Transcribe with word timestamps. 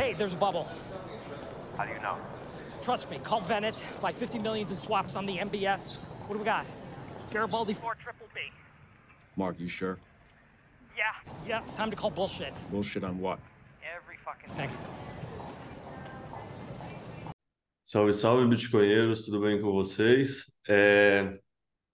Hey, 0.00 0.14
there's 0.14 0.32
a 0.32 0.36
bubble. 0.36 0.66
How 1.76 1.84
do 1.84 1.92
you 1.92 2.00
know? 2.00 2.16
Trust 2.80 3.10
me, 3.10 3.18
call 3.18 3.42
Venet. 3.42 3.78
Buy 4.00 4.12
50 4.12 4.38
millions 4.38 4.70
in 4.70 4.78
swaps 4.78 5.14
on 5.14 5.26
the 5.26 5.36
MBS. 5.36 5.98
What 6.26 6.32
do 6.32 6.38
we 6.38 6.44
got? 6.46 6.64
Garibaldi 7.30 7.74
4 7.74 7.96
triple 7.96 8.26
B. 8.34 8.40
Mark, 9.36 9.60
you 9.60 9.68
sure? 9.68 9.98
Yeah, 10.96 11.04
yeah, 11.46 11.60
it's 11.60 11.74
time 11.74 11.90
to 11.90 11.96
call 11.96 12.10
bullshit. 12.10 12.54
Bullshit 12.70 13.04
on 13.04 13.20
what? 13.20 13.40
Every 13.94 14.16
fucking 14.24 14.48
thing. 14.56 14.70
Salve, 17.84 18.14
salve, 18.14 18.48
bitcoinheiros, 18.48 19.26
tudo 19.26 19.38
bem 19.42 19.60
com 19.60 19.70
vocês? 19.70 20.50
É, 20.66 21.34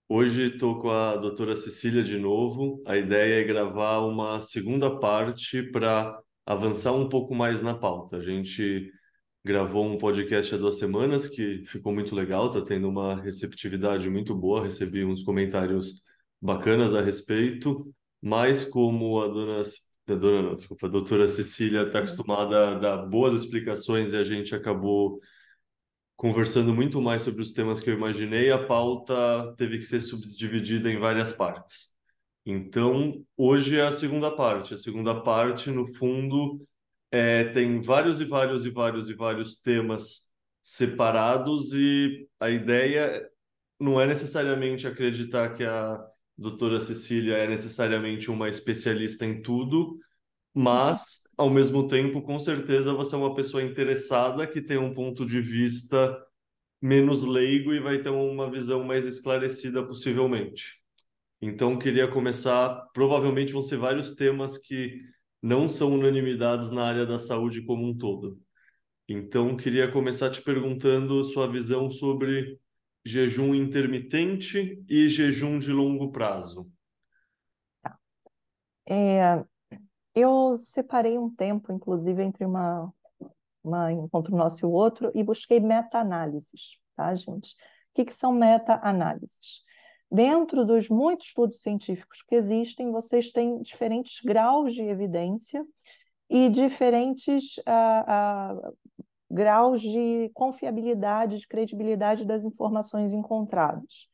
Hoje 0.09 0.53
estou 0.53 0.79
com 0.79 0.89
a 0.89 1.17
doutora 1.17 1.57
Cecília 1.57 2.01
de 2.01 2.17
novo. 2.17 2.81
A 2.87 2.95
ideia 2.95 3.41
é 3.41 3.43
gravar 3.43 3.97
uma 3.99 4.39
segunda 4.39 4.97
parte 4.97 5.61
para 5.61 6.17
avançar 6.47 6.93
um 6.93 7.09
pouco 7.09 7.35
mais 7.35 7.61
na 7.61 7.75
pauta. 7.75 8.17
A 8.17 8.21
gente 8.21 8.91
gravou 9.45 9.85
um 9.85 9.97
podcast 9.97 10.55
há 10.55 10.57
duas 10.57 10.79
semanas 10.79 11.27
que 11.27 11.63
ficou 11.65 11.93
muito 11.93 12.15
legal, 12.15 12.47
está 12.47 12.61
tendo 12.61 12.89
uma 12.89 13.15
receptividade 13.21 14.09
muito 14.09 14.33
boa, 14.35 14.63
recebi 14.63 15.03
uns 15.05 15.23
comentários 15.23 16.01
bacanas 16.41 16.95
a 16.95 17.01
respeito, 17.01 17.93
mas 18.21 18.63
como 18.65 19.21
a 19.21 19.27
dona, 19.27 19.61
a 19.61 20.13
dona 20.15 20.41
não, 20.41 20.55
desculpa, 20.55 20.87
a 20.87 20.89
doutora 20.89 21.27
Cecília 21.27 21.83
está 21.83 21.99
acostumada 21.99 22.71
a 22.71 22.75
dar 22.75 22.97
boas 23.05 23.33
explicações 23.33 24.13
e 24.13 24.17
a 24.17 24.23
gente 24.23 24.55
acabou 24.55 25.19
conversando 26.15 26.73
muito 26.73 27.01
mais 27.01 27.23
sobre 27.23 27.41
os 27.41 27.51
temas 27.51 27.81
que 27.81 27.89
eu 27.89 27.93
imaginei, 27.95 28.51
a 28.51 28.65
pauta 28.65 29.53
teve 29.57 29.77
que 29.79 29.85
ser 29.85 30.01
subdividida 30.01 30.89
em 30.89 30.99
várias 30.99 31.31
partes. 31.31 31.96
Então, 32.49 33.25
hoje 33.35 33.77
é 33.77 33.83
a 33.83 33.91
segunda 33.91 34.31
parte. 34.31 34.73
A 34.73 34.77
segunda 34.77 35.21
parte, 35.21 35.69
no 35.69 35.85
fundo, 35.85 36.65
é, 37.11 37.43
tem 37.45 37.81
vários 37.81 38.21
e 38.21 38.25
vários 38.25 38.65
e 38.65 38.69
vários 38.69 39.09
e 39.09 39.13
vários 39.13 39.59
temas 39.59 40.31
separados 40.63 41.73
e 41.73 42.25
a 42.39 42.49
ideia 42.49 43.29
não 43.79 43.99
é 43.99 44.07
necessariamente 44.07 44.87
acreditar 44.87 45.53
que 45.55 45.63
a 45.65 45.99
doutora 46.37 46.79
Cecília 46.79 47.35
é 47.35 47.47
necessariamente 47.49 48.31
uma 48.31 48.47
especialista 48.47 49.25
em 49.25 49.41
tudo, 49.41 49.99
mas, 50.53 51.23
ao 51.37 51.49
mesmo 51.49 51.87
tempo, 51.87 52.21
com 52.21 52.39
certeza 52.39 52.93
você 52.93 53.15
é 53.15 53.17
uma 53.17 53.35
pessoa 53.35 53.63
interessada 53.63 54.47
que 54.47 54.61
tem 54.61 54.77
um 54.77 54.93
ponto 54.93 55.25
de 55.25 55.41
vista 55.41 56.17
menos 56.81 57.25
leigo 57.25 57.73
e 57.73 57.79
vai 57.81 57.99
ter 58.01 58.09
uma 58.09 58.49
visão 58.49 58.83
mais 58.85 59.05
esclarecida, 59.05 59.85
possivelmente. 59.85 60.86
Então, 61.41 61.77
queria 61.77 62.09
começar. 62.09 62.87
Provavelmente 62.93 63.53
vão 63.53 63.61
ser 63.61 63.77
vários 63.77 64.15
temas 64.15 64.57
que 64.57 65.01
não 65.41 65.69
são 65.69 65.93
unanimidades 65.93 66.71
na 66.71 66.83
área 66.83 67.05
da 67.05 67.19
saúde 67.19 67.63
como 67.65 67.87
um 67.87 67.97
todo. 67.97 68.39
Então, 69.07 69.55
queria 69.55 69.91
começar 69.91 70.29
te 70.29 70.41
perguntando 70.41 71.23
sua 71.23 71.49
visão 71.49 71.89
sobre 71.89 72.59
jejum 73.05 73.55
intermitente 73.55 74.83
e 74.89 75.07
jejum 75.07 75.59
de 75.59 75.71
longo 75.71 76.11
prazo. 76.11 76.69
É, 78.85 79.43
eu 80.13 80.57
separei 80.57 81.17
um 81.17 81.33
tempo, 81.33 81.71
inclusive, 81.71 82.21
entre 82.21 82.43
uma, 82.43 82.91
uma 83.63 83.93
encontro 83.93 84.35
nosso 84.35 84.65
e 84.65 84.67
o 84.67 84.71
outro, 84.71 85.11
e 85.15 85.23
busquei 85.23 85.59
meta-análises, 85.59 86.77
tá, 86.95 87.13
gente? 87.15 87.53
O 87.53 87.93
que, 87.93 88.05
que 88.05 88.13
são 88.13 88.33
meta-análises? 88.33 89.63
Dentro 90.09 90.65
dos 90.65 90.87
muitos 90.87 91.27
estudos 91.27 91.61
científicos 91.61 92.21
que 92.21 92.35
existem, 92.35 92.91
vocês 92.91 93.31
têm 93.31 93.61
diferentes 93.61 94.21
graus 94.23 94.73
de 94.73 94.81
evidência 94.81 95.65
e 96.29 96.49
diferentes 96.49 97.59
ah, 97.65 98.05
ah, 98.07 98.71
graus 99.29 99.81
de 99.81 100.31
confiabilidade, 100.33 101.37
de 101.37 101.47
credibilidade 101.47 102.25
das 102.25 102.45
informações 102.45 103.11
encontradas. 103.11 104.07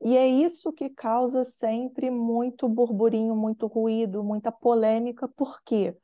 E 0.00 0.16
é 0.16 0.26
isso 0.26 0.72
que 0.72 0.90
causa 0.90 1.42
sempre 1.42 2.10
muito 2.10 2.68
burburinho, 2.68 3.34
muito 3.34 3.66
ruído, 3.66 4.22
muita 4.22 4.52
polêmica, 4.52 5.26
porque 5.28 5.96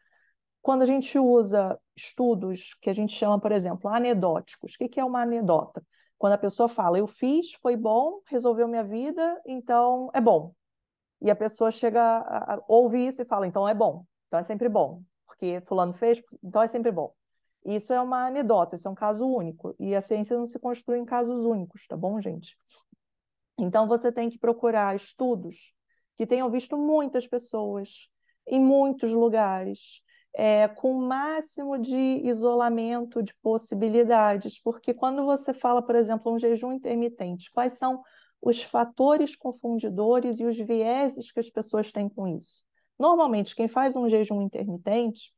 quando 0.61 0.83
a 0.83 0.87
gente 0.87 1.19
usa 1.19 1.79
estudos 1.95 2.75
que 2.81 2.91
a 2.91 2.93
gente 2.93 3.15
chama, 3.15 3.39
por 3.39 3.53
exemplo, 3.53 3.89
anedóticos, 3.91 4.75
o 4.75 4.89
que 4.89 4.99
é 4.99 5.05
uma 5.05 5.23
anedota? 5.23 5.85
Quando 6.19 6.35
a 6.35 6.39
pessoa 6.39 6.69
fala, 6.69 6.99
eu 6.99 7.07
fiz, 7.07 7.53
foi 7.55 7.77
bom, 7.77 8.21
resolveu 8.27 8.69
minha 8.69 8.85
vida, 8.85 9.41
então 9.47 10.11
é 10.15 10.21
bom. 10.21 10.55
E 11.21 11.31
a 11.31 11.37
pessoa 11.37 11.71
chega, 11.71 12.03
a, 12.03 12.55
a, 12.55 12.63
ouve 12.69 13.07
isso 13.07 13.23
e 13.23 13.25
fala, 13.25 13.47
então 13.47 13.69
é 13.69 13.75
bom, 13.75 14.05
então 14.27 14.39
é 14.39 14.43
sempre 14.43 14.69
bom, 14.69 15.03
porque 15.27 15.63
fulano 15.67 15.93
fez, 15.93 16.23
então 16.43 16.63
é 16.63 16.69
sempre 16.69 16.93
bom. 16.93 17.13
Isso 17.65 17.93
é 17.93 18.01
uma 18.01 18.27
anedota, 18.27 18.77
isso 18.77 18.87
é 18.87 18.91
um 18.91 18.95
caso 18.95 19.27
único. 19.27 19.75
E 19.79 19.95
a 19.95 20.01
ciência 20.03 20.37
não 20.37 20.45
se 20.45 20.59
construi 20.59 20.99
em 20.99 21.05
casos 21.05 21.45
únicos, 21.45 21.87
tá 21.87 21.97
bom, 21.97 22.21
gente? 22.21 22.59
Então, 23.59 23.87
você 23.89 24.13
tem 24.13 24.29
que 24.29 24.39
procurar 24.39 24.95
estudos 24.95 25.73
que 26.17 26.27
tenham 26.27 26.51
visto 26.51 26.77
muitas 26.77 27.27
pessoas 27.27 28.09
em 28.47 28.61
muitos 28.61 29.13
lugares, 29.13 30.03
é, 30.35 30.67
com 30.67 30.93
o 30.93 31.01
máximo 31.01 31.79
de 31.79 31.97
isolamento 31.97 33.23
de 33.23 33.33
possibilidades, 33.37 34.61
porque 34.61 34.93
quando 34.93 35.25
você 35.25 35.55
fala, 35.55 35.81
por 35.81 35.95
exemplo, 35.95 36.33
um 36.33 36.39
jejum 36.39 36.73
intermitente, 36.73 37.51
quais 37.53 37.75
são 37.75 38.03
os 38.43 38.63
fatores 38.63 39.37
confundidores 39.37 40.41
e 40.41 40.45
os 40.45 40.59
vieses 40.59 41.31
que 41.31 41.41
as 41.41 41.49
pessoas 41.49 41.93
têm 41.93 42.09
com 42.09 42.27
isso? 42.27 42.63
Normalmente, 42.99 43.55
quem 43.55 43.69
faz 43.69 43.97
um 43.97 44.09
jejum 44.09 44.43
intermitente 44.43 45.33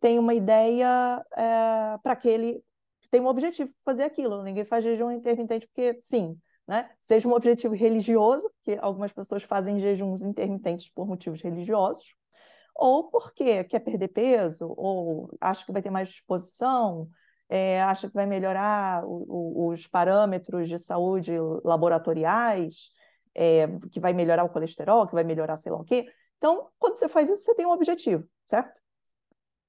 tem 0.00 0.18
uma 0.18 0.34
ideia 0.34 1.24
é, 1.36 1.98
para 2.02 2.12
aquele, 2.12 2.62
tem 3.10 3.20
um 3.20 3.26
objetivo 3.26 3.70
de 3.70 3.76
fazer 3.84 4.04
aquilo. 4.04 4.42
Ninguém 4.42 4.64
faz 4.64 4.82
jejum 4.84 5.10
intermitente 5.10 5.66
porque, 5.66 6.00
sim, 6.00 6.36
né? 6.66 6.90
Seja 7.00 7.26
um 7.26 7.32
objetivo 7.32 7.74
religioso, 7.74 8.50
que 8.62 8.78
algumas 8.80 9.12
pessoas 9.12 9.42
fazem 9.42 9.78
jejuns 9.78 10.20
intermitentes 10.20 10.90
por 10.90 11.06
motivos 11.06 11.40
religiosos, 11.40 12.14
ou 12.78 13.10
porque 13.10 13.64
quer 13.64 13.80
perder 13.80 14.08
peso, 14.08 14.72
ou 14.76 15.28
acha 15.40 15.66
que 15.66 15.72
vai 15.72 15.82
ter 15.82 15.90
mais 15.90 16.10
disposição, 16.10 17.10
é, 17.48 17.82
acha 17.82 18.08
que 18.08 18.14
vai 18.14 18.24
melhorar 18.24 19.04
o, 19.04 19.24
o, 19.28 19.68
os 19.70 19.88
parâmetros 19.88 20.68
de 20.68 20.78
saúde 20.78 21.32
laboratoriais, 21.64 22.92
é, 23.34 23.66
que 23.90 23.98
vai 23.98 24.12
melhorar 24.12 24.44
o 24.44 24.48
colesterol, 24.48 25.08
que 25.08 25.14
vai 25.14 25.24
melhorar 25.24 25.56
sei 25.56 25.72
lá 25.72 25.78
o 25.78 25.84
quê. 25.84 26.06
Então, 26.36 26.68
quando 26.78 26.96
você 26.96 27.08
faz 27.08 27.28
isso, 27.28 27.42
você 27.42 27.54
tem 27.56 27.66
um 27.66 27.72
objetivo, 27.72 28.24
certo? 28.46 28.78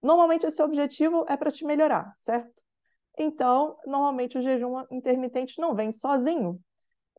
Normalmente 0.04 0.46
esse 0.46 0.62
objetivo 0.62 1.26
é 1.28 1.36
para 1.36 1.52
te 1.52 1.66
melhorar, 1.66 2.14
certo? 2.20 2.62
Então, 3.18 3.76
normalmente 3.88 4.38
o 4.38 4.42
jejum 4.42 4.84
intermitente 4.92 5.60
não 5.60 5.74
vem 5.74 5.92
sozinho, 5.92 6.60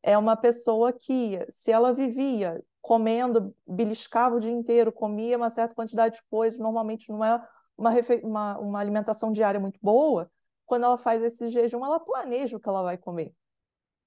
é 0.01 0.17
uma 0.17 0.37
pessoa 0.37 0.93
que, 0.93 1.37
se 1.49 1.69
ela 1.69 1.93
vivia 1.93 2.63
comendo, 2.81 3.55
beliscava 3.67 4.35
o 4.35 4.39
dia 4.39 4.51
inteiro, 4.51 4.91
comia 4.91 5.37
uma 5.37 5.49
certa 5.49 5.75
quantidade 5.75 6.15
de 6.15 6.23
coisas, 6.29 6.59
normalmente 6.59 7.09
não 7.09 7.23
é 7.23 7.41
uma, 7.77 7.91
uma, 8.23 8.57
uma 8.59 8.79
alimentação 8.79 9.31
diária 9.31 9.59
muito 9.59 9.79
boa, 9.81 10.29
quando 10.65 10.85
ela 10.85 10.97
faz 10.97 11.21
esse 11.21 11.49
jejum, 11.49 11.85
ela 11.85 11.99
planeja 11.99 12.57
o 12.57 12.59
que 12.59 12.69
ela 12.69 12.81
vai 12.81 12.97
comer. 12.97 13.33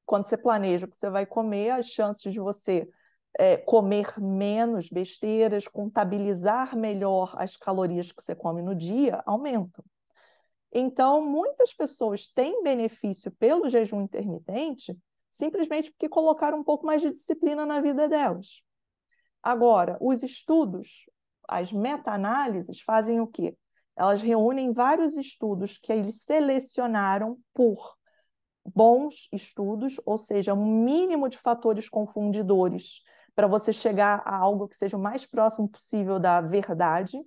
Quando 0.07 0.25
você 0.25 0.37
planeja 0.37 0.87
o 0.87 0.89
que 0.89 0.97
você 0.97 1.11
vai 1.11 1.27
comer, 1.27 1.71
as 1.71 1.87
chances 1.87 2.33
de 2.33 2.41
você 2.41 2.89
é, 3.39 3.57
comer 3.57 4.19
menos 4.21 4.89
besteiras, 4.89 5.69
contabilizar 5.69 6.77
melhor 6.77 7.35
as 7.37 7.57
calorias 7.57 8.13
que 8.13 8.23
você 8.23 8.35
come 8.35 8.63
no 8.63 8.75
dia, 8.75 9.23
aumentam. 9.27 9.85
Então, 10.73 11.25
muitas 11.25 11.73
pessoas 11.73 12.29
têm 12.29 12.63
benefício 12.63 13.31
pelo 13.33 13.69
jejum 13.69 14.03
intermitente 14.03 14.97
simplesmente 15.35 15.91
porque 15.91 16.09
colocaram 16.09 16.61
um 16.61 16.65
pouco 16.65 16.87
mais 16.87 17.03
de 17.03 17.13
disciplina 17.13 17.67
na 17.67 17.81
vida 17.81 18.09
delas. 18.09 18.63
Agora, 19.43 19.99
os 20.01 20.23
estudos, 20.23 21.11
as 21.49 21.73
meta-análises 21.73 22.81
fazem 22.81 23.21
o 23.21 23.27
quê? 23.27 23.57
Elas 23.97 24.23
reúnem 24.23 24.73
vários 24.73 25.17
estudos 25.17 25.77
que 25.77 25.93
eles 25.93 26.23
selecionaram 26.23 27.37
por 27.53 27.97
bons 28.65 29.29
estudos, 29.33 30.01
ou 30.07 30.17
seja, 30.17 30.55
um 30.55 30.85
mínimo 30.85 31.29
de 31.29 31.37
fatores 31.37 31.89
confundidores 31.89 33.03
para 33.35 33.49
você 33.49 33.73
chegar 33.73 34.23
a 34.25 34.37
algo 34.37 34.69
que 34.69 34.77
seja 34.77 34.97
o 34.97 35.01
mais 35.01 35.27
próximo 35.27 35.69
possível 35.69 36.21
da 36.21 36.41
verdade, 36.41 37.21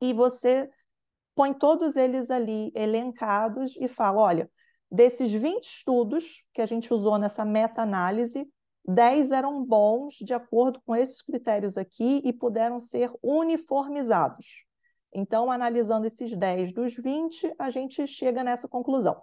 e 0.00 0.12
você 0.12 0.70
põe 1.34 1.52
todos 1.52 1.96
eles 1.96 2.30
ali 2.30 2.70
elencados 2.76 3.76
e 3.76 3.88
fala: 3.88 4.20
olha, 4.20 4.50
Desses 4.92 5.32
20 5.32 5.64
estudos 5.64 6.44
que 6.52 6.60
a 6.60 6.66
gente 6.66 6.92
usou 6.92 7.16
nessa 7.16 7.46
meta-análise, 7.46 8.46
10 8.84 9.30
eram 9.30 9.64
bons 9.64 10.16
de 10.16 10.34
acordo 10.34 10.82
com 10.84 10.94
esses 10.94 11.22
critérios 11.22 11.78
aqui 11.78 12.20
e 12.22 12.30
puderam 12.30 12.78
ser 12.78 13.10
uniformizados. 13.22 14.66
Então, 15.10 15.50
analisando 15.50 16.06
esses 16.06 16.36
10 16.36 16.74
dos 16.74 16.94
20, 16.94 17.54
a 17.58 17.70
gente 17.70 18.06
chega 18.06 18.44
nessa 18.44 18.68
conclusão. 18.68 19.18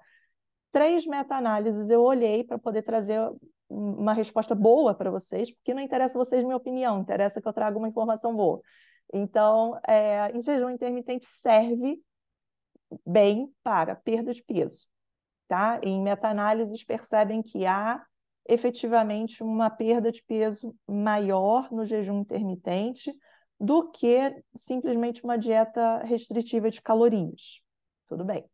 Três 0.72 1.06
meta-análises 1.06 1.92
eu 1.92 2.02
olhei 2.02 2.44
para 2.44 2.58
poder 2.58 2.82
trazer 2.82 3.20
uma 3.70 4.14
resposta 4.14 4.56
boa 4.56 4.96
para 4.96 5.12
vocês, 5.12 5.54
porque 5.54 5.76
não 5.76 5.84
interessa 5.84 6.18
vocês 6.18 6.44
minha 6.44 6.58
opinião, 6.58 7.00
interessa 7.00 7.40
que 7.40 7.48
eu 7.48 7.54
traga 7.54 7.78
uma 7.78 7.88
informação 7.88 8.36
boa. 8.36 8.60
Então, 9.14 9.80
é, 9.88 10.32
em 10.36 10.42
jejum 10.42 10.72
intermitente 10.72 11.28
serve 11.28 12.02
bem 13.06 13.54
para 13.62 13.96
perda 13.96 14.34
de 14.34 14.44
peso. 14.44 14.88
Tá? 15.50 15.82
Em 15.82 16.00
meta-análises 16.00 16.84
percebem 16.84 17.42
que 17.42 17.66
há 17.66 18.06
efetivamente 18.48 19.42
uma 19.42 19.68
perda 19.68 20.12
de 20.12 20.24
peso 20.24 20.76
maior 20.88 21.72
no 21.72 21.84
jejum 21.86 22.20
intermitente 22.20 23.12
do 23.60 23.90
que 23.90 24.44
simplesmente 24.56 25.24
uma 25.24 25.40
dieta 25.40 26.04
restritiva 26.04 26.70
de 26.70 26.80
calorias. 26.80 27.62
Tudo 28.08 28.24
bem. 28.24 28.46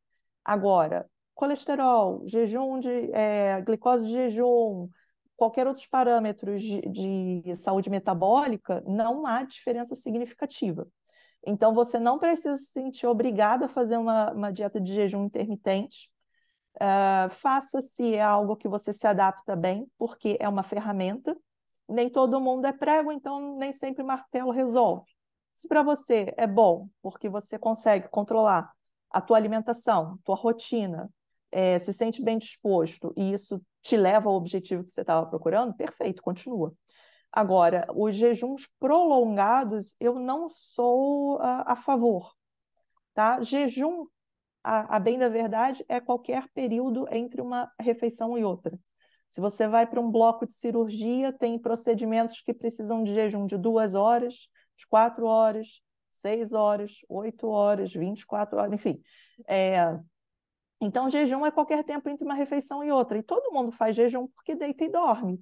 Agora, 0.43 1.05
colesterol, 1.33 2.23
jejum 2.27 2.79
de 2.79 3.11
é, 3.11 3.61
glicose 3.61 4.07
de 4.07 4.13
jejum, 4.13 4.87
qualquer 5.35 5.67
outros 5.67 5.85
parâmetros 5.85 6.61
de, 6.61 6.79
de 7.43 7.55
saúde 7.57 7.89
metabólica, 7.89 8.81
não 8.87 9.27
há 9.27 9.43
diferença 9.43 9.95
significativa. 9.95 10.87
Então, 11.45 11.73
você 11.73 11.99
não 11.99 12.17
precisa 12.17 12.55
se 12.55 12.67
sentir 12.67 13.05
obrigado 13.05 13.63
a 13.63 13.67
fazer 13.67 13.97
uma, 13.97 14.31
uma 14.31 14.49
dieta 14.49 14.79
de 14.79 14.93
jejum 14.93 15.25
intermitente. 15.25 16.09
Uh, 16.75 17.29
faça 17.29 17.81
se 17.81 18.15
é 18.15 18.21
algo 18.21 18.55
que 18.55 18.67
você 18.67 18.91
se 18.93 19.07
adapta 19.07 19.55
bem, 19.55 19.87
porque 19.97 20.37
é 20.39 20.47
uma 20.47 20.63
ferramenta. 20.63 21.35
Nem 21.87 22.09
todo 22.09 22.41
mundo 22.41 22.65
é 22.65 22.73
prego, 22.73 23.11
então 23.11 23.57
nem 23.57 23.71
sempre 23.71 24.03
martelo 24.03 24.51
resolve. 24.51 25.05
Se 25.53 25.67
para 25.67 25.83
você 25.83 26.33
é 26.35 26.45
bom, 26.45 26.89
porque 27.01 27.29
você 27.29 27.57
consegue 27.57 28.09
controlar 28.09 28.71
a 29.09 29.21
tua 29.21 29.37
alimentação, 29.37 30.19
tua 30.25 30.35
rotina, 30.35 31.09
é, 31.51 31.79
se 31.79 31.93
sente 31.93 32.21
bem 32.21 32.37
disposto 32.37 33.13
e 33.15 33.31
isso 33.31 33.61
te 33.81 33.95
leva 33.95 34.29
ao 34.29 34.35
objetivo 34.35 34.83
que 34.83 34.91
você 34.91 35.01
estava 35.01 35.25
procurando, 35.25 35.73
perfeito, 35.73 36.21
continua. 36.21 36.73
Agora, 37.31 37.87
os 37.93 38.15
jejuns 38.15 38.67
prolongados, 38.79 39.95
eu 39.99 40.15
não 40.15 40.49
sou 40.49 41.35
uh, 41.35 41.63
a 41.65 41.75
favor. 41.75 42.33
Tá? 43.13 43.41
Jejum, 43.41 44.05
a, 44.65 44.95
a 44.95 44.99
bem 44.99 45.19
da 45.19 45.29
verdade, 45.29 45.85
é 45.87 45.99
qualquer 45.99 46.47
período 46.49 47.07
entre 47.11 47.41
uma 47.41 47.71
refeição 47.79 48.37
e 48.37 48.43
outra. 48.43 48.77
Se 49.27 49.39
você 49.39 49.67
vai 49.67 49.85
para 49.85 50.01
um 50.01 50.11
bloco 50.11 50.45
de 50.45 50.53
cirurgia, 50.53 51.31
tem 51.31 51.59
procedimentos 51.59 52.41
que 52.41 52.53
precisam 52.53 53.03
de 53.03 53.13
jejum 53.13 53.45
de 53.45 53.57
duas 53.57 53.93
horas, 53.93 54.33
de 54.77 54.87
quatro 54.87 55.25
horas, 55.25 55.81
seis 56.11 56.53
horas, 56.53 56.93
oito 57.07 57.47
horas, 57.47 57.93
vinte 57.93 58.21
e 58.21 58.25
quatro 58.25 58.57
horas, 58.57 58.73
enfim. 58.73 59.01
É, 59.47 59.97
então, 60.81 61.09
jejum 61.09 61.45
é 61.45 61.51
qualquer 61.51 61.83
tempo 61.83 62.09
entre 62.09 62.25
uma 62.25 62.35
refeição 62.35 62.83
e 62.83 62.91
outra. 62.91 63.17
E 63.17 63.23
todo 63.23 63.51
mundo 63.51 63.71
faz 63.71 63.95
jejum 63.95 64.27
porque 64.27 64.55
deita 64.55 64.83
e 64.83 64.89
dorme. 64.89 65.39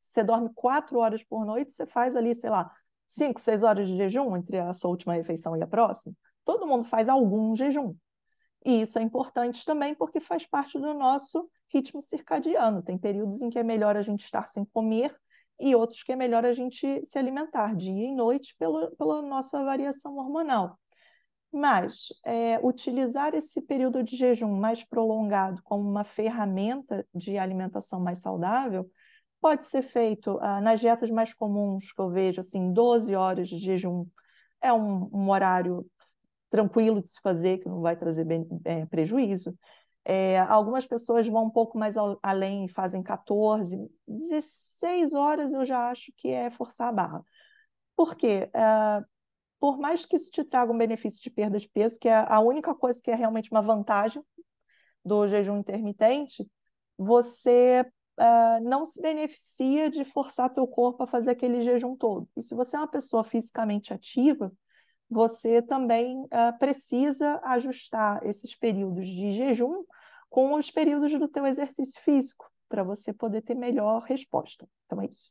Você 0.00 0.22
dorme 0.22 0.50
quatro 0.54 0.98
horas 0.98 1.22
por 1.24 1.44
noite, 1.44 1.72
você 1.72 1.86
faz 1.86 2.14
ali, 2.14 2.34
sei 2.34 2.50
lá, 2.50 2.70
cinco, 3.06 3.40
seis 3.40 3.62
horas 3.62 3.88
de 3.88 3.96
jejum 3.96 4.36
entre 4.36 4.58
a 4.58 4.72
sua 4.72 4.90
última 4.90 5.14
refeição 5.14 5.56
e 5.56 5.62
a 5.62 5.66
próxima. 5.66 6.14
Todo 6.44 6.66
mundo 6.66 6.84
faz 6.84 7.08
algum 7.08 7.56
jejum. 7.56 7.94
E 8.64 8.80
isso 8.80 8.98
é 8.98 9.02
importante 9.02 9.64
também 9.64 9.94
porque 9.94 10.20
faz 10.20 10.46
parte 10.46 10.78
do 10.78 10.94
nosso 10.94 11.48
ritmo 11.72 12.00
circadiano. 12.00 12.82
Tem 12.82 12.96
períodos 12.96 13.42
em 13.42 13.50
que 13.50 13.58
é 13.58 13.62
melhor 13.62 13.96
a 13.96 14.02
gente 14.02 14.24
estar 14.24 14.46
sem 14.48 14.64
comer 14.64 15.14
e 15.60 15.74
outros 15.74 16.02
que 16.02 16.12
é 16.12 16.16
melhor 16.16 16.44
a 16.44 16.52
gente 16.52 17.04
se 17.04 17.18
alimentar 17.18 17.74
dia 17.74 18.08
e 18.08 18.14
noite 18.14 18.54
pela, 18.58 18.90
pela 18.96 19.22
nossa 19.22 19.62
variação 19.62 20.16
hormonal. 20.16 20.78
Mas 21.52 22.08
é, 22.24 22.58
utilizar 22.64 23.34
esse 23.34 23.62
período 23.62 24.02
de 24.02 24.16
jejum 24.16 24.56
mais 24.56 24.82
prolongado 24.82 25.62
como 25.62 25.88
uma 25.88 26.02
ferramenta 26.02 27.06
de 27.14 27.38
alimentação 27.38 28.00
mais 28.00 28.18
saudável 28.20 28.90
pode 29.40 29.64
ser 29.64 29.82
feito 29.82 30.38
ah, 30.40 30.60
nas 30.60 30.80
dietas 30.80 31.10
mais 31.10 31.34
comuns 31.34 31.92
que 31.92 32.00
eu 32.00 32.08
vejo, 32.08 32.40
assim, 32.40 32.72
12 32.72 33.14
horas 33.14 33.46
de 33.46 33.58
jejum 33.58 34.06
é 34.60 34.72
um, 34.72 35.08
um 35.12 35.30
horário 35.30 35.86
tranquilo 36.50 37.02
de 37.02 37.10
se 37.10 37.20
fazer, 37.20 37.58
que 37.58 37.68
não 37.68 37.80
vai 37.80 37.96
trazer 37.96 38.24
bem, 38.24 38.46
é, 38.64 38.86
prejuízo. 38.86 39.56
É, 40.04 40.38
algumas 40.40 40.86
pessoas 40.86 41.26
vão 41.26 41.46
um 41.46 41.50
pouco 41.50 41.78
mais 41.78 41.96
ao, 41.96 42.18
além 42.22 42.66
e 42.66 42.68
fazem 42.68 43.02
14, 43.02 43.90
16 44.06 45.14
horas 45.14 45.54
eu 45.54 45.64
já 45.64 45.88
acho 45.88 46.12
que 46.16 46.28
é 46.28 46.50
forçar 46.50 46.88
a 46.88 46.92
barra. 46.92 47.24
Por 47.96 48.14
quê? 48.14 48.50
Uh, 48.54 49.04
por 49.58 49.78
mais 49.78 50.04
que 50.04 50.16
isso 50.16 50.30
te 50.30 50.44
traga 50.44 50.70
um 50.72 50.76
benefício 50.76 51.22
de 51.22 51.30
perda 51.30 51.58
de 51.58 51.68
peso, 51.68 51.98
que 51.98 52.08
é 52.08 52.16
a 52.28 52.38
única 52.40 52.74
coisa 52.74 53.00
que 53.00 53.10
é 53.10 53.14
realmente 53.14 53.50
uma 53.50 53.62
vantagem 53.62 54.22
do 55.04 55.26
jejum 55.26 55.58
intermitente, 55.58 56.46
você 56.98 57.84
uh, 58.18 58.62
não 58.62 58.84
se 58.84 59.00
beneficia 59.00 59.90
de 59.90 60.04
forçar 60.04 60.52
teu 60.52 60.66
corpo 60.66 61.02
a 61.02 61.06
fazer 61.06 61.30
aquele 61.30 61.62
jejum 61.62 61.96
todo. 61.96 62.28
E 62.36 62.42
se 62.42 62.54
você 62.54 62.76
é 62.76 62.80
uma 62.80 62.88
pessoa 62.88 63.24
fisicamente 63.24 63.94
ativa, 63.94 64.52
você 65.14 65.62
também 65.62 66.24
uh, 66.24 66.58
precisa 66.58 67.40
ajustar 67.44 68.26
esses 68.26 68.52
períodos 68.52 69.06
de 69.06 69.30
jejum 69.30 69.84
com 70.28 70.54
os 70.54 70.72
períodos 70.72 71.16
do 71.16 71.28
teu 71.28 71.46
exercício 71.46 72.02
físico, 72.02 72.50
para 72.68 72.82
você 72.82 73.12
poder 73.12 73.42
ter 73.42 73.54
melhor 73.54 74.02
resposta. 74.02 74.68
Então 74.84 75.00
é 75.00 75.06
isso. 75.06 75.30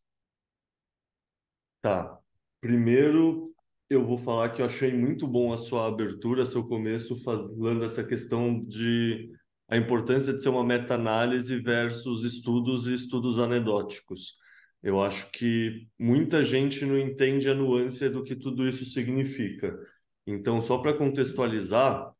Tá. 1.81 2.17
Primeiro, 2.61 3.53
eu 3.89 4.05
vou 4.05 4.17
falar 4.17 4.51
que 4.51 4.61
eu 4.61 4.65
achei 4.65 4.93
muito 4.93 5.27
bom 5.27 5.51
a 5.51 5.57
sua 5.57 5.85
abertura, 5.85 6.45
seu 6.45 6.65
começo, 6.65 7.21
falando 7.21 7.83
essa 7.83 8.05
questão 8.05 8.61
de 8.61 9.29
a 9.67 9.75
importância 9.75 10.33
de 10.33 10.41
ser 10.41 10.47
uma 10.47 10.63
meta-análise 10.63 11.59
versus 11.59 12.23
estudos 12.23 12.87
e 12.87 12.93
estudos 12.93 13.37
anedóticos. 13.37 14.37
Eu 14.83 15.01
acho 15.01 15.31
que 15.31 15.87
muita 15.97 16.43
gente 16.43 16.85
não 16.85 16.99
entende 16.99 17.49
a 17.49 17.55
nuance 17.55 18.09
do 18.09 18.21
que 18.21 18.35
tudo 18.35 18.67
isso 18.67 18.85
significa. 18.85 19.79
Então, 20.27 20.61
só 20.61 20.77
para 20.77 20.93
contextualizar, 20.93 22.11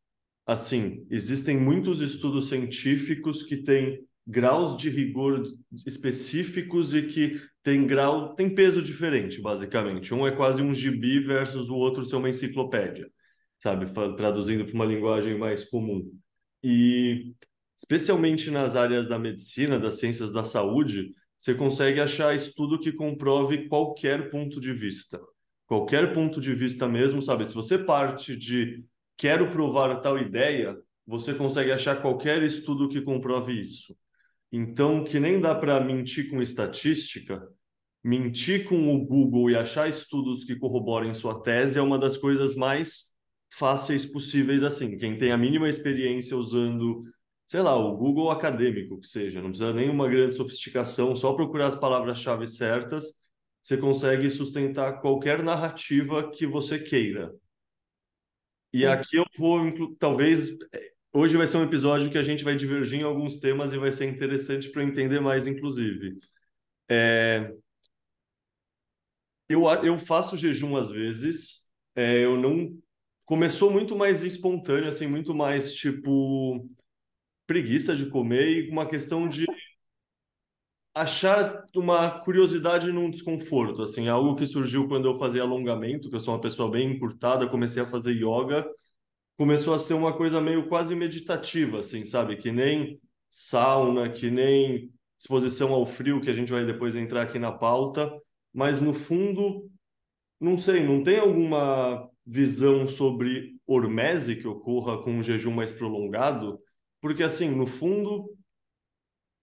assim, 0.46 1.06
existem 1.10 1.58
muitos 1.58 2.00
estudos 2.00 2.48
científicos 2.48 3.42
que 3.42 3.58
têm 3.58 4.02
graus 4.26 4.78
de 4.78 4.88
rigor 4.88 5.42
específicos 5.86 6.94
e 6.94 7.02
que 7.02 7.38
tem 7.62 7.86
grau, 7.86 8.34
tem 8.34 8.54
peso 8.54 8.82
diferente, 8.82 9.42
basicamente. 9.42 10.14
Um 10.14 10.26
é 10.26 10.34
quase 10.34 10.62
um 10.62 10.74
gibi 10.74 11.20
versus 11.20 11.68
o 11.68 11.74
outro 11.74 12.06
ser 12.06 12.16
uma 12.16 12.30
enciclopédia, 12.30 13.10
sabe? 13.58 13.86
Traduzindo 14.16 14.64
para 14.64 14.74
uma 14.74 14.86
linguagem 14.86 15.36
mais 15.36 15.64
comum. 15.64 16.10
E 16.62 17.34
especialmente 17.76 18.50
nas 18.50 18.74
áreas 18.74 19.06
da 19.06 19.18
medicina, 19.18 19.78
das 19.78 19.98
ciências 19.98 20.32
da 20.32 20.44
saúde, 20.44 21.12
você 21.38 21.54
consegue 21.54 22.00
achar 22.00 22.34
estudo 22.34 22.80
que 22.80 22.92
comprove 22.92 23.68
qualquer 23.68 24.30
ponto 24.30 24.60
de 24.60 24.72
vista. 24.72 25.20
Qualquer 25.66 26.12
ponto 26.12 26.40
de 26.40 26.54
vista 26.54 26.88
mesmo, 26.88 27.22
sabe? 27.22 27.44
Se 27.44 27.54
você 27.54 27.78
parte 27.78 28.36
de 28.36 28.84
quero 29.16 29.50
provar 29.50 30.00
tal 30.00 30.18
ideia, 30.18 30.76
você 31.06 31.34
consegue 31.34 31.72
achar 31.72 32.00
qualquer 32.00 32.42
estudo 32.42 32.88
que 32.88 33.00
comprove 33.00 33.52
isso. 33.52 33.96
Então, 34.52 35.02
que 35.04 35.18
nem 35.18 35.40
dá 35.40 35.54
para 35.54 35.80
mentir 35.80 36.30
com 36.30 36.40
estatística, 36.40 37.42
mentir 38.02 38.68
com 38.68 38.94
o 38.94 39.04
Google 39.04 39.50
e 39.50 39.56
achar 39.56 39.88
estudos 39.88 40.44
que 40.44 40.56
corroborem 40.56 41.14
sua 41.14 41.42
tese 41.42 41.78
é 41.78 41.82
uma 41.82 41.98
das 41.98 42.16
coisas 42.16 42.54
mais 42.54 43.14
fáceis 43.50 44.04
possíveis 44.04 44.62
assim. 44.62 44.96
Quem 44.96 45.16
tem 45.16 45.32
a 45.32 45.38
mínima 45.38 45.68
experiência 45.68 46.36
usando, 46.36 47.04
sei 47.46 47.60
lá, 47.60 47.76
o 47.76 47.96
Google 47.96 48.30
acadêmico, 48.30 49.00
que 49.00 49.06
seja, 49.06 49.40
não 49.40 49.50
precisa 49.50 49.72
nem 49.72 49.88
uma 49.90 50.08
grande 50.08 50.34
sofisticação, 50.34 51.14
só 51.16 51.34
procurar 51.34 51.68
as 51.68 51.76
palavras-chave 51.76 52.46
certas, 52.46 53.04
você 53.62 53.76
consegue 53.76 54.28
sustentar 54.30 55.00
qualquer 55.00 55.42
narrativa 55.42 56.30
que 56.30 56.46
você 56.46 56.78
queira. 56.78 57.34
E 58.72 58.84
aqui 58.84 59.16
eu 59.16 59.24
vou, 59.38 59.94
talvez, 59.98 60.50
Hoje 61.16 61.36
vai 61.36 61.46
ser 61.46 61.58
um 61.58 61.62
episódio 61.62 62.10
que 62.10 62.18
a 62.18 62.22
gente 62.22 62.42
vai 62.42 62.56
divergir 62.56 62.98
em 62.98 63.04
alguns 63.04 63.36
temas 63.38 63.72
e 63.72 63.78
vai 63.78 63.92
ser 63.92 64.06
interessante 64.08 64.68
para 64.70 64.82
entender 64.82 65.20
mais, 65.20 65.46
inclusive. 65.46 66.18
É... 66.90 67.54
Eu, 69.48 69.68
eu 69.84 69.96
faço 69.96 70.36
jejum 70.36 70.76
às 70.76 70.88
vezes, 70.88 71.68
é, 71.94 72.24
eu 72.24 72.36
não. 72.36 72.76
Começou 73.24 73.70
muito 73.70 73.96
mais 73.96 74.24
espontâneo, 74.24 74.88
assim, 74.88 75.06
muito 75.06 75.32
mais 75.32 75.72
tipo 75.72 76.68
preguiça 77.46 77.94
de 77.94 78.06
comer 78.06 78.66
e 78.66 78.70
uma 78.70 78.86
questão 78.86 79.28
de 79.28 79.46
achar 80.94 81.64
uma 81.74 82.20
curiosidade 82.20 82.90
num 82.92 83.10
desconforto, 83.10 83.82
assim, 83.82 84.08
algo 84.08 84.36
que 84.36 84.46
surgiu 84.46 84.86
quando 84.86 85.08
eu 85.08 85.18
fazia 85.18 85.42
alongamento, 85.42 86.08
que 86.08 86.16
eu 86.16 86.20
sou 86.20 86.34
uma 86.34 86.40
pessoa 86.40 86.70
bem 86.70 86.92
encurtada, 86.92 87.48
comecei 87.48 87.82
a 87.82 87.86
fazer 87.86 88.12
yoga 88.12 88.64
começou 89.36 89.74
a 89.74 89.78
ser 89.78 89.94
uma 89.94 90.16
coisa 90.16 90.40
meio 90.40 90.68
quase 90.68 90.94
meditativa, 90.94 91.80
assim, 91.80 92.04
sabe? 92.04 92.36
Que 92.36 92.52
nem 92.52 93.00
sauna, 93.30 94.10
que 94.10 94.30
nem 94.30 94.92
exposição 95.18 95.72
ao 95.72 95.86
frio, 95.86 96.20
que 96.20 96.30
a 96.30 96.32
gente 96.32 96.52
vai 96.52 96.64
depois 96.64 96.94
entrar 96.94 97.22
aqui 97.22 97.38
na 97.38 97.52
pauta, 97.52 98.12
mas 98.52 98.80
no 98.80 98.94
fundo, 98.94 99.68
não 100.40 100.58
sei, 100.58 100.84
não 100.84 101.02
tem 101.02 101.18
alguma 101.18 102.08
visão 102.26 102.86
sobre 102.88 103.56
hormese 103.66 104.36
que 104.36 104.46
ocorra 104.46 105.02
com 105.02 105.12
um 105.12 105.22
jejum 105.22 105.52
mais 105.52 105.72
prolongado? 105.72 106.60
Porque, 107.04 107.22
assim, 107.22 107.50
no 107.50 107.66
fundo, 107.66 108.34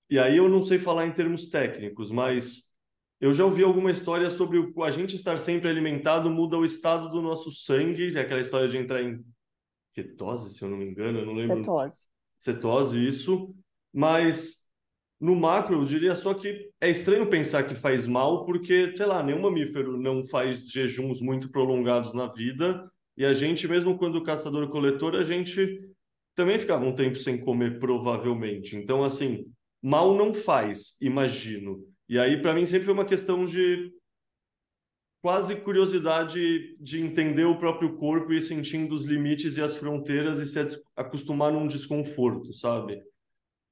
e 0.09 0.17
aí 0.17 0.37
eu 0.37 0.49
não 0.49 0.65
sei 0.65 0.79
falar 0.79 1.05
em 1.05 1.11
termos 1.11 1.47
técnicos, 1.47 2.09
mas 2.09 2.73
eu 3.19 3.35
já 3.35 3.45
ouvi 3.45 3.63
alguma 3.63 3.91
história 3.91 4.31
sobre 4.31 4.57
o 4.57 4.83
a 4.83 4.89
gente 4.89 5.15
estar 5.15 5.37
sempre 5.37 5.69
alimentado 5.69 6.27
muda 6.27 6.57
o 6.57 6.65
estado 6.65 7.07
do 7.11 7.21
nosso 7.21 7.51
sangue, 7.51 8.17
é 8.17 8.21
aquela 8.21 8.41
história 8.41 8.67
de 8.67 8.79
entrar 8.79 9.03
em 9.03 9.23
ketose, 9.93 10.55
se 10.55 10.63
eu 10.63 10.69
não 10.69 10.77
me 10.77 10.85
engano, 10.85 11.19
eu 11.19 11.25
não 11.27 11.33
lembro. 11.33 11.57
Cetose. 11.57 12.07
Cetose, 12.39 13.07
isso. 13.07 13.53
Mas 13.93 14.67
no 15.19 15.35
macro, 15.35 15.75
eu 15.75 15.85
diria 15.85 16.15
só 16.15 16.33
que 16.33 16.71
é 16.81 16.89
estranho 16.89 17.29
pensar 17.29 17.67
que 17.67 17.75
faz 17.75 18.07
mal, 18.07 18.43
porque, 18.43 18.91
sei 18.97 19.05
lá, 19.05 19.21
nenhum 19.21 19.43
mamífero 19.43 20.01
não 20.01 20.25
faz 20.25 20.67
jejuns 20.67 21.21
muito 21.21 21.51
prolongados 21.51 22.11
na 22.15 22.25
vida. 22.25 22.91
E 23.15 23.23
a 23.23 23.33
gente, 23.33 23.67
mesmo 23.67 23.99
quando 23.99 24.23
caçador-coletor, 24.23 25.13
a 25.13 25.23
gente 25.23 25.90
também 26.35 26.59
ficava 26.59 26.85
um 26.85 26.95
tempo 26.95 27.17
sem 27.17 27.37
comer, 27.39 27.79
provavelmente. 27.79 28.75
Então, 28.75 29.03
assim, 29.03 29.45
mal 29.81 30.15
não 30.15 30.33
faz, 30.33 30.97
imagino. 31.01 31.83
E 32.07 32.19
aí, 32.19 32.41
para 32.41 32.53
mim, 32.53 32.65
sempre 32.65 32.85
foi 32.85 32.93
uma 32.93 33.05
questão 33.05 33.45
de 33.45 33.91
quase 35.21 35.55
curiosidade 35.57 36.75
de 36.79 36.99
entender 36.99 37.45
o 37.45 37.59
próprio 37.59 37.95
corpo 37.95 38.33
e 38.33 38.41
sentindo 38.41 38.95
os 38.95 39.05
limites 39.05 39.55
e 39.55 39.61
as 39.61 39.75
fronteiras 39.75 40.39
e 40.39 40.47
se 40.47 40.81
acostumar 40.95 41.51
num 41.51 41.67
desconforto, 41.67 42.53
sabe? 42.53 43.01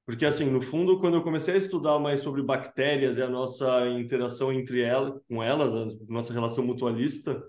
Porque, 0.06 0.24
assim, 0.24 0.50
no 0.50 0.62
fundo, 0.62 0.98
quando 1.00 1.14
eu 1.14 1.22
comecei 1.22 1.54
a 1.54 1.58
estudar 1.58 1.98
mais 1.98 2.20
sobre 2.20 2.42
bactérias 2.42 3.16
e 3.16 3.22
a 3.22 3.28
nossa 3.28 3.88
interação 3.90 4.52
entre 4.52 4.80
elas, 4.80 5.20
com 5.28 5.42
elas, 5.42 5.72
a 5.72 5.96
nossa 6.08 6.32
relação 6.32 6.64
mutualista, 6.64 7.42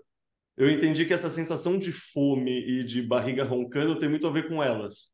eu 0.66 0.70
entendi 0.72 1.06
que 1.06 1.14
essa 1.14 1.30
sensação 1.30 1.78
de 1.78 1.92
fome 1.92 2.52
e 2.52 2.84
de 2.84 3.02
barriga 3.02 3.44
roncando 3.44 3.98
tem 4.00 4.10
muito 4.10 4.28
a 4.28 4.32
ver 4.32 4.48
com 4.48 4.62
elas. 4.64 5.14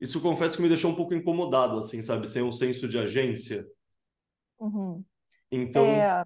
Isso 0.00 0.20
confesso 0.22 0.56
que 0.56 0.62
me 0.62 0.68
deixou 0.68 0.90
um 0.90 0.96
pouco 0.96 1.14
incomodado, 1.14 1.78
assim, 1.78 2.02
sabe? 2.02 2.28
Sem 2.28 2.42
um 2.42 2.52
senso 2.52 2.88
de 2.88 2.98
agência. 2.98 3.66
Uhum. 4.58 5.04
Então, 5.50 5.84
É, 5.84 6.24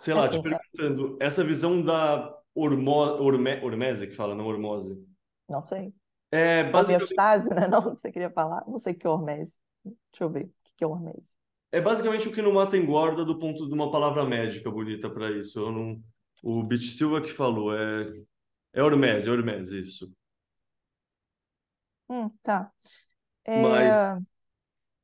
sei 0.00 0.14
lá, 0.14 0.26
assim, 0.26 0.40
te 0.42 0.42
perguntando, 0.42 1.16
essa 1.20 1.44
visão 1.44 1.82
da 1.82 2.34
ormo, 2.54 2.90
orme, 2.92 3.60
hormese 3.62 4.06
que 4.06 4.14
fala, 4.16 4.34
não 4.34 4.46
hormose. 4.46 4.96
não 5.48 5.62
sei. 5.66 5.94
É 6.30 6.64
basicamente, 6.70 7.14
Homeostase, 7.14 7.48
né? 7.50 7.66
Não, 7.68 7.82
você 7.82 8.12
queria 8.12 8.30
falar? 8.30 8.64
Não 8.68 8.78
sei 8.78 8.92
o 8.94 8.98
que 8.98 9.06
é 9.06 9.10
hormese. 9.10 9.58
Deixa 9.84 10.24
eu 10.24 10.30
ver. 10.30 10.44
O 10.46 10.52
que 10.76 10.84
é 10.84 10.86
hormese? 10.86 11.36
é 11.72 11.80
basicamente 11.80 12.28
o 12.28 12.32
que 12.32 12.42
não 12.42 12.52
mata 12.54 12.76
engorda 12.76 13.24
do 13.24 13.38
ponto 13.38 13.66
de 13.68 13.74
uma 13.74 13.90
palavra 13.90 14.24
médica 14.24 14.70
bonita 14.70 15.10
para 15.10 15.30
isso. 15.32 15.58
Eu 15.60 15.72
não, 15.72 16.02
o 16.42 16.62
Bit 16.62 16.84
Silva 16.92 17.20
que 17.22 17.30
falou, 17.32 17.74
é, 17.76 18.06
é 18.74 18.82
hormese, 18.82 19.30
hormese, 19.30 19.80
isso. 19.80 20.12
Hum, 22.08 22.30
tá. 22.42 22.72
É, 23.44 23.52
Mas, 23.54 24.20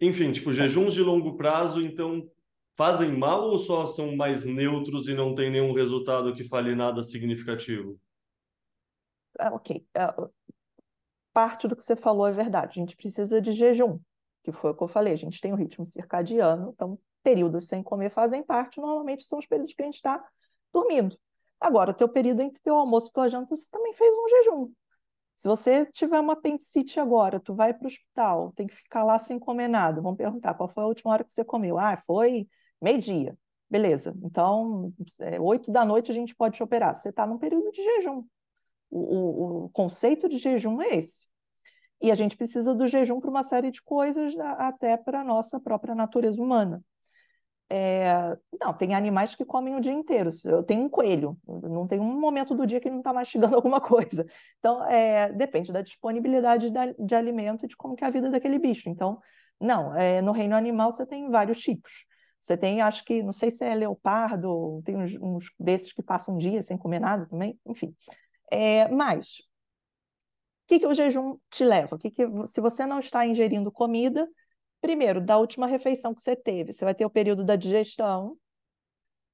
enfim, 0.01 0.33
tipo, 0.33 0.53
jejuns 0.53 0.95
de 0.95 1.03
longo 1.03 1.37
prazo, 1.37 1.83
então, 1.83 2.31
fazem 2.75 3.13
mal 3.17 3.51
ou 3.51 3.59
só 3.59 3.87
são 3.89 4.17
mais 4.17 4.45
neutros 4.47 5.09
e 5.09 5.15
não 5.15 5.35
tem 5.35 5.51
nenhum 5.51 5.73
resultado 5.75 6.35
que 6.35 6.45
fale 6.45 6.75
nada 6.75 7.03
significativo? 7.05 7.99
ah, 9.39 9.51
ok. 9.55 9.87
Ah, 9.95 10.15
parte 11.33 11.69
do 11.69 11.77
que 11.77 11.83
você 11.83 11.97
falou 11.97 12.27
é 12.27 12.33
verdade. 12.33 12.71
A 12.73 12.83
gente 12.83 12.97
precisa 12.97 13.41
de 13.41 13.53
jejum, 13.53 13.99
que 14.43 14.53
foi 14.53 14.71
o 14.71 14.75
que 14.75 14.83
eu 14.83 14.89
falei. 14.89 15.13
A 15.13 15.17
gente 15.17 15.41
tem 15.41 15.53
o 15.53 15.57
ritmo 15.57 15.85
circadiano, 15.87 16.71
então 16.75 16.99
períodos 17.23 17.69
sem 17.69 17.83
comer 17.83 18.11
fazem 18.11 18.43
parte. 18.43 18.81
Normalmente 18.81 19.25
são 19.25 19.39
os 19.39 19.47
períodos 19.47 19.73
que 19.75 19.83
a 19.83 19.85
gente 19.87 19.97
está 19.97 20.23
dormindo. 20.73 21.17
Agora, 21.61 21.95
teu 21.95 22.09
período 22.09 22.43
entre 22.43 22.61
teu 22.63 22.77
almoço 22.77 23.09
e 23.09 23.13
tua 23.13 23.29
janta, 23.29 23.55
você 23.57 23.69
também 23.71 23.93
fez 23.95 24.13
um 24.17 24.29
jejum. 24.29 24.73
Se 25.35 25.49
você 25.49 25.87
tiver 25.87 26.21
uma 26.21 26.35
apendicite 26.35 27.01
agora, 27.01 27.41
tu 27.41 27.55
vai 27.55 27.75
para 27.75 27.85
o 27.85 27.89
hospital, 27.89 28.53
tem 28.55 28.67
que 28.67 28.77
ficar 28.77 29.05
lá 29.05 29.19
sem 29.19 29.39
comer 29.39 29.69
nada. 29.69 30.01
Vão 30.01 30.15
perguntar 30.17 30.55
qual 30.55 30.69
foi 30.69 30.85
a 30.85 30.87
última 30.87 31.13
hora 31.13 31.25
que 31.25 31.33
você 31.33 31.45
comeu. 31.45 31.79
Ah, 31.79 31.97
foi 31.97 32.47
meio-dia. 32.81 33.37
Beleza. 33.71 34.15
Então, 34.23 34.93
é, 35.21 35.41
oito 35.41 35.73
da 35.73 35.85
noite 35.85 36.11
a 36.11 36.15
gente 36.15 36.35
pode 36.35 36.57
te 36.57 36.63
operar. 36.63 36.95
Você 36.95 37.09
está 37.09 37.27
num 37.27 37.39
período 37.39 37.71
de 37.73 37.83
jejum. 37.83 38.25
O, 38.91 38.99
o, 39.01 39.65
o 39.67 39.71
conceito 39.71 40.29
de 40.29 40.39
jejum 40.39 40.83
é 40.83 40.97
esse. 40.97 41.27
E 42.03 42.11
a 42.11 42.15
gente 42.15 42.37
precisa 42.37 42.75
do 42.75 42.87
jejum 42.87 43.21
para 43.21 43.31
uma 43.31 43.45
série 43.45 43.71
de 43.71 43.83
coisas, 43.83 44.39
a- 44.39 44.69
até 44.69 44.97
para 44.97 45.21
a 45.21 45.25
nossa 45.25 45.61
própria 45.61 45.95
natureza 45.95 46.41
humana. 46.43 46.83
É, 47.75 48.37
não, 48.61 48.75
tem 48.75 48.95
animais 48.95 49.35
que 49.35 49.47
comem 49.47 49.75
o 49.75 49.81
dia 49.81 49.93
inteiro. 49.95 50.29
Eu 50.45 50.63
tenho 50.63 50.83
um 50.85 50.91
coelho, 50.91 51.39
não 51.49 51.87
tem 51.87 51.99
um 51.99 52.21
momento 52.21 52.55
do 52.55 52.67
dia 52.67 52.79
que 52.79 52.87
ele 52.87 52.97
não 52.97 53.01
está 53.01 53.15
mastigando 53.15 53.57
alguma 53.57 53.81
coisa. 53.81 54.27
Então, 54.59 54.85
é, 54.87 55.33
depende 55.33 55.73
da 55.73 55.81
disponibilidade 55.81 56.71
da- 56.71 56.93
de 56.93 57.15
alimento 57.15 57.65
e 57.65 57.69
de 57.69 57.75
como 57.77 57.97
é 57.99 58.05
a 58.05 58.11
vida 58.11 58.29
daquele 58.31 58.59
bicho. 58.59 58.91
Então, 58.91 59.19
não, 59.59 59.97
é, 59.97 60.21
no 60.21 60.33
reino 60.33 60.55
animal 60.55 60.93
você 60.93 61.07
tem 61.07 61.31
vários 61.31 61.61
tipos. 61.63 62.05
Você 62.39 62.59
tem, 62.59 62.83
acho 62.83 63.05
que, 63.07 63.23
não 63.23 63.33
sei 63.33 63.51
se 63.51 63.65
é 63.65 63.75
leopardo, 63.75 64.83
tem 64.85 64.97
uns, 64.97 65.15
uns 65.19 65.51
desses 65.59 65.93
que 65.95 66.03
passam 66.03 66.35
um 66.35 66.39
dia 66.39 66.63
sem 66.63 66.77
comer 66.77 66.99
nada 67.01 67.25
também, 67.27 67.59
enfim. 67.67 67.95
É, 68.51 68.89
mas, 68.89 69.39
o 70.65 70.69
que, 70.69 70.79
que 70.81 70.87
o 70.87 70.95
jejum 70.95 71.37
te 71.51 71.65
leva? 71.65 71.99
Que 71.99 72.11
que, 72.11 72.25
se 72.47 72.61
você 72.61 72.87
não 72.87 72.99
está 72.99 73.27
ingerindo 73.27 73.71
comida, 73.71 74.29
primeiro, 74.83 75.21
da 75.21 75.39
última 75.39 75.67
refeição 75.67 76.13
que 76.13 76.21
você 76.21 76.37
teve, 76.37 76.73
você 76.73 76.85
vai 76.85 76.95
ter 76.95 77.07
o 77.07 77.11
período 77.11 77.45
da 77.45 77.55
digestão, 77.57 78.37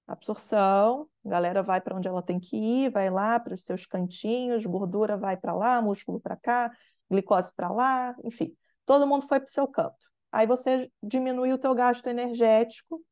absorção, 0.06 1.08
a 1.24 1.28
galera 1.28 1.62
vai 1.62 1.80
para 1.80 1.96
onde 1.96 2.06
ela 2.06 2.22
tem 2.22 2.38
que 2.38 2.56
ir, 2.56 2.90
vai 2.90 3.10
lá 3.10 3.40
para 3.40 3.54
os 3.54 3.64
seus 3.64 3.86
cantinhos, 3.86 4.64
gordura 4.64 5.16
vai 5.16 5.36
para 5.36 5.54
lá, 5.54 5.80
músculo 5.80 6.20
para 6.20 6.36
cá, 6.36 6.70
glicose 7.10 7.52
para 7.56 7.70
lá, 7.70 8.14
enfim, 8.22 8.54
todo 8.84 9.06
mundo 9.06 9.26
foi 9.26 9.40
para 9.40 9.48
o 9.48 9.50
seu 9.50 9.66
canto. 9.66 10.06
Aí 10.30 10.46
você 10.46 10.90
diminui 11.02 11.52
o 11.52 11.58
teu 11.58 11.74
gasto 11.74 12.06
energético, 12.06 13.02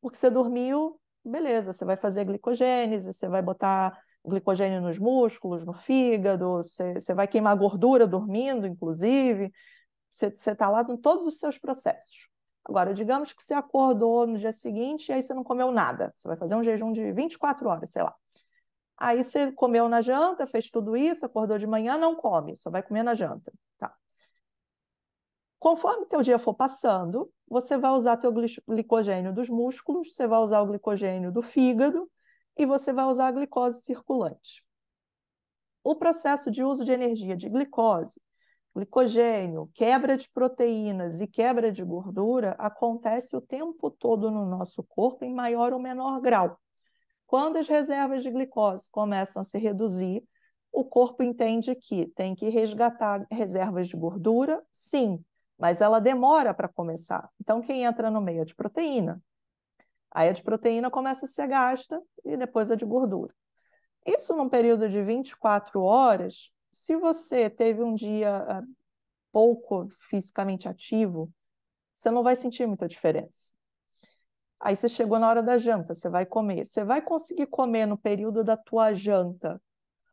porque 0.00 0.18
você 0.18 0.30
dormiu, 0.30 0.98
beleza, 1.22 1.74
você 1.74 1.84
vai 1.84 1.96
fazer 1.96 2.24
glicogênese, 2.24 3.12
você 3.12 3.28
vai 3.28 3.42
botar 3.42 3.98
glicogênio 4.26 4.80
nos 4.80 4.98
músculos, 4.98 5.66
no 5.66 5.74
fígado, 5.74 6.62
você, 6.62 6.94
você 6.94 7.12
vai 7.12 7.28
queimar 7.28 7.56
gordura 7.56 8.06
dormindo, 8.06 8.66
inclusive, 8.66 9.52
você 10.14 10.28
está 10.28 10.70
lá 10.70 10.84
com 10.84 10.96
todos 10.96 11.26
os 11.26 11.38
seus 11.38 11.58
processos. 11.58 12.28
Agora, 12.64 12.94
digamos 12.94 13.32
que 13.32 13.42
você 13.42 13.52
acordou 13.52 14.26
no 14.26 14.38
dia 14.38 14.52
seguinte 14.52 15.08
e 15.08 15.12
aí 15.12 15.22
você 15.22 15.34
não 15.34 15.44
comeu 15.44 15.70
nada. 15.70 16.12
Você 16.16 16.28
vai 16.28 16.36
fazer 16.36 16.54
um 16.54 16.62
jejum 16.62 16.92
de 16.92 17.12
24 17.12 17.68
horas, 17.68 17.90
sei 17.90 18.02
lá. 18.02 18.14
Aí 18.96 19.22
você 19.22 19.52
comeu 19.52 19.88
na 19.88 20.00
janta, 20.00 20.46
fez 20.46 20.70
tudo 20.70 20.96
isso, 20.96 21.26
acordou 21.26 21.58
de 21.58 21.66
manhã, 21.66 21.98
não 21.98 22.14
come, 22.14 22.56
só 22.56 22.70
vai 22.70 22.82
comer 22.82 23.02
na 23.02 23.12
janta. 23.12 23.52
Tá. 23.76 23.94
Conforme 25.58 26.06
teu 26.06 26.22
dia 26.22 26.38
for 26.38 26.54
passando, 26.54 27.30
você 27.48 27.76
vai 27.76 27.90
usar 27.90 28.16
teu 28.16 28.32
glicogênio 28.66 29.32
dos 29.32 29.48
músculos, 29.48 30.14
você 30.14 30.26
vai 30.26 30.38
usar 30.38 30.60
o 30.60 30.66
glicogênio 30.66 31.32
do 31.32 31.42
fígado 31.42 32.08
e 32.56 32.64
você 32.64 32.92
vai 32.92 33.04
usar 33.06 33.28
a 33.28 33.32
glicose 33.32 33.80
circulante. 33.82 34.64
O 35.82 35.94
processo 35.96 36.50
de 36.50 36.62
uso 36.62 36.84
de 36.84 36.92
energia 36.92 37.36
de 37.36 37.48
glicose, 37.48 38.20
glicogênio, 38.74 39.70
quebra 39.74 40.16
de 40.16 40.28
proteínas 40.30 41.20
e 41.20 41.26
quebra 41.26 41.70
de 41.70 41.84
gordura 41.84 42.56
acontece 42.58 43.36
o 43.36 43.40
tempo 43.40 43.90
todo 43.90 44.30
no 44.30 44.44
nosso 44.44 44.82
corpo 44.82 45.24
em 45.24 45.32
maior 45.32 45.72
ou 45.72 45.78
menor 45.78 46.20
grau. 46.20 46.58
Quando 47.26 47.56
as 47.56 47.68
reservas 47.68 48.22
de 48.22 48.30
glicose 48.30 48.90
começam 48.90 49.42
a 49.42 49.44
se 49.44 49.58
reduzir, 49.58 50.22
o 50.72 50.84
corpo 50.84 51.22
entende 51.22 51.74
que 51.76 52.06
tem 52.08 52.34
que 52.34 52.48
resgatar 52.48 53.24
reservas 53.30 53.88
de 53.88 53.96
gordura, 53.96 54.62
sim, 54.72 55.24
mas 55.56 55.80
ela 55.80 56.00
demora 56.00 56.52
para 56.52 56.68
começar. 56.68 57.30
Então, 57.40 57.60
quem 57.60 57.84
entra 57.84 58.10
no 58.10 58.20
meio 58.20 58.42
é 58.42 58.44
de 58.44 58.54
proteína. 58.54 59.22
Aí 60.10 60.28
a 60.28 60.32
de 60.32 60.42
proteína 60.42 60.90
começa 60.90 61.26
a 61.26 61.28
ser 61.28 61.46
gasta 61.46 62.02
e 62.24 62.36
depois 62.36 62.70
a 62.70 62.74
de 62.74 62.84
gordura. 62.84 63.32
Isso 64.04 64.34
num 64.36 64.48
período 64.48 64.88
de 64.88 65.02
24 65.02 65.80
horas, 65.80 66.52
se 66.74 66.96
você 66.96 67.48
teve 67.48 67.82
um 67.82 67.94
dia 67.94 68.62
uh, 68.62 68.74
pouco 69.32 69.88
fisicamente 70.08 70.68
ativo, 70.68 71.32
você 71.94 72.10
não 72.10 72.22
vai 72.22 72.36
sentir 72.36 72.66
muita 72.66 72.88
diferença. 72.88 73.52
Aí 74.60 74.76
você 74.76 74.88
chegou 74.88 75.18
na 75.18 75.28
hora 75.28 75.42
da 75.42 75.58
janta, 75.58 75.94
você 75.94 76.08
vai 76.08 76.24
comer. 76.26 76.66
Você 76.66 76.84
vai 76.84 77.02
conseguir 77.02 77.46
comer 77.46 77.86
no 77.86 77.98
período 77.98 78.42
da 78.42 78.56
tua 78.56 78.92
janta 78.92 79.60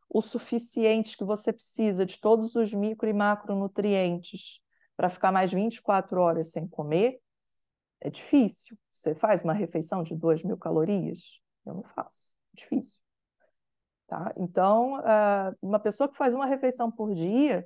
o 0.09 0.21
suficiente 0.21 1.17
que 1.17 1.23
você 1.23 1.53
precisa 1.53 2.05
de 2.05 2.19
todos 2.19 2.55
os 2.55 2.73
micro 2.73 3.07
e 3.09 3.13
macronutrientes 3.13 4.59
para 4.95 5.09
ficar 5.09 5.31
mais 5.31 5.51
24 5.51 6.19
horas 6.19 6.51
sem 6.51 6.67
comer? 6.67 7.19
É 8.01 8.09
difícil. 8.09 8.77
Você 8.93 9.15
faz 9.15 9.41
uma 9.41 9.53
refeição 9.53 10.03
de 10.03 10.15
2 10.15 10.43
mil 10.43 10.57
calorias? 10.57 11.39
Eu 11.65 11.75
não 11.75 11.83
faço. 11.83 12.33
É 12.53 12.57
difícil. 12.57 12.99
Tá? 14.11 14.33
Então, 14.35 15.01
uma 15.61 15.79
pessoa 15.79 16.09
que 16.09 16.17
faz 16.17 16.35
uma 16.35 16.45
refeição 16.45 16.91
por 16.91 17.13
dia, 17.13 17.65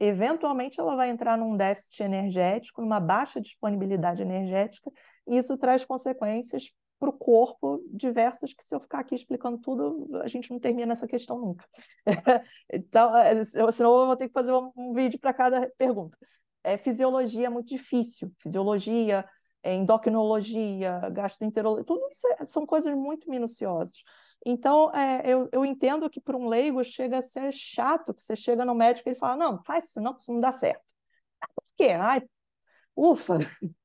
eventualmente 0.00 0.80
ela 0.80 0.96
vai 0.96 1.10
entrar 1.10 1.36
num 1.36 1.54
déficit 1.54 2.02
energético, 2.02 2.80
numa 2.80 2.98
baixa 2.98 3.42
disponibilidade 3.42 4.22
energética, 4.22 4.90
e 5.26 5.36
isso 5.36 5.54
traz 5.58 5.84
consequências 5.84 6.72
para 6.98 7.10
o 7.10 7.12
corpo 7.12 7.84
diversas, 7.90 8.54
que 8.54 8.64
se 8.64 8.74
eu 8.74 8.80
ficar 8.80 9.00
aqui 9.00 9.14
explicando 9.14 9.58
tudo, 9.58 10.18
a 10.22 10.28
gente 10.28 10.50
não 10.50 10.58
termina 10.58 10.94
essa 10.94 11.06
questão 11.06 11.38
nunca. 11.38 11.66
então, 12.72 13.12
senão 13.70 14.00
eu 14.00 14.06
vou 14.06 14.16
ter 14.16 14.28
que 14.28 14.32
fazer 14.32 14.52
um 14.52 14.94
vídeo 14.94 15.20
para 15.20 15.34
cada 15.34 15.70
pergunta. 15.76 16.16
É, 16.64 16.78
fisiologia 16.78 17.48
é 17.48 17.50
muito 17.50 17.68
difícil. 17.68 18.32
Fisiologia, 18.38 19.28
endocrinologia, 19.62 21.00
gastroenterologia, 21.12 21.84
tudo 21.84 22.08
isso 22.10 22.26
é, 22.28 22.46
são 22.46 22.64
coisas 22.64 22.94
muito 22.94 23.28
minuciosas. 23.28 24.02
Então, 24.48 24.94
é, 24.94 25.22
eu, 25.24 25.48
eu 25.50 25.64
entendo 25.64 26.08
que 26.08 26.20
para 26.20 26.36
um 26.36 26.46
leigo 26.46 26.84
chega 26.84 27.18
a 27.18 27.22
ser 27.22 27.52
chato, 27.52 28.14
que 28.14 28.22
você 28.22 28.36
chega 28.36 28.64
no 28.64 28.76
médico 28.76 29.08
e 29.08 29.10
ele 29.10 29.18
fala, 29.18 29.36
não, 29.36 29.60
faz 29.64 29.86
isso 29.88 30.00
não, 30.00 30.14
isso 30.16 30.32
não 30.32 30.38
dá 30.38 30.52
certo. 30.52 30.84
Por 31.54 31.64
quê? 31.76 31.88
Ai, 31.90 32.22
ufa, 32.96 33.38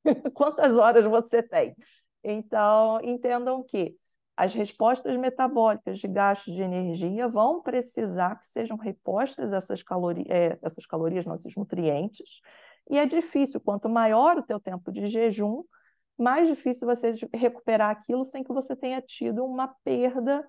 quantas 0.36 0.78
horas 0.78 1.06
você 1.06 1.44
tem? 1.44 1.76
Então, 2.24 3.00
entendam 3.04 3.64
que 3.64 3.98
as 4.38 4.54
respostas 4.54 5.18
metabólicas 5.18 5.98
de 6.00 6.08
gastos 6.08 6.54
de 6.54 6.62
energia 6.62 7.28
vão 7.28 7.64
precisar 7.64 8.36
que 8.38 8.46
sejam 8.46 8.78
repostas 8.78 9.52
essas, 9.52 9.82
calori 9.82 10.26
é, 10.30 10.60
essas 10.62 10.86
calorias, 10.86 11.26
não, 11.26 11.34
esses 11.34 11.56
nutrientes, 11.56 12.40
e 12.88 13.00
é 13.00 13.06
difícil, 13.08 13.60
quanto 13.60 13.90
maior 13.90 14.38
o 14.38 14.44
teu 14.44 14.60
tempo 14.60 14.92
de 14.92 15.08
jejum, 15.08 15.64
mais 16.22 16.48
difícil 16.48 16.88
você 16.88 17.14
recuperar 17.34 17.90
aquilo 17.90 18.24
sem 18.26 18.44
que 18.44 18.54
você 18.54 18.76
tenha 18.76 19.02
tido 19.02 19.44
uma 19.44 19.68
perda 19.84 20.48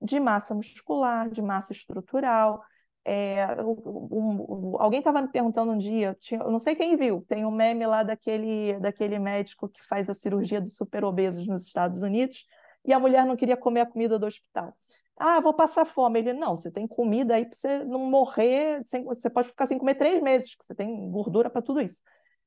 de 0.00 0.18
massa 0.18 0.54
muscular, 0.54 1.30
de 1.30 1.40
massa 1.40 1.72
estrutural. 1.72 2.62
É, 3.04 3.46
um, 3.62 4.06
um, 4.10 4.76
alguém 4.78 5.00
estava 5.00 5.20
me 5.20 5.28
perguntando 5.28 5.72
um 5.72 5.78
dia, 5.78 6.16
tinha, 6.20 6.40
eu 6.40 6.50
não 6.50 6.60
sei 6.60 6.76
quem 6.76 6.96
viu, 6.96 7.24
tem 7.26 7.44
um 7.44 7.50
meme 7.50 7.84
lá 7.84 8.04
daquele, 8.04 8.78
daquele 8.78 9.18
médico 9.18 9.68
que 9.68 9.84
faz 9.84 10.08
a 10.08 10.14
cirurgia 10.14 10.60
dos 10.60 10.76
superobesos 10.76 11.44
nos 11.48 11.66
Estados 11.66 12.00
Unidos, 12.02 12.46
e 12.84 12.92
a 12.92 13.00
mulher 13.00 13.26
não 13.26 13.34
queria 13.36 13.56
comer 13.56 13.80
a 13.80 13.86
comida 13.86 14.18
do 14.20 14.26
hospital. 14.26 14.72
Ah, 15.16 15.40
vou 15.40 15.54
passar 15.54 15.84
fome. 15.84 16.20
Ele, 16.20 16.32
não, 16.32 16.56
você 16.56 16.70
tem 16.70 16.86
comida 16.86 17.34
aí 17.34 17.44
para 17.44 17.56
você 17.56 17.84
não 17.84 18.00
morrer, 18.00 18.82
sem, 18.84 19.04
você 19.04 19.28
pode 19.30 19.48
ficar 19.48 19.66
sem 19.66 19.78
comer 19.78 19.94
três 19.94 20.22
meses, 20.22 20.54
que 20.54 20.64
você 20.64 20.74
tem 20.74 21.10
gordura 21.10 21.50
para 21.50 21.62
tudo 21.62 21.80
isso. 21.80 22.02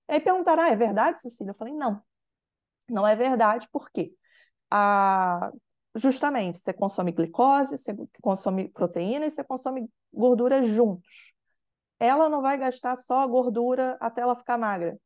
Aí 0.08 0.20
perguntaram, 0.20 0.64
ah, 0.64 0.70
é 0.70 0.76
verdade, 0.76 1.20
Cecília? 1.22 1.52
Eu 1.52 1.56
falei, 1.56 1.74
não, 1.74 2.02
não 2.90 3.08
é 3.08 3.16
verdade, 3.16 3.68
por 3.72 3.90
quê? 3.92 4.14
Justamente, 5.96 6.60
você 6.60 6.74
consome 6.74 7.12
glicose, 7.12 7.78
você 7.78 7.96
consome 8.22 8.68
proteína 8.70 9.28
e 9.28 9.32
você 9.32 9.44
consome 9.44 9.90
gordura 10.14 10.62
juntos. 10.62 11.34
Ela 12.00 12.28
não 12.28 12.42
vai 12.42 12.58
gastar 12.58 12.98
só 12.98 13.20
a 13.20 13.28
gordura 13.28 13.98
até 14.02 14.22
ela 14.22 14.36
ficar 14.36 14.58
magra. 14.58 15.00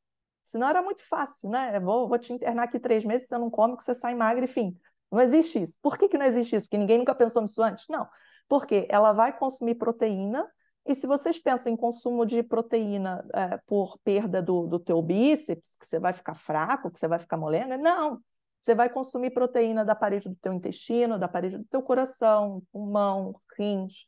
Senão 0.43 0.67
era 0.67 0.81
muito 0.81 1.07
fácil, 1.07 1.49
né? 1.49 1.79
Vou, 1.79 2.07
vou 2.07 2.17
te 2.17 2.33
internar 2.33 2.63
aqui 2.63 2.79
três 2.79 3.05
meses, 3.05 3.27
você 3.27 3.37
não 3.37 3.51
come, 3.51 3.77
que 3.77 3.83
você 3.83 3.93
sai 3.93 4.15
magra, 4.15 4.43
enfim. 4.45 4.75
Não 5.11 5.21
existe 5.21 5.61
isso. 5.61 5.77
Por 5.79 5.95
que, 5.95 6.09
que 6.09 6.17
não 6.17 6.25
existe 6.25 6.55
isso? 6.55 6.65
Porque 6.65 6.77
ninguém 6.79 6.97
nunca 6.97 7.13
pensou 7.13 7.43
nisso 7.43 7.61
antes? 7.61 7.85
Não. 7.87 8.07
Porque 8.47 8.87
ela 8.89 9.13
vai 9.13 9.37
consumir 9.37 9.75
proteína, 9.75 10.49
e 10.89 10.95
se 10.95 11.05
vocês 11.05 11.37
pensam 11.37 11.71
em 11.71 11.77
consumo 11.77 12.25
de 12.25 12.41
proteína 12.41 13.23
é, 13.31 13.57
por 13.67 13.99
perda 13.99 14.41
do, 14.41 14.65
do 14.65 14.79
teu 14.79 14.99
bíceps, 15.03 15.77
que 15.77 15.85
você 15.85 15.99
vai 15.99 16.13
ficar 16.13 16.33
fraco, 16.33 16.89
que 16.89 16.97
você 16.97 17.07
vai 17.07 17.19
ficar 17.19 17.37
molenga, 17.37 17.77
não. 17.77 18.19
Você 18.59 18.73
vai 18.73 18.89
consumir 18.89 19.29
proteína 19.29 19.85
da 19.85 19.93
parede 19.93 20.27
do 20.27 20.35
teu 20.37 20.51
intestino, 20.51 21.19
da 21.19 21.27
parede 21.27 21.59
do 21.59 21.65
teu 21.65 21.83
coração, 21.83 22.63
pulmão, 22.71 23.39
rins, 23.55 24.07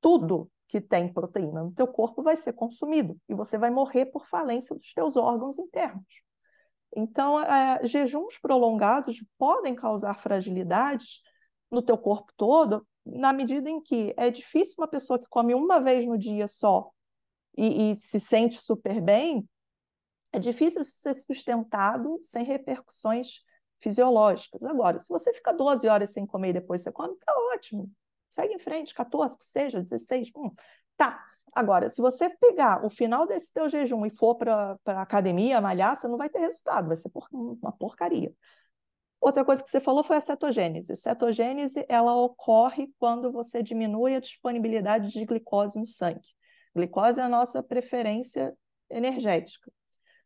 tudo 0.00 0.50
que 0.66 0.80
tem 0.80 1.12
proteína 1.12 1.62
no 1.62 1.72
teu 1.72 1.86
corpo 1.86 2.22
vai 2.22 2.36
ser 2.36 2.54
consumido 2.54 3.20
e 3.28 3.34
você 3.34 3.58
vai 3.58 3.68
morrer 3.68 4.06
por 4.06 4.26
falência 4.26 4.74
dos 4.74 4.94
teus 4.94 5.18
órgãos 5.18 5.58
internos. 5.58 6.06
Então, 6.96 7.38
é, 7.38 7.84
jejuns 7.84 8.38
prolongados 8.38 9.22
podem 9.36 9.74
causar 9.74 10.14
fragilidades 10.14 11.20
no 11.70 11.82
teu 11.82 11.98
corpo 11.98 12.32
todo, 12.34 12.86
na 13.04 13.32
medida 13.32 13.68
em 13.68 13.80
que 13.80 14.14
é 14.16 14.30
difícil 14.30 14.74
uma 14.78 14.88
pessoa 14.88 15.18
que 15.18 15.26
come 15.28 15.54
uma 15.54 15.80
vez 15.80 16.06
no 16.06 16.18
dia 16.18 16.48
só 16.48 16.90
e, 17.56 17.90
e 17.90 17.96
se 17.96 18.18
sente 18.18 18.60
super 18.60 19.00
bem, 19.00 19.48
é 20.32 20.38
difícil 20.38 20.82
ser 20.84 21.14
sustentado 21.14 22.18
sem 22.22 22.44
repercussões 22.44 23.40
fisiológicas. 23.78 24.64
Agora, 24.64 24.98
se 24.98 25.08
você 25.08 25.32
fica 25.32 25.52
12 25.52 25.86
horas 25.86 26.12
sem 26.12 26.26
comer 26.26 26.50
e 26.50 26.54
depois 26.54 26.82
você 26.82 26.90
come, 26.90 27.16
tá 27.16 27.32
ótimo. 27.54 27.90
Segue 28.30 28.54
em 28.54 28.58
frente, 28.58 28.92
14, 28.92 29.38
que 29.38 29.44
seja, 29.44 29.80
16, 29.80 30.30
hum, 30.34 30.50
tá. 30.96 31.24
Agora, 31.54 31.88
se 31.88 32.00
você 32.02 32.28
pegar 32.28 32.84
o 32.84 32.90
final 32.90 33.26
desse 33.28 33.52
teu 33.52 33.68
jejum 33.68 34.04
e 34.04 34.10
for 34.10 34.34
para 34.34 34.76
a 34.86 35.02
academia 35.02 35.60
malhar, 35.60 35.94
você 35.94 36.08
não 36.08 36.16
vai 36.16 36.28
ter 36.28 36.40
resultado, 36.40 36.88
vai 36.88 36.96
ser 36.96 37.10
por, 37.10 37.28
uma 37.30 37.70
porcaria. 37.70 38.34
Outra 39.20 39.44
coisa 39.44 39.62
que 39.62 39.70
você 39.70 39.80
falou 39.80 40.02
foi 40.02 40.16
a 40.16 40.20
cetogênese. 40.20 40.96
Cetogênese, 40.96 41.84
ela 41.88 42.14
ocorre 42.14 42.88
quando 42.98 43.32
você 43.32 43.62
diminui 43.62 44.14
a 44.14 44.20
disponibilidade 44.20 45.10
de 45.10 45.24
glicose 45.24 45.78
no 45.78 45.86
sangue. 45.86 46.20
Glicose 46.74 47.18
é 47.18 47.22
a 47.22 47.28
nossa 47.28 47.62
preferência 47.62 48.54
energética. 48.90 49.72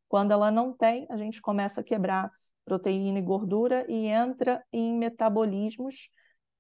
Quando 0.09 0.33
ela 0.33 0.51
não 0.51 0.73
tem, 0.73 1.07
a 1.11 1.17
gente 1.17 1.41
começa 1.41 1.81
a 1.81 1.85
quebrar 1.85 2.31
proteína 2.65 3.19
e 3.19 3.23
gordura 3.23 3.85
e 3.89 4.07
entra 4.07 4.65
em 4.73 4.97
metabolismos 4.97 6.11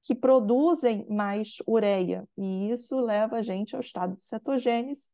que 0.02 0.14
produzem 0.14 1.06
mais 1.08 1.56
ureia, 1.66 2.26
e 2.36 2.70
isso 2.70 2.98
leva 2.98 3.36
a 3.36 3.42
gente 3.42 3.74
ao 3.74 3.80
estado 3.80 4.16
de 4.16 4.24
cetogênese, 4.24 5.08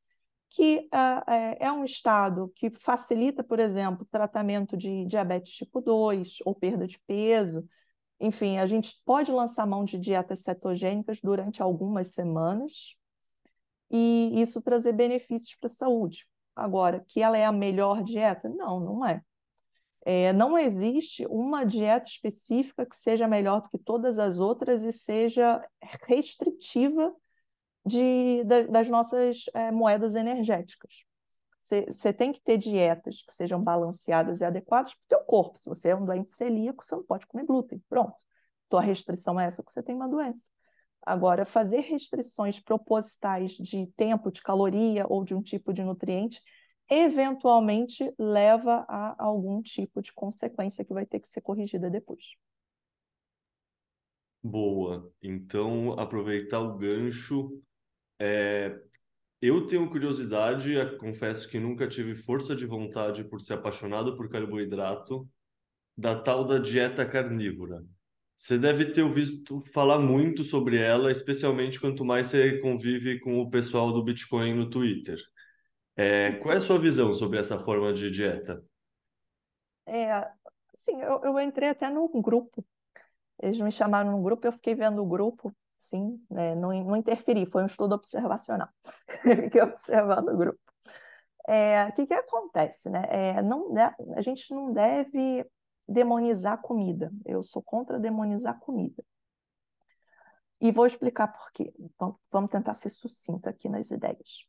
que 0.51 0.89
uh, 0.93 1.31
é, 1.59 1.73
um 1.73 1.85
estado 1.85 2.53
que 2.55 2.71
facilita, 2.71 3.43
por 3.43 3.59
exemplo, 3.59 4.07
tratamento 4.11 4.77
de 4.77 5.05
diabetes 5.07 5.53
tipo 5.55 5.81
2 5.81 6.39
ou 6.45 6.55
perda 6.55 6.87
de 6.87 6.99
peso. 7.07 7.69
Enfim, 8.21 8.59
a 8.59 8.67
gente 8.67 8.95
pode 9.05 9.33
lançar 9.33 9.67
mão 9.67 9.85
de 9.85 9.99
dietas 9.99 10.41
cetogênicas 10.41 11.21
durante 11.21 11.61
algumas 11.63 12.15
semanas 12.15 12.97
e 13.91 14.41
isso 14.41 14.63
trazer 14.63 14.93
benefícios 14.93 15.57
para 15.57 15.69
a 15.69 15.71
saúde. 15.71 16.27
Agora, 16.55 17.05
que 17.09 17.21
ela 17.21 17.37
é 17.37 17.45
a 17.45 17.53
melhor 17.53 18.03
dieta? 18.03 18.49
Não, 18.49 18.79
não 18.79 19.05
é. 19.05 19.23
É, 20.07 20.33
não 20.33 20.59
existe 20.59 21.27
uma 21.27 21.65
dieta 21.65 22.07
específica 22.07 22.85
que 22.85 22.97
seja 22.97 23.27
melhor 23.27 23.63
do 23.63 23.71
que 23.71 23.79
todas 23.79 24.19
as 24.19 24.39
outras 24.39 24.85
e 24.85 24.93
seja 24.93 25.67
restritiva 26.07 27.15
de, 27.85 28.45
da, 28.45 28.63
das 28.63 28.89
nossas 28.89 29.45
é, 29.55 29.71
moedas 29.71 30.15
energéticas. 30.15 31.05
Você 31.63 32.13
tem 32.13 32.31
que 32.31 32.43
ter 32.43 32.59
dietas 32.59 33.23
que 33.23 33.33
sejam 33.33 33.63
balanceadas 33.63 34.41
e 34.41 34.45
adequadas 34.45 34.95
para 34.95 35.05
o 35.05 35.09
teu 35.09 35.27
corpo. 35.27 35.59
Se 35.59 35.69
você 35.69 35.89
é 35.89 35.97
um 35.97 36.05
doente 36.05 36.33
celíaco, 36.33 36.85
você 36.85 36.95
não 36.95 37.05
pode 37.05 37.27
comer 37.27 37.47
glúten. 37.47 37.83
Pronto. 37.89 38.17
Tua 38.69 38.83
restrição 38.83 39.41
é 39.41 39.47
essa 39.47 39.63
que 39.63 39.73
você 39.73 39.83
tem 39.83 39.95
uma 39.95 40.09
doença. 40.09 40.43
Agora, 41.01 41.47
fazer 41.47 41.81
restrições 41.81 42.61
propositais 42.61 43.53
de 43.53 43.87
tempo, 43.97 44.31
de 44.31 44.43
caloria 44.43 45.07
ou 45.09 45.25
de 45.25 45.35
um 45.35 45.43
tipo 45.43 45.73
de 45.73 45.83
nutriente 45.83 46.41
eventualmente 46.91 48.13
leva 48.19 48.85
a 48.89 49.15
algum 49.19 49.63
tipo 49.63 50.03
de 50.03 50.13
consequência 50.13 50.85
que 50.85 50.93
vai 50.93 51.07
ter 51.07 51.21
que 51.21 51.29
ser 51.29 51.41
corrigida 51.41 51.91
depois. 51.91 52.23
Boa. 54.43 55.11
Então, 55.23 55.93
aproveitar 55.99 56.61
o 56.61 56.77
gancho. 56.77 57.63
É... 58.19 58.79
Eu 59.41 59.67
tenho 59.67 59.91
curiosidade, 59.91 60.75
confesso 60.99 61.49
que 61.49 61.59
nunca 61.59 61.87
tive 61.87 62.15
força 62.15 62.57
de 62.57 62.65
vontade 62.65 63.25
por 63.25 63.41
ser 63.41 63.55
apaixonado 63.55 64.17
por 64.17 64.29
carboidrato, 64.31 65.29
da 65.97 66.19
tal 66.19 66.45
da 66.45 66.59
dieta 66.59 67.07
carnívora. 67.07 67.85
Você 68.37 68.59
deve 68.59 68.87
ter 68.87 69.03
ouvido 69.03 69.61
falar 69.73 69.99
muito 69.99 70.43
sobre 70.43 70.79
ela, 70.79 71.13
especialmente 71.13 71.81
quanto 71.81 72.05
mais 72.05 72.29
você 72.29 72.59
convive 72.59 73.21
com 73.21 73.39
o 73.39 73.49
pessoal 73.49 73.93
do 73.93 74.03
Bitcoin 74.03 74.55
no 74.55 74.69
Twitter. 74.69 75.19
É, 75.97 76.33
qual 76.33 76.53
é 76.53 76.57
a 76.57 76.61
sua 76.61 76.79
visão 76.79 77.13
sobre 77.15 77.39
essa 77.39 77.59
forma 77.59 77.93
de 77.93 78.11
dieta? 78.11 78.63
É, 79.87 80.29
sim, 80.75 81.01
eu, 81.01 81.21
eu 81.23 81.41
entrei 81.41 81.69
até 81.69 81.89
no 81.89 82.09
grupo. 82.21 82.65
Eles 83.41 83.61
me 83.61 83.71
chamaram 83.71 84.13
no 84.13 84.23
grupo, 84.23 84.47
eu 84.47 84.53
fiquei 84.53 84.75
vendo 84.75 85.03
o 85.03 85.07
grupo, 85.07 85.55
sim, 85.85 86.19
né, 86.31 86.55
não, 86.55 86.73
não 86.85 86.97
interferi, 86.97 87.47
foi 87.47 87.63
um 87.63 87.67
estudo 87.67 87.95
observacional. 87.95 88.69
fiquei 89.23 89.61
observando 89.63 90.29
o 90.29 90.37
grupo. 90.37 90.61
É, 91.47 91.87
o 91.87 91.93
que, 91.93 92.07
que 92.07 92.15
acontece, 92.15 92.89
né? 92.89 93.05
É, 93.09 93.43
não, 93.43 93.69
a 94.17 94.21
gente 94.23 94.53
não 94.55 94.73
deve 94.73 95.47
demonizar 95.87 96.61
comida. 96.61 97.13
Eu 97.25 97.43
sou 97.45 97.63
contra 97.63 98.01
demonizar 98.01 98.59
comida. 98.59 99.05
E 100.61 100.73
vou 100.73 100.87
explicar 100.87 101.29
por 101.29 101.53
quê. 101.53 101.75
Vamos 102.33 102.51
tentar 102.51 102.73
ser 102.73 102.89
sucinta 102.89 103.51
aqui 103.51 103.69
nas 103.69 103.91
ideias. 103.91 104.47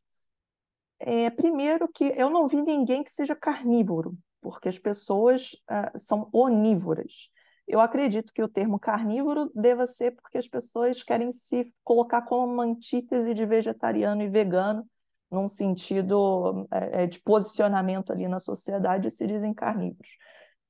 É, 0.98 1.28
primeiro 1.28 1.86
que 1.88 2.04
eu 2.04 2.30
não 2.30 2.48
vi 2.48 2.62
ninguém 2.62 3.04
que 3.04 3.10
seja 3.10 3.36
carnívoro, 3.36 4.16
porque 4.40 4.70
as 4.70 4.78
pessoas 4.78 5.52
uh, 5.70 5.98
são 5.98 6.30
onívoras. 6.32 7.30
Eu 7.66 7.80
acredito 7.80 8.32
que 8.32 8.42
o 8.42 8.48
termo 8.48 8.78
carnívoro 8.78 9.50
deva 9.54 9.86
ser 9.86 10.12
porque 10.12 10.38
as 10.38 10.46
pessoas 10.46 11.02
querem 11.02 11.32
se 11.32 11.72
colocar 11.82 12.22
como 12.22 12.52
uma 12.52 12.64
antítese 12.64 13.34
de 13.34 13.44
vegetariano 13.44 14.22
e 14.22 14.28
vegano, 14.28 14.86
num 15.30 15.48
sentido 15.48 16.68
é, 16.70 17.06
de 17.06 17.18
posicionamento 17.20 18.12
ali 18.12 18.28
na 18.28 18.38
sociedade, 18.38 19.08
e 19.08 19.10
se 19.10 19.26
dizem 19.26 19.52
carnívoros. 19.52 20.10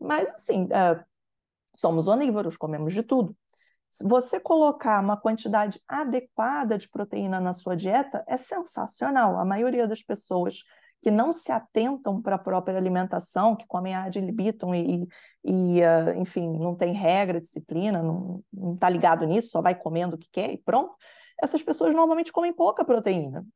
Mas, 0.01 0.31
assim, 0.31 0.67
é, 0.73 1.05
somos 1.75 2.09
onívoros, 2.09 2.57
comemos 2.57 2.95
de 2.95 3.03
tudo. 3.03 3.37
Se 3.91 4.07
você 4.07 4.41
colocar 4.41 5.03
uma 5.03 5.17
quantidade 5.17 5.81
adequada 5.87 6.77
de 6.79 6.89
proteína 6.89 7.41
na 7.41 7.53
sua 7.53 7.77
dieta, 7.77 8.25
é 8.27 8.37
sensacional. 8.37 9.39
A 9.39 9.45
maioria 9.45 9.87
das 9.87 10.03
pessoas 10.03 10.63
que 11.07 11.11
não 11.13 11.33
se 11.33 11.53
atentam 11.53 12.21
para 12.21 12.35
a 12.35 12.39
própria 12.39 12.77
alimentação, 12.77 13.55
que 13.55 13.65
comem 13.65 13.95
ad 13.95 14.21
libitum 14.21 14.75
e, 14.75 15.07
e 15.45 15.81
uh, 15.81 16.19
enfim, 16.21 16.59
não 16.59 16.75
tem 16.75 16.93
regra, 16.93 17.41
disciplina, 17.41 18.03
não 18.03 18.43
está 18.75 18.89
ligado 18.89 19.25
nisso, 19.25 19.51
só 19.51 19.63
vai 19.63 19.73
comendo 19.73 20.17
o 20.17 20.19
que 20.19 20.29
quer 20.33 20.53
e 20.53 20.59
pronto, 20.59 20.97
essas 21.41 21.63
pessoas 21.63 21.95
normalmente 21.95 22.33
comem 22.33 22.53
pouca 22.53 22.85
proteína. 22.85 23.47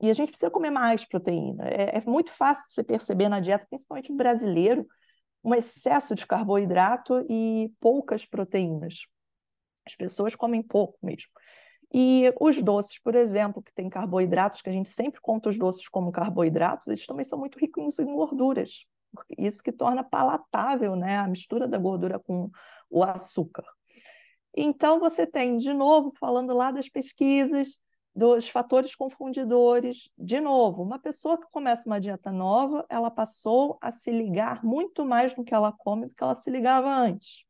E 0.00 0.08
a 0.08 0.12
gente 0.12 0.28
precisa 0.28 0.52
comer 0.52 0.70
mais 0.70 1.04
proteína. 1.04 1.66
É, 1.66 1.98
é 1.98 2.02
muito 2.06 2.30
fácil 2.30 2.64
você 2.70 2.84
perceber 2.84 3.28
na 3.28 3.40
dieta, 3.40 3.66
principalmente 3.68 4.12
no 4.12 4.16
brasileiro, 4.16 4.86
um 5.42 5.52
excesso 5.52 6.14
de 6.14 6.24
carboidrato 6.24 7.26
e 7.28 7.72
poucas 7.80 8.24
proteínas. 8.24 9.00
As 9.84 9.96
pessoas 9.96 10.36
comem 10.36 10.62
pouco 10.62 10.96
mesmo. 11.02 11.32
E 11.92 12.32
os 12.40 12.60
doces, 12.62 12.98
por 12.98 13.14
exemplo, 13.14 13.62
que 13.62 13.72
têm 13.72 13.88
carboidratos, 13.88 14.60
que 14.60 14.68
a 14.68 14.72
gente 14.72 14.88
sempre 14.88 15.20
conta 15.20 15.48
os 15.48 15.58
doces 15.58 15.88
como 15.88 16.10
carboidratos, 16.12 16.88
eles 16.88 17.06
também 17.06 17.24
são 17.24 17.38
muito 17.38 17.58
ricos 17.58 17.98
em 17.98 18.06
gorduras. 18.06 18.84
Isso 19.38 19.62
que 19.62 19.70
torna 19.70 20.02
palatável 20.02 20.96
né, 20.96 21.18
a 21.18 21.28
mistura 21.28 21.68
da 21.68 21.78
gordura 21.78 22.18
com 22.18 22.50
o 22.90 23.02
açúcar. 23.04 23.64
Então, 24.56 25.00
você 25.00 25.26
tem, 25.26 25.56
de 25.56 25.72
novo, 25.72 26.12
falando 26.18 26.54
lá 26.54 26.70
das 26.70 26.88
pesquisas, 26.88 27.78
dos 28.14 28.48
fatores 28.48 28.94
confundidores. 28.94 30.08
De 30.16 30.40
novo, 30.40 30.82
uma 30.82 30.98
pessoa 30.98 31.36
que 31.36 31.50
começa 31.50 31.88
uma 31.88 32.00
dieta 32.00 32.30
nova, 32.30 32.86
ela 32.88 33.10
passou 33.10 33.76
a 33.80 33.90
se 33.90 34.10
ligar 34.10 34.64
muito 34.64 35.04
mais 35.04 35.34
no 35.36 35.44
que 35.44 35.54
ela 35.54 35.72
come 35.72 36.06
do 36.06 36.14
que 36.14 36.22
ela 36.22 36.34
se 36.34 36.50
ligava 36.50 36.88
antes. 36.88 37.44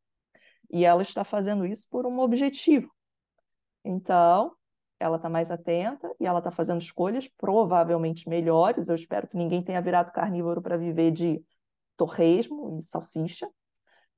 E 0.72 0.84
ela 0.84 1.02
está 1.02 1.22
fazendo 1.22 1.66
isso 1.66 1.86
por 1.90 2.06
um 2.06 2.18
objetivo. 2.18 2.90
Então, 3.84 4.54
ela 4.98 5.16
está 5.16 5.28
mais 5.28 5.50
atenta 5.50 6.10
e 6.18 6.26
ela 6.26 6.38
está 6.38 6.50
fazendo 6.50 6.80
escolhas 6.80 7.28
provavelmente 7.28 8.28
melhores. 8.28 8.88
Eu 8.88 8.94
espero 8.94 9.28
que 9.28 9.36
ninguém 9.36 9.62
tenha 9.62 9.82
virado 9.82 10.12
carnívoro 10.12 10.62
para 10.62 10.76
viver 10.76 11.10
de 11.10 11.44
torresmo 11.96 12.78
e 12.78 12.82
salsicha, 12.82 13.48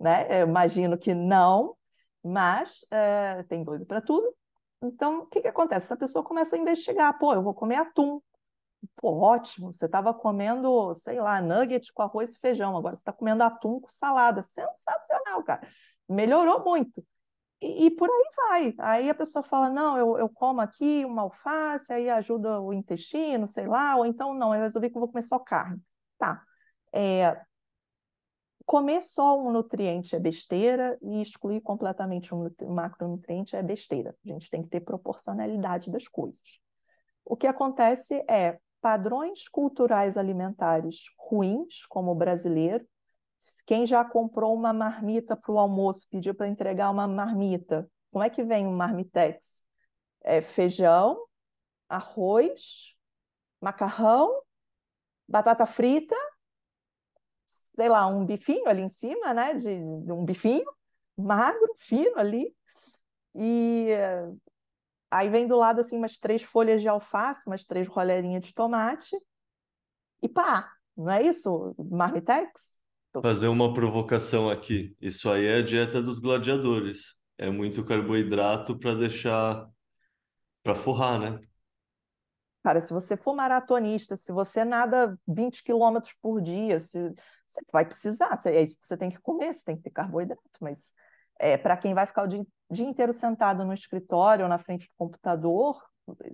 né? 0.00 0.42
Eu 0.42 0.46
imagino 0.48 0.96
que 0.98 1.14
não, 1.14 1.76
mas 2.22 2.85
é, 2.90 3.42
tem 3.44 3.64
doido 3.64 3.87
para 3.87 4.00
tudo. 4.00 4.35
Então, 4.83 5.20
o 5.20 5.26
que, 5.26 5.40
que 5.40 5.48
acontece? 5.48 5.87
Essa 5.87 5.96
pessoa 5.96 6.24
começa 6.24 6.55
a 6.57 6.59
investigar. 6.59 7.18
Pô, 7.18 7.33
eu 7.33 7.42
vou 7.42 7.55
comer 7.55 7.76
atum. 7.76 8.20
Pô, 8.96 9.18
ótimo. 9.18 9.72
Você 9.72 9.87
estava 9.87 10.12
comendo, 10.14 10.94
sei 10.94 11.20
lá, 11.20 11.40
nugget 11.40 11.92
com 11.92 12.02
arroz 12.02 12.35
e 12.35 12.38
feijão. 12.38 12.76
Agora 12.76 12.94
você 12.94 13.00
está 13.00 13.12
comendo 13.12 13.42
atum 13.42 13.81
com 13.81 13.90
salada. 13.90 14.42
Sensacional, 14.42 15.42
cara. 15.42 15.66
Melhorou 16.09 16.64
muito. 16.64 17.05
E, 17.61 17.87
e, 17.87 17.90
por 17.90 18.09
aí 18.09 18.25
vai. 18.37 18.75
Aí 18.79 19.11
a 19.11 19.14
pessoa 19.14 19.42
fala: 19.42 19.71
não, 19.71 19.97
eu, 19.97 20.19
eu 20.19 20.29
como 20.29 20.61
aqui 20.61 21.05
uma 21.05 21.23
alface, 21.23 21.92
aí 21.92 22.09
ajuda 22.11 22.61
o 22.61 22.73
intestino, 22.73 23.49
sei 23.49 23.66
lá, 23.66 23.97
ou 23.97 24.05
então 24.07 24.35
não, 24.35 24.55
eu 24.55 24.62
resolvi 24.62 24.90
que 24.90 24.97
eu 24.97 25.01
vou 25.01 25.09
comer 25.09 25.23
só 25.23 25.38
carne. 25.38 25.81
Tá. 26.19 26.42
É, 26.92 27.40
comer 28.66 29.01
só 29.03 29.40
um 29.40 29.53
nutriente 29.53 30.16
é 30.16 30.19
besteira 30.19 30.99
e 31.01 31.23
excluir 31.23 31.61
completamente 31.61 32.35
um 32.35 32.51
macronutriente 32.69 33.55
é 33.55 33.62
besteira. 33.62 34.14
A 34.25 34.29
gente 34.29 34.51
tem 34.51 34.62
que 34.62 34.69
ter 34.69 34.81
proporcionalidade 34.81 35.90
das 35.90 36.09
coisas. 36.09 36.61
O 37.25 37.37
que 37.37 37.47
acontece 37.47 38.14
é 38.29 38.59
padrões 38.81 39.49
culturais 39.49 40.16
alimentares 40.16 41.05
ruins, 41.16 41.87
como 41.88 42.11
o 42.11 42.14
brasileiro, 42.14 42.87
quem 43.66 43.87
já 43.87 44.05
comprou 44.05 44.55
uma 44.55 44.72
marmita 44.72 45.37
para 45.37 45.53
o 45.53 45.59
almoço, 45.59 46.07
pediu 46.11 46.35
para 46.35 46.49
entregar 46.49 46.90
uma 46.90 47.07
marmita, 47.07 47.90
como 48.11 48.25
é 48.25 48.31
que 48.31 48.42
vem 48.42 48.66
um 48.66 48.75
marmitex? 48.75 49.64
É 50.22 50.42
feijão, 50.42 51.25
arroz, 51.88 52.94
macarrão, 53.61 54.42
batata 55.29 55.66
frita, 55.66 56.16
sei 57.75 57.88
lá, 57.88 58.07
um 58.07 58.25
bifinho 58.25 58.68
ali 58.68 58.83
em 58.83 58.88
cima, 58.88 59.35
né? 59.35 59.55
De, 59.55 59.70
um 59.70 60.25
bifinho 60.25 60.64
magro, 61.16 61.75
fino 61.79 62.18
ali. 62.18 62.55
E 63.35 63.90
aí 65.11 65.29
vem 65.29 65.46
do 65.46 65.57
lado 65.57 65.81
assim 65.81 65.96
umas 65.96 66.18
três 66.18 66.42
folhas 66.42 66.81
de 66.81 66.88
alface, 66.88 67.46
umas 67.46 67.64
três 67.64 67.87
roleirinhas 67.88 68.44
de 68.44 68.55
tomate. 68.55 69.16
E 70.22 70.29
pá, 70.29 70.72
não 70.96 71.11
é 71.11 71.22
isso? 71.22 71.75
Marmitex? 71.79 72.75
Fazer 73.22 73.48
uma 73.48 73.72
provocação 73.72 74.50
aqui. 74.50 74.96
Isso 75.00 75.31
aí 75.31 75.46
é 75.46 75.57
a 75.59 75.62
dieta 75.62 76.02
dos 76.02 76.18
gladiadores. 76.18 77.16
É 77.38 77.50
muito 77.50 77.85
carboidrato 77.85 78.79
para 78.79 78.94
deixar 78.94 79.68
para 80.62 80.74
forrar, 80.74 81.20
né? 81.20 81.40
Cara, 82.62 82.81
se 82.81 82.92
você 82.92 83.16
for 83.16 83.37
maratonista, 83.37 84.16
se 84.16 84.33
você 84.33 84.64
nada 84.64 85.16
20 85.29 85.62
quilômetros 85.62 86.12
por 86.20 86.40
dia, 86.42 86.81
se, 86.81 86.98
você 87.46 87.61
vai 87.72 87.85
precisar, 87.85 88.37
é 88.46 88.62
isso 88.62 88.76
que 88.76 88.85
você 88.85 88.96
tem 88.96 89.09
que 89.09 89.20
comer, 89.20 89.55
você 89.55 89.64
tem 89.64 89.76
que 89.76 89.85
ter 89.85 89.90
carboidrato, 89.90 90.42
mas 90.61 90.92
é, 91.38 91.57
para 91.57 91.76
quem 91.76 91.94
vai 91.94 92.05
ficar 92.05 92.24
o 92.24 92.26
dia, 92.26 92.44
dia 92.68 92.85
inteiro 92.85 93.12
sentado 93.12 93.64
no 93.64 93.72
escritório 93.72 94.42
ou 94.42 94.48
na 94.48 94.59
frente 94.59 94.88
do 94.88 94.94
computador, 94.98 95.81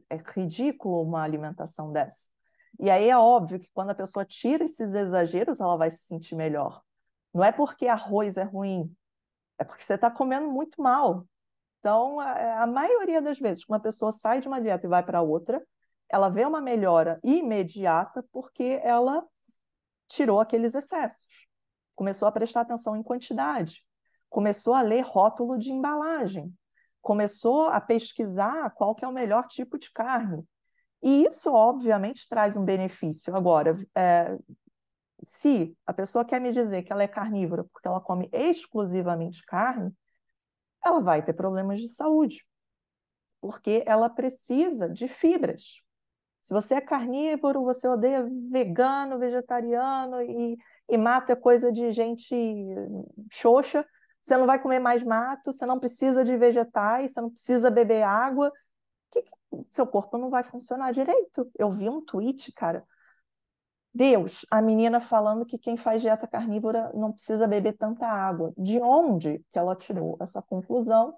é 0.08 0.16
ridículo 0.16 1.02
uma 1.02 1.22
alimentação 1.22 1.92
dessa. 1.92 2.31
E 2.80 2.90
aí 2.90 3.08
é 3.08 3.16
óbvio 3.16 3.60
que 3.60 3.70
quando 3.72 3.90
a 3.90 3.94
pessoa 3.94 4.24
tira 4.24 4.64
esses 4.64 4.94
exageros, 4.94 5.60
ela 5.60 5.76
vai 5.76 5.90
se 5.90 6.04
sentir 6.06 6.34
melhor. 6.34 6.82
Não 7.32 7.44
é 7.44 7.52
porque 7.52 7.86
arroz 7.86 8.36
é 8.36 8.42
ruim, 8.42 8.94
é 9.58 9.64
porque 9.64 9.82
você 9.82 9.94
está 9.94 10.10
comendo 10.10 10.50
muito 10.50 10.80
mal. 10.82 11.26
Então, 11.78 12.20
a, 12.20 12.66
maioria 12.66 13.20
das 13.20 13.38
vezes 13.38 13.64
que 13.64 13.72
uma 13.72 13.80
pessoa 13.80 14.12
sai 14.12 14.40
de 14.40 14.46
uma 14.46 14.60
dieta 14.60 14.86
e 14.86 14.88
vai 14.88 15.02
para 15.02 15.20
outra, 15.20 15.60
ela 16.08 16.28
vê 16.28 16.44
uma 16.44 16.60
melhora 16.60 17.18
imediata 17.24 18.24
porque 18.30 18.80
ela 18.84 19.26
tirou 20.08 20.40
aqueles 20.40 20.74
excessos. 20.74 21.26
Começou 21.94 22.28
a 22.28 22.32
prestar 22.32 22.60
atenção 22.60 22.96
em 22.96 23.02
quantidade, 23.02 23.84
começou 24.28 24.74
a 24.74 24.82
ler 24.82 25.02
rótulo 25.02 25.58
de 25.58 25.72
embalagem, 25.72 26.54
começou 27.00 27.66
a 27.66 27.80
pesquisar 27.80 28.70
qual 28.70 28.94
que 28.94 29.04
é 29.04 29.08
o 29.08 29.12
melhor 29.12 29.48
tipo 29.48 29.78
de 29.78 29.90
carne, 29.90 30.46
e 31.02 31.26
isso, 31.26 31.52
obviamente, 31.52 32.28
traz 32.28 32.56
um 32.56 32.64
benefício. 32.64 33.34
Agora, 33.34 33.76
é, 33.94 34.38
se 35.24 35.76
a 35.86 35.92
pessoa 35.92 36.24
quer 36.24 36.40
me 36.40 36.52
dizer 36.52 36.82
que 36.82 36.92
ela 36.92 37.02
é 37.02 37.08
carnívora 37.08 37.64
porque 37.64 37.88
ela 37.88 38.00
come 38.00 38.28
exclusivamente 38.32 39.44
carne, 39.44 39.92
ela 40.84 41.00
vai 41.00 41.22
ter 41.22 41.32
problemas 41.32 41.80
de 41.80 41.88
saúde, 41.88 42.44
porque 43.40 43.82
ela 43.86 44.10
precisa 44.10 44.88
de 44.88 45.08
fibras. 45.08 45.80
Se 46.42 46.52
você 46.52 46.74
é 46.74 46.80
carnívoro, 46.80 47.62
você 47.62 47.86
odeia 47.86 48.26
vegano, 48.50 49.18
vegetariano 49.18 50.20
e, 50.22 50.58
e 50.88 50.98
mato 50.98 51.30
é 51.30 51.36
coisa 51.36 51.70
de 51.70 51.92
gente 51.92 52.34
xoxa, 53.30 53.86
você 54.20 54.36
não 54.36 54.46
vai 54.46 54.60
comer 54.60 54.80
mais 54.80 55.02
mato, 55.02 55.52
você 55.52 55.66
não 55.66 55.78
precisa 55.78 56.24
de 56.24 56.36
vegetais, 56.36 57.12
você 57.12 57.20
não 57.20 57.30
precisa 57.30 57.70
beber 57.70 58.02
água, 58.02 58.52
que, 59.12 59.22
que 59.22 59.30
seu 59.70 59.86
corpo 59.86 60.18
não 60.18 60.30
vai 60.30 60.42
funcionar 60.42 60.92
direito. 60.92 61.50
Eu 61.58 61.70
vi 61.70 61.88
um 61.88 62.00
tweet, 62.00 62.50
cara. 62.52 62.84
Deus, 63.94 64.46
a 64.50 64.62
menina 64.62 65.00
falando 65.00 65.44
que 65.44 65.58
quem 65.58 65.76
faz 65.76 66.00
dieta 66.00 66.26
carnívora 66.26 66.90
não 66.94 67.12
precisa 67.12 67.46
beber 67.46 67.74
tanta 67.74 68.06
água. 68.06 68.52
De 68.56 68.80
onde 68.80 69.38
que 69.50 69.58
ela 69.58 69.76
tirou 69.76 70.16
essa 70.20 70.40
conclusão? 70.40 71.14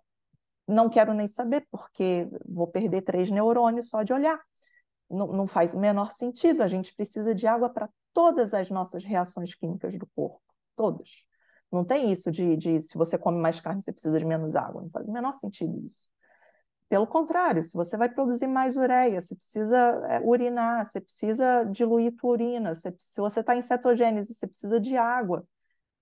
Não 0.66 0.90
quero 0.90 1.14
nem 1.14 1.28
saber, 1.28 1.66
porque 1.70 2.28
vou 2.44 2.66
perder 2.66 3.02
três 3.02 3.30
neurônios 3.30 3.90
só 3.90 4.02
de 4.02 4.12
olhar. 4.12 4.40
Não, 5.09 5.28
não 5.28 5.46
faz 5.46 5.74
o 5.74 5.78
menor 5.78 6.12
sentido. 6.12 6.62
A 6.62 6.66
gente 6.66 6.94
precisa 6.94 7.35
de 7.35 7.46
água 7.46 7.68
para 7.70 7.88
todas 8.12 8.52
as 8.54 8.70
nossas 8.70 9.04
reações 9.04 9.54
químicas 9.54 9.96
do 9.96 10.07
corpo. 10.14 10.40
Todas. 10.74 11.24
Não 11.70 11.85
tem 11.85 12.11
isso 12.11 12.30
de, 12.30 12.57
de 12.57 12.80
se 12.80 12.96
você 12.96 13.18
come 13.18 13.38
mais 13.38 13.61
carne, 13.61 13.83
você 13.83 13.92
precisa 13.92 14.18
de 14.18 14.24
menos 14.24 14.57
água. 14.57 14.83
Não 14.83 14.90
faz 14.90 15.07
o 15.07 15.12
menor 15.12 15.35
sentido 15.35 15.78
isso. 15.85 16.09
Pelo 16.88 17.07
contrário, 17.07 17.64
se 17.64 17.73
você 17.75 17.97
vai 17.97 18.09
produzir 18.09 18.47
mais 18.47 18.77
ureia, 18.77 19.20
você 19.20 19.35
precisa 19.35 19.77
é, 20.09 20.20
urinar, 20.20 20.87
você 20.87 21.01
precisa 21.01 21.64
diluir 21.64 22.14
tua 22.16 22.33
urina, 22.33 22.75
você, 22.75 22.94
se 22.99 23.20
você 23.20 23.40
está 23.40 23.57
em 23.57 23.62
cetogênese, 23.62 24.35
você 24.35 24.47
precisa 24.47 24.79
de 24.79 24.97
água. 24.97 25.47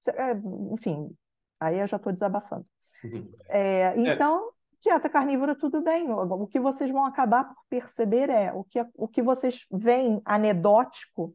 Você, 0.00 0.10
é, 0.10 0.32
enfim, 0.72 1.16
aí 1.60 1.78
eu 1.78 1.86
já 1.86 1.96
estou 1.96 2.12
desabafando. 2.12 2.66
Uhum. 3.04 3.32
É, 3.48 3.82
é, 3.82 3.94
então, 3.96 4.50
dieta 4.80 5.08
carnívora, 5.08 5.54
tudo 5.54 5.80
bem. 5.80 6.10
O, 6.10 6.20
o 6.42 6.46
que 6.46 6.58
vocês 6.58 6.90
vão 6.90 7.04
acabar 7.04 7.44
por 7.44 7.64
perceber 7.68 8.28
é 8.28 8.52
o 8.52 8.64
que, 8.64 8.84
o 8.94 9.06
que 9.06 9.22
vocês 9.22 9.66
veem 9.70 10.20
anedótico 10.24 11.34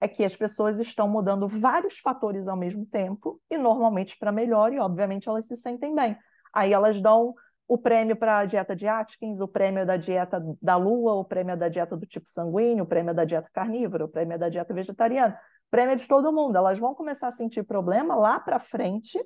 é 0.00 0.06
que 0.06 0.24
as 0.24 0.36
pessoas 0.36 0.78
estão 0.78 1.08
mudando 1.08 1.48
vários 1.48 1.98
fatores 1.98 2.48
ao 2.48 2.56
mesmo 2.56 2.84
tempo 2.84 3.40
e 3.50 3.56
normalmente 3.56 4.18
para 4.18 4.30
melhor, 4.30 4.72
e 4.72 4.78
obviamente 4.78 5.28
elas 5.28 5.46
se 5.46 5.56
sentem 5.56 5.94
bem. 5.94 6.16
Aí 6.52 6.72
elas 6.72 7.00
dão 7.00 7.34
o 7.68 7.76
prêmio 7.76 8.16
para 8.16 8.38
a 8.38 8.44
dieta 8.44 8.76
de 8.76 8.86
Atkins, 8.86 9.40
o 9.40 9.48
prêmio 9.48 9.84
da 9.84 9.96
dieta 9.96 10.40
da 10.62 10.76
lua, 10.76 11.14
o 11.14 11.24
prêmio 11.24 11.56
da 11.56 11.68
dieta 11.68 11.96
do 11.96 12.06
tipo 12.06 12.28
sanguíneo, 12.28 12.84
o 12.84 12.86
prêmio 12.86 13.14
da 13.14 13.24
dieta 13.24 13.48
carnívora, 13.52 14.04
o 14.04 14.08
prêmio 14.08 14.38
da 14.38 14.48
dieta 14.48 14.72
vegetariana, 14.72 15.38
prêmio 15.70 15.96
de 15.96 16.06
todo 16.06 16.32
mundo. 16.32 16.56
Elas 16.56 16.78
vão 16.78 16.94
começar 16.94 17.28
a 17.28 17.32
sentir 17.32 17.64
problema 17.64 18.14
lá 18.14 18.38
para 18.38 18.58
frente, 18.60 19.18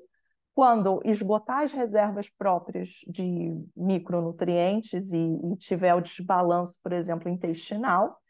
quando 0.54 1.00
esgotar 1.04 1.62
as 1.62 1.72
reservas 1.72 2.28
próprias 2.28 3.00
de 3.06 3.52
micronutrientes 3.76 5.12
e, 5.12 5.18
e 5.18 5.56
tiver 5.56 5.94
o 5.94 6.00
desbalanço, 6.00 6.78
por 6.82 6.92
exemplo, 6.92 7.28
intestinal, 7.28 8.20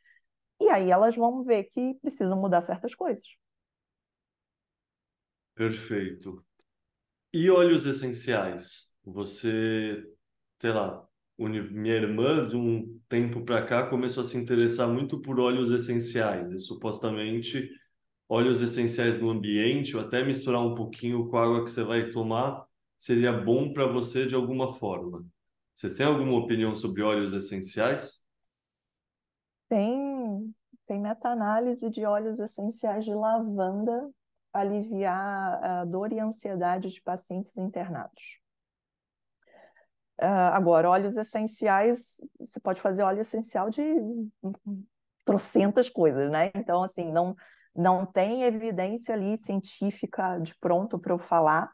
E 0.60 0.68
aí 0.68 0.90
elas 0.90 1.16
vão 1.16 1.42
ver 1.42 1.64
que 1.64 1.94
precisam 2.02 2.38
mudar 2.40 2.60
certas 2.62 2.94
coisas. 2.94 3.24
Perfeito. 5.54 6.44
E 7.32 7.50
óleos 7.50 7.86
essenciais? 7.86 8.89
Você, 9.04 10.04
sei 10.60 10.72
lá, 10.72 11.06
minha 11.38 11.94
irmã, 11.94 12.46
de 12.48 12.56
um 12.56 13.00
tempo 13.08 13.44
para 13.44 13.64
cá, 13.66 13.86
começou 13.88 14.22
a 14.22 14.26
se 14.26 14.36
interessar 14.36 14.88
muito 14.88 15.20
por 15.20 15.40
óleos 15.40 15.70
essenciais. 15.70 16.52
E 16.52 16.60
supostamente, 16.60 17.70
óleos 18.28 18.60
essenciais 18.60 19.20
no 19.20 19.30
ambiente, 19.30 19.96
ou 19.96 20.02
até 20.02 20.24
misturar 20.24 20.62
um 20.62 20.74
pouquinho 20.74 21.28
com 21.28 21.38
a 21.38 21.44
água 21.44 21.64
que 21.64 21.70
você 21.70 21.84
vai 21.84 22.10
tomar, 22.10 22.66
seria 22.98 23.32
bom 23.32 23.72
para 23.72 23.86
você 23.86 24.26
de 24.26 24.34
alguma 24.34 24.74
forma. 24.74 25.26
Você 25.74 25.92
tem 25.94 26.06
alguma 26.06 26.34
opinião 26.38 26.76
sobre 26.76 27.02
óleos 27.02 27.32
essenciais? 27.32 28.24
Tem, 29.68 30.54
tem 30.86 31.00
meta-análise 31.00 31.88
de 31.90 32.04
óleos 32.04 32.40
essenciais 32.40 33.04
de 33.04 33.14
lavanda 33.14 34.10
aliviar 34.52 35.64
a 35.64 35.84
dor 35.84 36.12
e 36.12 36.18
ansiedade 36.18 36.90
de 36.90 37.00
pacientes 37.02 37.56
internados. 37.56 38.39
Uh, 40.22 40.52
agora, 40.52 40.90
óleos 40.90 41.16
essenciais, 41.16 42.20
você 42.38 42.60
pode 42.60 42.78
fazer 42.78 43.02
óleo 43.02 43.22
essencial 43.22 43.70
de 43.70 43.82
trocentas 45.24 45.88
coisas, 45.88 46.30
né? 46.30 46.50
Então, 46.54 46.82
assim, 46.82 47.10
não, 47.10 47.34
não 47.74 48.04
tem 48.04 48.42
evidência 48.42 49.14
ali 49.14 49.38
científica 49.38 50.38
de 50.38 50.54
pronto 50.56 50.98
para 50.98 51.14
eu 51.14 51.18
falar, 51.18 51.72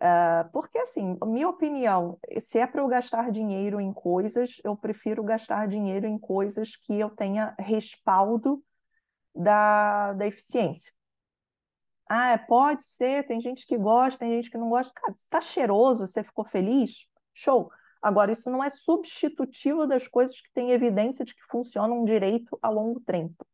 uh, 0.00 0.50
porque, 0.52 0.76
assim, 0.78 1.16
minha 1.24 1.48
opinião, 1.48 2.18
se 2.40 2.58
é 2.58 2.66
para 2.66 2.80
eu 2.80 2.88
gastar 2.88 3.30
dinheiro 3.30 3.80
em 3.80 3.92
coisas, 3.92 4.60
eu 4.64 4.76
prefiro 4.76 5.22
gastar 5.22 5.68
dinheiro 5.68 6.04
em 6.04 6.18
coisas 6.18 6.74
que 6.74 6.98
eu 6.98 7.10
tenha 7.10 7.54
respaldo 7.60 8.60
da, 9.32 10.14
da 10.14 10.26
eficiência. 10.26 10.92
Ah, 12.08 12.38
pode 12.38 12.82
ser, 12.84 13.26
tem 13.26 13.40
gente 13.40 13.66
que 13.66 13.76
gosta, 13.76 14.18
tem 14.18 14.32
gente 14.32 14.50
que 14.50 14.58
não 14.58 14.70
gosta. 14.70 14.92
Cara, 14.94 15.12
está 15.12 15.40
cheiroso, 15.40 16.06
você 16.06 16.24
ficou 16.24 16.44
feliz, 16.44 17.07
Show. 17.38 17.70
Agora, 18.02 18.32
isso 18.32 18.50
não 18.50 18.62
é 18.62 18.68
substitutivo 18.68 19.86
das 19.86 20.08
coisas 20.08 20.40
que 20.40 20.52
têm 20.52 20.72
evidência 20.72 21.24
de 21.24 21.34
que 21.34 21.42
funcionam 21.48 22.04
direito 22.04 22.58
a 22.60 22.68
longo 22.68 23.00
tempo. 23.00 23.46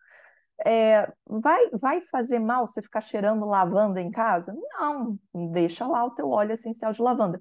É, 0.65 1.11
vai, 1.27 1.69
vai 1.71 2.01
fazer 2.03 2.39
mal 2.39 2.67
você 2.67 2.81
ficar 2.81 3.01
cheirando 3.03 3.45
lavanda 3.45 4.01
em 4.01 4.11
casa? 4.11 4.55
Não, 4.79 5.19
deixa 5.53 5.87
lá 5.87 6.05
o 6.05 6.13
teu 6.13 6.31
óleo 6.31 6.53
essencial 6.53 6.93
de 6.93 7.03
lavanda. 7.03 7.41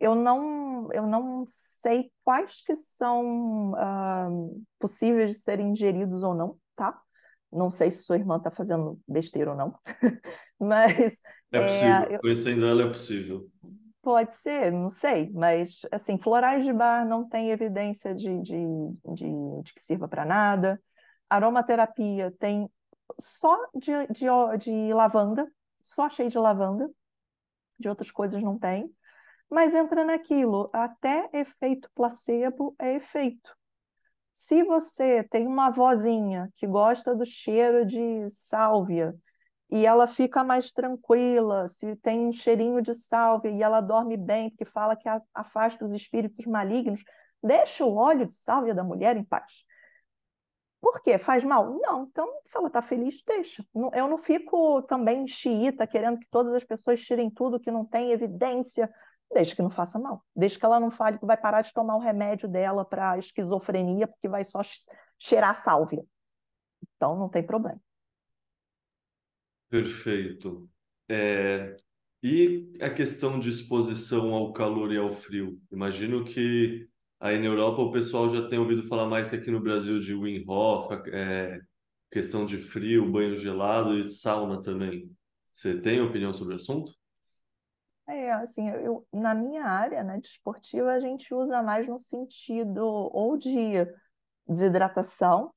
Eu 0.00 0.14
não, 0.14 0.90
eu 0.92 1.06
não 1.06 1.44
sei 1.46 2.10
quais 2.24 2.62
que 2.62 2.74
são 2.74 3.72
uh, 3.72 4.64
possíveis 4.78 5.30
de 5.30 5.38
serem 5.38 5.72
ingeridos 5.72 6.22
ou 6.22 6.34
não, 6.34 6.56
tá? 6.74 6.98
Não 7.52 7.70
sei 7.70 7.90
se 7.90 8.02
sua 8.02 8.16
irmã 8.16 8.38
está 8.38 8.50
fazendo 8.50 8.98
besteira 9.06 9.50
ou 9.50 9.56
não, 9.56 9.78
mas... 10.58 11.20
É 11.52 11.60
possível, 11.60 11.86
é, 11.86 12.14
eu... 12.14 12.20
conhecendo 12.20 12.66
ela 12.66 12.82
é 12.82 12.88
possível. 12.88 13.51
Pode 14.02 14.34
ser, 14.34 14.72
não 14.72 14.90
sei, 14.90 15.30
mas 15.30 15.82
assim, 15.92 16.18
florais 16.18 16.64
de 16.64 16.72
bar 16.72 17.06
não 17.06 17.28
tem 17.28 17.50
evidência 17.50 18.12
de, 18.12 18.40
de, 18.40 18.56
de, 19.14 19.62
de 19.62 19.74
que 19.74 19.84
sirva 19.84 20.08
para 20.08 20.24
nada. 20.24 20.82
Aromaterapia 21.30 22.32
tem 22.32 22.68
só 23.20 23.56
de, 23.72 23.92
de, 24.08 24.26
de 24.58 24.92
lavanda, 24.92 25.48
só 25.80 26.10
cheio 26.10 26.28
de 26.28 26.36
lavanda, 26.36 26.90
de 27.78 27.88
outras 27.88 28.10
coisas 28.10 28.42
não 28.42 28.58
tem. 28.58 28.92
Mas 29.48 29.72
entra 29.72 30.04
naquilo, 30.04 30.68
até 30.72 31.30
efeito 31.32 31.88
placebo 31.94 32.74
é 32.80 32.94
efeito. 32.94 33.56
Se 34.32 34.64
você 34.64 35.22
tem 35.24 35.46
uma 35.46 35.70
vozinha 35.70 36.50
que 36.56 36.66
gosta 36.66 37.14
do 37.14 37.24
cheiro 37.24 37.86
de 37.86 38.28
sálvia 38.30 39.14
e 39.72 39.86
ela 39.86 40.06
fica 40.06 40.44
mais 40.44 40.70
tranquila, 40.70 41.66
se 41.66 41.96
tem 41.96 42.26
um 42.28 42.32
cheirinho 42.32 42.82
de 42.82 42.92
sálvia 42.92 43.50
e 43.50 43.62
ela 43.62 43.80
dorme 43.80 44.18
bem, 44.18 44.50
porque 44.50 44.66
fala 44.66 44.94
que 44.94 45.08
afasta 45.32 45.82
os 45.82 45.92
espíritos 45.92 46.44
malignos, 46.44 47.02
deixa 47.42 47.82
o 47.82 47.96
óleo 47.96 48.26
de 48.26 48.34
sálvia 48.34 48.74
da 48.74 48.84
mulher 48.84 49.16
em 49.16 49.24
paz. 49.24 49.64
Por 50.78 51.00
quê? 51.00 51.16
Faz 51.16 51.42
mal? 51.42 51.78
Não. 51.80 52.02
Então, 52.04 52.28
se 52.44 52.54
ela 52.54 52.66
está 52.66 52.82
feliz, 52.82 53.22
deixa. 53.26 53.64
Eu 53.94 54.08
não 54.08 54.18
fico 54.18 54.82
também 54.82 55.26
xiita, 55.26 55.86
querendo 55.86 56.18
que 56.18 56.28
todas 56.30 56.52
as 56.52 56.64
pessoas 56.64 57.00
tirem 57.00 57.30
tudo 57.30 57.58
que 57.58 57.70
não 57.70 57.86
tem 57.86 58.10
evidência. 58.10 58.92
Desde 59.32 59.56
que 59.56 59.62
não 59.62 59.70
faça 59.70 59.98
mal. 59.98 60.22
Desde 60.36 60.58
que 60.58 60.66
ela 60.66 60.78
não 60.78 60.90
fale 60.90 61.18
que 61.18 61.24
vai 61.24 61.38
parar 61.38 61.62
de 61.62 61.72
tomar 61.72 61.96
o 61.96 62.00
remédio 62.00 62.46
dela 62.46 62.84
para 62.84 63.16
esquizofrenia, 63.16 64.06
porque 64.06 64.28
vai 64.28 64.44
só 64.44 64.60
cheirar 65.18 65.54
sálvia. 65.54 66.04
Então, 66.96 67.16
não 67.16 67.30
tem 67.30 67.42
problema. 67.42 67.80
Perfeito. 69.72 70.68
É, 71.08 71.74
e 72.22 72.74
a 72.78 72.90
questão 72.90 73.40
de 73.40 73.48
exposição 73.48 74.34
ao 74.34 74.52
calor 74.52 74.92
e 74.92 74.98
ao 74.98 75.10
frio? 75.14 75.58
Imagino 75.70 76.26
que 76.26 76.86
aí 77.18 77.38
na 77.38 77.46
Europa 77.46 77.80
o 77.80 77.90
pessoal 77.90 78.28
já 78.28 78.46
tem 78.46 78.58
ouvido 78.58 78.82
falar 78.82 79.06
mais 79.06 79.32
aqui 79.32 79.50
no 79.50 79.62
Brasil 79.62 79.98
de 79.98 80.14
Wim 80.14 80.44
Hof, 80.46 80.92
é, 81.10 81.58
questão 82.10 82.44
de 82.44 82.58
frio, 82.58 83.10
banho 83.10 83.34
gelado 83.34 83.98
e 83.98 84.10
sauna 84.10 84.60
também. 84.60 85.10
Você 85.54 85.80
tem 85.80 86.02
opinião 86.02 86.34
sobre 86.34 86.52
o 86.52 86.56
assunto? 86.56 86.92
É, 88.06 88.30
assim, 88.30 88.68
eu, 88.68 89.06
na 89.10 89.34
minha 89.34 89.64
área, 89.64 90.04
né, 90.04 90.20
de 90.20 90.26
esportiva, 90.26 90.92
a 90.92 91.00
gente 91.00 91.32
usa 91.32 91.62
mais 91.62 91.88
no 91.88 91.98
sentido 91.98 92.84
ou 92.84 93.38
de 93.38 93.86
desidratação, 94.46 95.50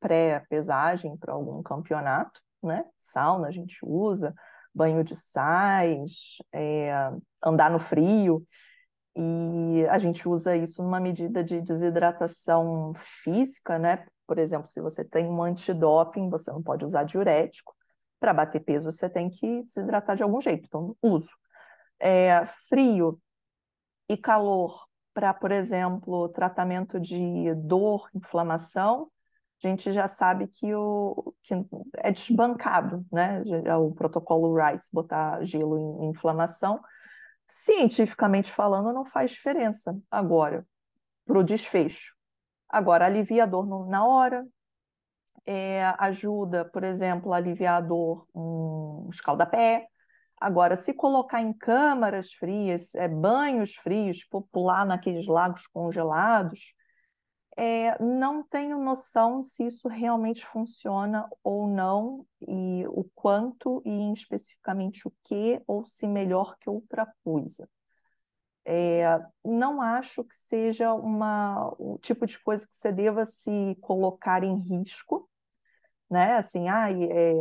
pré-pesagem 0.00 1.18
para 1.18 1.34
algum 1.34 1.62
campeonato, 1.62 2.40
né? 2.62 2.84
Sauna 2.98 3.48
a 3.48 3.50
gente 3.50 3.78
usa, 3.82 4.34
banho 4.74 5.02
de 5.04 5.16
sais, 5.16 6.38
é, 6.52 6.92
andar 7.44 7.70
no 7.70 7.78
frio. 7.78 8.44
E 9.16 9.84
a 9.90 9.98
gente 9.98 10.28
usa 10.28 10.56
isso 10.56 10.82
numa 10.82 11.00
medida 11.00 11.42
de 11.42 11.60
desidratação 11.60 12.92
física, 12.96 13.78
né? 13.78 14.06
Por 14.26 14.38
exemplo, 14.38 14.68
se 14.68 14.80
você 14.80 15.04
tem 15.04 15.26
um 15.26 15.42
antidoping, 15.42 16.30
você 16.30 16.52
não 16.52 16.62
pode 16.62 16.84
usar 16.84 17.02
diurético. 17.04 17.74
Para 18.20 18.34
bater 18.34 18.60
peso, 18.60 18.90
você 18.92 19.08
tem 19.08 19.30
que 19.30 19.62
desidratar 19.62 20.16
de 20.16 20.22
algum 20.22 20.40
jeito, 20.40 20.66
então 20.66 20.96
uso. 21.02 21.30
É, 21.98 22.44
frio 22.68 23.20
e 24.08 24.16
calor 24.16 24.86
para, 25.12 25.34
por 25.34 25.50
exemplo, 25.50 26.28
tratamento 26.28 27.00
de 27.00 27.52
dor, 27.56 28.08
inflamação, 28.14 29.10
a 29.62 29.68
gente 29.68 29.90
já 29.90 30.06
sabe 30.06 30.46
que, 30.46 30.72
o, 30.72 31.34
que 31.42 31.54
é 31.96 32.12
desbancado, 32.12 33.04
né? 33.10 33.42
O 33.76 33.92
protocolo 33.92 34.54
Rice, 34.54 34.88
botar 34.92 35.42
gelo 35.44 36.00
em, 36.00 36.10
inflamação. 36.10 36.80
Cientificamente 37.46 38.52
falando, 38.52 38.92
não 38.92 39.04
faz 39.04 39.32
diferença 39.32 39.98
agora 40.10 40.66
para 41.26 41.38
o 41.38 41.42
desfecho. 41.42 42.14
Agora, 42.68 43.06
alivia 43.06 43.44
a 43.44 43.46
dor 43.46 43.88
na 43.88 44.06
hora, 44.06 44.46
é, 45.44 45.82
ajuda, 45.98 46.64
por 46.66 46.84
exemplo, 46.84 47.32
a 47.32 47.38
aliviar 47.38 47.78
a 47.78 47.80
dor 47.80 48.26
um 48.34 49.08
escaldapé. 49.10 49.88
Agora, 50.40 50.76
se 50.76 50.94
colocar 50.94 51.40
em 51.40 51.52
câmaras 51.52 52.32
frias, 52.32 52.94
é, 52.94 53.08
banhos 53.08 53.74
frios, 53.74 54.18
pular 54.52 54.86
naqueles 54.86 55.26
lagos 55.26 55.66
congelados, 55.66 56.74
é, 57.60 58.00
não 58.00 58.40
tenho 58.44 58.78
noção 58.78 59.42
se 59.42 59.66
isso 59.66 59.88
realmente 59.88 60.46
funciona 60.46 61.28
ou 61.42 61.66
não, 61.66 62.24
e 62.40 62.86
o 62.86 63.02
quanto, 63.16 63.82
e 63.84 64.12
especificamente 64.12 65.08
o 65.08 65.12
que, 65.24 65.60
ou 65.66 65.84
se 65.84 66.06
melhor 66.06 66.56
que 66.60 66.70
outra 66.70 67.04
coisa. 67.24 67.68
É, 68.64 69.20
não 69.44 69.82
acho 69.82 70.22
que 70.22 70.36
seja 70.36 70.94
uma, 70.94 71.74
o 71.80 71.98
tipo 71.98 72.26
de 72.26 72.38
coisa 72.38 72.64
que 72.64 72.76
você 72.76 72.92
deva 72.92 73.26
se 73.26 73.76
colocar 73.80 74.44
em 74.44 74.54
risco, 74.60 75.28
né? 76.08 76.36
Assim, 76.36 76.68
ah, 76.68 76.92
é, 76.92 77.34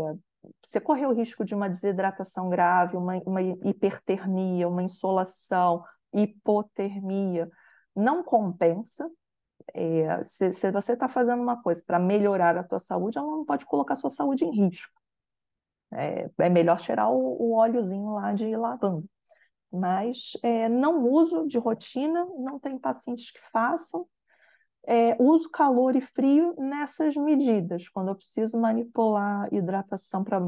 você 0.65 0.81
correu 0.81 1.11
o 1.11 1.13
risco 1.13 1.45
de 1.45 1.53
uma 1.53 1.69
desidratação 1.69 2.49
grave, 2.49 2.97
uma, 2.97 3.17
uma 3.23 3.41
hipertermia, 3.43 4.67
uma 4.67 4.81
insolação, 4.81 5.83
hipotermia, 6.11 7.47
não 7.95 8.23
compensa, 8.23 9.07
é, 9.73 10.23
se, 10.23 10.53
se, 10.53 10.71
você 10.71 10.93
está 10.93 11.07
fazendo 11.07 11.41
uma 11.41 11.61
coisa 11.61 11.83
para 11.85 11.99
melhorar 11.99 12.57
a 12.57 12.63
tua 12.63 12.79
saúde, 12.79 13.17
ela 13.17 13.27
não 13.27 13.45
pode 13.45 13.65
colocar 13.65 13.93
a 13.93 13.97
sua 13.97 14.09
saúde 14.09 14.45
em 14.45 14.51
risco. 14.51 14.93
É, 15.91 16.29
é 16.39 16.49
melhor 16.49 16.79
tirar 16.79 17.09
o, 17.09 17.17
o 17.41 17.53
óleozinho 17.53 18.13
lá 18.13 18.33
de 18.33 18.55
lavanda. 18.55 19.05
Mas 19.71 20.31
é, 20.43 20.69
não 20.69 21.03
uso 21.03 21.47
de 21.47 21.57
rotina, 21.57 22.25
não 22.37 22.59
tem 22.59 22.77
pacientes 22.77 23.31
que 23.31 23.39
façam. 23.51 24.07
É, 24.85 25.21
uso 25.21 25.49
calor 25.49 25.95
e 25.97 26.01
frio 26.01 26.55
nessas 26.57 27.15
medidas, 27.15 27.89
quando 27.89 28.07
eu 28.07 28.15
preciso 28.15 28.59
manipular 28.59 29.53
hidratação 29.53 30.23
para 30.23 30.39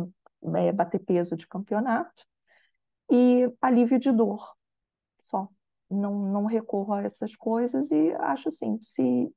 é, 0.56 0.72
bater 0.72 1.00
peso 1.00 1.36
de 1.36 1.46
campeonato 1.46 2.24
e 3.12 3.52
alívio 3.62 4.00
de 4.00 4.12
dor, 4.12 4.56
só 5.24 5.50
não, 5.90 6.20
não 6.32 6.46
recorro 6.46 6.94
a 6.94 7.04
essas 7.04 7.36
coisas 7.36 7.92
e 7.92 8.12
acho 8.20 8.50
assim, 8.50 8.80
se 8.82 9.34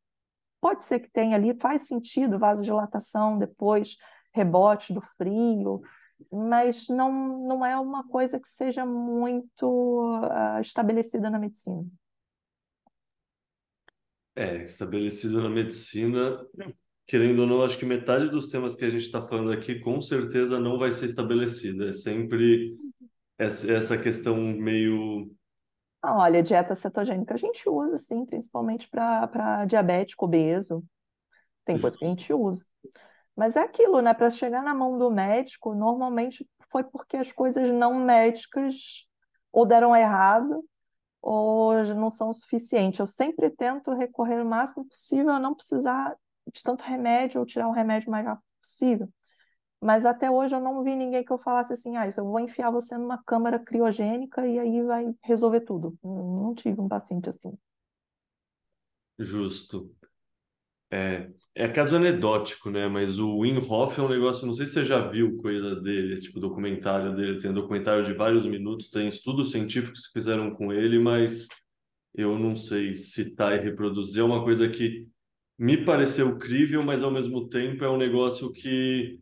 Pode 0.63 0.85
ser 0.85 1.01
que 1.01 1.11
tenha 1.11 1.35
ali, 1.35 1.59
faz 1.61 1.89
sentido, 1.89 2.39
vasodilatação 2.39 3.37
depois, 3.37 3.97
rebote 4.33 4.93
do 4.93 5.03
frio, 5.19 5.83
mas 6.31 6.87
não, 6.89 7.11
não 7.49 7.67
é 7.67 7.77
uma 7.77 8.07
coisa 8.07 8.39
que 8.39 8.49
seja 8.49 8.87
muito 8.87 9.67
uh, 9.67 10.61
estabelecida 10.61 11.29
na 11.29 11.37
medicina. 11.37 11.85
É, 14.37 14.63
estabelecida 14.63 15.43
na 15.43 15.49
medicina, 15.49 16.47
querendo 17.09 17.41
ou 17.41 17.47
não, 17.49 17.65
acho 17.65 17.77
que 17.77 17.85
metade 17.85 18.31
dos 18.31 18.47
temas 18.47 18.77
que 18.77 18.85
a 18.85 18.89
gente 18.89 19.03
está 19.03 19.21
falando 19.21 19.51
aqui 19.51 19.81
com 19.81 20.01
certeza 20.01 20.61
não 20.61 20.79
vai 20.79 20.93
ser 20.93 21.07
estabelecida. 21.07 21.89
É 21.89 21.93
sempre 21.93 22.77
essa 23.37 24.01
questão 24.01 24.37
meio. 24.37 25.29
Olha, 26.05 26.43
dieta 26.43 26.75
cetogênica 26.75 27.35
a 27.35 27.37
gente 27.37 27.69
usa, 27.69 27.97
sim, 27.97 28.27
principalmente 28.27 28.89
para 28.89 29.65
diabético, 29.67 30.25
obeso. 30.25 30.85
Tem 31.65 31.81
coisa 31.81 31.97
que 31.97 32.05
a 32.05 32.09
gente 32.09 32.33
usa. 32.33 32.65
Mas 33.37 33.57
é 33.57 33.61
aquilo, 33.61 34.01
né? 34.01 34.13
Para 34.13 34.29
chegar 34.29 34.63
na 34.63 34.75
mão 34.75 34.99
do 34.99 35.11
médico, 35.11 35.75
normalmente 35.75 36.47
foi 36.71 36.83
porque 36.85 37.17
as 37.17 37.31
coisas 37.31 37.71
não 37.71 37.95
médicas 37.95 39.07
ou 39.53 39.65
deram 39.65 39.95
errado 39.95 40.65
ou 41.21 41.83
não 41.95 42.11
são 42.11 42.33
suficientes. 42.33 42.99
Eu 42.99 43.07
sempre 43.07 43.49
tento 43.49 43.95
recorrer 43.95 44.43
o 44.43 44.49
máximo 44.49 44.85
possível 44.87 45.31
a 45.31 45.39
não 45.39 45.55
precisar 45.55 46.17
de 46.53 46.63
tanto 46.63 46.83
remédio 46.83 47.41
ou 47.41 47.47
tirar 47.47 47.69
o 47.69 47.73
remédio 47.73 48.09
o 48.09 48.11
mais 48.11 48.27
rápido 48.27 48.45
possível. 48.61 49.09
Mas 49.83 50.07
até 50.07 50.31
hoje 50.31 50.55
eu 50.55 50.61
não 50.61 50.85
vi 50.85 50.95
ninguém 50.95 51.25
que 51.25 51.33
eu 51.33 51.39
falasse 51.39 51.73
assim, 51.73 51.97
ah, 51.97 52.07
isso 52.07 52.21
eu 52.21 52.25
vou 52.25 52.39
enfiar 52.39 52.71
você 52.71 52.97
numa 52.97 53.21
câmara 53.25 53.59
criogênica 53.59 54.47
e 54.47 54.57
aí 54.57 54.81
vai 54.85 55.13
resolver 55.25 55.63
tudo. 55.63 55.99
Não 56.05 56.55
tive 56.55 56.81
um 56.81 56.87
paciente 56.87 57.29
assim. 57.29 57.53
Justo. 59.19 59.93
É, 60.89 61.29
é 61.53 61.67
caso 61.67 61.97
anedótico, 61.97 62.71
né? 62.71 62.87
Mas 62.87 63.19
o 63.19 63.39
Wim 63.39 63.57
é 63.57 64.01
um 64.01 64.09
negócio, 64.09 64.47
não 64.47 64.55
sei 64.55 64.67
se 64.67 64.75
você 64.75 64.85
já 64.85 65.01
viu 65.01 65.37
coisa 65.39 65.75
dele, 65.75 66.21
tipo 66.21 66.39
documentário 66.39 67.17
dele, 67.17 67.41
tem 67.41 67.51
um 67.51 67.55
documentário 67.55 68.05
de 68.05 68.13
vários 68.13 68.47
minutos, 68.47 68.89
tem 68.89 69.09
estudos 69.09 69.51
científicos 69.51 70.07
que 70.07 70.13
fizeram 70.13 70.55
com 70.55 70.73
ele, 70.73 71.01
mas 71.01 71.49
eu 72.15 72.39
não 72.39 72.55
sei 72.55 72.95
citar 72.95 73.57
e 73.57 73.65
reproduzir. 73.65 74.21
É 74.21 74.25
uma 74.25 74.45
coisa 74.45 74.69
que 74.69 75.09
me 75.59 75.85
pareceu 75.85 76.39
crível, 76.39 76.85
mas 76.85 77.03
ao 77.03 77.11
mesmo 77.11 77.49
tempo 77.49 77.85
é 77.85 77.91
um 77.91 77.97
negócio 77.97 78.53
que 78.53 79.19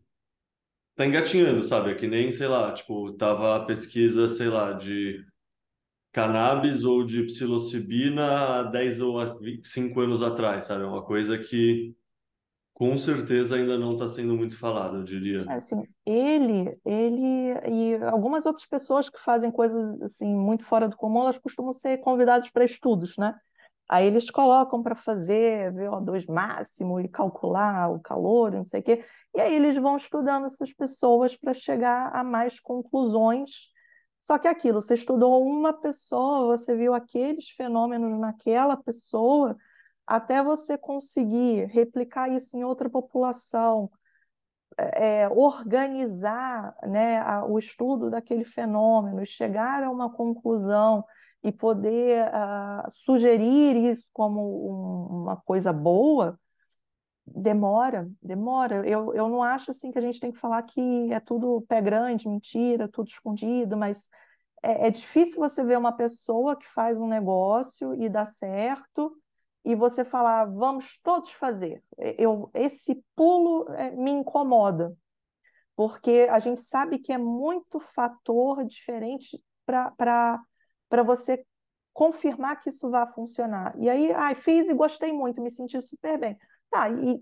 tá 1.01 1.05
engatinhando, 1.05 1.63
sabe? 1.63 1.91
É 1.91 1.95
que 1.95 2.07
nem, 2.07 2.31
sei 2.31 2.47
lá, 2.47 2.71
tipo, 2.73 3.11
tava 3.13 3.55
a 3.55 3.65
pesquisa, 3.65 4.29
sei 4.29 4.49
lá, 4.49 4.73
de 4.73 5.25
cannabis 6.11 6.83
ou 6.83 7.03
de 7.03 7.23
psilocibina 7.23 8.59
há 8.59 8.63
10 8.63 9.01
ou 9.01 9.17
5 9.63 9.99
anos 9.99 10.21
atrás, 10.21 10.65
sabe? 10.65 10.83
É 10.83 10.85
uma 10.85 11.03
coisa 11.03 11.37
que 11.37 11.95
com 12.73 12.97
certeza 12.97 13.55
ainda 13.55 13.77
não 13.77 13.93
está 13.93 14.09
sendo 14.09 14.35
muito 14.35 14.57
falada, 14.57 14.97
eu 14.97 15.03
diria. 15.03 15.45
Assim, 15.49 15.83
ele, 16.05 16.77
ele 16.85 17.53
e 17.67 17.95
algumas 18.03 18.45
outras 18.45 18.65
pessoas 18.65 19.09
que 19.09 19.19
fazem 19.19 19.51
coisas 19.51 20.01
assim 20.01 20.35
muito 20.35 20.65
fora 20.65 20.87
do 20.87 20.95
comum, 20.95 21.21
elas 21.21 21.37
costumam 21.37 21.73
ser 21.73 21.99
convidadas 21.99 22.49
para 22.49 22.65
estudos, 22.65 23.15
né? 23.17 23.35
Aí 23.91 24.07
eles 24.07 24.29
colocam 24.29 24.81
para 24.81 24.95
fazer 24.95 25.73
VO2 25.73 26.25
máximo 26.27 26.99
e 26.99 27.09
calcular 27.09 27.91
o 27.91 27.99
calor, 27.99 28.51
não 28.51 28.63
sei 28.63 28.79
o 28.79 28.83
quê. 28.83 29.03
E 29.35 29.41
aí 29.41 29.53
eles 29.53 29.75
vão 29.75 29.97
estudando 29.97 30.45
essas 30.45 30.73
pessoas 30.73 31.35
para 31.35 31.53
chegar 31.53 32.09
a 32.15 32.23
mais 32.23 32.59
conclusões 32.59 33.71
só 34.21 34.37
que 34.37 34.47
aquilo, 34.47 34.81
você 34.81 34.93
estudou 34.93 35.43
uma 35.43 35.73
pessoa, 35.73 36.55
você 36.55 36.75
viu 36.75 36.93
aqueles 36.93 37.49
fenômenos 37.49 38.19
naquela 38.19 38.77
pessoa, 38.77 39.57
até 40.05 40.43
você 40.43 40.77
conseguir 40.77 41.65
replicar 41.65 42.29
isso 42.29 42.55
em 42.55 42.63
outra 42.63 42.89
população, 42.89 43.89
é, 44.77 45.23
é 45.23 45.29
organizar 45.29 46.75
né, 46.83 47.23
o 47.45 47.57
estudo 47.57 48.11
daquele 48.11 48.45
fenômeno, 48.45 49.25
chegar 49.25 49.83
a 49.83 49.89
uma 49.89 50.11
conclusão 50.11 51.03
e 51.43 51.51
poder 51.51 52.25
uh, 52.27 52.89
sugerir 52.89 53.75
isso 53.91 54.07
como 54.13 54.41
um, 54.41 55.21
uma 55.23 55.37
coisa 55.37 55.73
boa, 55.73 56.39
demora, 57.25 58.09
demora. 58.21 58.87
Eu, 58.87 59.13
eu 59.13 59.27
não 59.27 59.41
acho 59.41 59.71
assim 59.71 59.91
que 59.91 59.97
a 59.97 60.01
gente 60.01 60.19
tem 60.19 60.31
que 60.31 60.39
falar 60.39 60.61
que 60.63 61.11
é 61.11 61.19
tudo 61.19 61.63
pé 61.67 61.81
grande, 61.81 62.27
mentira, 62.27 62.87
tudo 62.87 63.07
escondido, 63.09 63.75
mas 63.75 64.09
é, 64.61 64.87
é 64.87 64.89
difícil 64.89 65.39
você 65.39 65.63
ver 65.63 65.77
uma 65.77 65.93
pessoa 65.93 66.55
que 66.55 66.67
faz 66.67 66.97
um 66.97 67.07
negócio 67.07 67.95
e 68.01 68.07
dá 68.09 68.25
certo 68.25 69.15
e 69.63 69.75
você 69.75 70.03
falar, 70.03 70.45
vamos 70.45 70.99
todos 71.01 71.31
fazer. 71.31 71.83
Eu, 71.97 72.49
esse 72.53 73.03
pulo 73.15 73.71
é, 73.73 73.91
me 73.91 74.11
incomoda, 74.11 74.95
porque 75.75 76.27
a 76.29 76.39
gente 76.39 76.61
sabe 76.61 76.99
que 76.99 77.13
é 77.13 77.17
muito 77.17 77.79
fator 77.79 78.65
diferente 78.65 79.41
para 79.65 80.41
você 81.03 81.45
confirmar 81.93 82.59
que 82.59 82.69
isso 82.69 82.89
vai 82.89 83.05
funcionar. 83.13 83.73
E 83.77 83.89
aí, 83.89 84.11
ai, 84.13 84.35
fiz 84.35 84.69
e 84.69 84.73
gostei 84.73 85.11
muito, 85.11 85.41
me 85.41 85.49
senti 85.49 85.81
super 85.81 86.17
bem. 86.17 86.37
Tá, 86.69 86.89
e 86.89 87.21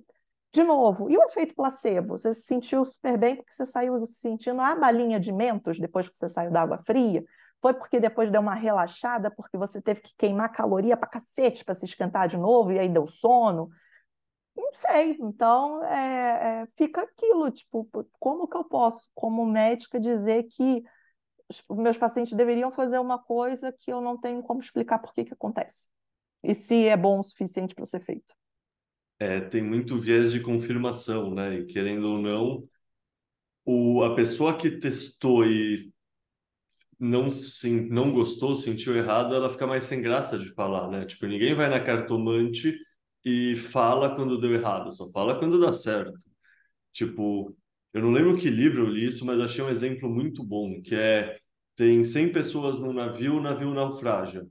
de 0.51 0.63
novo, 0.63 1.10
e 1.10 1.17
o 1.17 1.23
efeito 1.23 1.53
placebo? 1.55 2.17
Você 2.17 2.34
se 2.34 2.41
sentiu 2.41 2.84
super 2.84 3.17
bem 3.17 3.36
porque 3.36 3.53
você 3.53 3.65
saiu 3.65 4.08
sentindo 4.08 4.62
a 4.62 4.75
balinha 4.75 5.19
de 5.19 5.32
mentos 5.32 5.79
depois 5.79 6.10
que 6.10 6.17
você 6.17 6.27
saiu 6.29 6.51
da 6.51 6.62
água 6.62 6.79
fria? 6.86 7.23
Foi 7.62 7.73
porque 7.73 7.99
depois 7.99 8.32
deu 8.32 8.41
uma 8.41 8.55
relaxada, 8.55 9.29
porque 9.29 9.58
você 9.58 9.82
teve 9.82 10.01
que 10.01 10.15
queimar 10.17 10.51
caloria 10.51 10.97
pra 10.97 11.10
cacete 11.10 11.63
para 11.63 11.75
se 11.75 11.86
esquentar 11.86 12.27
de 12.27 12.38
novo 12.38 12.71
e 12.71 12.79
aí 12.79 12.89
deu 12.89 13.08
sono? 13.08 13.69
Não 14.55 14.73
sei. 14.73 15.17
Então, 15.19 15.84
é, 15.86 16.63
é, 16.63 16.67
fica 16.77 17.01
aquilo, 17.01 17.51
tipo, 17.51 17.88
como 18.19 18.47
que 18.47 18.58
eu 18.58 18.63
posso, 18.63 19.10
como 19.15 19.45
médica, 19.45 19.99
dizer 19.99 20.43
que 20.43 20.84
meus 21.69 21.97
pacientes 21.97 22.33
deveriam 22.33 22.71
fazer 22.71 22.99
uma 22.99 23.19
coisa 23.19 23.71
que 23.71 23.91
eu 23.91 24.01
não 24.01 24.17
tenho 24.19 24.43
como 24.43 24.62
explicar 24.62 24.99
por 24.99 25.13
que 25.13 25.25
que 25.25 25.33
acontece? 25.33 25.88
E 26.43 26.55
se 26.55 26.88
é 26.88 26.97
bom 26.97 27.19
o 27.19 27.23
suficiente 27.23 27.75
para 27.75 27.85
ser 27.85 28.01
feito? 28.01 28.35
é, 29.19 29.41
tem 29.41 29.62
muito 29.63 29.97
viés 29.99 30.31
de 30.31 30.39
confirmação, 30.41 31.33
né? 31.33 31.59
E 31.59 31.65
querendo 31.65 32.05
ou 32.09 32.19
não, 32.21 32.69
o, 33.65 34.03
a 34.03 34.15
pessoa 34.15 34.57
que 34.57 34.71
testou 34.79 35.45
e 35.45 35.91
não, 36.99 37.31
sim, 37.31 37.88
não 37.89 38.12
gostou, 38.12 38.55
sentiu 38.55 38.95
errado, 38.95 39.33
ela 39.33 39.49
fica 39.49 39.65
mais 39.67 39.85
sem 39.85 40.01
graça 40.01 40.38
de 40.38 40.53
falar, 40.53 40.89
né? 40.89 41.05
Tipo, 41.05 41.25
ninguém 41.27 41.55
vai 41.55 41.69
na 41.69 41.79
cartomante 41.79 42.75
e 43.23 43.55
fala 43.55 44.15
quando 44.15 44.39
deu 44.39 44.53
errado, 44.53 44.91
só 44.91 45.09
fala 45.12 45.39
quando 45.39 45.59
dá 45.59 45.71
certo. 45.73 46.17
Tipo, 46.93 47.55
eu 47.93 48.02
não 48.02 48.12
lembro 48.12 48.38
que 48.38 48.49
livro 48.49 48.84
eu 48.86 48.89
li 48.89 49.06
isso, 49.06 49.25
mas 49.25 49.39
achei 49.39 49.63
um 49.63 49.69
exemplo 49.69 50.10
muito 50.10 50.43
bom, 50.43 50.82
que 50.82 50.95
é 50.95 51.39
tem 51.75 52.04
100 52.04 52.34
pessoas 52.34 52.80
no 52.80 52.91
navio, 52.93 53.38
o 53.38 53.41
navio 53.41 53.73
naufraga 53.73 54.45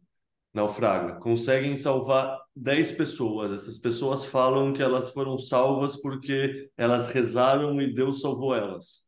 naufraga. 0.53 1.16
Conseguem 1.20 1.77
salvar 1.77 2.38
10 2.55 2.92
pessoas. 2.92 3.53
Essas 3.53 3.79
pessoas 3.79 4.24
falam 4.24 4.72
que 4.72 4.83
elas 4.83 5.11
foram 5.11 5.38
salvas 5.38 6.01
porque 6.01 6.70
elas 6.77 7.09
rezaram 7.09 7.81
e 7.81 7.92
Deus 7.92 8.20
salvou 8.20 8.55
elas. 8.55 9.07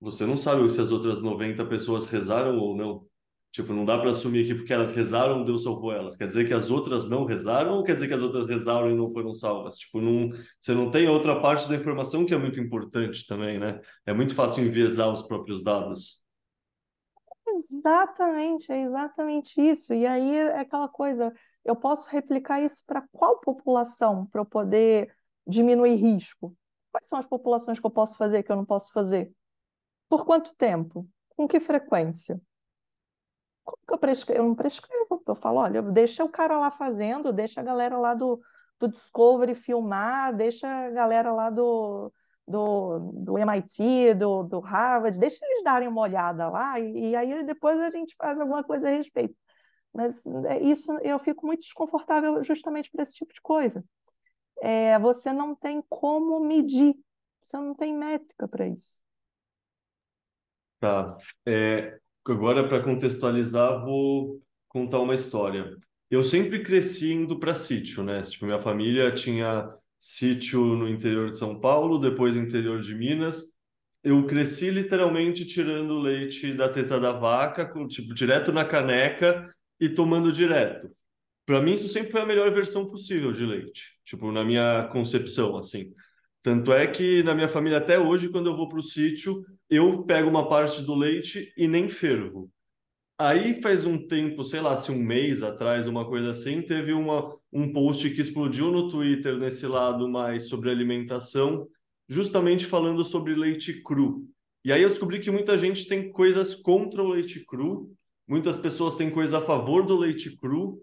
Você 0.00 0.26
não 0.26 0.36
sabe 0.36 0.68
se 0.70 0.80
as 0.80 0.90
outras 0.90 1.22
90 1.22 1.64
pessoas 1.66 2.06
rezaram 2.06 2.58
ou 2.58 2.76
não. 2.76 3.06
Tipo, 3.52 3.74
não 3.74 3.84
dá 3.84 3.98
para 3.98 4.10
assumir 4.10 4.46
que 4.46 4.54
porque 4.54 4.72
elas 4.72 4.94
rezaram, 4.94 5.44
Deus 5.44 5.64
salvou 5.64 5.92
elas. 5.92 6.16
Quer 6.16 6.26
dizer 6.26 6.46
que 6.46 6.54
as 6.54 6.70
outras 6.70 7.08
não 7.08 7.26
rezaram 7.26 7.74
ou 7.74 7.84
quer 7.84 7.94
dizer 7.94 8.08
que 8.08 8.14
as 8.14 8.22
outras 8.22 8.46
rezaram 8.46 8.90
e 8.90 8.94
não 8.94 9.10
foram 9.10 9.34
salvas? 9.34 9.76
Tipo, 9.76 10.00
não, 10.00 10.30
você 10.58 10.72
não 10.72 10.90
tem 10.90 11.06
outra 11.06 11.38
parte 11.38 11.68
da 11.68 11.76
informação 11.76 12.24
que 12.24 12.32
é 12.32 12.38
muito 12.38 12.58
importante 12.58 13.26
também, 13.26 13.58
né? 13.58 13.78
É 14.06 14.12
muito 14.14 14.34
fácil 14.34 14.64
enviesar 14.64 15.12
os 15.12 15.22
próprios 15.22 15.62
dados. 15.62 16.24
Exatamente, 17.70 18.72
é 18.72 18.84
exatamente 18.84 19.60
isso. 19.60 19.92
E 19.92 20.06
aí 20.06 20.34
é 20.34 20.60
aquela 20.60 20.88
coisa, 20.88 21.32
eu 21.64 21.76
posso 21.76 22.08
replicar 22.08 22.62
isso 22.62 22.82
para 22.86 23.04
qual 23.12 23.38
população 23.40 24.26
para 24.26 24.40
eu 24.40 24.46
poder 24.46 25.14
diminuir 25.46 25.96
risco? 25.96 26.56
Quais 26.90 27.06
são 27.06 27.18
as 27.18 27.26
populações 27.26 27.78
que 27.78 27.86
eu 27.86 27.90
posso 27.90 28.16
fazer 28.16 28.42
que 28.42 28.50
eu 28.50 28.56
não 28.56 28.64
posso 28.64 28.90
fazer? 28.92 29.30
Por 30.08 30.24
quanto 30.24 30.54
tempo? 30.54 31.06
Com 31.36 31.46
que 31.46 31.60
frequência? 31.60 32.40
Como 33.64 33.78
que 33.86 33.94
eu 33.94 33.98
prescrevo? 33.98 34.40
Eu 34.40 34.48
não 34.48 34.54
prescrevo, 34.54 35.22
eu 35.26 35.34
falo, 35.34 35.60
olha, 35.60 35.82
deixa 35.82 36.24
o 36.24 36.28
cara 36.28 36.58
lá 36.58 36.70
fazendo, 36.70 37.32
deixa 37.32 37.60
a 37.60 37.64
galera 37.64 37.96
lá 37.98 38.14
do, 38.14 38.40
do 38.78 38.88
Discovery 38.88 39.54
filmar, 39.54 40.34
deixa 40.34 40.66
a 40.68 40.90
galera 40.90 41.32
lá 41.32 41.50
do, 41.50 42.12
do, 42.46 42.98
do 42.98 43.38
MIT, 43.38 44.14
do, 44.14 44.42
do 44.44 44.60
Harvard, 44.60 45.18
deixa 45.18 45.44
eles 45.44 45.62
darem 45.62 45.88
uma 45.88 46.02
olhada 46.02 46.48
lá 46.48 46.78
e, 46.80 47.10
e 47.10 47.16
aí 47.16 47.44
depois 47.44 47.80
a 47.80 47.90
gente 47.90 48.14
faz 48.16 48.38
alguma 48.38 48.64
coisa 48.64 48.88
a 48.88 48.90
respeito. 48.90 49.36
Mas 49.92 50.26
é, 50.26 50.60
isso 50.60 50.90
eu 51.02 51.18
fico 51.18 51.46
muito 51.46 51.60
desconfortável 51.60 52.42
justamente 52.42 52.90
por 52.90 53.00
esse 53.00 53.14
tipo 53.14 53.32
de 53.32 53.40
coisa. 53.40 53.84
É, 54.60 54.98
você 54.98 55.32
não 55.32 55.54
tem 55.54 55.82
como 55.88 56.40
medir, 56.40 56.94
você 57.42 57.56
não 57.56 57.74
tem 57.74 57.94
métrica 57.94 58.48
para 58.48 58.66
isso. 58.66 59.00
Tá. 60.80 61.16
É, 61.46 62.00
agora, 62.26 62.66
para 62.68 62.82
contextualizar, 62.82 63.84
vou 63.84 64.40
contar 64.68 65.00
uma 65.00 65.14
história. 65.14 65.76
eu 66.10 66.22
sempre 66.22 66.62
cresci 66.62 67.12
indo 67.12 67.38
para 67.38 67.54
sítio, 67.54 68.02
né? 68.02 68.22
Tipo, 68.22 68.46
minha 68.46 68.60
família 68.60 69.12
tinha 69.12 69.72
sítio 69.98 70.60
no 70.76 70.88
interior 70.88 71.30
de 71.30 71.38
São 71.38 71.58
Paulo, 71.58 71.98
depois 71.98 72.36
interior 72.36 72.80
de 72.80 72.94
Minas. 72.94 73.52
Eu 74.02 74.26
cresci 74.26 74.70
literalmente 74.70 75.46
tirando 75.46 75.98
leite 76.00 76.52
da 76.52 76.68
teta 76.68 76.98
da 76.98 77.12
vaca, 77.12 77.64
com, 77.66 77.86
tipo, 77.86 78.14
direto 78.14 78.52
na 78.52 78.64
caneca 78.64 79.54
e 79.80 79.88
tomando 79.88 80.32
direto. 80.32 80.90
Para 81.46 81.60
mim, 81.60 81.74
isso 81.74 81.88
sempre 81.88 82.12
foi 82.12 82.20
a 82.20 82.26
melhor 82.26 82.52
versão 82.52 82.86
possível 82.86 83.32
de 83.32 83.44
leite, 83.44 83.98
tipo, 84.04 84.30
na 84.32 84.44
minha 84.44 84.88
concepção, 84.92 85.56
assim. 85.56 85.92
Tanto 86.42 86.72
é 86.72 86.86
que 86.86 87.22
na 87.22 87.34
minha 87.34 87.48
família, 87.48 87.78
até 87.78 87.98
hoje, 87.98 88.28
quando 88.28 88.48
eu 88.50 88.56
vou 88.56 88.68
para 88.68 88.80
o 88.80 88.82
sítio, 88.82 89.44
eu 89.74 90.02
pego 90.04 90.28
uma 90.28 90.48
parte 90.48 90.82
do 90.82 90.94
leite 90.94 91.50
e 91.56 91.66
nem 91.66 91.88
fervo. 91.88 92.50
Aí 93.18 93.62
faz 93.62 93.86
um 93.86 94.06
tempo, 94.06 94.44
sei 94.44 94.60
lá, 94.60 94.76
se 94.76 94.92
um 94.92 95.02
mês 95.02 95.42
atrás, 95.42 95.86
uma 95.86 96.04
coisa 96.04 96.30
assim, 96.30 96.60
teve 96.60 96.92
uma, 96.92 97.34
um 97.50 97.72
post 97.72 98.10
que 98.10 98.20
explodiu 98.20 98.70
no 98.70 98.90
Twitter 98.90 99.38
nesse 99.38 99.66
lado 99.66 100.08
mais 100.08 100.48
sobre 100.48 100.70
alimentação, 100.70 101.66
justamente 102.06 102.66
falando 102.66 103.02
sobre 103.02 103.34
leite 103.34 103.82
cru. 103.82 104.28
E 104.62 104.72
aí 104.72 104.82
eu 104.82 104.90
descobri 104.90 105.20
que 105.20 105.30
muita 105.30 105.56
gente 105.56 105.86
tem 105.86 106.12
coisas 106.12 106.54
contra 106.54 107.02
o 107.02 107.08
leite 107.08 107.44
cru, 107.46 107.94
muitas 108.28 108.58
pessoas 108.58 108.96
têm 108.96 109.10
coisa 109.10 109.38
a 109.38 109.42
favor 109.42 109.86
do 109.86 109.96
leite 109.96 110.36
cru, 110.36 110.82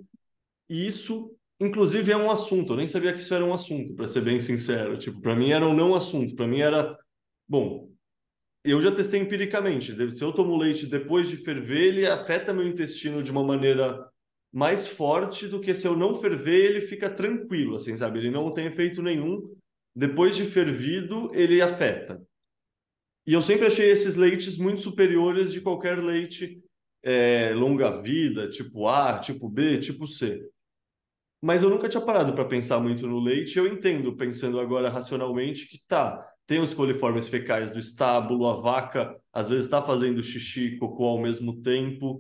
e 0.68 0.88
isso, 0.88 1.36
inclusive, 1.60 2.12
é 2.12 2.18
um 2.18 2.32
assunto. 2.32 2.74
Eu 2.74 2.78
nem 2.78 2.88
sabia 2.88 3.14
que 3.14 3.20
isso 3.20 3.34
era 3.36 3.46
um 3.46 3.54
assunto, 3.54 3.94
para 3.94 4.08
ser 4.08 4.22
bem 4.22 4.40
sincero. 4.40 4.98
Tipo, 4.98 5.22
para 5.22 5.36
mim 5.36 5.52
era 5.52 5.68
um 5.68 5.76
não 5.76 5.94
assunto. 5.94 6.36
Para 6.36 6.48
mim 6.48 6.60
era, 6.60 6.98
bom, 7.48 7.90
eu 8.64 8.82
já 8.82 8.92
testei 8.92 9.20
empiricamente. 9.20 9.94
Se 10.12 10.24
eu 10.24 10.34
tomo 10.34 10.58
leite 10.58 10.86
depois 10.86 11.30
de 11.30 11.38
ferver, 11.38 11.88
ele 11.88 12.06
afeta 12.06 12.54
meu 12.54 12.68
intestino 12.68 13.24
de 13.24 13.32
uma 13.32 13.44
maneira 13.44 14.10
mais 14.52 14.88
forte 14.88 15.48
do 15.48 15.62
que 15.62 15.74
se 15.74 15.88
eu 15.88 15.96
não 15.96 16.20
ferver, 16.20 16.66
ele 16.66 16.82
fica 16.82 17.10
tranquilo, 17.10 17.76
assim, 17.76 17.96
sabe? 17.96 18.20
Ele 18.20 18.32
não 18.32 18.52
tem 18.52 18.66
efeito 18.66 19.02
nenhum. 19.02 19.56
Depois 19.96 20.36
de 20.36 20.46
fervido, 20.46 21.32
ele 21.34 21.62
afeta. 21.62 22.22
E 23.26 23.34
eu 23.34 23.42
sempre 23.42 23.68
achei 23.68 23.90
esses 23.90 24.16
leites 24.16 24.58
muito 24.58 24.82
superiores 24.82 25.52
de 25.52 25.62
qualquer 25.62 26.00
leite 26.00 26.64
é, 27.04 27.54
longa-vida, 27.54 28.50
tipo 28.50 28.88
A, 28.88 29.20
tipo 29.20 29.48
B, 29.48 29.78
tipo 29.80 30.08
C. 30.08 30.50
Mas 31.42 31.64
eu 31.64 31.70
nunca 31.70 31.88
tinha 31.88 32.02
parado 32.02 32.34
para 32.34 32.46
pensar 32.46 32.80
muito 32.80 33.08
no 33.08 33.20
leite. 33.20 33.58
Eu 33.58 33.68
entendo, 33.68 34.16
pensando 34.16 34.60
agora 34.60 34.90
racionalmente, 34.90 35.68
que 35.68 35.80
tá, 35.88 36.28
tem 36.50 36.60
os 36.60 36.74
coliformes 36.74 37.28
fecais 37.28 37.70
do 37.70 37.78
estábulo, 37.78 38.48
a 38.48 38.60
vaca 38.60 39.16
às 39.32 39.50
vezes 39.50 39.66
está 39.66 39.84
fazendo 39.84 40.24
xixi 40.24 40.62
e 40.62 40.78
cocô 40.80 41.06
ao 41.06 41.20
mesmo 41.20 41.62
tempo. 41.62 42.20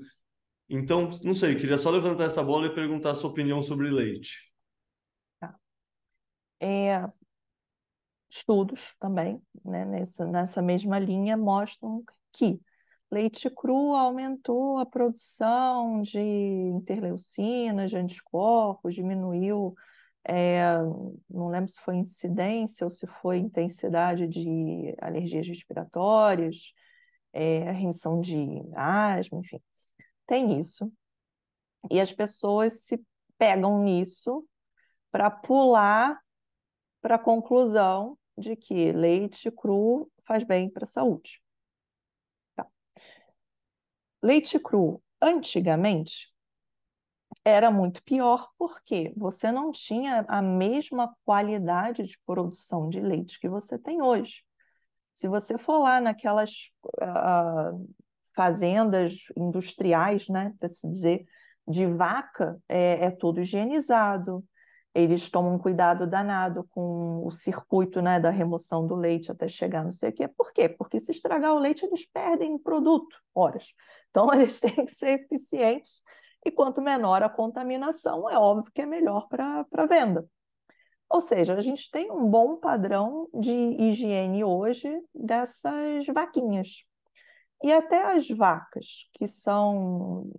Então, 0.69 1.09
não 1.23 1.33
sei, 1.33 1.55
queria 1.55 1.79
só 1.79 1.89
levantar 1.89 2.25
essa 2.25 2.43
bola 2.43 2.67
e 2.67 2.75
perguntar 2.75 3.09
a 3.09 3.15
sua 3.15 3.31
opinião 3.31 3.63
sobre 3.63 3.89
leite. 3.89 4.53
Tá. 5.39 5.55
É, 6.59 7.09
estudos 8.29 8.93
também, 8.99 9.41
né, 9.65 9.83
nessa, 9.83 10.27
nessa 10.27 10.61
mesma 10.61 10.99
linha, 10.99 11.35
mostram 11.35 12.03
que 12.31 12.61
leite 13.11 13.49
cru 13.49 13.95
aumentou 13.95 14.77
a 14.77 14.85
produção 14.85 16.03
de 16.03 16.19
interleucinas, 16.19 17.89
de 17.89 17.97
anticorpos, 17.97 18.93
diminuiu, 18.93 19.73
é, 20.31 20.77
não 21.27 21.47
lembro 21.47 21.69
se 21.71 21.81
foi 21.81 21.95
incidência 21.95 22.85
ou 22.85 22.91
se 22.91 23.07
foi 23.19 23.39
intensidade 23.39 24.27
de 24.27 24.95
alergias 25.01 25.47
respiratórias, 25.47 26.71
é, 27.33 27.71
remissão 27.71 28.21
de 28.21 28.61
asma, 28.75 29.39
enfim. 29.39 29.59
Tem 30.27 30.59
isso. 30.59 30.91
E 31.89 31.99
as 31.99 32.13
pessoas 32.13 32.81
se 32.83 33.01
pegam 33.39 33.81
nisso 33.81 34.45
para 35.11 35.31
pular 35.31 36.19
para 37.01 37.15
a 37.15 37.19
conclusão 37.19 38.15
de 38.37 38.55
que 38.55 38.91
leite 38.91 39.49
cru 39.49 40.11
faz 40.25 40.43
bem 40.43 40.69
para 40.69 40.83
a 40.83 40.87
saúde. 40.87 41.41
Leite 44.21 44.59
cru, 44.59 45.01
antigamente, 45.19 46.31
era 47.49 47.71
muito 47.71 48.03
pior 48.03 48.49
porque 48.57 49.13
você 49.15 49.51
não 49.51 49.71
tinha 49.71 50.25
a 50.27 50.41
mesma 50.41 51.15
qualidade 51.25 52.03
de 52.03 52.17
produção 52.25 52.89
de 52.89 52.99
leite 52.99 53.39
que 53.39 53.49
você 53.49 53.77
tem 53.77 54.01
hoje. 54.01 54.43
Se 55.13 55.27
você 55.27 55.57
for 55.57 55.79
lá 55.79 55.99
naquelas 55.99 56.69
uh, 57.01 57.89
fazendas 58.35 59.25
industriais, 59.35 60.29
né, 60.29 60.53
para 60.59 60.69
se 60.69 60.87
dizer, 60.87 61.25
de 61.67 61.85
vaca, 61.85 62.57
é, 62.67 63.05
é 63.05 63.11
tudo 63.11 63.41
higienizado, 63.41 64.43
eles 64.93 65.29
tomam 65.29 65.59
cuidado 65.59 66.07
danado 66.07 66.67
com 66.71 67.25
o 67.25 67.31
circuito 67.31 68.01
né, 68.01 68.19
da 68.19 68.29
remoção 68.29 68.87
do 68.87 68.95
leite 68.95 69.31
até 69.31 69.47
chegar 69.47 69.83
não 69.83 69.91
sei 69.91 70.09
o 70.09 70.13
quê. 70.13 70.27
Por 70.27 70.51
quê? 70.51 70.67
Porque 70.67 70.99
se 70.99 71.11
estragar 71.11 71.53
o 71.53 71.59
leite, 71.59 71.85
eles 71.85 72.05
perdem 72.05 72.57
produto, 72.57 73.15
horas. 73.33 73.73
Então, 74.09 74.31
eles 74.33 74.59
têm 74.59 74.85
que 74.85 74.93
ser 74.93 75.21
eficientes 75.21 76.01
e 76.45 76.51
quanto 76.51 76.81
menor 76.81 77.21
a 77.21 77.29
contaminação, 77.29 78.29
é 78.29 78.37
óbvio 78.37 78.71
que 78.73 78.81
é 78.81 78.85
melhor 78.85 79.27
para 79.27 79.65
a 79.71 79.85
venda. 79.85 80.25
Ou 81.09 81.19
seja, 81.19 81.55
a 81.55 81.61
gente 81.61 81.89
tem 81.89 82.11
um 82.11 82.29
bom 82.29 82.57
padrão 82.57 83.27
de 83.33 83.51
higiene 83.51 84.43
hoje 84.43 84.89
dessas 85.13 86.05
vaquinhas. 86.07 86.83
E 87.63 87.73
até 87.73 88.15
as 88.15 88.27
vacas, 88.29 89.09
que 89.13 89.27
são 89.27 90.31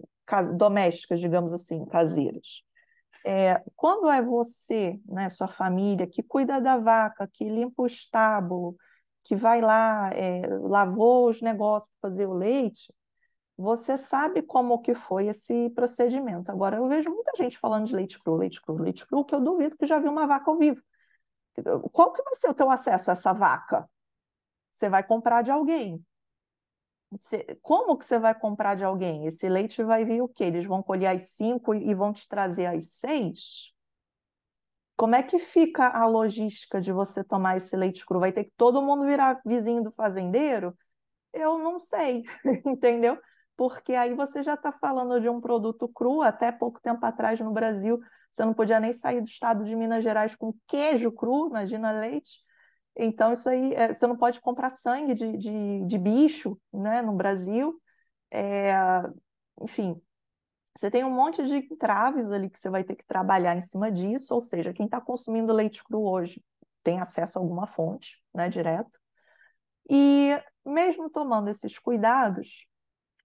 domésticas, 0.57 1.21
digamos 1.21 1.53
assim, 1.53 1.85
caseiras. 1.87 2.63
É, 3.27 3.63
quando 3.77 4.09
é 4.09 4.23
você, 4.23 4.99
né, 5.07 5.29
sua 5.29 5.49
família, 5.49 6.07
que 6.07 6.23
cuida 6.23 6.61
da 6.61 6.79
vaca, 6.79 7.29
que 7.31 7.45
limpa 7.45 7.83
o 7.83 7.87
estábulo, 7.87 8.77
que 9.25 9.37
vai 9.37 9.61
lá, 9.61 10.11
é, 10.15 10.47
lavou 10.47 11.29
os 11.29 11.43
negócios 11.43 11.91
para 12.01 12.11
fazer 12.11 12.27
o 12.27 12.33
leite, 12.33 12.93
você 13.61 13.99
sabe 13.99 14.43
como 14.43 14.81
que 14.81 14.95
foi 14.95 15.27
esse 15.27 15.69
procedimento. 15.71 16.51
Agora, 16.51 16.77
eu 16.79 16.89
vejo 16.89 17.11
muita 17.11 17.33
gente 17.37 17.59
falando 17.59 17.87
de 17.87 17.95
leite 17.95 18.19
cru, 18.19 18.37
leite 18.37 18.61
cru, 18.63 18.77
leite 18.83 19.07
cru, 19.07 19.25
que 19.25 19.35
eu 19.35 19.41
duvido 19.41 19.77
que 19.77 19.87
já 19.87 19.99
viu 19.99 20.11
uma 20.11 20.27
vaca 20.27 20.51
ao 20.51 20.59
vivo. 20.59 20.83
Qual 21.93 22.13
que 22.13 22.23
vai 22.23 22.35
ser 22.35 22.49
o 22.49 22.55
teu 22.55 22.71
acesso 22.71 23.11
a 23.11 23.13
essa 23.13 23.33
vaca? 23.35 23.89
Você 24.75 24.89
vai 24.89 25.03
comprar 25.03 25.43
de 25.43 25.51
alguém. 25.51 26.03
Como 27.61 27.99
que 27.99 28.05
você 28.07 28.19
vai 28.19 28.35
comprar 28.35 28.77
de 28.77 28.85
alguém? 28.85 29.27
Esse 29.27 29.49
leite 29.49 29.83
vai 29.83 30.05
vir 30.05 30.23
o 30.23 30.29
quê? 30.29 30.45
Eles 30.45 30.65
vão 30.65 30.83
colher 30.83 31.09
às 31.09 31.31
cinco 31.31 31.75
e 31.75 31.93
vão 31.95 32.13
te 32.13 32.27
trazer 32.27 32.67
às 32.67 32.93
seis? 32.93 33.75
Como 34.97 35.15
é 35.15 35.23
que 35.23 35.39
fica 35.39 35.89
a 35.89 36.07
logística 36.07 36.81
de 36.81 36.93
você 36.93 37.23
tomar 37.23 37.57
esse 37.57 37.77
leite 37.77 38.07
cru? 38.07 38.21
Vai 38.21 38.33
ter 38.33 38.45
que 38.45 38.53
todo 38.57 38.81
mundo 38.81 39.05
virar 39.05 39.41
vizinho 39.45 39.83
do 39.83 39.91
fazendeiro? 39.93 40.75
Eu 41.33 41.59
não 41.59 41.81
sei, 41.81 42.23
entendeu? 42.67 43.19
Porque 43.57 43.95
aí 43.95 44.15
você 44.15 44.43
já 44.43 44.55
está 44.55 44.73
falando 44.73 45.21
de 45.21 45.29
um 45.29 45.41
produto 45.41 45.89
cru. 45.89 46.23
Até 46.23 46.51
pouco 46.51 46.81
tempo 46.81 47.05
atrás 47.05 47.39
no 47.41 47.53
Brasil, 47.53 48.01
você 48.31 48.45
não 48.45 48.55
podia 48.55 48.81
nem 48.81 48.93
sair 48.93 49.21
do 49.21 49.29
estado 49.29 49.65
de 49.65 49.77
Minas 49.77 50.03
Gerais 50.05 50.35
com 50.35 50.55
queijo 50.67 51.13
cru, 51.13 51.49
imagina 51.49 51.93
leite. 51.93 52.41
Então, 52.97 53.33
isso 53.33 53.49
aí, 53.49 53.75
é, 53.75 53.93
você 53.93 54.07
não 54.07 54.17
pode 54.17 54.41
comprar 54.41 54.71
sangue 54.71 55.15
de, 55.15 55.37
de, 55.37 55.87
de 55.87 55.99
bicho 55.99 56.59
né, 56.73 57.03
no 57.03 57.13
Brasil. 57.13 57.81
É, 58.31 58.73
enfim, 59.61 60.01
você 60.77 60.91
tem 60.91 61.05
um 61.05 61.11
monte 61.11 61.43
de 61.45 61.57
entraves 61.57 62.31
ali 62.31 62.49
que 62.49 62.59
você 62.59 62.71
vai 62.71 62.85
ter 62.85 62.97
que 62.97 63.05
trabalhar 63.07 63.57
em 63.57 63.61
cima 63.61 63.91
disso, 63.91 64.35
ou 64.35 64.41
seja, 64.41 64.73
quem 64.73 64.87
está 64.87 65.01
consumindo 65.01 65.53
leite 65.53 65.83
cru 65.85 66.03
hoje 66.05 66.43
tem 66.83 67.01
acesso 67.01 67.39
a 67.39 67.43
alguma 67.43 67.67
fonte, 67.67 68.23
né, 68.35 68.49
direto. 68.49 68.99
E 69.89 70.41
mesmo 70.65 71.11
tomando 71.11 71.51
esses 71.51 71.79
cuidados, 71.79 72.67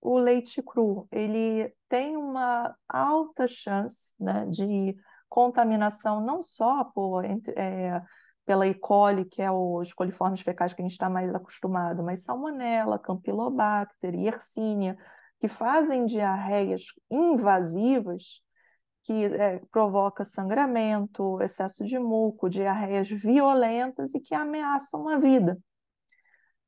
o 0.01 0.17
leite 0.17 0.61
cru, 0.61 1.07
ele 1.11 1.73
tem 1.89 2.15
uma 2.17 2.75
alta 2.87 3.47
chance, 3.47 4.13
né, 4.19 4.45
de 4.47 4.95
contaminação 5.29 6.21
não 6.21 6.41
só 6.41 6.83
por 6.85 7.25
é, 7.25 8.01
pela 8.45 8.67
E. 8.67 8.73
coli, 8.73 9.25
que 9.25 9.41
é 9.41 9.51
os 9.51 9.91
coliformes 9.93 10.41
fecais 10.41 10.73
que 10.73 10.81
a 10.81 10.85
gente 10.85 10.91
está 10.91 11.09
mais 11.09 11.33
acostumado, 11.33 12.03
mas 12.03 12.23
salmonella, 12.23 12.99
campylobacter, 12.99 14.13
yersinia, 14.13 14.95
que 15.39 15.47
fazem 15.47 16.05
diarreias 16.05 16.83
invasivas 17.09 18.41
que 19.05 19.25
é, 19.25 19.61
provoca 19.71 20.25
sangramento, 20.25 21.39
excesso 21.41 21.85
de 21.85 21.99
muco, 21.99 22.49
diarreias 22.49 23.07
violentas 23.07 24.13
e 24.15 24.19
que 24.19 24.33
ameaçam 24.33 25.07
a 25.07 25.17
vida. 25.17 25.57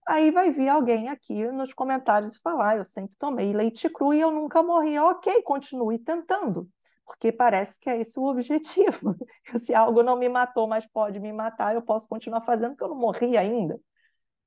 Aí 0.08 0.32
vai 0.32 0.52
vir 0.52 0.70
alguém 0.70 1.10
aqui 1.10 1.46
nos 1.52 1.74
comentários 1.74 2.38
falar: 2.38 2.72
ah, 2.72 2.78
eu 2.78 2.86
sempre 2.86 3.16
tomei 3.18 3.54
leite 3.54 3.90
cru 3.90 4.14
e 4.14 4.20
eu 4.22 4.32
nunca 4.32 4.64
morri. 4.64 4.98
Ok, 5.00 5.42
continue 5.44 6.00
tentando 6.00 6.70
porque 7.08 7.32
parece 7.32 7.80
que 7.80 7.90
é 7.90 8.00
esse 8.02 8.20
o 8.20 8.24
objetivo. 8.26 9.16
Se 9.66 9.74
algo 9.74 10.04
não 10.04 10.18
me 10.18 10.28
matou, 10.28 10.68
mas 10.68 10.86
pode 10.86 11.20
me 11.20 11.32
matar, 11.32 11.74
eu 11.74 11.82
posso 11.82 12.08
continuar 12.08 12.42
fazendo, 12.42 12.72
porque 12.72 12.84
eu 12.84 12.90
não 12.90 12.98
morri 12.98 13.38
ainda. 13.38 13.80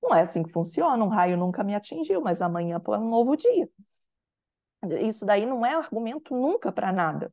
Não 0.02 0.14
é 0.14 0.22
assim 0.22 0.42
que 0.42 0.52
funciona, 0.52 1.02
um 1.02 1.08
raio 1.08 1.36
nunca 1.36 1.64
me 1.64 1.74
atingiu, 1.74 2.20
mas 2.20 2.42
amanhã 2.42 2.80
é 2.86 2.90
um 2.98 3.08
novo 3.08 3.36
dia. 3.36 3.68
Isso 5.02 5.24
daí 5.26 5.46
não 5.46 5.64
é 5.64 5.74
argumento 5.74 6.34
nunca 6.34 6.70
para 6.70 6.92
nada. 6.92 7.32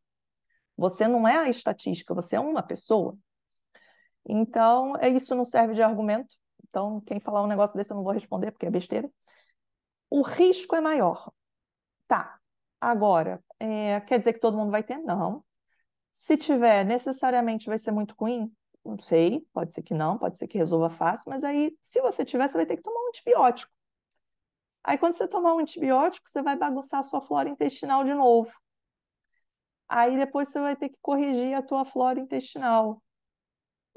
Você 0.78 1.08
não 1.08 1.28
é 1.28 1.38
a 1.38 1.50
estatística, 1.50 2.14
você 2.14 2.36
é 2.36 2.40
uma 2.40 2.64
pessoa. 2.64 3.18
Então, 4.28 4.96
é 4.98 5.10
isso 5.10 5.36
não 5.36 5.46
serve 5.46 5.74
de 5.74 5.82
argumento. 5.82 6.36
Então, 6.70 7.01
quem 7.01 7.20
falar 7.20 7.43
um 7.43 7.47
negócio 7.47 7.76
desse 7.76 7.91
eu 7.91 7.95
não 7.95 8.03
vou 8.03 8.13
responder, 8.13 8.51
porque 8.51 8.65
é 8.65 8.72
besteira. 8.72 9.09
O 10.09 10.22
risco 10.22 10.76
é 10.76 10.82
maior. 10.82 11.32
Tá. 12.07 12.39
Agora, 12.80 13.43
é, 13.59 13.99
quer 14.01 14.20
dizer 14.20 14.34
que 14.34 14.39
todo 14.39 14.57
mundo 14.57 14.72
vai 14.72 14.84
ter? 14.84 14.97
Não. 14.99 15.43
Se 16.13 16.38
tiver, 16.38 16.86
necessariamente 16.86 17.68
vai 17.68 17.78
ser 17.78 17.91
muito 17.91 18.15
ruim? 18.20 18.51
Não 18.84 18.97
sei, 18.99 19.45
pode 19.53 19.74
ser 19.74 19.84
que 19.84 19.93
não, 19.93 20.18
pode 20.18 20.38
ser 20.38 20.47
que 20.47 20.57
resolva 20.57 20.89
fácil, 20.89 21.30
mas 21.30 21.43
aí, 21.43 21.78
se 21.82 22.01
você 22.01 22.24
tiver, 22.24 22.47
você 22.47 22.57
vai 22.57 22.65
ter 22.65 22.78
que 22.78 22.84
tomar 22.84 22.99
um 23.01 23.09
antibiótico. 23.09 23.72
Aí, 24.84 24.97
quando 24.97 25.13
você 25.15 25.28
tomar 25.28 25.53
um 25.53 25.59
antibiótico, 25.59 26.30
você 26.30 26.41
vai 26.41 26.55
bagunçar 26.55 27.01
a 27.01 27.03
sua 27.03 27.22
flora 27.22 27.49
intestinal 27.49 28.03
de 28.05 28.13
novo. 28.13 28.51
Aí, 29.89 30.18
depois, 30.18 30.47
você 30.49 30.59
vai 30.59 30.76
ter 30.76 30.89
que 30.89 30.97
corrigir 31.01 31.53
a 31.53 31.61
tua 31.61 31.84
flora 31.84 32.20
intestinal. 32.20 33.01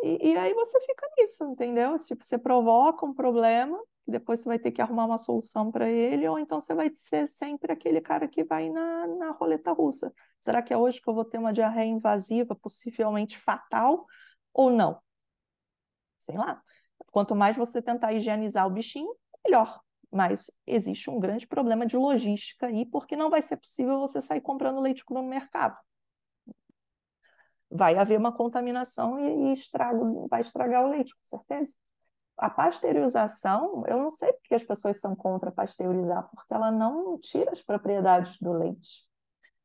E, 0.02 0.30
e 0.30 0.36
aí 0.36 0.54
você 0.54 0.80
fica 0.80 1.06
nisso, 1.18 1.44
entendeu? 1.44 1.96
Tipo, 1.98 2.24
você 2.24 2.38
provoca 2.38 3.04
um 3.04 3.12
problema, 3.12 3.78
depois 4.06 4.40
você 4.40 4.48
vai 4.48 4.58
ter 4.58 4.72
que 4.72 4.80
arrumar 4.80 5.06
uma 5.06 5.18
solução 5.18 5.70
para 5.70 5.88
ele, 5.90 6.26
ou 6.26 6.38
então 6.38 6.58
você 6.60 6.74
vai 6.74 6.90
ser 6.94 7.28
sempre 7.28 7.72
aquele 7.72 8.00
cara 8.00 8.26
que 8.26 8.42
vai 8.42 8.70
na, 8.70 9.06
na 9.06 9.30
roleta 9.32 9.72
russa. 9.72 10.12
Será 10.40 10.62
que 10.62 10.72
é 10.72 10.76
hoje 10.76 11.00
que 11.00 11.08
eu 11.08 11.14
vou 11.14 11.24
ter 11.24 11.38
uma 11.38 11.52
diarreia 11.52 11.88
invasiva, 11.88 12.54
possivelmente 12.54 13.38
fatal, 13.38 14.06
ou 14.54 14.70
não? 14.70 15.00
Sei 16.18 16.36
lá. 16.36 16.62
Quanto 17.12 17.34
mais 17.34 17.56
você 17.56 17.82
tentar 17.82 18.12
higienizar 18.12 18.66
o 18.66 18.70
bichinho, 18.70 19.14
melhor. 19.44 19.80
Mas 20.10 20.50
existe 20.66 21.10
um 21.10 21.20
grande 21.20 21.46
problema 21.46 21.86
de 21.86 21.96
logística 21.96 22.66
aí, 22.66 22.86
porque 22.86 23.16
não 23.16 23.30
vai 23.30 23.42
ser 23.42 23.56
possível 23.56 23.98
você 24.00 24.20
sair 24.20 24.40
comprando 24.40 24.80
leite 24.80 25.04
cru 25.04 25.16
no 25.22 25.28
mercado 25.28 25.76
vai 27.70 27.96
haver 27.96 28.18
uma 28.18 28.32
contaminação 28.32 29.18
e, 29.18 29.50
e 29.50 29.52
estrago, 29.54 30.26
vai 30.28 30.42
estragar 30.42 30.84
o 30.84 30.90
leite, 30.90 31.14
com 31.14 31.26
certeza. 31.38 31.72
A 32.36 32.48
pasteurização, 32.48 33.84
eu 33.86 33.98
não 33.98 34.10
sei 34.10 34.32
porque 34.32 34.54
as 34.54 34.64
pessoas 34.64 34.98
são 34.98 35.14
contra 35.14 35.52
pasteurizar, 35.52 36.28
porque 36.34 36.52
ela 36.52 36.70
não 36.70 37.18
tira 37.18 37.52
as 37.52 37.62
propriedades 37.62 38.38
do 38.40 38.52
leite. 38.52 39.06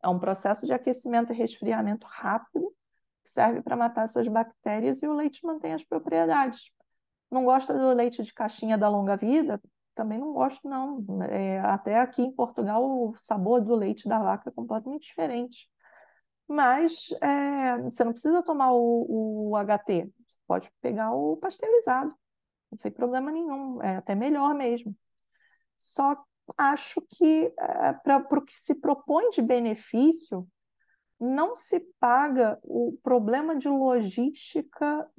É 0.04 0.10
um 0.10 0.20
processo 0.20 0.66
de 0.66 0.74
aquecimento 0.74 1.32
e 1.32 1.36
resfriamento 1.36 2.06
rápido 2.08 2.72
que 3.24 3.32
serve 3.32 3.62
para 3.62 3.76
matar 3.76 4.04
essas 4.04 4.28
bactérias 4.28 5.02
e 5.02 5.08
o 5.08 5.14
leite 5.14 5.44
mantém 5.44 5.74
as 5.74 5.84
propriedades. 5.84 6.72
Não 7.32 7.44
gosta 7.44 7.74
do 7.74 7.90
leite 7.90 8.22
de 8.22 8.34
caixinha 8.34 8.78
da 8.78 8.88
longa 8.88 9.18
vida? 9.18 9.60
Também 9.96 10.20
não 10.20 10.34
gosto, 10.34 10.68
não. 10.68 11.04
É, 11.24 11.60
até 11.62 12.00
aqui 12.00 12.22
em 12.22 12.32
Portugal, 12.32 12.84
o 12.84 13.16
sabor 13.18 13.62
do 13.62 13.74
leite 13.74 14.08
da 14.08 14.20
vaca 14.20 14.50
é 14.50 14.54
completamente 14.54 15.08
diferente. 15.08 15.68
Mas 16.48 17.10
é, 17.22 17.78
você 17.82 18.04
não 18.04 18.12
precisa 18.12 18.44
tomar 18.44 18.72
o, 18.72 19.50
o 19.52 19.56
HT, 19.58 20.12
você 20.28 20.38
pode 20.48 20.72
pegar 20.82 21.12
o 21.12 21.38
pasteurizado, 21.38 22.14
não 22.72 22.78
tem 22.78 22.92
problema 22.92 23.32
nenhum, 23.32 23.82
é 23.82 23.98
até 23.98 24.14
melhor 24.14 24.54
mesmo. 24.54 24.96
Só 25.80 26.24
acho 26.58 27.02
que 27.02 27.54
é, 27.58 27.94
para 27.94 28.40
o 28.40 28.42
que 28.42 28.58
se 28.60 28.76
propõe 28.76 29.30
de 29.32 29.42
benefício, 29.42 30.48
não 31.20 31.56
se 31.56 31.80
paga 32.00 32.60
o 32.64 32.98
problema 33.02 33.56
de 33.56 33.70
logística, 33.70 35.10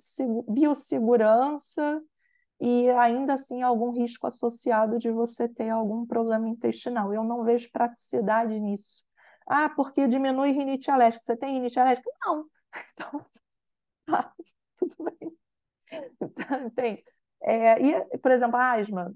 biossegurança 0.48 2.02
e 2.60 2.88
ainda 2.90 3.34
assim 3.34 3.62
algum 3.62 3.90
risco 3.92 4.26
associado 4.26 4.98
de 4.98 5.10
você 5.10 5.48
ter 5.48 5.70
algum 5.70 6.06
problema 6.06 6.48
intestinal. 6.48 7.12
Eu 7.12 7.24
não 7.24 7.44
vejo 7.44 7.70
praticidade 7.72 8.58
nisso. 8.60 9.05
Ah, 9.46 9.68
porque 9.70 10.08
diminui 10.08 10.52
rinite 10.52 10.90
alérgica. 10.90 11.24
Você 11.24 11.36
tem 11.36 11.54
rinite 11.54 11.78
alérgica? 11.78 12.10
Não. 12.24 12.46
Então, 12.92 13.26
tá, 14.06 14.34
tudo 14.76 14.94
bem. 15.04 15.38
Então, 16.20 16.66
entende? 16.66 17.04
É, 17.42 17.80
e, 17.82 18.18
por 18.18 18.30
exemplo, 18.30 18.56
a 18.56 18.72
asma 18.72 19.14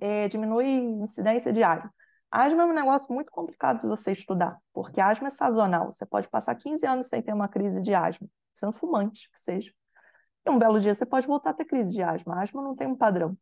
é, 0.00 0.28
diminui 0.28 0.66
incidência 0.66 1.52
de 1.52 1.62
asma. 1.62 1.92
Asma 2.30 2.62
é 2.62 2.66
um 2.66 2.72
negócio 2.72 3.12
muito 3.12 3.30
complicado 3.30 3.80
de 3.80 3.86
você 3.86 4.12
estudar, 4.12 4.58
porque 4.72 5.00
asma 5.00 5.28
é 5.28 5.30
sazonal. 5.30 5.92
Você 5.92 6.04
pode 6.04 6.28
passar 6.28 6.54
15 6.56 6.84
anos 6.86 7.06
sem 7.06 7.22
ter 7.22 7.32
uma 7.32 7.48
crise 7.48 7.80
de 7.80 7.94
asma, 7.94 8.28
sendo 8.54 8.72
fumante, 8.72 9.30
que 9.30 9.38
seja. 9.40 9.72
E 10.46 10.50
um 10.50 10.58
belo 10.58 10.80
dia 10.80 10.94
você 10.94 11.06
pode 11.06 11.26
voltar 11.26 11.50
a 11.50 11.54
ter 11.54 11.64
crise 11.66 11.92
de 11.92 12.02
asma. 12.02 12.42
Asma 12.42 12.62
não 12.62 12.74
tem 12.74 12.86
um 12.86 12.96
padrão. 12.96 13.36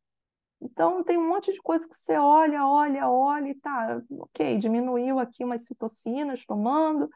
Então, 0.62 1.02
tem 1.02 1.18
um 1.18 1.28
monte 1.28 1.52
de 1.52 1.60
coisa 1.60 1.88
que 1.88 1.96
você 1.96 2.16
olha, 2.16 2.64
olha, 2.64 3.10
olha 3.10 3.48
e 3.48 3.54
tá, 3.54 4.00
ok, 4.10 4.58
diminuiu 4.58 5.18
aqui 5.18 5.44
umas 5.44 5.66
citocinas 5.66 6.44
tomando, 6.46 7.10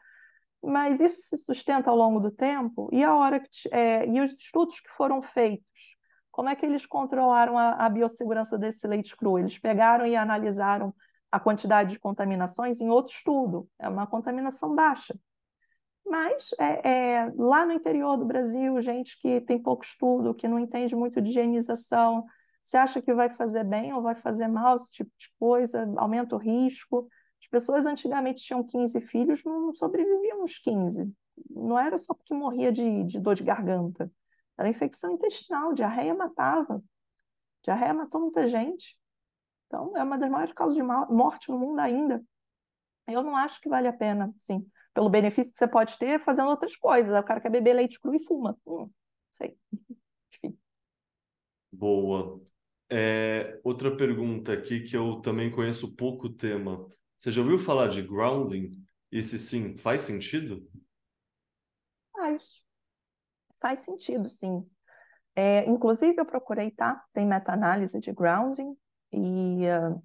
mas 0.61 0.99
isso 0.99 1.21
se 1.21 1.37
sustenta 1.37 1.89
ao 1.89 1.95
longo 1.95 2.19
do 2.19 2.29
tempo? 2.29 2.89
E 2.91 3.03
a 3.03 3.15
hora 3.15 3.39
que, 3.39 3.47
é, 3.71 4.05
e 4.05 4.19
os 4.19 4.33
estudos 4.33 4.81
que 4.81 4.89
foram 4.89 5.21
feitos, 5.21 5.95
como 6.29 6.49
é 6.49 6.55
que 6.55 6.65
eles 6.65 6.85
controlaram 6.85 7.57
a, 7.57 7.85
a 7.85 7.89
biossegurança 7.89 8.57
desse 8.57 8.85
leite 8.85 9.15
cru? 9.15 9.39
Eles 9.39 9.57
pegaram 9.57 10.05
e 10.05 10.15
analisaram 10.15 10.93
a 11.31 11.39
quantidade 11.39 11.91
de 11.91 11.99
contaminações 11.99 12.81
em 12.81 12.89
outro 12.89 13.13
estudo, 13.13 13.67
é 13.79 13.87
uma 13.87 14.07
contaminação 14.07 14.75
baixa. 14.75 15.17
Mas 16.05 16.49
é, 16.59 16.89
é, 16.89 17.33
lá 17.37 17.65
no 17.65 17.73
interior 17.73 18.17
do 18.17 18.25
Brasil, 18.25 18.81
gente 18.81 19.19
que 19.21 19.41
tem 19.41 19.61
pouco 19.61 19.83
estudo, 19.83 20.33
que 20.33 20.47
não 20.47 20.59
entende 20.59 20.95
muito 20.95 21.21
de 21.21 21.29
higienização, 21.29 22.25
você 22.67 22.75
acha 22.75 23.01
que 23.01 23.13
vai 23.13 23.29
fazer 23.29 23.63
bem 23.63 23.93
ou 23.93 24.01
vai 24.01 24.13
fazer 24.13 24.45
mal 24.49 24.75
esse 24.75 24.91
tipo 24.91 25.09
de 25.17 25.31
coisa? 25.39 25.89
Aumenta 25.95 26.35
o 26.35 26.37
risco. 26.37 27.07
As 27.41 27.47
pessoas 27.47 27.85
antigamente 27.85 28.43
tinham 28.43 28.61
15 28.61 28.99
filhos, 28.99 29.41
não 29.45 29.73
sobreviviam 29.73 30.43
uns 30.43 30.59
15. 30.59 31.09
Não 31.49 31.79
era 31.79 31.97
só 31.97 32.13
porque 32.13 32.33
morria 32.33 32.69
de, 32.69 33.05
de 33.05 33.21
dor 33.21 33.35
de 33.35 33.43
garganta. 33.43 34.11
Era 34.57 34.67
infecção 34.67 35.13
intestinal, 35.13 35.71
diarreia 35.71 36.13
matava. 36.13 36.83
Diarreia 37.63 37.93
matou 37.93 38.19
muita 38.19 38.45
gente. 38.49 38.99
Então, 39.67 39.95
é 39.95 40.03
uma 40.03 40.17
das 40.17 40.29
maiores 40.29 40.51
causas 40.51 40.75
de 40.75 40.83
morte 40.83 41.49
no 41.49 41.57
mundo 41.57 41.79
ainda. 41.79 42.21
Eu 43.07 43.23
não 43.23 43.37
acho 43.37 43.61
que 43.61 43.69
vale 43.69 43.87
a 43.87 43.93
pena, 43.93 44.35
sim. 44.41 44.69
Pelo 44.93 45.09
benefício 45.09 45.53
que 45.53 45.57
você 45.57 45.69
pode 45.69 45.97
ter 45.97 46.19
fazendo 46.19 46.49
outras 46.49 46.75
coisas. 46.75 47.17
O 47.17 47.23
cara 47.23 47.39
quer 47.39 47.49
beber 47.49 47.75
leite 47.75 47.97
cru 47.97 48.13
e 48.13 48.19
fuma. 48.25 48.57
Hum, 48.67 48.89
sei. 49.31 49.57
Enfim. 50.33 50.59
Boa. 51.71 52.56
É, 52.89 53.59
outra 53.63 53.95
pergunta 53.95 54.53
aqui 54.53 54.81
que 54.81 54.95
eu 54.95 55.19
também 55.21 55.51
conheço 55.51 55.95
pouco 55.95 56.27
o 56.27 56.33
tema. 56.33 56.87
Você 57.17 57.31
já 57.31 57.41
ouviu 57.41 57.59
falar 57.59 57.87
de 57.87 58.01
grounding? 58.01 58.71
E 59.11 59.21
se 59.23 59.39
sim, 59.39 59.77
faz 59.77 60.03
sentido? 60.03 60.67
Faz. 62.11 62.61
Faz 63.59 63.79
sentido, 63.79 64.29
sim. 64.29 64.65
É, 65.35 65.69
inclusive, 65.69 66.15
eu 66.17 66.25
procurei, 66.25 66.71
tá? 66.71 67.03
Tem 67.13 67.25
meta-análise 67.25 67.99
de 67.99 68.11
grounding 68.11 68.75
e 69.11 69.65
uh, 69.67 70.03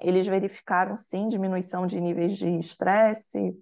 eles 0.00 0.26
verificaram, 0.26 0.96
sim, 0.96 1.28
diminuição 1.28 1.86
de 1.86 2.00
níveis 2.00 2.36
de 2.36 2.48
estresse, 2.58 3.56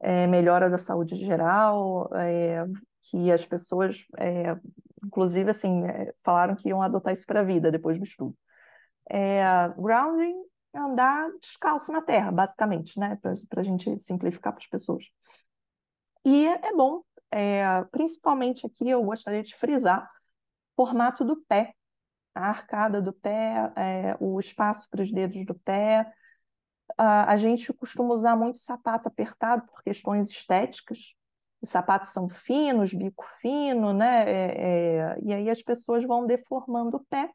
é, 0.00 0.26
melhora 0.26 0.68
da 0.70 0.78
saúde 0.78 1.16
geral, 1.16 2.08
é, 2.14 2.64
que 3.02 3.30
as 3.32 3.44
pessoas 3.44 4.04
é, 4.18 4.56
inclusive, 5.04 5.50
assim, 5.50 5.84
é, 5.86 6.14
falaram 6.22 6.54
que 6.54 6.68
iam 6.68 6.82
adotar 6.82 7.12
isso 7.12 7.26
para 7.26 7.40
a 7.40 7.44
vida 7.44 7.70
depois 7.70 7.98
do 7.98 8.04
estudo. 8.04 8.36
É, 9.08 9.42
grounding 9.76 10.34
é 10.72 10.78
andar 10.78 11.28
descalço 11.40 11.90
na 11.90 12.02
terra, 12.02 12.30
basicamente, 12.30 12.98
né? 12.98 13.18
Para 13.48 13.60
a 13.60 13.64
gente 13.64 13.98
simplificar 13.98 14.52
para 14.52 14.60
as 14.60 14.68
pessoas. 14.68 15.04
E 16.24 16.46
é 16.46 16.72
bom, 16.74 17.02
é, 17.30 17.64
principalmente 17.90 18.66
aqui 18.66 18.88
eu 18.88 19.02
gostaria 19.02 19.42
de 19.42 19.54
frisar 19.56 20.08
formato 20.76 21.24
do 21.24 21.36
pé, 21.36 21.74
a 22.34 22.48
arcada 22.48 23.02
do 23.02 23.12
pé, 23.12 23.72
é, 23.76 24.16
o 24.20 24.38
espaço 24.38 24.88
para 24.90 25.02
os 25.02 25.10
dedos 25.10 25.44
do 25.44 25.54
pé. 25.54 26.12
A, 26.96 27.32
a 27.32 27.36
gente 27.36 27.72
costuma 27.72 28.14
usar 28.14 28.36
muito 28.36 28.58
sapato 28.58 29.08
apertado 29.08 29.66
por 29.66 29.82
questões 29.82 30.28
estéticas, 30.28 31.14
os 31.62 31.68
sapatos 31.68 32.10
são 32.10 32.28
finos, 32.28 32.92
bico 32.92 33.24
fino, 33.40 33.92
né? 33.92 34.24
É, 34.30 35.14
é, 35.14 35.18
e 35.22 35.32
aí 35.32 35.50
as 35.50 35.62
pessoas 35.62 36.04
vão 36.04 36.26
deformando 36.26 36.96
o 36.96 37.04
pé. 37.04 37.30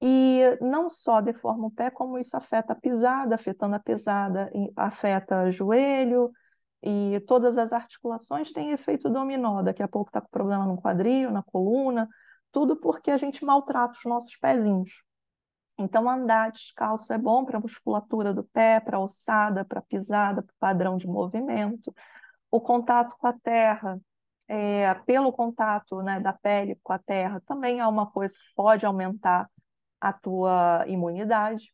E 0.00 0.40
não 0.60 0.88
só 0.90 1.20
deforma 1.20 1.68
o 1.68 1.70
pé, 1.70 1.88
como 1.88 2.18
isso 2.18 2.36
afeta 2.36 2.72
a 2.72 2.76
pisada, 2.76 3.36
afetando 3.36 3.76
a 3.76 3.78
pisada, 3.78 4.50
afeta 4.74 5.44
o 5.44 5.50
joelho, 5.52 6.32
e 6.82 7.20
todas 7.28 7.56
as 7.56 7.72
articulações 7.72 8.50
têm 8.52 8.72
efeito 8.72 9.08
dominó. 9.08 9.62
Daqui 9.62 9.82
a 9.82 9.86
pouco 9.86 10.08
está 10.10 10.20
com 10.20 10.28
problema 10.28 10.66
no 10.66 10.76
quadril, 10.76 11.30
na 11.30 11.44
coluna, 11.44 12.08
tudo 12.50 12.74
porque 12.76 13.12
a 13.12 13.16
gente 13.16 13.44
maltrata 13.44 13.94
os 13.96 14.04
nossos 14.04 14.36
pezinhos. 14.36 15.04
Então, 15.78 16.10
andar 16.10 16.50
descalço 16.50 17.12
é 17.12 17.18
bom 17.18 17.44
para 17.44 17.58
a 17.58 17.60
musculatura 17.60 18.34
do 18.34 18.42
pé, 18.42 18.80
para 18.80 18.96
a 18.96 19.00
ossada, 19.00 19.64
para 19.64 19.78
a 19.78 19.82
pisada, 19.82 20.42
para 20.42 20.52
o 20.52 20.58
padrão 20.58 20.96
de 20.96 21.06
movimento 21.06 21.94
o 22.52 22.60
contato 22.60 23.16
com 23.18 23.26
a 23.26 23.32
terra, 23.32 23.98
é, 24.46 24.92
pelo 25.06 25.32
contato 25.32 26.02
né, 26.02 26.20
da 26.20 26.34
pele 26.34 26.78
com 26.82 26.92
a 26.92 26.98
terra, 26.98 27.40
também 27.46 27.80
é 27.80 27.86
uma 27.86 28.06
coisa 28.10 28.34
que 28.34 28.54
pode 28.54 28.84
aumentar 28.84 29.50
a 29.98 30.12
tua 30.12 30.84
imunidade. 30.86 31.72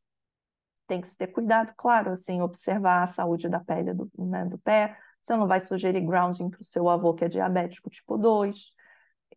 Tem 0.86 1.00
que 1.00 1.08
se 1.08 1.16
ter 1.16 1.26
cuidado, 1.28 1.74
claro, 1.76 2.12
assim, 2.12 2.40
observar 2.40 3.02
a 3.02 3.06
saúde 3.06 3.48
da 3.48 3.60
pele 3.60 3.92
do, 3.92 4.08
né, 4.16 4.44
do 4.44 4.58
pé, 4.58 4.96
você 5.20 5.36
não 5.36 5.48
vai 5.48 5.60
sugerir 5.60 6.00
grounding 6.00 6.48
para 6.48 6.60
o 6.60 6.64
seu 6.64 6.88
avô 6.88 7.12
que 7.12 7.24
é 7.24 7.28
diabético 7.28 7.90
tipo 7.90 8.16
2. 8.16 8.72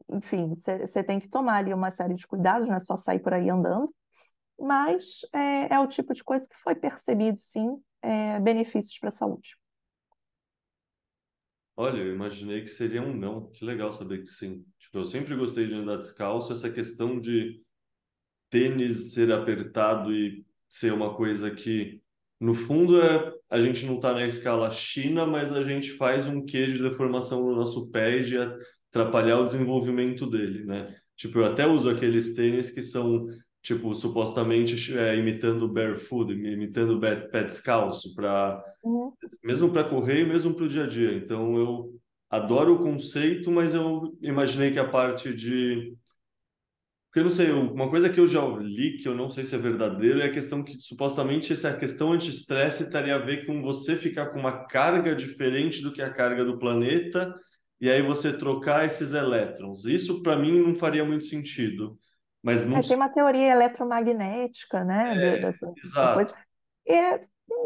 Enfim, 0.10 0.50
você 0.50 1.04
tem 1.04 1.20
que 1.20 1.28
tomar 1.28 1.58
ali 1.58 1.74
uma 1.74 1.90
série 1.90 2.14
de 2.14 2.28
cuidados, 2.28 2.68
não 2.68 2.76
é 2.76 2.80
só 2.80 2.96
sair 2.96 3.20
por 3.20 3.34
aí 3.34 3.50
andando. 3.50 3.94
Mas 4.60 5.22
é, 5.34 5.74
é 5.74 5.80
o 5.80 5.88
tipo 5.88 6.14
de 6.14 6.24
coisa 6.24 6.48
que 6.48 6.56
foi 6.58 6.76
percebido, 6.76 7.40
sim, 7.40 7.82
é, 8.02 8.40
benefícios 8.40 8.98
para 9.00 9.10
a 9.10 9.12
saúde. 9.12 9.61
Olha, 11.76 11.98
eu 11.98 12.14
imaginei 12.14 12.62
que 12.62 12.68
seria 12.68 13.02
um 13.02 13.16
não. 13.16 13.50
Que 13.52 13.66
legal 13.66 13.92
saber 13.92 14.20
que 14.22 14.28
sim. 14.28 14.66
Tipo, 14.80 15.00
eu 15.00 15.06
sempre 15.06 15.36
gostei 15.36 15.68
de 15.68 15.74
andar 15.74 15.98
descalço. 15.98 16.54
Essa 16.54 16.70
questão 16.70 17.20
de 17.20 17.62
tênis 18.50 19.14
ser 19.14 19.32
apertado 19.32 20.14
e 20.14 20.46
ser 20.68 20.94
uma 20.94 21.16
coisa 21.16 21.50
que, 21.52 22.02
no 22.40 22.54
fundo, 22.54 23.02
é 23.02 23.34
a 23.50 23.60
gente 23.60 23.86
não 23.86 23.96
está 23.96 24.14
na 24.14 24.26
escala 24.26 24.72
China, 24.72 25.26
mas 25.26 25.52
a 25.52 25.64
gente 25.64 25.92
faz 25.92 26.28
um 26.28 26.46
quê 26.46 26.68
de 26.68 26.82
deformação 26.82 27.42
no 27.46 27.56
nosso 27.56 27.90
pé 27.90 28.18
e 28.20 28.24
de 28.24 28.38
atrapalhar 28.38 29.40
o 29.40 29.46
desenvolvimento 29.46 30.30
dele, 30.30 30.66
né? 30.66 30.86
Tipo, 31.16 31.40
eu 31.40 31.46
até 31.46 31.68
uso 31.68 31.90
aqueles 31.90 32.34
tênis 32.34 32.72
que 32.72 32.82
são 32.82 33.28
tipo, 33.62 33.94
supostamente 33.94 34.98
é, 34.98 35.16
imitando 35.18 35.68
barefoot, 35.68 36.32
imitando 36.32 37.00
pé, 37.00 37.16
pé 37.16 37.44
descalço, 37.44 38.14
para 38.16 38.64
uhum. 38.84 39.14
mesmo 39.44 39.72
para 39.72 39.84
correr 39.84 40.22
e 40.22 40.26
mesmo 40.26 40.54
para 40.54 40.66
o 40.66 40.70
dia 40.70 40.84
a 40.86 40.88
dia. 40.88 41.14
Então 41.14 41.58
eu 41.58 42.00
adoro 42.30 42.76
o 42.76 42.80
conceito, 42.80 43.52
mas 43.52 43.74
eu 43.74 44.18
imaginei 44.22 44.72
que 44.72 44.80
a 44.80 44.88
parte 44.88 45.34
de 45.34 45.96
porque 47.12 47.20
eu 47.20 47.24
não 47.26 47.32
sei, 47.32 47.52
uma 47.52 47.90
coisa 47.90 48.10
que 48.10 48.22
eu 48.22 48.26
já 48.26 48.42
li, 48.58 48.98
que 48.98 49.06
eu 49.06 49.14
não 49.14 49.30
sei 49.30 49.44
se 49.44 49.54
é 49.54 49.58
verdadeiro, 49.58 50.22
é 50.22 50.28
a 50.28 50.32
questão 50.32 50.64
que 50.64 50.80
supostamente 50.80 51.52
essa 51.52 51.76
questão 51.76 52.14
anti-estresse 52.14 52.84
estaria 52.84 53.16
a 53.16 53.18
ver 53.18 53.46
com 53.46 53.62
você 53.62 53.98
ficar 53.98 54.28
com 54.28 54.40
uma 54.40 54.66
carga 54.66 55.14
diferente 55.14 55.82
do 55.82 55.92
que 55.92 56.02
a 56.02 56.10
carga 56.10 56.46
do 56.46 56.58
planeta, 56.58 57.36
e 57.82 57.90
aí 57.90 58.02
você 58.02 58.32
trocar 58.32 58.86
esses 58.86 59.12
elétrons. 59.12 59.84
Isso 59.84 60.24
para 60.24 60.38
mim 60.38 60.62
não 60.62 60.74
faria 60.74 61.04
muito 61.04 61.26
sentido. 61.26 62.00
Mas 62.44 62.66
não... 62.66 62.78
É, 62.78 62.82
tem 62.82 62.96
uma 62.96 63.10
teoria 63.10 63.52
eletromagnética, 63.52 64.84
né? 64.84 65.36
É, 65.36 65.42
dessa, 65.42 65.72
dessa 65.72 66.14
coisa. 66.14 66.34
E, 66.86 67.20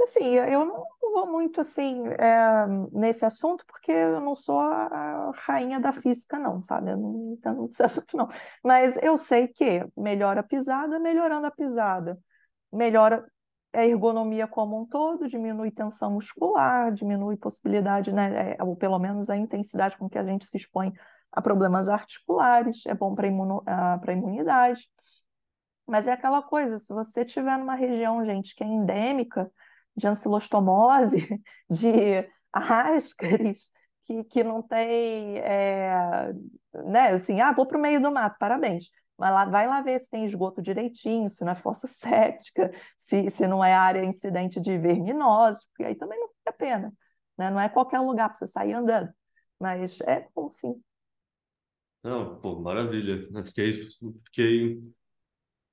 assim, 0.04 0.36
eu 0.36 0.66
não 0.66 0.84
vou 1.02 1.32
muito 1.32 1.62
assim 1.62 2.06
é, 2.08 2.68
nesse 2.92 3.26
assunto 3.26 3.66
porque 3.66 3.92
eu 3.92 4.20
não 4.20 4.36
sou 4.36 4.60
a, 4.60 5.32
rainha 5.34 5.80
da 5.80 5.94
física, 5.94 6.38
não, 6.38 6.62
sabe? 6.62 6.92
Eu 6.92 6.98
não 6.98 7.34
entendo 7.34 7.68
desse 7.68 7.82
assunto, 7.84 8.18
não. 8.18 8.28
Mas 8.64 8.98
eu 9.02 9.18
sei 9.18 9.48
que 9.48 9.86
melhora 9.96 10.42
a 10.42 10.44
pisada, 10.44 11.00
melhorando 11.00 11.48
a 11.48 11.52
pisada, 11.52 12.20
melhora 12.72 13.26
a 13.74 13.86
ergonomia 13.86 14.48
como 14.48 14.82
um 14.82 14.86
todo, 14.86 15.28
diminui 15.28 15.72
tensão 15.72 16.12
muscular, 16.12 16.92
diminui 16.94 17.38
possibilidade, 17.38 18.12
né? 18.12 18.56
É, 18.58 18.64
ou 18.64 18.76
pelo 18.76 19.00
menos 19.00 19.30
a 19.30 19.38
intensidade 19.38 19.98
com 19.98 20.10
que 20.10 20.18
a 20.18 20.24
gente 20.24 20.48
se 20.50 20.58
expõe 20.58 20.94
a 21.36 21.42
problemas 21.42 21.90
articulares, 21.90 22.86
é 22.86 22.94
bom 22.94 23.14
para 23.14 23.28
a 23.28 24.14
imunidade. 24.14 24.90
Mas 25.86 26.08
é 26.08 26.14
aquela 26.14 26.42
coisa, 26.42 26.80
se 26.80 26.88
você 26.94 27.24
tiver 27.26 27.58
numa 27.58 27.76
região, 27.76 28.26
gente, 28.26 28.56
que 28.56 28.64
é 28.64 28.68
endêmica 28.68 29.52
de 29.96 30.08
ancilostomose, 30.08 31.18
de 31.70 32.28
ascaris, 32.52 33.70
que, 34.06 34.24
que 34.24 34.44
não 34.44 34.62
tem, 34.62 35.38
é, 35.40 36.32
né, 36.86 37.10
assim, 37.10 37.42
ah, 37.42 37.52
vou 37.52 37.66
para 37.68 37.78
o 37.78 37.82
meio 37.82 38.02
do 38.02 38.12
mato, 38.12 38.38
parabéns. 38.40 38.90
Mas 39.18 39.34
lá, 39.34 39.46
vai 39.46 39.68
lá 39.68 39.82
ver 39.82 40.00
se 40.00 40.10
tem 40.10 40.26
esgoto 40.26 40.62
direitinho, 40.62 41.30
se 41.30 41.44
não 41.44 41.52
é 41.52 41.56
fossa 41.56 41.88
séptica, 41.88 42.72
se, 42.98 43.30
se 43.30 43.48
não 43.48 43.64
é 43.64 43.74
área 43.74 44.04
incidente 44.04 44.60
de 44.60 44.78
verminose, 44.78 45.66
porque 45.70 45.84
aí 45.86 45.96
também 45.96 46.20
não 46.20 46.28
vale 46.28 46.38
a 46.48 46.54
pena. 46.54 46.94
Né? 47.38 47.50
Não 47.50 47.60
é 47.60 47.70
qualquer 47.70 48.00
lugar 48.00 48.30
para 48.30 48.38
você 48.38 48.48
sair 48.48 48.74
andando. 48.74 49.12
Mas 49.60 50.00
é 50.02 50.28
bom, 50.36 50.52
sim. 50.52 50.82
Não, 52.06 52.36
pô, 52.36 52.60
maravilha. 52.60 53.28
Eu 53.34 53.43
fiquei, 53.45 53.82
fiquei. 54.26 54.80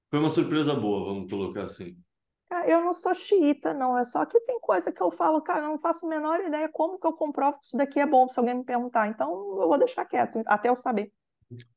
Foi 0.09 0.18
uma 0.18 0.30
surpresa 0.30 0.74
boa, 0.74 1.12
vamos 1.12 1.30
colocar 1.30 1.64
assim. 1.64 1.95
eu 2.66 2.83
não 2.83 2.95
sou 2.95 3.12
xiita, 3.12 3.74
não. 3.74 3.99
É 3.99 4.05
só 4.07 4.24
que 4.24 4.41
tem 4.41 4.59
coisa 4.59 4.91
que 4.91 5.03
eu 5.03 5.11
falo, 5.11 5.43
cara, 5.43 5.66
eu 5.66 5.68
não 5.68 5.78
faço 5.78 6.07
a 6.07 6.09
menor 6.09 6.41
ideia 6.41 6.70
como 6.70 6.99
que 6.99 7.07
eu 7.07 7.12
comprovo 7.12 7.59
que 7.59 7.66
isso 7.66 7.76
daqui 7.76 8.01
é 8.01 8.07
bom 8.07 8.26
se 8.30 8.39
alguém 8.39 8.55
me 8.55 8.64
perguntar. 8.64 9.09
Então, 9.09 9.28
eu 9.61 9.68
vou 9.68 9.76
deixar 9.76 10.07
quieto, 10.07 10.41
até 10.47 10.70
eu 10.70 10.76
saber. 10.76 11.12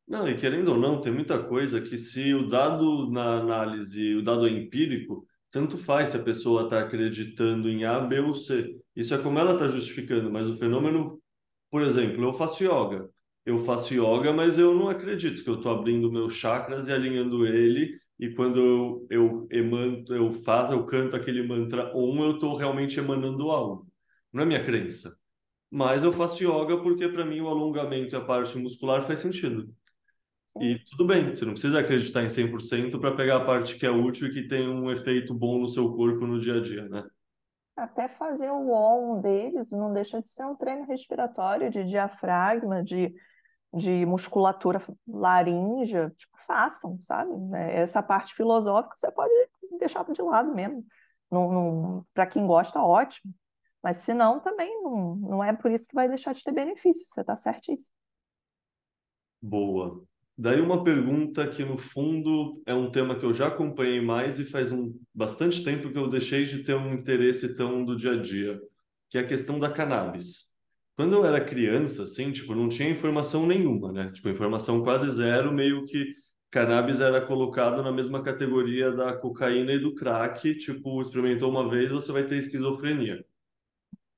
Não, 0.08 0.26
e 0.26 0.38
querendo 0.38 0.70
ou 0.70 0.78
não, 0.78 1.01
tem 1.01 1.12
muita 1.12 1.43
coisa 1.43 1.82
que 1.82 1.97
se 1.97 2.34
o 2.34 2.47
dado 2.47 3.12
na 3.12 3.36
análise, 3.36 4.16
o 4.16 4.24
dado 4.24 4.47
é 4.47 4.51
empírico, 4.51 5.28
tanto 5.51 5.78
faz 5.78 6.12
se 6.12 6.18
a 6.18 6.24
pessoa 6.24 6.64
está 6.64 6.80
acreditando 6.80 7.68
em 7.68 7.84
A, 7.84 7.99
B 7.99 8.22
ou 8.22 8.34
C. 8.34 8.80
Isso 8.95 9.14
é 9.14 9.18
como 9.18 9.38
ela 9.38 9.51
está 9.51 9.68
justificando, 9.68 10.32
mas 10.32 10.47
o 10.47 10.56
fenômeno, 10.56 11.22
por 11.70 11.82
exemplo, 11.82 12.24
eu 12.24 12.32
faço 12.32 12.64
yoga 12.64 13.14
eu 13.46 13.60
faço 13.60 13.93
yoga, 13.93 14.34
mas 14.34 14.58
eu 14.58 14.74
não 14.74 14.89
acredito 14.89 15.43
que 15.43 15.50
eu 15.50 15.56
estou 15.56 15.72
abrindo 15.72 16.12
meus 16.12 16.34
chakras 16.34 16.88
e 16.88 16.91
alinhando 16.91 17.46
ele. 17.46 18.00
E 18.18 18.30
quando 18.34 18.60
eu, 18.60 19.08
eu 19.10 19.48
emano, 19.52 20.04
eu 20.10 20.34
faço, 20.34 20.74
eu 20.74 20.86
canto 20.86 21.16
aquele 21.16 21.46
mantra 21.46 21.96
Om, 21.96 22.24
eu 22.24 22.32
estou 22.36 22.56
realmente 22.56 23.00
emanando 23.00 23.52
algo. 23.52 23.88
Não 24.34 24.43
é 24.43 24.46
minha 24.46 24.64
crença. 24.64 25.16
Mas 25.70 26.04
eu 26.04 26.14
faço 26.14 26.43
yoga 26.43 26.82
porque 26.82 27.08
para 27.08 27.26
mim 27.26 27.41
o 27.41 27.48
alongamento 27.48 28.16
e 28.16 28.18
a 28.18 28.22
parte 28.22 28.58
muscular 28.58 29.06
faz 29.06 29.20
sentido. 29.20 29.74
E 30.60 30.80
tudo 30.89 31.06
bem, 31.06 31.36
você 31.36 31.43
não 31.43 31.52
precisa 31.52 31.80
acreditar 31.80 32.24
em 32.24 32.30
100% 32.30 32.98
para 33.00 33.16
pegar 33.16 33.38
a 33.38 33.46
parte 33.46 33.78
que 33.78 33.86
é 33.86 33.91
útil 33.91 34.28
e 34.28 34.34
que 34.34 34.48
tem 34.48 34.68
um 34.70 34.89
efeito 34.89 35.34
bom 35.34 35.60
no 35.60 35.68
seu 35.68 35.93
corpo 35.93 36.26
no 36.26 36.39
dia 36.39 36.56
a 36.56 36.62
dia, 36.62 36.88
né? 36.88 37.04
Até 37.76 38.08
fazer 38.08 38.50
o 38.50 38.70
OM 38.70 39.20
deles 39.20 39.72
não 39.72 39.91
deixa 39.91 40.22
de 40.22 40.30
ser 40.30 40.46
um 40.46 40.56
treino 40.56 40.86
respiratório 40.86 41.70
de 41.70 41.84
diafragma, 41.84 42.82
de 42.82 43.14
de 43.76 44.06
musculatura 44.06 44.82
laríngea, 45.06 46.12
tipo, 46.18 46.38
façam, 46.48 46.98
sabe? 47.02 47.32
É, 47.56 47.82
essa 47.82 48.02
parte 48.02 48.34
filosófica 48.34 48.96
você 48.96 49.12
pode 49.12 49.34
deixar 49.78 50.06
de 50.06 50.22
lado 50.22 50.54
mesmo. 50.56 50.86
Para 52.14 52.26
quem 52.28 52.48
gosta, 52.48 52.82
ótimo. 52.82 53.34
Mas 53.84 53.98
se 53.98 54.14
não, 54.14 54.40
também 54.40 54.82
não, 54.82 55.16
não 55.16 55.44
é 55.44 55.54
por 55.54 55.70
isso 55.72 55.88
que 55.88 55.94
vai 55.94 56.08
deixar 56.08 56.34
de 56.34 56.44
ter 56.44 56.52
benefício. 56.52 57.06
Você 57.06 57.22
está 57.22 57.36
certíssimo. 57.36 57.94
Boa. 59.42 60.04
Daí 60.38 60.60
uma 60.60 60.84
pergunta 60.84 61.48
que, 61.48 61.64
no 61.64 61.78
fundo, 61.78 62.62
é 62.66 62.74
um 62.74 62.90
tema 62.90 63.16
que 63.16 63.26
eu 63.26 63.34
já 63.34 63.48
acompanhei 63.48 64.02
mais 64.02 64.40
e 64.40 64.46
faz 64.46 64.72
um, 64.72 64.98
bastante 65.14 65.64
tempo 65.64 65.92
que 65.92 65.98
eu 65.98 66.10
deixei 66.10 66.46
de 66.46 66.64
ter 66.64 66.76
um 66.76 66.94
interesse 66.94 67.56
tão 67.56 67.86
do 67.86 67.96
dia 67.96 68.14
a 68.14 68.22
dia, 68.22 68.60
que 69.10 69.18
é 69.18 69.22
a 69.22 69.28
questão 69.28 69.60
da 69.60 69.72
cannabis. 69.72 70.55
Quando 70.96 71.16
eu 71.16 71.26
era 71.26 71.43
criança, 71.43 72.04
assim, 72.04 72.32
tipo, 72.32 72.56
não 72.56 72.70
tinha 72.70 72.89
informação 72.89 73.46
nenhuma, 73.46 73.91
né? 73.91 74.12
Tipo, 74.14 74.30
informação 74.30 74.82
quase 74.82 75.10
zero, 75.10 75.52
meio 75.52 75.86
que 75.86 76.06
cannabis 76.50 77.02
era 77.02 77.20
colocado 77.20 77.84
na 77.84 77.91
mesma 77.91 78.24
categoria 78.24 78.91
da 78.91 79.14
cocaína 79.14 79.74
e 79.74 79.80
do 79.80 79.93
crack, 79.93 80.56
tipo, 80.58 81.02
experimentou 81.02 81.50
uma 81.50 81.70
vez, 81.70 81.91
você 81.91 82.12
vai 82.14 82.26
ter 82.26 82.38
esquizofrenia. 82.38 83.26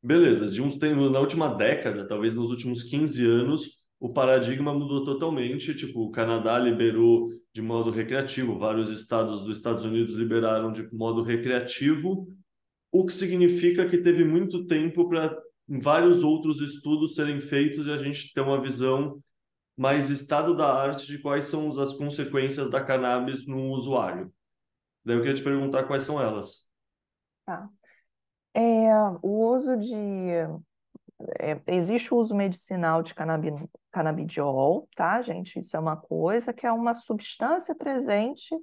Beleza, 0.04 0.48
de 0.48 0.62
uns 0.62 0.78
tempos, 0.78 1.12
na 1.12 1.20
última 1.20 1.50
década, 1.50 2.08
talvez 2.08 2.36
nos 2.36 2.52
últimos 2.52 2.84
15 2.84 3.26
anos, 3.26 3.80
o 4.00 4.14
paradigma 4.14 4.72
mudou 4.72 5.04
totalmente, 5.04 5.74
tipo, 5.74 6.02
o 6.02 6.12
Canadá 6.12 6.60
liberou 6.60 7.30
de 7.52 7.62
modo 7.62 7.90
recreativo, 7.90 8.60
vários 8.60 8.92
estados 8.92 9.42
dos 9.42 9.58
Estados 9.58 9.84
Unidos 9.84 10.14
liberaram 10.14 10.72
de 10.72 10.88
modo 10.96 11.24
recreativo, 11.24 12.28
o 12.92 13.04
que 13.04 13.14
significa 13.14 13.90
que 13.90 13.98
teve 13.98 14.24
muito 14.24 14.68
tempo 14.68 15.10
para 15.10 15.36
vários 15.68 16.24
outros 16.24 16.62
estudos 16.62 17.16
serem 17.16 17.40
feitos 17.40 17.86
e 17.86 17.92
a 17.92 17.98
gente 17.98 18.34
ter 18.34 18.42
uma 18.42 18.62
visão 18.62 19.22
mais 19.76 20.10
estado 20.10 20.56
da 20.56 20.74
arte 20.74 21.06
de 21.06 21.20
quais 21.20 21.46
são 21.46 21.70
as 21.80 21.94
consequências 21.94 22.70
da 22.70 22.84
cannabis 22.84 23.46
no 23.46 23.72
usuário. 23.74 24.34
Daí 25.06 25.16
eu 25.16 25.22
queria 25.22 25.36
te 25.36 25.44
perguntar 25.44 25.84
quais 25.84 26.04
são 26.04 26.22
elas. 26.22 26.68
Tá. 27.46 27.70
É, 28.54 28.62
o 29.22 29.54
uso 29.54 29.78
de. 29.78 29.96
É, 31.40 31.62
existe 31.68 32.14
o 32.14 32.18
uso 32.18 32.36
medicinal 32.36 33.02
de 33.02 33.14
canabi, 33.14 33.52
canabidiol, 33.92 34.88
tá, 34.96 35.22
gente? 35.22 35.60
Isso 35.60 35.76
é 35.76 35.80
uma 35.80 35.96
coisa 35.96 36.54
que 36.54 36.66
é 36.66 36.72
uma 36.72 36.94
substância 36.94 37.76
presente 37.76 38.56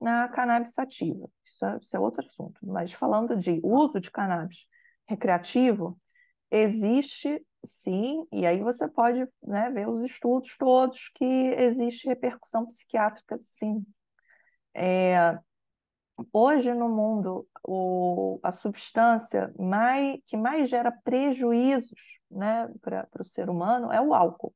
na 0.00 0.28
cannabis 0.28 0.74
sativa. 0.74 1.28
Isso 1.44 1.64
é, 1.64 1.78
isso 1.80 1.96
é 1.96 2.00
outro 2.00 2.24
assunto. 2.24 2.58
Mas 2.62 2.92
falando 2.92 3.36
de 3.36 3.60
uso 3.62 4.00
de 4.00 4.10
cannabis 4.10 4.66
recreativo, 5.06 5.98
existe 6.52 7.44
sim, 7.64 8.26
e 8.32 8.46
aí 8.46 8.60
você 8.60 8.88
pode 8.88 9.26
né, 9.42 9.70
ver 9.70 9.88
os 9.88 10.02
estudos 10.02 10.56
todos 10.58 11.08
que 11.14 11.24
existe 11.24 12.06
repercussão 12.08 12.66
psiquiátrica 12.66 13.38
sim. 13.38 13.84
É, 14.74 15.38
hoje 16.32 16.74
no 16.74 16.88
mundo, 16.88 17.46
o, 17.64 18.38
a 18.42 18.52
substância 18.52 19.52
mais, 19.58 20.18
que 20.26 20.36
mais 20.36 20.68
gera 20.68 20.92
prejuízos 20.92 22.18
né, 22.30 22.68
para 22.80 23.08
o 23.20 23.24
ser 23.24 23.48
humano 23.50 23.92
é 23.92 24.00
o 24.00 24.14
álcool. 24.14 24.54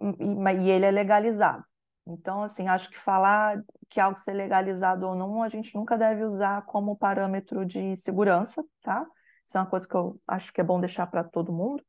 E, 0.00 0.66
e 0.66 0.70
ele 0.70 0.86
é 0.86 0.90
legalizado. 0.90 1.64
Então, 2.06 2.42
assim, 2.42 2.68
acho 2.68 2.90
que 2.90 2.98
falar 2.98 3.62
que 3.88 3.98
algo 4.00 4.18
ser 4.18 4.34
legalizado 4.34 5.06
ou 5.06 5.14
não, 5.14 5.42
a 5.42 5.48
gente 5.48 5.74
nunca 5.74 5.96
deve 5.96 6.22
usar 6.24 6.62
como 6.66 6.96
parâmetro 6.96 7.64
de 7.64 7.96
segurança, 7.96 8.62
tá? 8.82 9.06
Isso 9.44 9.56
é 9.58 9.60
uma 9.60 9.66
coisa 9.70 9.86
que 9.86 9.94
eu 9.94 10.20
acho 10.26 10.52
que 10.52 10.60
é 10.60 10.64
bom 10.64 10.80
deixar 10.80 11.06
para 11.06 11.24
todo 11.24 11.52
mundo. 11.52 11.84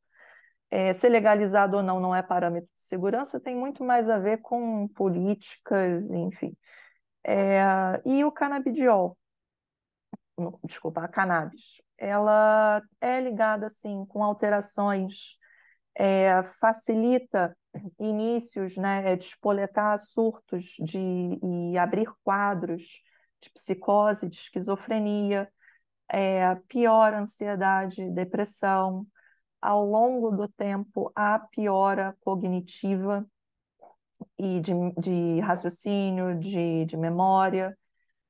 É, 0.70 0.94
ser 0.94 1.10
legalizado 1.10 1.78
ou 1.78 1.84
não 1.84 2.00
não 2.00 2.16
é 2.16 2.22
parâmetro 2.22 2.70
de 2.76 2.84
segurança, 2.84 3.40
tem 3.40 3.56
muito 3.56 3.84
mais 3.84 4.10
a 4.10 4.18
ver 4.18 4.40
com 4.40 4.88
políticas, 4.90 6.10
enfim. 6.12 6.56
É, 7.24 7.62
e 8.06 8.24
o 8.24 8.32
canabidiol, 8.32 9.18
desculpa, 10.64 11.02
a 11.02 11.08
cannabis, 11.08 11.82
ela 11.98 12.82
é 13.00 13.20
ligada 13.22 13.68
assim 13.68 14.06
com 14.06 14.24
alterações, 14.24 15.38
é, 15.96 16.44
facilita 16.60 17.56
inícios, 18.00 18.78
né, 18.78 19.16
de 19.16 19.26
espoletar 19.26 19.98
surtos 19.98 20.76
de, 20.80 21.00
e 21.44 21.78
abrir 21.78 22.10
quadros 22.24 23.02
de 23.42 23.50
psicose, 23.52 24.30
de 24.30 24.38
esquizofrenia, 24.38 25.50
é, 26.10 26.56
piora 26.68 27.20
ansiedade, 27.20 28.10
depressão. 28.12 29.06
Ao 29.62 29.86
longo 29.86 30.32
do 30.32 30.48
tempo, 30.48 31.12
há 31.16 31.40
piora 31.40 32.16
cognitiva 32.22 33.26
e 34.38 34.60
de, 34.60 34.74
de 35.00 35.40
raciocínio, 35.40 36.38
de, 36.38 36.86
de 36.86 36.98
memória. 36.98 37.78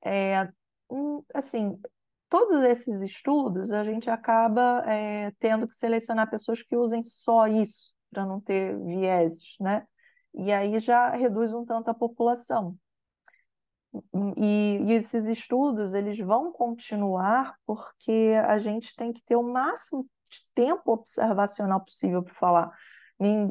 É, 0.04 0.48
assim, 1.34 1.80
todos 2.30 2.64
esses 2.64 3.02
estudos, 3.02 3.72
a 3.72 3.84
gente 3.84 4.10
acaba 4.10 4.84
é, 4.92 5.32
tendo 5.40 5.68
que 5.68 5.76
selecionar 5.76 6.30
pessoas 6.30 6.62
que 6.62 6.76
usem 6.76 7.04
só 7.04 7.48
isso, 7.48 7.94
para 8.12 8.26
não 8.26 8.40
ter 8.40 8.78
vieses, 8.84 9.56
né? 9.60 9.86
E 10.34 10.52
aí 10.52 10.80
já 10.80 11.10
reduz 11.12 11.54
um 11.54 11.66
tanto 11.66 11.90
a 11.90 11.94
população. 11.94 12.78
E, 14.38 14.78
e, 14.84 14.94
esses 14.94 15.28
estudos 15.28 15.94
eles 15.94 16.18
vão 16.20 16.52
continuar 16.52 17.56
porque 17.66 18.34
a 18.46 18.58
gente 18.58 18.96
tem 18.96 19.14
que 19.14 19.24
ter 19.24 19.36
o 19.36 19.44
máximo 19.44 20.08
de 20.30 20.40
tempo 20.54 20.92
observacional 20.92 21.82
possível 21.84 22.24
para 22.24 22.34
falar. 22.34 22.72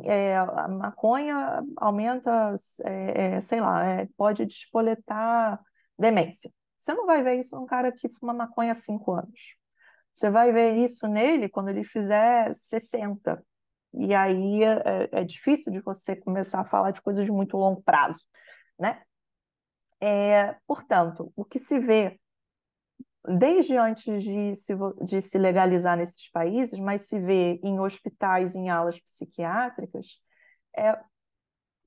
É, 0.05 0.37
a 0.37 0.69
maconha 0.69 1.63
aumenta, 1.77 2.55
é, 2.85 3.37
é, 3.37 3.41
sei 3.41 3.61
lá, 3.61 3.85
é, 3.85 4.09
pode 4.17 4.45
despoletar 4.45 5.59
demência. 5.99 6.53
Você 6.79 6.93
não 6.93 7.07
vai 7.07 7.23
ver 7.23 7.37
isso 7.39 7.57
num 7.57 7.65
cara 7.65 7.91
que 7.91 8.09
fuma 8.09 8.35
maconha 8.35 8.73
há 8.73 8.75
cinco 8.75 9.13
anos. 9.13 9.57
Você 10.15 10.31
vai 10.31 10.53
ver 10.53 10.77
isso 10.77 11.09
nele 11.09 11.49
quando 11.49 11.71
ele 11.71 11.83
fizer 11.85 12.55
60. 12.55 13.43
E 13.95 14.15
aí 14.15 14.63
é, 14.63 15.09
é 15.13 15.25
difícil 15.25 15.73
de 15.73 15.81
você 15.81 16.15
começar 16.15 16.61
a 16.61 16.65
falar 16.65 16.91
de 16.91 17.01
coisas 17.01 17.25
de 17.25 17.33
muito 17.33 17.57
longo 17.57 17.83
prazo, 17.83 18.27
né? 18.79 19.03
É, 20.07 20.55
portanto, 20.67 21.33
o 21.35 21.47
que 21.47 21.59
se 21.59 21.79
vê 21.79 22.21
desde 23.27 23.79
antes 23.79 24.23
de 24.23 24.55
se, 24.55 24.75
de 25.03 25.23
se 25.23 25.39
legalizar 25.39 25.97
nesses 25.97 26.31
países, 26.31 26.79
mas 26.79 27.09
se 27.09 27.19
vê 27.19 27.59
em 27.63 27.81
hospitais, 27.81 28.55
em 28.55 28.69
alas 28.69 29.01
psiquiátricas, 29.01 30.21
é 30.77 30.99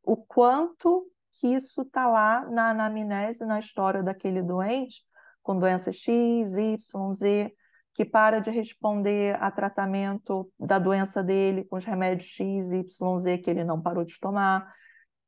o 0.02 0.18
quanto 0.18 1.08
que 1.34 1.54
isso 1.54 1.84
está 1.84 2.08
lá 2.08 2.42
na 2.50 2.72
anamnese, 2.72 3.46
na 3.46 3.60
história 3.60 4.02
daquele 4.02 4.42
doente, 4.42 5.04
com 5.44 5.60
doença 5.60 5.94
X, 5.94 6.58
Y, 6.58 7.14
Z, 7.14 7.54
que 7.94 8.04
para 8.04 8.40
de 8.40 8.50
responder 8.50 9.38
a 9.40 9.52
tratamento 9.52 10.52
da 10.60 10.80
doença 10.80 11.22
dele 11.22 11.66
com 11.66 11.76
os 11.76 11.86
remédios 11.86 12.30
X, 12.32 12.72
Y, 12.72 13.18
Z 13.20 13.38
que 13.38 13.50
ele 13.52 13.64
não 13.64 13.80
parou 13.80 14.04
de 14.04 14.20
tomar, 14.20 14.74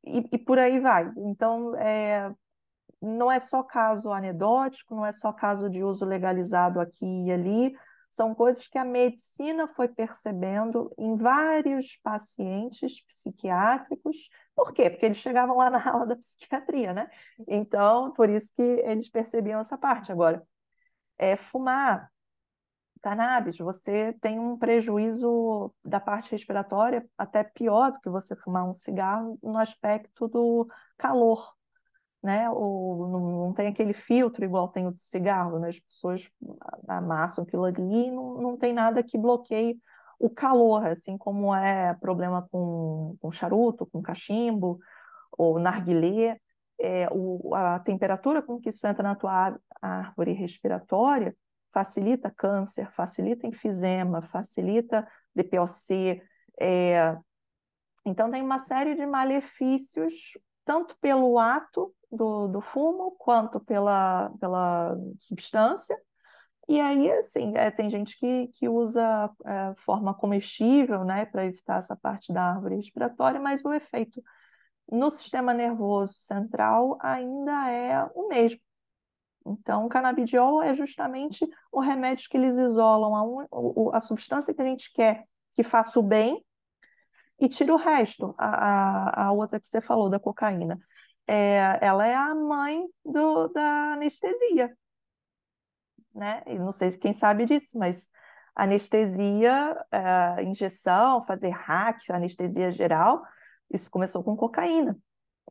e, 0.04 0.28
e 0.32 0.38
por 0.40 0.58
aí 0.58 0.80
vai. 0.80 1.12
Então, 1.18 1.76
é, 1.76 2.34
não 3.02 3.32
é 3.32 3.39
só 3.39 3.64
caso 3.64 4.12
anedótico, 4.12 4.95
não 4.95 5.06
é 5.06 5.12
só 5.12 5.32
caso 5.32 5.70
de 5.70 5.84
uso 5.84 6.06
legalizado 6.06 6.80
aqui 6.80 7.06
e 7.06 7.32
ali, 7.32 7.76
são 8.10 8.34
coisas 8.34 8.68
que 8.68 8.78
a 8.78 8.84
medicina 8.86 9.68
foi 9.68 9.88
percebendo 9.88 10.91
em 10.97 11.16
vários 11.16 11.97
pacientes 11.97 13.04
psiquiátricos. 13.04 14.30
Por 14.56 14.74
quê? 14.74 14.89
Porque 14.89 15.06
eles 15.06 15.18
chegavam 15.18 15.58
lá 15.58 15.70
na 15.70 15.80
aula 15.89 16.08
da 16.08 16.16
psiquiatria, 16.16 16.93
né? 16.93 17.10
Então, 17.47 18.12
por 18.14 18.30
isso 18.30 18.52
que 18.54 18.62
eles 18.62 19.10
percebiam 19.10 19.60
essa 19.62 19.78
parte. 19.78 20.12
Agora, 20.12 20.43
é, 21.18 21.36
fumar 21.36 22.12
cannabis, 23.02 23.58
você 23.58 24.14
tem 24.22 24.39
um 24.39 24.58
prejuízo 24.58 25.74
da 25.86 26.00
parte 26.00 26.32
respiratória 26.32 27.08
até 27.18 27.43
pior 27.43 27.91
do 27.91 28.00
que 28.02 28.10
você 28.10 28.36
fumar 28.36 28.68
um 28.68 28.74
cigarro 28.74 29.39
no 29.41 29.58
aspecto 29.58 30.28
do 30.28 30.68
calor 30.97 31.56
né? 32.22 32.49
Ou 32.49 33.07
não, 33.07 33.45
não, 33.45 33.53
tem 33.53 33.67
aquele 33.67 33.93
filtro 33.93 34.43
igual 34.43 34.67
tem 34.70 34.88
o 34.88 34.91
do 34.91 34.99
cigarro, 34.99 35.59
né? 35.59 35.70
As 35.70 35.80
pessoas 35.80 36.30
amassam 36.88 37.43
aquilo 37.43 37.65
ali 37.65 38.07
e 38.07 38.11
não, 38.11 38.41
não 38.41 38.57
tem 38.57 38.74
nada 38.74 39.03
que 39.03 39.17
bloqueie 39.17 39.80
o 40.20 40.30
calor, 40.30 40.86
assim 40.88 41.17
como 41.17 41.55
é 41.55 41.93
problema 41.95 42.47
com, 42.51 43.15
com 43.22 43.32
charuto, 43.32 43.86
com 43.86 44.01
cachimbo, 44.01 44.80
ou 45.38 45.59
narguilé, 45.59 46.38
é, 46.80 47.07
o, 47.11 47.53
a 47.55 47.80
temperatura 47.80 48.41
com 48.41 48.59
que 48.59 48.70
isso 48.70 48.86
entra 48.86 49.03
na 49.03 49.15
tua 49.15 49.57
árvore 49.82 50.34
respiratória 50.34 51.36
facilita 51.72 52.32
câncer, 52.32 52.91
facilita 52.91 53.47
enfisema, 53.47 54.22
facilita 54.22 55.07
DPOC, 55.36 56.22
é, 56.59 57.17
então 58.05 58.32
tem 58.32 58.41
uma 58.41 58.59
série 58.59 58.95
de 58.95 59.05
malefícios 59.05 60.38
tanto 60.70 60.95
pelo 61.01 61.39
ato 61.39 61.91
do, 62.11 62.47
do 62.47 62.61
fumo 62.61 63.15
quanto 63.17 63.59
pela, 63.59 64.32
pela 64.39 64.95
substância. 65.17 65.99
E 66.67 66.80
aí, 66.80 67.11
assim, 67.13 67.57
é, 67.57 67.72
tem 67.72 67.89
gente 67.89 68.15
que, 68.20 68.49
que 68.49 68.70
usa 68.70 69.32
é, 69.47 69.74
forma 69.78 70.13
comestível, 70.13 71.03
né, 71.03 71.26
para 71.26 71.47
evitar 71.47 71.80
essa 71.80 71.95
parte 71.95 72.32
da 72.32 72.51
árvore 72.51 72.76
respiratória, 72.76 73.39
mas 73.39 73.65
o 73.65 73.74
efeito 73.74 74.22
no 74.91 75.09
sistema 75.09 75.55
nervoso 75.55 76.13
central 76.13 76.99
ainda 77.01 77.72
é 77.72 78.07
o 78.13 78.28
mesmo. 78.28 78.61
Então, 79.47 79.88
o 79.88 79.89
canabidiol 79.89 80.61
é 80.61 80.76
justamente 80.76 81.49
o 81.72 81.80
remédio 81.80 82.30
que 82.30 82.38
eles 82.38 82.59
isolam 82.59 83.15
a, 83.15 83.24
un... 83.24 83.89
a 83.91 83.99
substância 83.99 84.53
que 84.53 84.61
a 84.61 84.65
gente 84.65 84.93
quer 84.93 85.26
que 85.55 85.63
faça 85.63 85.99
o 85.99 86.03
bem 86.03 86.45
e 87.40 87.48
tira 87.48 87.74
o 87.74 87.78
resto, 87.78 88.36
a, 88.38 89.28
a, 89.28 89.32
outra 89.32 89.60
que 89.60 89.68
você 89.68 89.82
falou, 89.82 90.10
da 90.10 90.20
cocaína. 90.20 90.80
É, 91.28 91.78
ela 91.82 92.06
é 92.08 92.16
a 92.16 92.34
mãe 92.36 92.86
do, 93.06 93.48
da 93.50 93.94
anestesia, 93.94 94.76
né? 96.14 96.44
E 96.48 96.58
não 96.58 96.72
sei 96.72 96.92
quem 96.98 97.14
sabe 97.14 97.46
disso, 97.46 97.78
mas 97.78 98.10
anestesia, 98.56 99.78
é, 99.92 100.44
injeção, 100.44 101.26
fazer 101.26 101.50
hack, 101.50 102.10
anestesia 102.10 102.72
geral, 102.72 103.24
isso 103.72 103.90
começou 103.90 104.24
com 104.24 104.36
cocaína. 104.36 104.98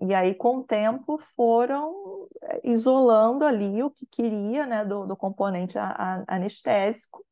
E 0.00 0.14
aí, 0.14 0.34
com 0.34 0.58
o 0.58 0.64
tempo, 0.64 1.18
foram 1.34 2.28
é, 2.42 2.60
isolando 2.64 3.44
ali 3.44 3.82
o 3.82 3.90
que 3.90 4.06
queria, 4.06 4.66
né, 4.66 4.84
do, 4.84 5.06
do 5.06 5.16
componente 5.16 5.76
anestésico, 6.26 7.24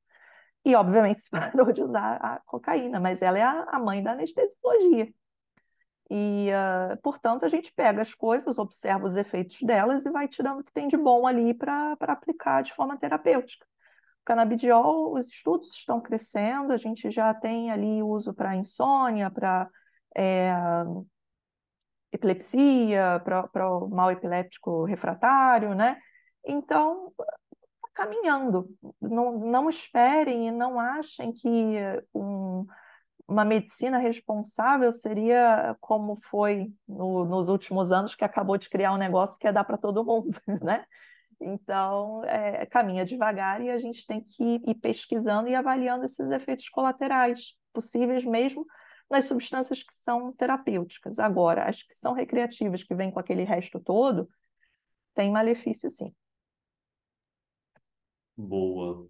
e, 0.66 0.74
obviamente, 0.74 1.20
se 1.22 1.30
parou 1.30 1.72
de 1.72 1.80
usar 1.80 2.16
a 2.16 2.40
cocaína, 2.44 2.98
mas 2.98 3.22
ela 3.22 3.38
é 3.38 3.42
a, 3.42 3.78
mãe 3.78 4.02
da 4.02 4.12
anestesiologia. 4.12 5.08
E, 6.10 6.50
uh, 6.50 6.96
portanto, 7.02 7.44
a 7.44 7.48
gente 7.48 7.72
pega 7.72 8.02
as 8.02 8.12
coisas, 8.12 8.58
observa 8.58 9.06
os 9.06 9.16
efeitos 9.16 9.62
delas 9.62 10.04
e 10.04 10.10
vai 10.10 10.26
tirando 10.26 10.60
o 10.60 10.64
que 10.64 10.72
tem 10.72 10.88
de 10.88 10.96
bom 10.96 11.24
ali 11.24 11.54
para 11.54 11.96
aplicar 12.00 12.62
de 12.64 12.74
forma 12.74 12.98
terapêutica. 12.98 13.64
O 14.22 14.24
canabidiol, 14.24 15.14
os 15.14 15.28
estudos 15.28 15.72
estão 15.72 16.00
crescendo, 16.00 16.72
a 16.72 16.76
gente 16.76 17.12
já 17.12 17.32
tem 17.32 17.70
ali 17.70 18.02
uso 18.02 18.34
para 18.34 18.56
insônia, 18.56 19.30
para 19.30 19.68
é, 20.16 20.52
epilepsia, 22.10 23.20
para 23.22 23.70
o 23.70 23.88
mal 23.88 24.10
epiléptico 24.10 24.84
refratário, 24.84 25.76
né? 25.76 26.00
Então, 26.44 27.12
caminhando. 27.96 28.68
Não, 29.00 29.38
não 29.38 29.70
esperem 29.70 30.48
e 30.48 30.50
não 30.50 30.78
achem 30.78 31.32
que 31.32 31.48
um, 32.14 32.66
uma 33.26 33.44
medicina 33.44 33.98
responsável 33.98 34.92
seria 34.92 35.74
como 35.80 36.20
foi 36.30 36.70
no, 36.86 37.24
nos 37.24 37.48
últimos 37.48 37.90
anos, 37.90 38.14
que 38.14 38.24
acabou 38.24 38.58
de 38.58 38.68
criar 38.68 38.92
um 38.92 38.98
negócio 38.98 39.38
que 39.38 39.48
é 39.48 39.52
dar 39.52 39.64
para 39.64 39.78
todo 39.78 40.04
mundo, 40.04 40.38
né? 40.62 40.84
Então, 41.40 42.22
é, 42.24 42.64
caminha 42.66 43.04
devagar 43.04 43.60
e 43.60 43.70
a 43.70 43.78
gente 43.78 44.06
tem 44.06 44.22
que 44.22 44.60
ir 44.66 44.74
pesquisando 44.76 45.48
e 45.48 45.54
avaliando 45.54 46.04
esses 46.04 46.30
efeitos 46.30 46.68
colaterais 46.68 47.54
possíveis 47.72 48.24
mesmo 48.24 48.66
nas 49.10 49.26
substâncias 49.26 49.82
que 49.82 49.94
são 49.94 50.32
terapêuticas. 50.32 51.18
Agora, 51.18 51.64
as 51.68 51.82
que 51.82 51.94
são 51.94 52.12
recreativas, 52.12 52.82
que 52.82 52.94
vêm 52.94 53.10
com 53.10 53.20
aquele 53.20 53.44
resto 53.44 53.78
todo, 53.80 54.28
tem 55.14 55.30
malefício 55.30 55.90
sim. 55.90 56.14
Boa. 58.36 59.08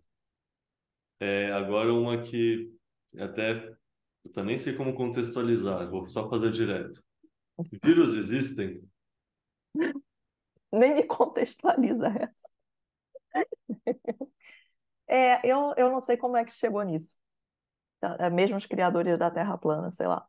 É, 1.18 1.51
agora 1.53 1.93
uma 1.93 2.20
que 2.20 2.72
até 3.18 3.74
eu 4.35 4.45
nem 4.45 4.59
sei 4.59 4.74
como 4.74 4.95
contextualizar, 4.95 5.89
vou 5.91 6.09
só 6.09 6.29
fazer 6.29 6.51
direto. 6.51 7.03
Vírus 7.83 8.14
existem? 8.14 8.83
Nem 10.72 10.95
me 10.95 11.05
contextualiza 11.05 12.09
essa. 12.09 12.47
É, 15.09 15.47
eu, 15.47 15.72
eu 15.77 15.91
não 15.91 16.01
sei 16.01 16.16
como 16.16 16.37
é 16.37 16.45
que 16.45 16.53
chegou 16.53 16.83
nisso. 16.83 17.14
Tá, 18.01 18.16
é, 18.18 18.29
mesmo 18.29 18.57
os 18.57 18.66
criadores 18.66 19.18
da 19.18 19.31
Terra 19.31 19.57
plana, 19.57 19.91
sei 19.93 20.07
lá. 20.07 20.27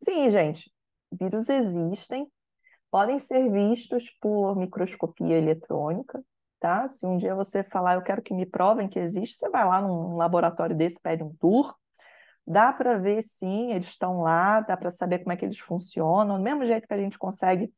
Sim, 0.00 0.30
gente, 0.30 0.72
vírus 1.10 1.48
existem, 1.48 2.30
podem 2.90 3.18
ser 3.18 3.50
vistos 3.50 4.10
por 4.20 4.54
microscopia 4.54 5.36
eletrônica, 5.36 6.22
tá? 6.58 6.86
Se 6.88 7.06
um 7.06 7.16
dia 7.16 7.34
você 7.34 7.62
falar, 7.62 7.94
eu 7.94 8.02
quero 8.02 8.22
que 8.22 8.34
me 8.34 8.46
provem 8.46 8.88
que 8.88 8.98
existe, 8.98 9.36
você 9.36 9.48
vai 9.48 9.64
lá 9.66 9.80
num 9.80 10.16
laboratório 10.16 10.76
desse, 10.76 10.98
pede 11.00 11.22
um 11.22 11.34
tour, 11.34 11.74
dá 12.46 12.72
para 12.72 12.98
ver 12.98 13.22
sim, 13.22 13.72
eles 13.72 13.88
estão 13.88 14.20
lá, 14.20 14.60
dá 14.60 14.76
para 14.76 14.90
saber 14.90 15.20
como 15.20 15.32
é 15.32 15.36
que 15.36 15.44
eles 15.44 15.58
funcionam, 15.58 16.38
do 16.38 16.42
mesmo 16.42 16.64
jeito 16.66 16.86
que 16.86 16.94
a 16.94 16.98
gente 16.98 17.18
consegue 17.18 17.72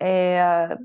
é, 0.00 0.76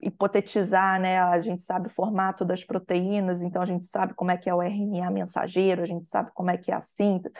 hipotetizar, 0.00 1.00
né? 1.00 1.18
A 1.18 1.40
gente 1.40 1.62
sabe 1.62 1.88
o 1.88 1.90
formato 1.90 2.44
das 2.44 2.64
proteínas, 2.64 3.42
então 3.42 3.60
a 3.60 3.66
gente 3.66 3.86
sabe 3.86 4.14
como 4.14 4.30
é 4.30 4.36
que 4.36 4.48
é 4.48 4.54
o 4.54 4.62
RNA 4.62 5.10
mensageiro, 5.10 5.82
a 5.82 5.86
gente 5.86 6.06
sabe 6.06 6.30
como 6.34 6.50
é 6.50 6.56
que 6.56 6.70
é 6.70 6.74
a 6.74 6.80
síntese. 6.80 7.34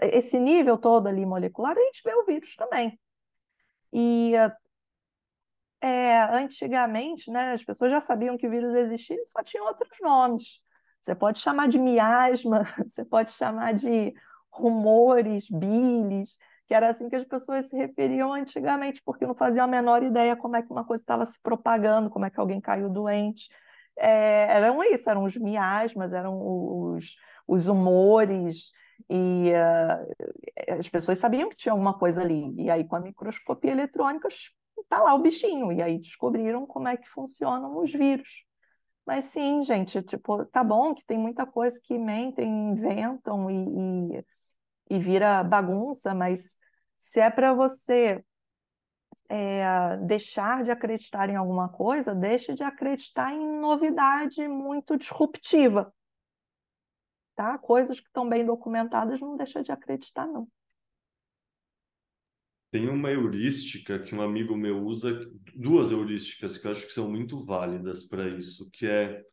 Esse 0.00 0.38
nível 0.38 0.78
todo 0.78 1.06
ali 1.06 1.26
molecular, 1.26 1.76
a 1.76 1.80
gente 1.80 2.02
vê 2.04 2.14
o 2.14 2.24
vírus 2.24 2.54
também. 2.56 2.98
E 3.92 4.32
é, 5.80 6.22
antigamente, 6.22 7.30
né, 7.30 7.52
as 7.52 7.64
pessoas 7.64 7.90
já 7.90 8.00
sabiam 8.00 8.36
que 8.36 8.46
o 8.46 8.50
vírus 8.50 8.74
existia 8.74 9.16
só 9.26 9.42
tinham 9.42 9.66
outros 9.66 9.98
nomes. 10.00 10.60
Você 11.02 11.14
pode 11.14 11.38
chamar 11.38 11.68
de 11.68 11.78
miasma, 11.78 12.64
você 12.84 13.04
pode 13.04 13.30
chamar 13.30 13.74
de 13.74 14.12
rumores, 14.50 15.48
bilis, 15.50 16.38
que 16.66 16.74
era 16.74 16.88
assim 16.88 17.08
que 17.08 17.16
as 17.16 17.24
pessoas 17.24 17.68
se 17.68 17.76
referiam 17.76 18.32
antigamente, 18.32 19.02
porque 19.04 19.26
não 19.26 19.34
faziam 19.34 19.64
a 19.64 19.68
menor 19.68 20.02
ideia 20.02 20.36
como 20.36 20.56
é 20.56 20.62
que 20.62 20.70
uma 20.70 20.84
coisa 20.84 21.02
estava 21.02 21.24
se 21.24 21.40
propagando, 21.40 22.10
como 22.10 22.24
é 22.24 22.30
que 22.30 22.40
alguém 22.40 22.60
caiu 22.60 22.88
doente. 22.88 23.48
É, 23.98 24.56
eram 24.56 24.82
isso, 24.82 25.08
eram 25.08 25.24
os 25.24 25.36
miasmas, 25.36 26.12
eram 26.12 26.38
os, 26.40 27.14
os 27.46 27.66
humores, 27.68 28.72
e 29.08 29.52
uh, 29.52 30.78
as 30.78 30.88
pessoas 30.88 31.18
sabiam 31.18 31.48
que 31.48 31.56
tinha 31.56 31.72
alguma 31.72 31.98
coisa 31.98 32.22
ali. 32.22 32.52
E 32.56 32.70
aí, 32.70 32.84
com 32.84 32.96
a 32.96 33.00
microscopia 33.00 33.72
eletrônica, 33.72 34.28
está 34.86 35.02
lá 35.02 35.14
o 35.14 35.18
bichinho, 35.20 35.72
e 35.72 35.82
aí 35.82 35.98
descobriram 35.98 36.66
como 36.66 36.88
é 36.88 36.96
que 36.96 37.08
funcionam 37.08 37.78
os 37.78 37.92
vírus. 37.92 38.44
Mas 39.06 39.26
sim, 39.26 39.62
gente, 39.62 40.02
tipo, 40.02 40.44
tá 40.46 40.64
bom 40.64 40.94
que 40.94 41.04
tem 41.06 41.18
muita 41.18 41.46
coisa 41.46 41.78
que 41.82 41.98
mentem, 41.98 42.48
inventam 42.70 43.50
e, 43.50 44.18
e 44.18 44.24
e 44.88 44.98
vira 44.98 45.42
bagunça, 45.42 46.14
mas 46.14 46.56
se 46.96 47.20
é 47.20 47.30
para 47.30 47.52
você 47.52 48.24
é, 49.28 49.96
deixar 49.98 50.62
de 50.62 50.70
acreditar 50.70 51.28
em 51.28 51.36
alguma 51.36 51.68
coisa, 51.68 52.14
deixe 52.14 52.54
de 52.54 52.62
acreditar 52.62 53.32
em 53.32 53.60
novidade 53.60 54.46
muito 54.46 54.96
disruptiva. 54.96 55.92
Tá? 57.34 57.58
Coisas 57.58 58.00
que 58.00 58.06
estão 58.06 58.28
bem 58.28 58.46
documentadas, 58.46 59.20
não 59.20 59.36
deixa 59.36 59.62
de 59.62 59.72
acreditar, 59.72 60.26
não. 60.26 60.48
Tem 62.76 62.90
uma 62.90 63.10
heurística 63.10 63.98
que 63.98 64.14
um 64.14 64.20
amigo 64.20 64.54
meu 64.54 64.84
usa, 64.84 65.26
duas 65.54 65.90
heurísticas 65.90 66.58
que 66.58 66.66
eu 66.66 66.72
acho 66.72 66.86
que 66.86 66.92
são 66.92 67.10
muito 67.10 67.40
válidas 67.40 68.04
para 68.04 68.28
isso, 68.28 68.70
que 68.70 68.86
é 68.86 69.24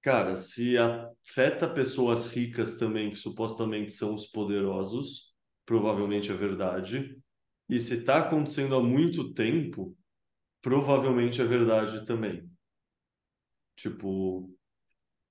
Cara, 0.00 0.36
se 0.36 0.78
afeta 0.78 1.68
pessoas 1.68 2.30
ricas 2.30 2.76
também, 2.76 3.10
que 3.10 3.16
supostamente 3.16 3.92
são 3.92 4.14
os 4.14 4.28
poderosos, 4.28 5.34
provavelmente 5.66 6.30
é 6.30 6.34
verdade. 6.34 7.20
E 7.68 7.80
se 7.80 7.94
está 7.94 8.18
acontecendo 8.18 8.76
há 8.76 8.80
muito 8.80 9.34
tempo, 9.34 9.98
provavelmente 10.62 11.42
é 11.42 11.44
verdade 11.44 12.06
também. 12.06 12.48
Tipo, 13.74 14.56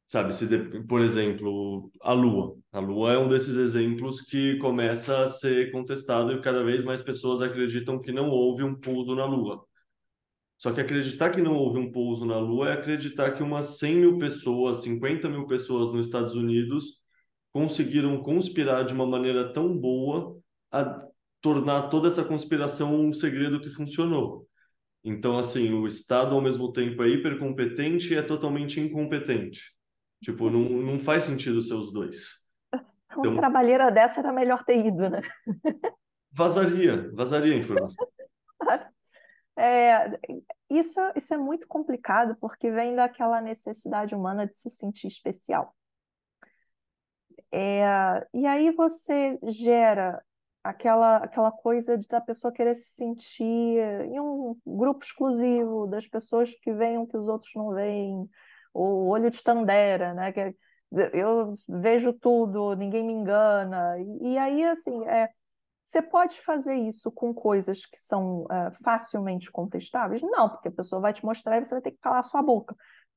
sabe, 0.08 0.34
se 0.34 0.47
de... 0.47 0.84
por 0.86 1.01
exemplo, 1.01 1.91
a 2.01 2.14
Lua. 2.14 2.58
A 2.72 2.80
Lua 2.80 3.14
é 3.14 3.18
um 3.18 3.28
desses 3.28 3.58
exemplos 3.58 4.22
que 4.22 4.58
começa 4.58 5.22
a 5.24 5.30
ser 5.30 5.72
contestado 5.72 6.32
e 6.32 6.41
cada 6.41 6.64
vez 6.64 6.84
mais 6.84 7.01
pessoas 7.01 7.41
acreditam 7.41 7.99
que 8.01 8.12
não 8.12 8.30
houve 8.30 8.64
um 8.64 8.76
pouso 8.76 9.16
na 9.16 9.26
Lua. 9.26 9.64
Só 10.58 10.72
que 10.74 10.82
acreditar 10.82 11.30
que 11.32 11.41
não 11.41 11.53
houve 11.53 11.80
um 11.80 11.91
pouso 11.91 12.26
na 12.26 12.39
Lua 12.39 12.70
é 12.70 12.74
acreditar 12.74 13.32
que 13.34 13.43
umas 13.43 13.78
100 13.78 13.95
mil 13.95 14.18
pessoas, 14.18 14.78
50 14.82 15.30
mil 15.30 15.45
pessoas 15.45 15.93
nos 15.93 16.08
Estados 16.08 16.34
Unidos 16.34 16.97
conseguiram 17.53 18.22
conspirar 18.24 18.86
de 18.86 18.93
uma 18.93 19.05
maneira 19.05 19.51
tão 19.53 19.78
boa 19.78 20.36
a 20.72 20.99
tornar 21.41 21.89
toda 21.89 22.08
essa 22.08 22.24
conspiração 22.24 22.95
um 22.95 23.14
segredo 23.14 23.62
que 23.62 23.70
funcionou. 23.70 24.47
Então, 25.03 25.38
assim, 25.38 25.74
o 25.74 25.88
Estado 25.88 26.36
ao 26.36 26.41
mesmo 26.41 26.72
tempo 26.74 27.03
é 27.03 27.10
hipercompetente 27.10 28.14
e 28.14 28.18
é 28.18 28.22
totalmente 28.22 28.80
incompetente. 28.80 29.76
Tipo, 30.22 30.49
não, 30.49 30.61
não 30.61 30.99
faz 30.99 31.24
sentido 31.24 31.61
ser 31.61 31.74
os 31.74 31.91
dois. 31.91 32.45
Uma 32.74 33.20
então, 33.20 33.36
trabalheira 33.36 33.89
dessa 33.91 34.20
era 34.20 34.32
melhor 34.32 34.63
ter 34.63 34.86
ido, 34.86 35.09
né? 35.09 35.22
Vazaria, 36.32 37.11
vazaria 37.13 37.53
a 37.53 37.57
informação. 37.57 38.07
É, 39.59 40.20
isso, 40.70 40.99
isso 41.15 41.34
é 41.34 41.38
muito 41.38 41.68
complicado 41.68 42.38
porque 42.39 42.70
vem 42.70 42.93
daquela 42.93 43.41
necessidade 43.41 44.13
humana 44.13 44.45
de 44.45 44.55
se 44.55 44.70
sentir 44.70 45.07
especial. 45.07 45.76
É, 47.51 48.28
e 48.36 48.45
aí 48.45 48.70
você 48.70 49.39
gera 49.45 50.24
aquela, 50.63 51.18
aquela 51.18 51.51
coisa 51.51 51.97
de 51.97 52.07
da 52.07 52.22
pessoa 52.22 52.53
querer 52.53 52.76
se 52.76 52.95
sentir 52.95 53.80
em 54.05 54.20
um 54.20 54.55
grupo 54.63 55.03
exclusivo, 55.03 55.88
das 55.88 56.05
pessoas 56.05 56.53
que 56.61 56.72
veem 56.74 56.99
o 56.99 57.07
que 57.07 57.18
os 57.18 57.28
outros 57.28 57.51
não 57.55 57.74
veem, 57.74 58.30
o 58.78 59.07
olho 59.07 59.30
de 59.30 59.43
Tandera, 59.43 60.13
né? 60.13 60.32
Que 60.32 60.39
é, 60.41 60.53
eu 61.13 61.55
vejo 61.67 62.13
tudo, 62.13 62.75
ninguém 62.75 63.03
me 63.05 63.13
engana. 63.13 63.97
E, 63.99 64.34
e 64.34 64.38
aí, 64.38 64.63
assim, 64.65 65.05
é, 65.07 65.30
você 65.86 66.01
pode 66.01 66.41
fazer 66.41 66.75
isso 66.75 67.11
com 67.11 67.34
coisas 67.34 67.86
que 67.86 67.99
são 67.99 68.43
uh, 68.43 68.71
facilmente 68.84 69.51
contestáveis? 69.51 70.21
Não, 70.21 70.49
porque 70.49 70.67
a 70.67 70.71
pessoa 70.71 71.01
vai 71.01 71.13
te 71.13 71.25
mostrar 71.25 71.57
e 71.57 71.65
você 71.65 71.75
vai 71.75 71.82
ter 71.82 71.91
que 71.91 71.99
calar 71.99 72.23
sua 72.23 72.41
boca. 72.41 72.75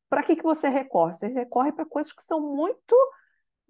Para 0.08 0.22
que, 0.22 0.36
que 0.36 0.42
você 0.42 0.68
recorre? 0.68 1.14
Você 1.14 1.28
recorre 1.28 1.72
para 1.72 1.84
coisas 1.84 2.12
que 2.12 2.22
são 2.22 2.40
muito 2.40 2.96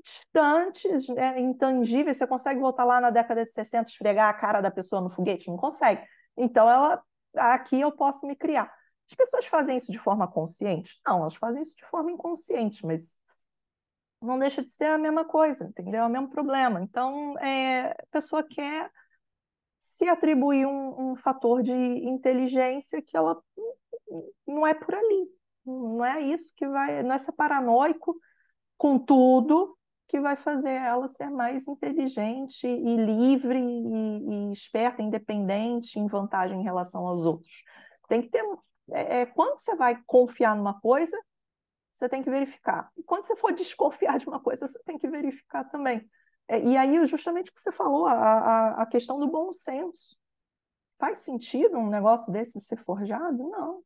distantes, 0.02 1.08
né, 1.08 1.38
intangíveis. 1.40 2.18
Você 2.18 2.26
consegue 2.26 2.60
voltar 2.60 2.84
lá 2.84 3.00
na 3.00 3.10
década 3.10 3.44
de 3.44 3.50
60 3.50 3.90
esfregar 3.90 4.28
a 4.28 4.34
cara 4.34 4.60
da 4.60 4.70
pessoa 4.70 5.02
no 5.02 5.10
foguete? 5.10 5.48
Não 5.48 5.56
consegue. 5.56 6.02
Então, 6.36 6.68
ela, 6.68 7.02
aqui 7.36 7.80
eu 7.80 7.92
posso 7.92 8.26
me 8.26 8.36
criar. 8.36 8.72
As 9.10 9.14
pessoas 9.14 9.46
fazem 9.46 9.76
isso 9.76 9.90
de 9.90 9.98
forma 9.98 10.28
consciente? 10.28 11.00
Não, 11.06 11.20
elas 11.20 11.34
fazem 11.34 11.62
isso 11.62 11.76
de 11.76 11.84
forma 11.86 12.12
inconsciente, 12.12 12.86
mas 12.86 13.18
não 14.22 14.38
deixa 14.38 14.62
de 14.62 14.70
ser 14.70 14.86
a 14.86 14.98
mesma 14.98 15.24
coisa, 15.24 15.64
entendeu? 15.64 16.02
É 16.02 16.06
o 16.06 16.10
mesmo 16.10 16.30
problema. 16.30 16.80
Então, 16.80 17.36
é, 17.38 17.90
a 17.90 18.06
pessoa 18.10 18.42
quer 18.42 18.90
se 19.78 20.08
atribuir 20.08 20.66
um, 20.66 21.12
um 21.12 21.16
fator 21.16 21.62
de 21.62 21.72
inteligência 21.72 23.02
que 23.02 23.16
ela 23.16 23.42
não 24.46 24.66
é 24.66 24.74
por 24.74 24.94
ali. 24.94 25.28
Não 25.64 26.04
é 26.04 26.20
isso 26.20 26.52
que 26.56 26.66
vai, 26.66 27.02
não 27.02 27.14
é 27.14 27.18
ser 27.18 27.32
paranoico 27.32 28.16
com 28.76 28.98
tudo 28.98 29.76
que 30.08 30.20
vai 30.20 30.36
fazer 30.36 30.72
ela 30.72 31.06
ser 31.06 31.30
mais 31.30 31.68
inteligente 31.68 32.66
e 32.66 32.96
livre 32.96 33.58
e, 33.60 34.50
e 34.50 34.52
esperta, 34.52 35.02
independente, 35.02 36.00
em 36.00 36.06
vantagem 36.06 36.60
em 36.60 36.64
relação 36.64 37.06
aos 37.06 37.24
outros. 37.24 37.62
Tem 38.08 38.20
que 38.20 38.28
ter. 38.28 38.44
É, 38.92 39.20
é 39.20 39.26
quando 39.26 39.58
você 39.58 39.74
vai 39.74 40.00
confiar 40.06 40.56
numa 40.56 40.80
coisa, 40.80 41.18
você 41.94 42.08
tem 42.08 42.22
que 42.22 42.30
verificar. 42.30 42.90
E 42.96 43.02
quando 43.02 43.24
você 43.26 43.36
for 43.36 43.52
desconfiar 43.54 44.18
de 44.18 44.26
uma 44.26 44.40
coisa, 44.40 44.66
você 44.66 44.78
tem 44.84 44.98
que 44.98 45.08
verificar 45.08 45.64
também. 45.64 46.08
É, 46.48 46.60
e 46.60 46.76
aí, 46.76 47.06
justamente 47.06 47.50
o 47.50 47.54
que 47.54 47.60
você 47.60 47.70
falou, 47.70 48.06
a, 48.06 48.14
a, 48.14 48.82
a 48.82 48.86
questão 48.86 49.18
do 49.18 49.28
bom 49.28 49.52
senso. 49.52 50.16
Faz 50.98 51.20
sentido 51.20 51.78
um 51.78 51.88
negócio 51.88 52.32
desse 52.32 52.60
ser 52.60 52.76
forjado? 52.76 53.48
Não. 53.48 53.82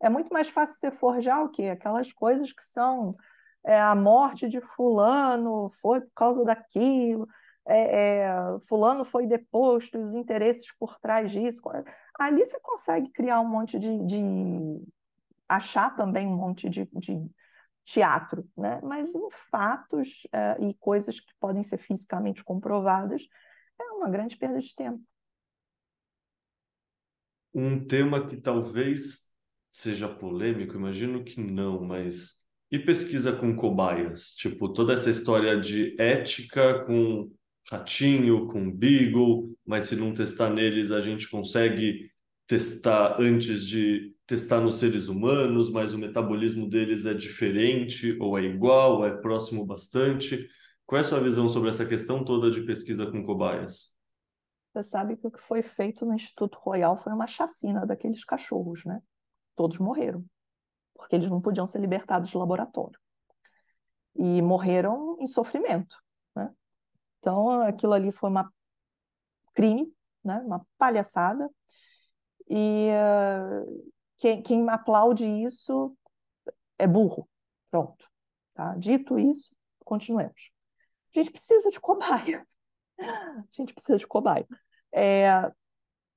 É 0.00 0.08
muito 0.08 0.32
mais 0.32 0.48
fácil 0.48 0.74
você 0.74 0.90
forjar 0.90 1.44
o 1.44 1.48
quê? 1.48 1.64
Aquelas 1.64 2.12
coisas 2.12 2.52
que 2.52 2.64
são 2.64 3.16
é, 3.64 3.80
a 3.80 3.94
morte 3.94 4.48
de 4.48 4.60
fulano 4.60 5.70
foi 5.80 6.00
por 6.00 6.10
causa 6.14 6.44
daquilo, 6.44 7.28
é, 7.66 8.22
é, 8.24 8.58
fulano 8.66 9.04
foi 9.04 9.26
deposto, 9.26 9.98
os 9.98 10.14
interesses 10.14 10.72
por 10.78 10.98
trás 10.98 11.30
disso. 11.30 11.60
Ali 12.18 12.44
você 12.44 12.58
consegue 12.60 13.10
criar 13.10 13.40
um 13.40 13.48
monte 13.48 13.78
de, 13.78 14.04
de 14.04 14.20
achar 15.48 15.94
também 15.96 16.26
um 16.26 16.36
monte 16.36 16.68
de, 16.68 16.88
de 16.92 17.30
teatro, 17.84 18.48
né? 18.56 18.80
mas 18.82 19.14
em 19.14 19.28
fatos 19.50 20.24
uh, 20.26 20.64
e 20.64 20.74
coisas 20.74 21.18
que 21.20 21.32
podem 21.40 21.62
ser 21.62 21.78
fisicamente 21.78 22.44
comprovadas, 22.44 23.26
é 23.80 23.84
uma 23.92 24.08
grande 24.08 24.36
perda 24.36 24.60
de 24.60 24.74
tempo. 24.74 25.02
Um 27.54 27.86
tema 27.86 28.26
que 28.26 28.36
talvez 28.36 29.30
seja 29.70 30.08
polêmico, 30.08 30.74
imagino 30.74 31.24
que 31.24 31.40
não, 31.40 31.82
mas 31.82 32.40
e 32.70 32.78
pesquisa 32.78 33.36
com 33.36 33.54
cobaias? 33.54 34.32
Tipo, 34.34 34.72
toda 34.72 34.94
essa 34.94 35.10
história 35.10 35.60
de 35.60 35.94
ética 36.00 36.84
com 36.86 37.30
ratinho, 37.70 38.48
com 38.48 38.70
beagle, 38.70 39.54
mas 39.64 39.84
se 39.86 39.96
não 39.96 40.12
testar 40.12 40.50
neles 40.50 40.90
a 40.90 41.00
gente 41.00 41.28
consegue 41.28 42.10
testar 42.46 43.16
antes 43.20 43.64
de 43.66 44.14
testar 44.26 44.60
nos 44.60 44.76
seres 44.76 45.08
humanos, 45.08 45.70
mas 45.70 45.94
o 45.94 45.98
metabolismo 45.98 46.68
deles 46.68 47.06
é 47.06 47.14
diferente, 47.14 48.16
ou 48.20 48.38
é 48.38 48.42
igual, 48.42 48.98
ou 48.98 49.06
é 49.06 49.16
próximo 49.16 49.64
bastante? 49.64 50.48
Qual 50.86 50.98
é 50.98 51.02
a 51.02 51.04
sua 51.04 51.20
visão 51.20 51.48
sobre 51.48 51.70
essa 51.70 51.86
questão 51.86 52.24
toda 52.24 52.50
de 52.50 52.62
pesquisa 52.62 53.10
com 53.10 53.24
cobaias? 53.24 53.94
Você 54.72 54.82
sabe 54.82 55.16
que 55.16 55.26
o 55.26 55.30
que 55.30 55.40
foi 55.40 55.62
feito 55.62 56.06
no 56.06 56.14
Instituto 56.14 56.58
Royal 56.58 56.96
foi 57.02 57.12
uma 57.12 57.26
chacina 57.26 57.86
daqueles 57.86 58.24
cachorros, 58.24 58.84
né? 58.84 59.00
Todos 59.54 59.78
morreram, 59.78 60.24
porque 60.94 61.14
eles 61.14 61.30
não 61.30 61.40
podiam 61.40 61.66
ser 61.66 61.78
libertados 61.78 62.30
do 62.30 62.38
laboratório. 62.38 62.98
E 64.14 64.40
morreram 64.40 65.16
em 65.20 65.26
sofrimento? 65.26 65.96
Então, 67.22 67.62
aquilo 67.62 67.92
ali 67.92 68.10
foi 68.10 68.28
uma 68.28 68.52
crime, 69.54 69.94
né? 70.24 70.42
uma 70.44 70.66
palhaçada, 70.76 71.48
e 72.50 72.88
uh, 72.90 73.92
quem, 74.18 74.42
quem 74.42 74.68
aplaude 74.68 75.24
isso 75.24 75.96
é 76.76 76.86
burro. 76.86 77.28
Pronto. 77.70 78.04
Tá? 78.54 78.74
Dito 78.74 79.20
isso, 79.20 79.54
continuemos. 79.84 80.50
A 81.14 81.18
gente 81.20 81.30
precisa 81.30 81.70
de 81.70 81.78
cobaia. 81.78 82.44
A 82.98 83.44
gente 83.52 83.72
precisa 83.72 83.98
de 83.98 84.06
cobaia. 84.06 84.46
É, 84.92 85.48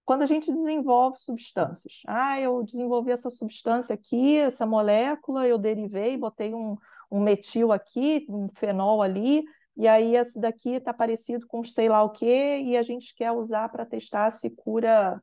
quando 0.03 0.23
a 0.23 0.25
gente 0.25 0.51
desenvolve 0.51 1.19
substâncias, 1.19 2.01
ah, 2.07 2.41
eu 2.41 2.63
desenvolvi 2.63 3.11
essa 3.11 3.29
substância 3.29 3.93
aqui, 3.93 4.37
essa 4.37 4.65
molécula, 4.65 5.47
eu 5.47 5.59
derivei, 5.59 6.17
botei 6.17 6.53
um, 6.55 6.75
um 7.11 7.21
metil 7.21 7.71
aqui, 7.71 8.25
um 8.27 8.49
fenol 8.55 9.03
ali, 9.03 9.43
e 9.77 9.87
aí 9.87 10.15
esse 10.15 10.39
daqui 10.39 10.71
está 10.71 10.93
parecido 10.93 11.45
com 11.47 11.63
sei 11.63 11.89
lá 11.89 12.01
o 12.03 12.09
quê, 12.09 12.61
e 12.63 12.77
a 12.77 12.81
gente 12.81 13.13
quer 13.13 13.31
usar 13.31 13.69
para 13.69 13.85
testar 13.85 14.31
se 14.31 14.49
cura, 14.49 15.21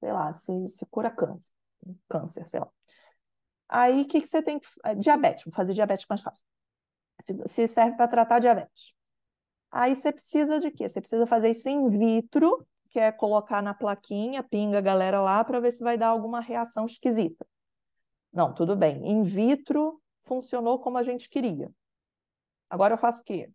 sei 0.00 0.12
lá, 0.12 0.32
se, 0.32 0.68
se 0.68 0.86
cura 0.86 1.10
câncer, 1.10 1.50
câncer, 2.08 2.46
sei 2.48 2.60
lá. 2.60 2.68
Aí 3.68 4.02
o 4.02 4.06
que, 4.06 4.20
que 4.20 4.26
você 4.26 4.42
tem 4.42 4.58
que. 4.58 4.68
Diabetes, 4.98 5.44
vou 5.44 5.54
fazer 5.54 5.72
diabetes 5.72 6.04
mais 6.08 6.20
fácil. 6.20 6.44
Se, 7.22 7.36
se 7.46 7.68
serve 7.68 7.96
para 7.96 8.08
tratar 8.08 8.38
diabetes. 8.38 8.92
Aí 9.70 9.96
você 9.96 10.12
precisa 10.12 10.58
de 10.58 10.70
quê? 10.70 10.88
Você 10.88 11.00
precisa 11.00 11.26
fazer 11.26 11.50
isso 11.50 11.68
in 11.68 11.88
vitro, 11.88 12.66
que 12.90 12.98
é 12.98 13.10
colocar 13.10 13.62
na 13.62 13.72
plaquinha, 13.72 14.42
pinga 14.42 14.78
a 14.78 14.82
galera 14.82 15.22
lá 15.22 15.42
para 15.42 15.60
ver 15.60 15.72
se 15.72 15.82
vai 15.82 15.96
dar 15.96 16.08
alguma 16.08 16.40
reação 16.40 16.84
esquisita. 16.84 17.46
Não, 18.30 18.52
tudo 18.52 18.76
bem. 18.76 19.10
In 19.10 19.22
vitro 19.22 19.98
funcionou 20.24 20.78
como 20.78 20.98
a 20.98 21.02
gente 21.02 21.30
queria. 21.30 21.70
Agora 22.72 22.94
eu 22.94 22.98
faço 22.98 23.20
o 23.20 23.24
quê? 23.24 23.50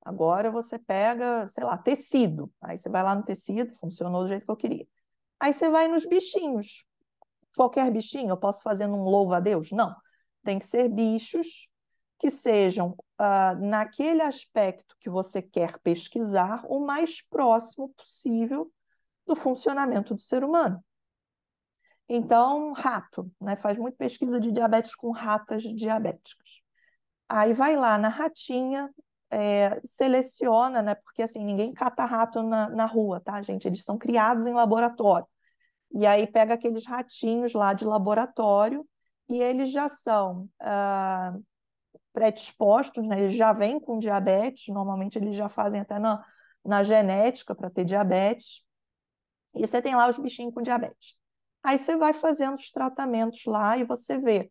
Agora 0.00 0.48
você 0.48 0.78
pega, 0.78 1.48
sei 1.48 1.64
lá, 1.64 1.76
tecido. 1.76 2.48
Aí 2.62 2.78
você 2.78 2.88
vai 2.88 3.02
lá 3.02 3.12
no 3.12 3.24
tecido, 3.24 3.74
funcionou 3.80 4.22
do 4.22 4.28
jeito 4.28 4.44
que 4.44 4.50
eu 4.50 4.56
queria. 4.56 4.86
Aí 5.40 5.52
você 5.52 5.68
vai 5.68 5.88
nos 5.88 6.06
bichinhos. 6.06 6.84
Qualquer 7.56 7.90
bichinho 7.90 8.30
eu 8.30 8.36
posso 8.36 8.62
fazer 8.62 8.86
num 8.86 9.02
louva-a-Deus? 9.02 9.72
Não. 9.72 9.92
Tem 10.44 10.60
que 10.60 10.66
ser 10.66 10.88
bichos 10.88 11.68
que 12.16 12.30
sejam, 12.30 12.90
uh, 13.20 13.58
naquele 13.60 14.22
aspecto 14.22 14.94
que 15.00 15.10
você 15.10 15.42
quer 15.42 15.80
pesquisar, 15.80 16.64
o 16.68 16.78
mais 16.78 17.20
próximo 17.22 17.88
possível 17.88 18.70
do 19.26 19.34
funcionamento 19.34 20.14
do 20.14 20.22
ser 20.22 20.44
humano. 20.44 20.80
Então, 22.08 22.72
rato, 22.72 23.28
né? 23.40 23.56
faz 23.56 23.76
muito 23.78 23.96
pesquisa 23.96 24.38
de 24.38 24.52
diabetes 24.52 24.94
com 24.94 25.10
ratas 25.10 25.64
diabéticas. 25.64 26.63
Aí 27.28 27.52
vai 27.52 27.76
lá 27.76 27.98
na 27.98 28.08
ratinha, 28.08 28.90
é, 29.30 29.80
seleciona, 29.84 30.82
né? 30.82 30.94
Porque 30.94 31.22
assim, 31.22 31.44
ninguém 31.44 31.72
cata 31.72 32.04
rato 32.04 32.42
na, 32.42 32.68
na 32.70 32.86
rua, 32.86 33.20
tá, 33.20 33.40
gente? 33.42 33.66
Eles 33.66 33.84
são 33.84 33.98
criados 33.98 34.46
em 34.46 34.54
laboratório. 34.54 35.26
E 35.92 36.06
aí 36.06 36.26
pega 36.26 36.54
aqueles 36.54 36.86
ratinhos 36.86 37.54
lá 37.54 37.72
de 37.72 37.84
laboratório 37.84 38.86
e 39.28 39.40
eles 39.40 39.70
já 39.70 39.88
são 39.88 40.48
ah, 40.60 41.34
predispostos, 42.12 43.06
né? 43.06 43.20
Eles 43.22 43.34
já 43.34 43.52
vêm 43.52 43.80
com 43.80 43.98
diabetes, 43.98 44.72
normalmente 44.72 45.18
eles 45.18 45.36
já 45.36 45.48
fazem 45.48 45.80
até 45.80 45.98
na, 45.98 46.24
na 46.64 46.82
genética 46.82 47.54
para 47.54 47.70
ter 47.70 47.84
diabetes. 47.84 48.62
E 49.54 49.66
você 49.66 49.80
tem 49.80 49.94
lá 49.94 50.08
os 50.08 50.18
bichinhos 50.18 50.54
com 50.54 50.62
diabetes. 50.62 51.16
Aí 51.62 51.78
você 51.78 51.96
vai 51.96 52.12
fazendo 52.12 52.54
os 52.54 52.70
tratamentos 52.70 53.44
lá 53.46 53.76
e 53.76 53.84
você 53.84 54.18
vê 54.18 54.50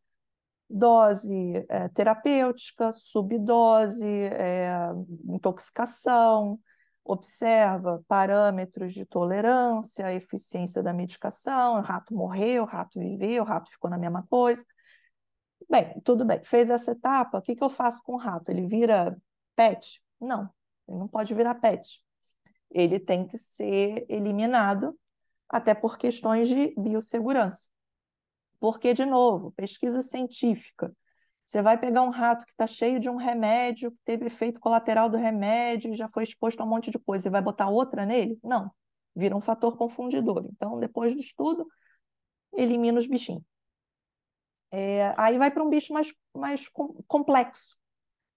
dose 0.70 1.66
é, 1.70 1.88
terapêutica, 1.90 2.92
subdose, 2.92 4.08
é, 4.08 4.90
intoxicação, 5.26 6.60
observa 7.04 8.04
parâmetros 8.08 8.94
de 8.94 9.06
tolerância, 9.06 10.14
eficiência 10.14 10.82
da 10.82 10.94
medicação, 10.94 11.78
o 11.78 11.82
rato 11.82 12.16
morreu, 12.16 12.64
o 12.64 12.66
rato 12.66 13.00
viveu, 13.00 13.44
o 13.44 13.46
rato 13.46 13.70
ficou 13.70 13.90
na 13.90 13.98
mesma 13.98 14.26
coisa. 14.30 14.66
Bem, 15.70 16.00
tudo 16.02 16.26
bem. 16.26 16.44
Fez 16.44 16.70
essa 16.70 16.92
etapa, 16.92 17.38
o 17.38 17.42
que, 17.42 17.56
que 17.56 17.64
eu 17.64 17.70
faço 17.70 18.02
com 18.04 18.14
o 18.14 18.18
rato? 18.18 18.50
Ele 18.50 18.68
vira 18.68 19.18
pet? 19.56 20.02
Não, 20.20 20.50
ele 20.88 20.98
não 20.98 21.08
pode 21.08 21.34
virar 21.34 21.56
pet. 21.56 22.02
Ele 22.72 23.00
tem 23.00 23.28
que 23.28 23.38
ser 23.38 24.06
eliminado, 24.10 24.98
até 25.48 25.74
por 25.74 25.98
questões 25.98 26.48
de 26.48 26.74
biossegurança. 26.78 27.70
Porque, 28.64 28.94
de 28.94 29.06
novo, 29.06 29.52
pesquisa 29.52 30.02
científica. 30.02 30.90
Você 31.46 31.62
vai 31.62 31.78
pegar 31.78 32.02
um 32.02 32.10
rato 32.10 32.46
que 32.46 32.54
está 32.54 32.66
cheio 32.66 32.98
de 32.98 33.10
um 33.10 33.18
remédio, 33.18 33.92
que 33.92 33.98
teve 34.06 34.28
efeito 34.28 34.58
colateral 34.58 35.10
do 35.10 35.18
remédio, 35.18 35.94
já 35.94 36.08
foi 36.08 36.24
exposto 36.24 36.62
a 36.62 36.64
um 36.64 36.70
monte 36.70 36.90
de 36.90 36.98
coisa, 36.98 37.28
e 37.28 37.30
vai 37.30 37.42
botar 37.42 37.68
outra 37.68 38.06
nele? 38.06 38.40
Não. 38.42 38.72
Vira 39.14 39.36
um 39.36 39.42
fator 39.42 39.76
confundidor. 39.76 40.48
Então, 40.50 40.80
depois 40.80 41.14
do 41.14 41.20
estudo, 41.20 41.68
elimina 42.54 42.98
os 42.98 43.06
bichinhos. 43.06 43.44
É, 44.72 45.14
aí 45.18 45.38
vai 45.38 45.52
para 45.52 45.62
um 45.62 45.70
bicho 45.70 45.92
mais, 45.92 46.14
mais 46.34 46.70
complexo. 47.06 47.76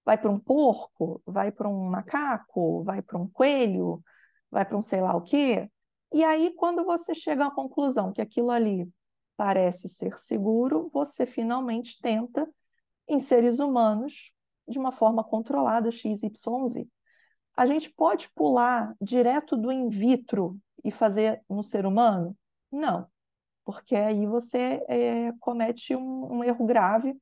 Vai 0.05 0.19
para 0.19 0.29
um 0.29 0.41
porco, 0.41 1.23
vai 1.25 1.53
para 1.53 1.69
um 1.69 1.89
macaco, 1.89 2.83
vai 2.83 3.01
para 3.01 3.17
um 3.17 3.29
coelho, 3.29 4.03
vai 4.51 4.65
para 4.65 4.77
um 4.77 4.83
sei 4.83 5.01
lá 5.01 5.15
o 5.15 5.23
quê. 5.23 5.71
E 6.13 6.25
aí, 6.25 6.53
quando 6.57 6.85
você 6.85 7.15
chega 7.15 7.47
à 7.47 7.51
conclusão 7.53 8.13
que 8.13 8.21
aquilo 8.21 8.51
ali 8.51 8.91
parece 9.37 9.89
ser 9.89 10.19
seguro, 10.19 10.91
você 10.93 11.27
finalmente 11.27 12.01
tenta 12.01 12.49
em 13.09 13.19
seres 13.19 13.59
humanos 13.59 14.33
de 14.67 14.79
uma 14.79 14.93
forma 14.93 15.23
controlada, 15.23 15.91
XYZ. 15.91 16.87
A 17.57 17.67
gente 17.67 17.91
pode 17.91 18.29
pular 18.31 18.95
direto 19.01 19.57
do 19.57 19.71
in 19.71 19.89
vitro 19.89 20.59
e 20.85 20.91
fazer 20.91 21.43
no 21.49 21.63
ser 21.63 21.87
humano? 21.87 22.37
Não 22.71 23.09
porque 23.67 23.97
aí 23.97 24.25
você 24.27 24.81
é, 24.89 25.33
comete 25.41 25.95
um, 25.97 26.37
um, 26.37 26.45
erro 26.45 26.65
grave 26.65 27.21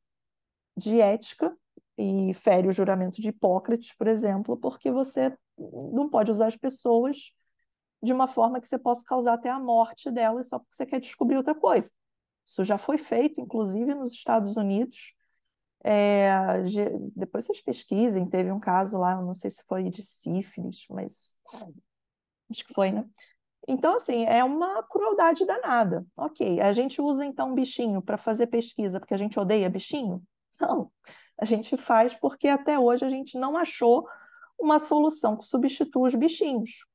de 0.77 1.01
ética 1.01 1.57
e 1.97 2.35
fere 2.35 2.69
o 2.69 2.73
juramento 2.73 3.21
de 3.21 3.31
Hipócrates, 3.31 3.95
por 3.97 4.07
exemplo, 4.07 4.55
porque 4.59 4.91
você 4.91 5.35
não 5.57 6.11
pode 6.11 6.31
usar 6.31 6.49
as 6.49 6.57
pessoas 6.57 7.33
de 8.03 8.13
uma 8.13 8.29
forma 8.29 8.61
que 8.61 8.69
você 8.69 8.79
possa 8.79 9.03
causar 9.07 9.35
até 9.35 9.49
a 9.49 9.59
morte 9.59 10.11
delas 10.11 10.49
só 10.49 10.59
porque 10.59 10.77
você 10.77 10.85
quer 10.85 11.01
descobrir 11.01 11.39
outra 11.39 11.55
coisa. 11.55 11.91
Isso 12.45 12.65
já 12.65 12.79
foi 12.79 12.99
feito, 12.99 13.41
inclusive, 13.41 13.95
nos 13.95 14.13
Estados 14.13 14.57
Unidos. 14.57 15.15
É, 15.83 16.31
depois 17.15 17.45
vocês 17.45 17.61
pesquisem, 17.61 18.29
teve 18.29 18.51
um 18.51 18.61
caso 18.61 18.99
lá, 18.99 19.21
não 19.21 19.35
sei 19.35 19.51
se 19.51 19.63
foi 19.69 19.85
de 19.91 20.03
sífilis, 20.03 20.87
mas 20.89 21.37
acho 22.51 22.65
que 22.65 22.75
foi, 22.75 22.91
né? 22.91 23.05
Então, 23.67 23.97
assim, 23.97 24.25
é 24.25 24.43
uma 24.45 24.83
crueldade 24.83 25.45
danada. 25.47 26.07
Ok, 26.17 26.61
a 26.61 26.73
gente 26.73 27.01
usa 27.01 27.25
então 27.25 27.55
bichinho 27.55 28.03
para 28.03 28.19
fazer 28.19 28.47
pesquisa 28.47 29.01
porque 29.01 29.15
a 29.15 29.19
gente 29.19 29.39
odeia 29.39 29.71
bichinho? 29.71 30.23
Não, 30.61 30.91
a 31.39 31.45
gente 31.45 31.77
faz 31.77 32.15
porque 32.15 32.49
até 32.49 32.79
hoje 32.79 33.05
a 33.05 33.09
gente 33.09 33.39
não 33.39 33.57
achou 33.57 34.07
uma 34.59 34.79
solução 34.79 35.37
que 35.37 35.45
substitua 35.45 36.07
os 36.09 36.15
bichinhos. 36.15 36.87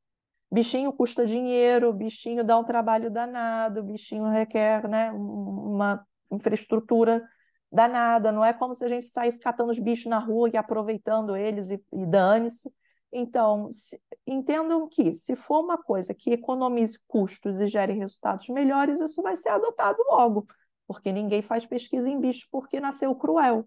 Bichinho 0.52 0.91
custa 0.91 1.26
dinheiro, 1.26 1.93
bichinho 1.93 2.43
dá 2.43 2.58
um 2.58 2.64
trabalho 2.64 3.12
danado, 3.12 3.84
bichinho 3.84 4.26
requer 4.30 4.88
né, 4.88 5.12
uma 5.12 6.04
infraestrutura 6.32 7.24
danada. 7.72 8.32
Não 8.32 8.43
é 8.43 8.52
como 8.52 8.74
se 8.74 8.84
a 8.84 8.88
gente 8.88 9.06
saísse 9.08 9.39
catando 9.39 9.72
os 9.72 9.78
bichos 9.78 10.08
na 10.08 10.18
rua 10.18 10.50
e 10.52 10.58
aproveitando 10.58 11.36
eles 11.36 11.70
e, 11.70 11.84
e 11.93 12.06
dane-se. 12.06 12.74
Então, 13.12 13.72
se, 13.74 14.00
entendam 14.26 14.88
que 14.88 15.14
se 15.14 15.36
for 15.36 15.64
uma 15.64 15.78
coisa 15.78 16.14
que 16.14 16.32
economize 16.32 17.00
custos 17.08 17.60
e 17.60 17.68
gere 17.68 17.93
resultados 17.93 18.50
melhores, 18.50 19.00
isso 19.00 19.22
vai 19.22 19.36
ser 19.36 19.50
adotado 19.50 19.97
logo, 20.10 20.47
porque 20.88 21.12
ninguém 21.12 21.41
faz 21.41 21.66
pesquisa 21.66 22.08
em 22.08 22.20
bicho 22.20 22.47
porque 22.52 22.80
nasceu 22.80 23.14
cruel. 23.16 23.66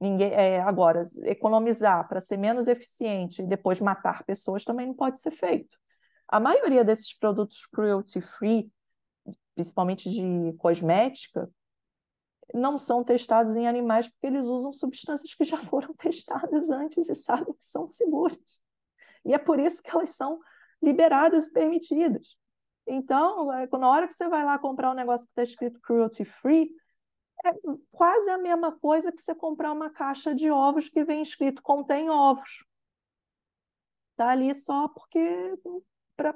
Ninguém, 0.00 0.32
é, 0.32 0.60
agora, 0.60 1.02
economizar 1.22 2.06
para 2.08 2.20
ser 2.20 2.36
menos 2.36 2.66
eficiente 2.66 3.42
e 3.42 3.46
depois 3.46 3.80
matar 3.80 4.24
pessoas 4.24 4.64
também 4.64 4.86
não 4.86 4.94
pode 4.94 5.20
ser 5.20 5.30
feito. 5.30 5.76
A 6.28 6.40
maioria 6.40 6.84
desses 6.84 7.16
produtos 7.16 7.66
cruelty 7.66 8.20
free, 8.20 8.70
principalmente 9.54 10.10
de 10.10 10.52
cosmética, 10.58 11.50
não 12.52 12.78
são 12.78 13.02
testados 13.02 13.56
em 13.56 13.66
animais 13.66 14.08
porque 14.08 14.26
eles 14.26 14.46
usam 14.46 14.72
substâncias 14.72 15.34
que 15.34 15.44
já 15.44 15.58
foram 15.64 15.94
testadas 15.94 16.70
antes 16.70 17.08
e 17.08 17.14
sabem 17.14 17.54
que 17.54 17.66
são 17.66 17.86
seguras. 17.86 18.60
E 19.24 19.32
é 19.32 19.38
por 19.38 19.58
isso 19.58 19.82
que 19.82 19.90
elas 19.90 20.10
são 20.10 20.40
liberadas 20.82 21.46
e 21.46 21.52
permitidas. 21.52 22.36
Então, 22.86 23.50
é, 23.52 23.66
na 23.66 23.88
hora 23.88 24.06
que 24.06 24.12
você 24.12 24.28
vai 24.28 24.44
lá 24.44 24.58
comprar 24.58 24.90
um 24.90 24.94
negócio 24.94 25.26
que 25.26 25.32
está 25.32 25.42
escrito 25.42 25.80
cruelty 25.80 26.24
free, 26.24 26.70
é 27.44 27.52
quase 27.90 28.28
a 28.30 28.38
mesma 28.38 28.72
coisa 28.72 29.10
que 29.10 29.20
você 29.20 29.34
comprar 29.34 29.72
uma 29.72 29.90
caixa 29.90 30.34
de 30.34 30.50
ovos 30.50 30.88
que 30.88 31.04
vem 31.04 31.22
escrito 31.22 31.62
contém 31.62 32.10
ovos. 32.10 32.64
Está 34.12 34.30
ali 34.30 34.54
só 34.54 34.88
porque 34.88 35.58
pra, 36.16 36.34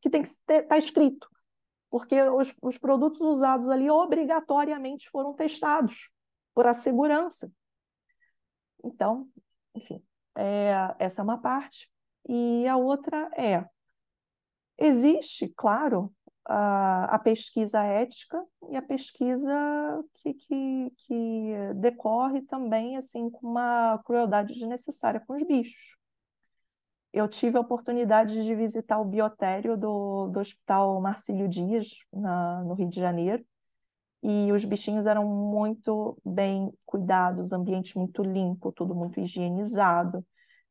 que 0.00 0.10
tem 0.10 0.22
que 0.22 0.28
estar 0.28 0.62
tá 0.64 0.78
escrito. 0.78 1.28
Porque 1.90 2.20
os, 2.22 2.54
os 2.62 2.78
produtos 2.78 3.20
usados 3.20 3.68
ali 3.68 3.90
obrigatoriamente 3.90 5.10
foram 5.10 5.34
testados 5.34 6.08
por 6.54 6.66
a 6.66 6.74
segurança. 6.74 7.52
Então, 8.84 9.28
enfim, 9.74 10.02
é, 10.36 10.72
essa 10.98 11.20
é 11.20 11.24
uma 11.24 11.40
parte. 11.40 11.90
E 12.28 12.66
a 12.68 12.76
outra 12.76 13.30
é: 13.36 13.64
existe, 14.78 15.52
claro, 15.56 16.14
a, 16.44 17.04
a 17.14 17.18
pesquisa 17.18 17.82
ética 17.82 18.44
e 18.70 18.76
a 18.76 18.82
pesquisa 18.82 20.04
que, 20.14 20.34
que, 20.34 20.90
que 20.96 21.54
decorre 21.76 22.42
também 22.42 22.96
assim 22.96 23.30
com 23.30 23.46
uma 23.46 23.98
crueldade 24.04 24.54
desnecessária 24.54 25.20
com 25.20 25.34
os 25.36 25.46
bichos. 25.46 25.99
Eu 27.12 27.26
tive 27.28 27.56
a 27.56 27.60
oportunidade 27.60 28.44
de 28.44 28.54
visitar 28.54 29.00
o 29.00 29.04
biotério 29.04 29.76
do, 29.76 30.28
do 30.28 30.40
Hospital 30.40 31.00
Marcílio 31.00 31.48
Dias, 31.48 31.88
na, 32.12 32.62
no 32.62 32.74
Rio 32.74 32.88
de 32.88 33.00
Janeiro, 33.00 33.44
e 34.22 34.52
os 34.52 34.64
bichinhos 34.64 35.06
eram 35.06 35.26
muito 35.26 36.16
bem 36.24 36.72
cuidados, 36.86 37.52
ambiente 37.52 37.96
muito 37.98 38.22
limpo, 38.22 38.70
tudo 38.72 38.94
muito 38.94 39.18
higienizado. 39.18 40.24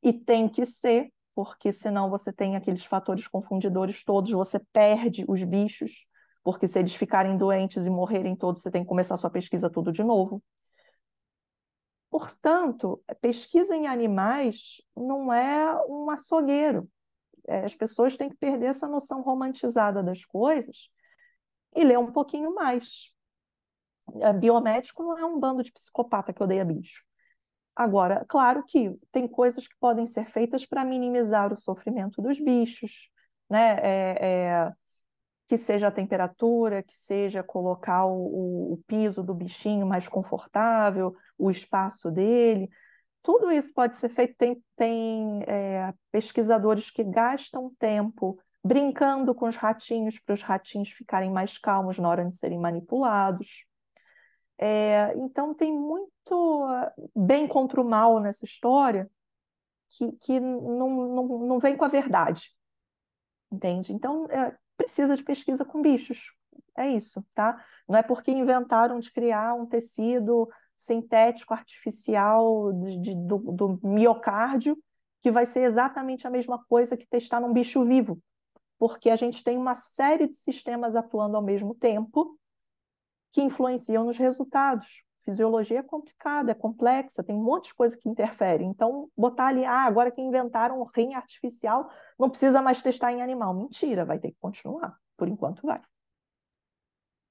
E 0.03 0.13
tem 0.13 0.47
que 0.47 0.65
ser, 0.65 1.11
porque 1.35 1.73
senão 1.73 2.09
você 2.09 2.31
tem 2.31 2.55
aqueles 2.55 2.85
fatores 2.85 3.27
confundidores 3.27 4.03
todos, 4.03 4.31
você 4.31 4.59
perde 4.71 5.25
os 5.27 5.43
bichos, 5.43 6.05
porque 6.43 6.67
se 6.67 6.79
eles 6.79 6.95
ficarem 6.95 7.37
doentes 7.37 7.85
e 7.85 7.89
morrerem 7.89 8.35
todos, 8.35 8.61
você 8.61 8.71
tem 8.71 8.83
que 8.83 8.87
começar 8.87 9.17
sua 9.17 9.29
pesquisa 9.29 9.69
tudo 9.69 9.91
de 9.91 10.03
novo. 10.03 10.41
Portanto, 12.09 13.03
pesquisa 13.21 13.75
em 13.75 13.87
animais 13.87 14.81
não 14.95 15.31
é 15.31 15.75
um 15.87 16.09
açougueiro. 16.09 16.89
É, 17.47 17.65
as 17.65 17.75
pessoas 17.75 18.17
têm 18.17 18.29
que 18.29 18.35
perder 18.35 18.67
essa 18.67 18.87
noção 18.87 19.21
romantizada 19.21 20.01
das 20.03 20.25
coisas 20.25 20.89
e 21.75 21.83
ler 21.83 21.99
um 21.99 22.11
pouquinho 22.11 22.53
mais. 22.53 23.11
É, 24.21 24.33
biomédico 24.33 25.03
não 25.03 25.17
é 25.17 25.25
um 25.25 25.39
bando 25.39 25.63
de 25.63 25.71
psicopata 25.71 26.33
que 26.33 26.41
odeia 26.41 26.65
bicho. 26.65 27.03
Agora, 27.75 28.25
claro 28.27 28.63
que 28.65 28.99
tem 29.11 29.27
coisas 29.27 29.67
que 29.67 29.75
podem 29.79 30.05
ser 30.05 30.25
feitas 30.29 30.65
para 30.65 30.83
minimizar 30.83 31.53
o 31.53 31.59
sofrimento 31.59 32.21
dos 32.21 32.39
bichos, 32.39 33.09
né? 33.49 33.77
É, 33.81 34.17
é, 34.19 34.73
que 35.49 35.57
seja 35.57 35.87
a 35.87 35.91
temperatura, 35.91 36.83
que 36.83 36.95
seja 36.95 37.41
colocar 37.41 38.05
o, 38.05 38.73
o, 38.73 38.83
piso 38.85 39.23
do 39.23 39.33
bichinho 39.33 39.87
mais 39.87 40.07
confortável, 40.07 41.15
o 41.39 41.49
espaço 41.49 42.11
dele. 42.11 42.69
Tudo 43.23 43.51
isso 43.51 43.73
pode 43.73 43.95
ser 43.95 44.09
feito. 44.09 44.35
Tem, 44.37 44.63
tem 44.75 45.43
é, 45.47 45.91
pesquisadores 46.11 46.91
que 46.91 47.03
gastam 47.03 47.73
tempo 47.79 48.39
brincando 48.63 49.33
com 49.33 49.47
os 49.47 49.55
ratinhos 49.55 50.19
para 50.19 50.35
os 50.35 50.43
ratinhos 50.43 50.91
ficarem 50.91 51.31
mais 51.31 51.57
calmos 51.57 51.97
na 51.97 52.07
hora 52.07 52.25
de 52.25 52.35
serem 52.35 52.59
manipulados. 52.59 53.65
É, 54.55 55.17
então, 55.17 55.55
tem 55.55 55.73
muito 55.73 56.67
bem 57.15 57.47
contra 57.47 57.81
o 57.81 57.89
mal 57.89 58.19
nessa 58.19 58.45
história 58.45 59.09
que, 59.97 60.11
que 60.17 60.39
não, 60.39 60.89
não, 60.89 61.27
não 61.39 61.59
vem 61.59 61.75
com 61.75 61.85
a 61.85 61.87
verdade, 61.87 62.51
entende? 63.51 63.91
Então, 63.91 64.27
é, 64.29 64.55
precisa 64.79 65.17
de 65.17 65.23
pesquisa 65.23 65.65
com 65.65 65.81
bichos, 65.81 66.33
é 66.77 66.89
isso, 66.89 67.21
tá? 67.35 67.61
Não 67.87 67.99
é 67.99 68.01
porque 68.01 68.31
inventaram 68.31 68.97
de 68.97 69.11
criar 69.11 69.53
um 69.53 69.65
tecido 69.65 70.49
sintético 70.77 71.53
artificial 71.53 72.71
de, 72.71 72.97
de, 73.01 73.15
do, 73.15 73.37
do 73.37 73.79
miocárdio 73.83 74.77
que 75.19 75.29
vai 75.29 75.45
ser 75.45 75.63
exatamente 75.63 76.25
a 76.25 76.29
mesma 76.29 76.63
coisa 76.63 76.95
que 76.95 77.05
testar 77.05 77.41
num 77.41 77.51
bicho 77.51 77.83
vivo, 77.83 78.17
porque 78.77 79.09
a 79.09 79.17
gente 79.17 79.43
tem 79.43 79.57
uma 79.57 79.75
série 79.75 80.27
de 80.27 80.37
sistemas 80.37 80.95
atuando 80.95 81.35
ao 81.35 81.43
mesmo 81.43 81.75
tempo 81.75 82.39
que 83.33 83.41
influenciam 83.41 84.05
nos 84.05 84.17
resultados. 84.17 85.03
Fisiologia 85.25 85.79
é 85.79 85.83
complicada, 85.83 86.51
é 86.51 86.55
complexa, 86.55 87.23
tem 87.23 87.35
um 87.35 87.43
monte 87.43 87.67
de 87.67 87.75
coisa 87.75 87.97
que 87.97 88.09
interfere. 88.09 88.63
Então, 88.63 89.09
botar 89.15 89.47
ali, 89.47 89.65
ah, 89.65 89.83
agora 89.83 90.11
que 90.11 90.21
inventaram 90.21 90.81
um 90.81 90.85
rim 90.85 91.13
artificial, 91.13 91.89
não 92.17 92.29
precisa 92.29 92.61
mais 92.61 92.81
testar 92.81 93.13
em 93.13 93.21
animal. 93.21 93.53
Mentira, 93.53 94.05
vai 94.05 94.19
ter 94.19 94.31
que 94.31 94.37
continuar. 94.39 94.97
Por 95.17 95.27
enquanto 95.27 95.61
vai. 95.61 95.81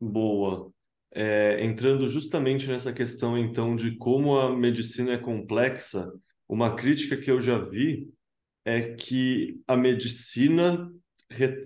Boa. 0.00 0.70
É, 1.10 1.64
entrando 1.64 2.06
justamente 2.08 2.68
nessa 2.68 2.92
questão, 2.92 3.36
então, 3.36 3.74
de 3.74 3.96
como 3.96 4.38
a 4.38 4.54
medicina 4.54 5.12
é 5.12 5.18
complexa, 5.18 6.12
uma 6.48 6.76
crítica 6.76 7.16
que 7.16 7.30
eu 7.30 7.40
já 7.40 7.58
vi 7.58 8.12
é 8.64 8.94
que 8.94 9.60
a 9.66 9.76
medicina, 9.76 10.92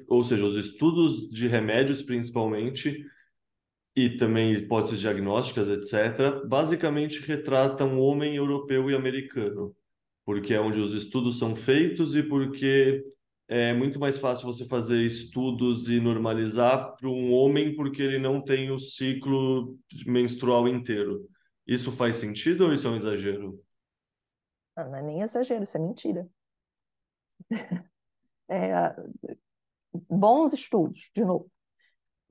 ou 0.09 0.25
seja, 0.25 0.45
os 0.45 0.55
estudos 0.55 1.29
de 1.29 1.49
remédios 1.49 2.01
principalmente, 2.01 3.05
e 3.95 4.17
também 4.17 4.53
hipóteses 4.55 5.01
diagnósticas, 5.01 5.69
etc., 5.69 6.47
basicamente 6.47 7.21
retratam 7.21 7.99
o 7.99 8.03
homem 8.03 8.37
europeu 8.37 8.91
e 8.91 8.95
americano, 8.95 9.77
porque 10.25 10.55
é 10.55 10.61
onde 10.61 10.81
os 10.81 10.93
estudos 10.95 11.39
são 11.39 11.55
feitos 11.55 12.17
e 12.17 12.23
porque 12.23 13.05
é 13.49 13.75
muito 13.75 14.01
mais 14.01 14.17
fácil 14.17 14.47
você 14.47 14.67
fazer 14.67 15.03
estudos 15.03 15.89
e 15.89 16.01
normalizar 16.01 16.97
para 16.97 17.09
um 17.09 17.33
homem 17.33 17.75
porque 17.75 18.03
ele 18.03 18.19
não 18.19 18.41
tem 18.41 18.71
o 18.71 18.79
ciclo 18.79 19.77
menstrual 20.07 20.67
inteiro. 20.67 21.29
Isso 21.67 21.93
faz 21.93 22.17
sentido 22.17 22.65
ou 22.65 22.73
isso 22.73 22.87
é 22.87 22.91
um 22.91 22.97
exagero? 22.97 23.63
Não, 24.75 24.91
não 24.91 24.97
é 24.97 25.03
nem 25.03 25.21
exagero, 25.21 25.65
isso 25.65 25.77
é 25.77 25.81
mentira. 25.81 26.29
É, 28.51 28.95
bons 30.11 30.53
estudos, 30.53 31.09
de 31.15 31.25
novo 31.25 31.51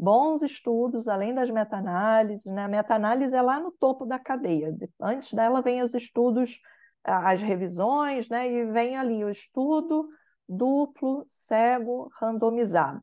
bons 0.02 0.42
estudos, 0.42 1.08
além 1.08 1.32
das 1.32 1.52
meta-análises, 1.52 2.52
né? 2.52 2.64
A 2.64 2.68
meta-análise 2.68 3.36
é 3.36 3.42
lá 3.42 3.60
no 3.60 3.72
topo 3.72 4.04
da 4.04 4.18
cadeia. 4.18 4.76
Antes 5.00 5.32
dela 5.32 5.62
vem 5.62 5.84
os 5.84 5.94
estudos, 5.94 6.60
as 7.04 7.40
revisões, 7.40 8.28
né? 8.28 8.52
E 8.52 8.66
vem 8.66 8.98
ali 8.98 9.24
o 9.24 9.30
estudo 9.30 10.10
duplo, 10.50 11.24
cego, 11.28 12.10
randomizado. 12.20 13.02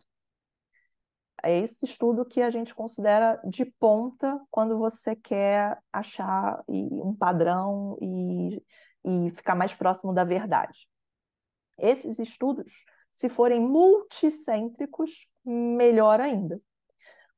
É 1.40 1.56
esse 1.56 1.84
estudo 1.84 2.24
que 2.24 2.42
a 2.42 2.50
gente 2.50 2.74
considera 2.74 3.40
de 3.44 3.64
ponta 3.64 4.40
quando 4.50 4.76
você 4.76 5.14
quer 5.14 5.78
achar 5.92 6.64
um 6.68 7.14
padrão 7.14 7.96
e, 8.02 8.60
e 9.04 9.30
ficar 9.30 9.54
mais 9.54 9.72
próximo 9.72 10.12
da 10.12 10.24
verdade. 10.24 10.88
Esses 11.78 12.18
estudos, 12.18 12.84
se 13.14 13.28
forem 13.28 13.60
multicêntricos, 13.60 15.28
melhor 15.44 16.20
ainda. 16.20 16.60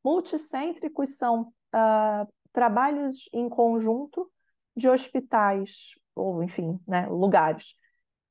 Multicêntricos 0.02 1.16
são 1.16 1.52
uh, 1.74 2.32
trabalhos 2.52 3.28
em 3.32 3.48
conjunto 3.48 4.30
de 4.76 4.88
hospitais, 4.88 5.94
ou 6.14 6.42
enfim, 6.42 6.78
né, 6.86 7.06
lugares, 7.06 7.74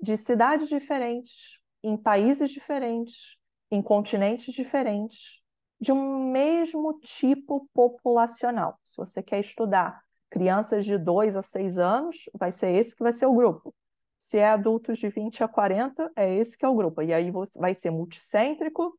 de 0.02 0.18
cidades 0.18 0.68
diferentes, 0.68 1.60
em 1.84 1.96
países 1.96 2.50
diferentes, 2.50 3.38
em 3.72 3.82
continentes 3.82 4.54
diferentes, 4.54 5.40
de 5.80 5.92
um 5.92 6.32
mesmo 6.32 7.00
tipo 7.00 7.70
populacional. 7.74 8.80
Se 8.84 8.98
você 8.98 9.24
quer 9.24 9.40
estudar 9.40 10.02
crianças 10.30 10.86
de 10.86 10.98
2 10.98 11.36
a 11.36 11.42
6 11.42 11.78
anos, 11.78 12.30
vai 12.34 12.52
ser 12.52 12.72
esse 12.72 12.96
que 12.96 13.04
vai 13.04 13.14
ser 13.14 13.26
o 13.26 13.34
grupo. 13.34 13.74
Se 14.20 14.38
é 14.38 14.46
adultos 14.46 15.00
de 15.00 15.10
20 15.10 15.44
a 15.44 15.48
40, 15.48 16.12
é 16.16 16.36
esse 16.36 16.58
que 16.58 16.66
é 16.66 16.68
o 16.68 16.76
grupo. 16.76 17.02
E 17.02 17.14
aí 17.14 17.32
vai 17.56 17.74
ser 17.74 17.90
multicêntrico, 17.90 18.98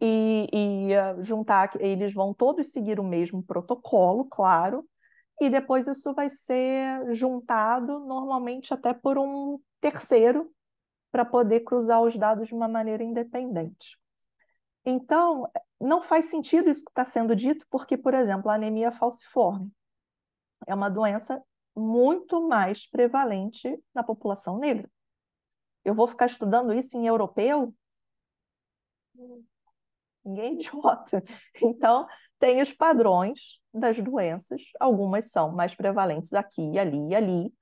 e, 0.00 0.46
e 0.52 0.96
uh, 0.96 1.24
juntar, 1.24 1.70
eles 1.80 2.12
vão 2.12 2.32
todos 2.32 2.72
seguir 2.72 3.00
o 3.00 3.04
mesmo 3.04 3.42
protocolo, 3.42 4.24
claro, 4.24 4.88
e 5.40 5.48
depois 5.50 5.86
isso 5.86 6.14
vai 6.14 6.30
ser 6.30 7.14
juntado 7.14 8.00
normalmente 8.00 8.74
até 8.74 8.92
por 8.92 9.18
um 9.18 9.58
terceiro 9.80 10.52
para 11.10 11.24
poder 11.24 11.60
cruzar 11.60 12.02
os 12.02 12.16
dados 12.16 12.48
de 12.48 12.54
uma 12.54 12.68
maneira 12.68 13.02
independente. 13.02 13.98
Então, 14.84 15.50
não 15.80 16.02
faz 16.02 16.26
sentido 16.26 16.68
isso 16.70 16.84
que 16.84 16.90
está 16.90 17.04
sendo 17.04 17.36
dito, 17.36 17.66
porque, 17.70 17.96
por 17.96 18.14
exemplo, 18.14 18.50
a 18.50 18.54
anemia 18.54 18.90
falciforme 18.90 19.70
é 20.66 20.74
uma 20.74 20.88
doença 20.88 21.42
muito 21.74 22.46
mais 22.48 22.86
prevalente 22.86 23.78
na 23.94 24.02
população 24.02 24.58
negra. 24.58 24.90
Eu 25.84 25.94
vou 25.94 26.06
ficar 26.06 26.26
estudando 26.26 26.74
isso 26.74 26.96
em 26.96 27.06
europeu? 27.06 27.74
Ninguém 30.28 30.52
é 30.52 30.54
idiota. 30.54 31.22
Então, 31.62 32.06
tem 32.38 32.62
os 32.62 32.72
padrões 32.72 33.58
das 33.72 33.98
doenças, 33.98 34.62
algumas 34.80 35.30
são 35.30 35.52
mais 35.52 35.74
prevalentes 35.74 36.32
aqui, 36.32 36.78
ali 36.78 37.08
e 37.08 37.14
ali, 37.14 37.52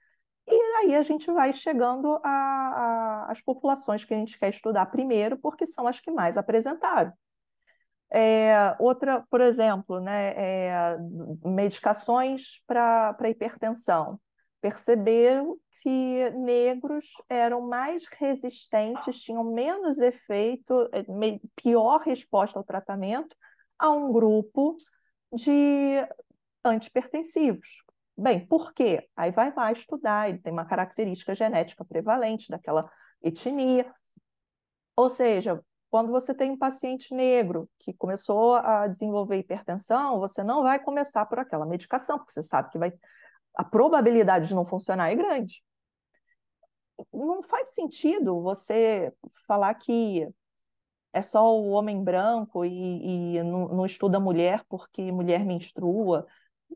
E 0.49 0.55
aí 0.79 0.95
a 0.97 1.03
gente 1.03 1.31
vai 1.33 1.53
chegando 1.53 2.21
às 2.25 3.41
populações 3.43 4.05
que 4.05 4.15
a 4.15 4.19
gente 4.19 4.39
quer 4.39 4.51
estudar 4.51 4.87
primeiro, 4.87 5.39
porque 5.39 5.67
são 5.67 5.87
as 5.89 6.01
que 6.01 6.11
mais 6.11 6.37
apresentaram. 6.39 7.13
É, 8.13 8.77
outra, 8.79 9.25
por 9.31 9.41
exemplo, 9.41 10.01
né, 10.01 10.33
é, 10.37 10.97
medicações 11.45 12.63
para 12.67 13.17
hipertensão. 13.29 14.21
Perceberam 14.67 15.57
que 15.81 16.29
negros 16.31 17.07
eram 17.29 17.61
mais 17.61 18.05
resistentes, 18.19 19.23
tinham 19.23 19.45
menos 19.45 19.99
efeito, 19.99 20.89
é, 20.93 21.05
pior 21.55 22.01
resposta 22.01 22.59
ao 22.59 22.65
tratamento 22.65 23.37
a 23.79 23.91
um 23.91 24.11
grupo 24.13 24.77
de 25.33 26.05
antipertensivos. 26.65 27.85
Bem, 28.19 28.45
por 28.45 28.75
quê? 28.75 29.09
Aí 29.17 29.31
vai 29.31 29.55
lá 29.55 29.71
estudar, 29.71 30.29
ele 30.29 30.39
tem 30.39 30.53
uma 30.53 30.67
característica 30.67 31.33
genética 31.33 31.85
prevalente 31.85 32.51
daquela 32.51 32.91
etnia. 33.23 33.95
Ou 34.97 35.09
seja, 35.09 35.63
quando 35.89 36.11
você 36.11 36.35
tem 36.35 36.51
um 36.51 36.59
paciente 36.59 37.15
negro 37.15 37.71
que 37.79 37.93
começou 37.93 38.57
a 38.57 38.89
desenvolver 38.89 39.39
hipertensão, 39.39 40.19
você 40.19 40.43
não 40.43 40.65
vai 40.65 40.81
começar 40.81 41.25
por 41.27 41.39
aquela 41.39 41.65
medicação, 41.65 42.19
porque 42.19 42.33
você 42.33 42.43
sabe 42.43 42.71
que 42.71 42.79
vai 42.79 42.93
a 43.57 43.65
probabilidade 43.65 44.49
de 44.49 44.55
não 44.55 44.65
funcionar 44.65 45.11
é 45.11 45.17
grande. 45.17 45.63
Não 47.13 47.43
faz 47.43 47.71
sentido 47.71 48.41
você 48.43 49.13
falar 49.47 49.75
que 49.75 50.29
é 51.13 51.23
só 51.23 51.59
o 51.59 51.71
homem 51.71 52.05
branco 52.05 52.65
e, 52.65 53.37
e 53.37 53.43
não, 53.43 53.69
não, 53.69 53.87
estuda 53.87 54.21
mulher 54.21 54.63
porque 54.69 55.11
mulher 55.11 55.45
menstrua. 55.45 56.27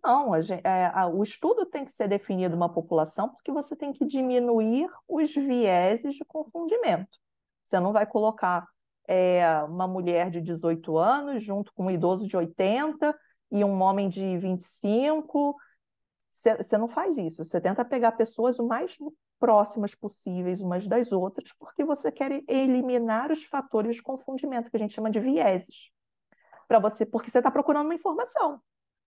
Não, 0.03 0.33
a, 0.33 0.39
é, 0.65 0.87
a, 0.95 1.07
o 1.09 1.23
estudo 1.23 1.67
tem 1.67 1.85
que 1.85 1.93
ser 1.93 2.09
definido 2.09 2.57
uma 2.57 2.73
população 2.73 3.29
porque 3.29 3.53
você 3.53 3.77
tem 3.77 3.93
que 3.93 4.07
diminuir 4.07 4.89
os 5.07 5.35
vieses 5.35 6.15
de 6.15 6.25
confundimento. 6.25 7.19
Você 7.67 7.79
não 7.79 7.93
vai 7.93 8.07
colocar 8.07 8.67
é, 9.07 9.47
uma 9.65 9.87
mulher 9.87 10.31
de 10.31 10.41
18 10.41 10.97
anos 10.97 11.43
junto 11.43 11.73
com 11.75 11.87
um 11.87 11.91
idoso 11.91 12.27
de 12.27 12.37
80 12.37 13.15
e 13.51 13.63
um 13.65 13.83
homem 13.83 14.09
de 14.09 14.39
25. 14.39 15.55
Você 16.41 16.79
não 16.79 16.89
faz 16.89 17.19
isso. 17.19 17.45
Você 17.45 17.61
tenta 17.61 17.85
pegar 17.85 18.13
pessoas 18.13 18.59
o 18.59 18.67
mais 18.67 18.97
próximas 19.39 19.95
possíveis 19.95 20.61
umas 20.61 20.87
das 20.87 21.13
outras, 21.13 21.53
porque 21.53 21.85
você 21.85 22.11
quer 22.11 22.43
eliminar 22.49 23.31
os 23.31 23.45
fatores 23.45 23.97
de 23.97 24.03
confundimento, 24.03 24.71
que 24.71 24.77
a 24.77 24.81
gente 24.81 24.95
chama 24.95 25.11
de 25.11 25.21
vieses. 25.21 25.91
Para 26.67 26.79
você, 26.79 27.05
porque 27.05 27.31
você 27.31 27.39
está 27.39 27.51
procurando 27.51 27.87
uma 27.87 27.95
informação. 27.95 28.61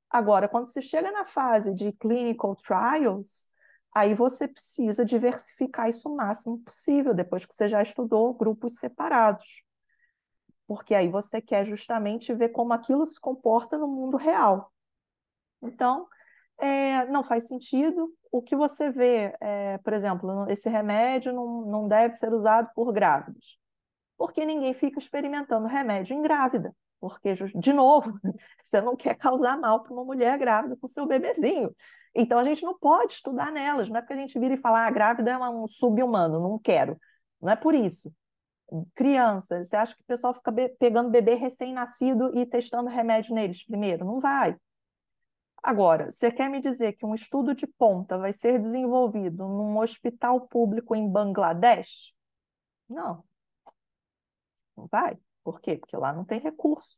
Agora, 0.09 0.47
quando 0.47 0.67
você 0.67 0.81
chega 0.81 1.11
na 1.11 1.25
fase 1.25 1.73
de 1.73 1.91
clinical 1.93 2.55
trials, 2.55 3.45
aí 3.91 4.13
você 4.13 4.47
precisa 4.47 5.03
diversificar 5.03 5.89
isso 5.89 6.07
o 6.07 6.15
máximo 6.15 6.59
possível, 6.59 7.15
depois 7.15 7.45
que 7.45 7.55
você 7.55 7.67
já 7.67 7.81
estudou 7.81 8.33
grupos 8.33 8.75
separados. 8.75 9.63
Porque 10.67 10.93
aí 10.93 11.07
você 11.07 11.41
quer 11.41 11.65
justamente 11.65 12.33
ver 12.33 12.49
como 12.49 12.73
aquilo 12.73 13.07
se 13.07 13.19
comporta 13.19 13.77
no 13.77 13.87
mundo 13.87 14.17
real. 14.17 14.71
Então, 15.61 16.07
é, 16.59 17.05
não 17.05 17.23
faz 17.23 17.47
sentido. 17.47 18.11
O 18.31 18.41
que 18.41 18.55
você 18.55 18.89
vê, 18.89 19.35
é, 19.41 19.77
por 19.79 19.93
exemplo, 19.93 20.49
esse 20.49 20.69
remédio 20.69 21.33
não, 21.33 21.61
não 21.65 21.87
deve 21.87 22.13
ser 22.13 22.33
usado 22.33 22.69
por 22.75 22.91
grávidos, 22.91 23.59
porque 24.17 24.45
ninguém 24.45 24.73
fica 24.73 24.99
experimentando 24.99 25.67
remédio 25.67 26.15
em 26.15 26.21
grávida, 26.21 26.75
porque, 26.99 27.33
de 27.33 27.73
novo, 27.73 28.13
você 28.63 28.81
não 28.81 28.95
quer 28.95 29.15
causar 29.15 29.57
mal 29.59 29.83
para 29.83 29.93
uma 29.93 30.05
mulher 30.05 30.37
grávida 30.37 30.75
com 30.77 30.87
seu 30.87 31.05
bebezinho. 31.05 31.75
Então, 32.15 32.37
a 32.39 32.43
gente 32.43 32.63
não 32.63 32.77
pode 32.77 33.13
estudar 33.13 33.51
nelas, 33.51 33.89
não 33.89 33.97
é 33.97 34.01
porque 34.01 34.13
a 34.13 34.17
gente 34.17 34.37
vira 34.39 34.53
e 34.53 34.57
fala, 34.57 34.85
ah, 34.85 34.91
grávida 34.91 35.31
é 35.31 35.37
um 35.49 35.67
sub-humano, 35.67 36.39
não 36.39 36.59
quero. 36.59 36.97
Não 37.41 37.51
é 37.51 37.55
por 37.55 37.73
isso. 37.73 38.11
Criança, 38.95 39.63
você 39.63 39.75
acha 39.75 39.95
que 39.95 40.01
o 40.01 40.05
pessoal 40.05 40.33
fica 40.33 40.51
be 40.51 40.69
pegando 40.79 41.09
bebê 41.09 41.35
recém-nascido 41.35 42.31
e 42.37 42.45
testando 42.45 42.89
remédio 42.89 43.35
neles 43.35 43.63
primeiro? 43.65 44.05
Não 44.05 44.19
vai. 44.19 44.55
Agora, 45.63 46.11
você 46.11 46.29
quer 46.29 46.49
me 46.49 46.59
dizer 46.59 46.91
que 46.93 47.05
um 47.05 47.15
estudo 47.15 47.55
de 47.55 47.65
ponta 47.65 48.17
vai 48.17 48.33
ser 48.33 48.59
desenvolvido 48.59 49.47
num 49.47 49.77
hospital 49.79 50.41
público 50.41 50.93
em 50.93 51.09
Bangladesh? 51.09 52.13
Não. 52.89 53.23
Não 54.75 54.87
vai. 54.87 55.17
Por 55.41 55.61
quê? 55.61 55.77
Porque 55.77 55.95
lá 55.95 56.11
não 56.11 56.25
tem 56.25 56.41
recurso. 56.41 56.97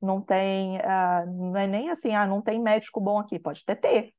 Não 0.00 0.22
tem, 0.22 0.78
uh, 0.78 1.26
não 1.26 1.56
é 1.58 1.66
nem 1.66 1.90
assim, 1.90 2.14
ah, 2.14 2.26
não 2.26 2.40
tem 2.40 2.58
médico 2.58 3.02
bom 3.02 3.18
aqui. 3.18 3.38
Pode 3.38 3.62
até 3.66 3.74
ter. 3.74 4.14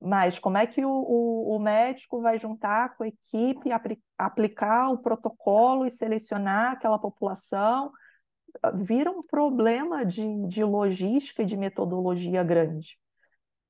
Mas 0.00 0.38
como 0.38 0.58
é 0.58 0.66
que 0.66 0.84
o, 0.84 0.90
o, 0.90 1.56
o 1.56 1.58
médico 1.60 2.20
vai 2.20 2.40
juntar 2.40 2.96
com 2.96 3.04
a 3.04 3.08
equipe, 3.08 3.70
apl 3.70 3.94
aplicar 4.18 4.90
o 4.90 4.98
protocolo 4.98 5.86
e 5.86 5.90
selecionar 5.90 6.72
aquela 6.72 6.98
população? 6.98 7.92
Vira 8.74 9.10
um 9.10 9.22
problema 9.22 10.04
de, 10.04 10.46
de 10.46 10.64
logística 10.64 11.42
e 11.42 11.46
de 11.46 11.56
metodologia 11.56 12.42
grande. 12.42 12.98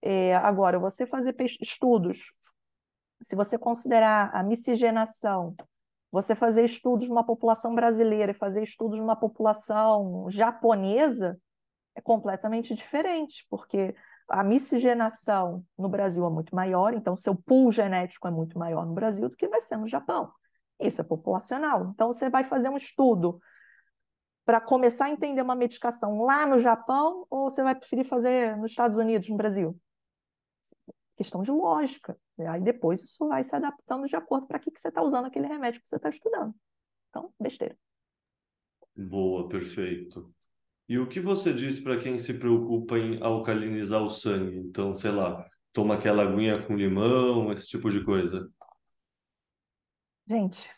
É, 0.03 0.37
agora, 0.37 0.79
você 0.79 1.07
fazer 1.07 1.35
estudos, 1.61 2.33
se 3.21 3.35
você 3.35 3.59
considerar 3.59 4.31
a 4.35 4.43
miscigenação, 4.43 5.55
você 6.11 6.35
fazer 6.35 6.65
estudos 6.65 7.09
numa 7.09 7.25
população 7.25 7.75
brasileira 7.75 8.33
e 8.33 8.35
fazer 8.35 8.63
estudos 8.63 8.99
numa 9.01 9.17
população 9.17 10.27
japonesa, 10.31 11.39
é 11.95 12.01
completamente 12.01 12.75
diferente, 12.75 13.47
porque 13.51 13.95
a 14.29 14.43
miscigenação 14.43 15.65
no 15.79 15.89
Brasil 15.89 16.27
é 16.27 16.31
muito 16.31 16.55
maior, 16.55 16.95
então 16.95 17.17
seu 17.17 17.35
pool 17.35 17.71
genético 17.71 18.29
é 18.29 18.31
muito 18.31 18.59
maior 18.59 18.85
no 18.85 18.93
Brasil 18.93 19.29
do 19.29 19.37
que 19.37 19.49
vai 19.49 19.61
ser 19.61 19.77
no 19.77 19.89
Japão. 19.89 20.31
Isso 20.79 21.01
é 21.01 21.05
populacional. 21.05 21.91
Então, 21.95 22.13
você 22.13 22.29
vai 22.29 22.45
fazer 22.45 22.69
um 22.69 22.77
estudo 22.77 23.41
para 24.47 24.61
começar 24.61 25.07
a 25.07 25.11
entender 25.11 25.43
uma 25.43 25.57
medicação 25.57 26.23
lá 26.23 26.47
no 26.47 26.61
Japão 26.61 27.27
ou 27.29 27.51
você 27.51 27.65
vai 27.65 27.75
preferir 27.75 28.07
fazer 28.07 28.57
nos 28.57 28.71
Estados 28.71 28.97
Unidos, 28.97 29.29
no 29.29 29.37
Brasil? 29.37 29.77
Questão 31.17 31.43
de 31.43 31.51
lógica. 31.51 32.17
Aí 32.39 32.61
depois 32.61 33.03
isso 33.03 33.27
vai 33.27 33.43
se 33.43 33.57
adaptando 33.57 34.07
de 34.07 34.15
acordo 34.15 34.47
para 34.47 34.61
que, 34.61 34.71
que 34.71 34.79
você 34.79 34.87
está 34.87 35.03
usando 35.03 35.25
aquele 35.27 35.49
remédio 35.49 35.81
que 35.81 35.89
você 35.89 35.97
está 35.97 36.09
estudando. 36.09 36.55
Então, 37.11 37.33
besteira. 37.41 37.77
Boa, 38.95 39.49
perfeito. 39.49 40.33
E 40.89 40.97
o 40.97 41.09
que 41.09 41.19
você 41.19 41.53
diz 41.53 41.81
para 41.81 41.99
quem 41.99 42.17
se 42.17 42.33
preocupa 42.39 42.97
em 42.97 43.21
alcalinizar 43.21 44.01
o 44.01 44.11
sangue? 44.11 44.59
Então, 44.59 44.95
sei 44.95 45.11
lá, 45.11 45.45
toma 45.73 45.95
aquela 45.95 46.23
aguinha 46.23 46.65
com 46.65 46.77
limão, 46.77 47.51
esse 47.51 47.67
tipo 47.67 47.91
de 47.91 48.05
coisa. 48.05 48.49
Gente, 50.29 50.71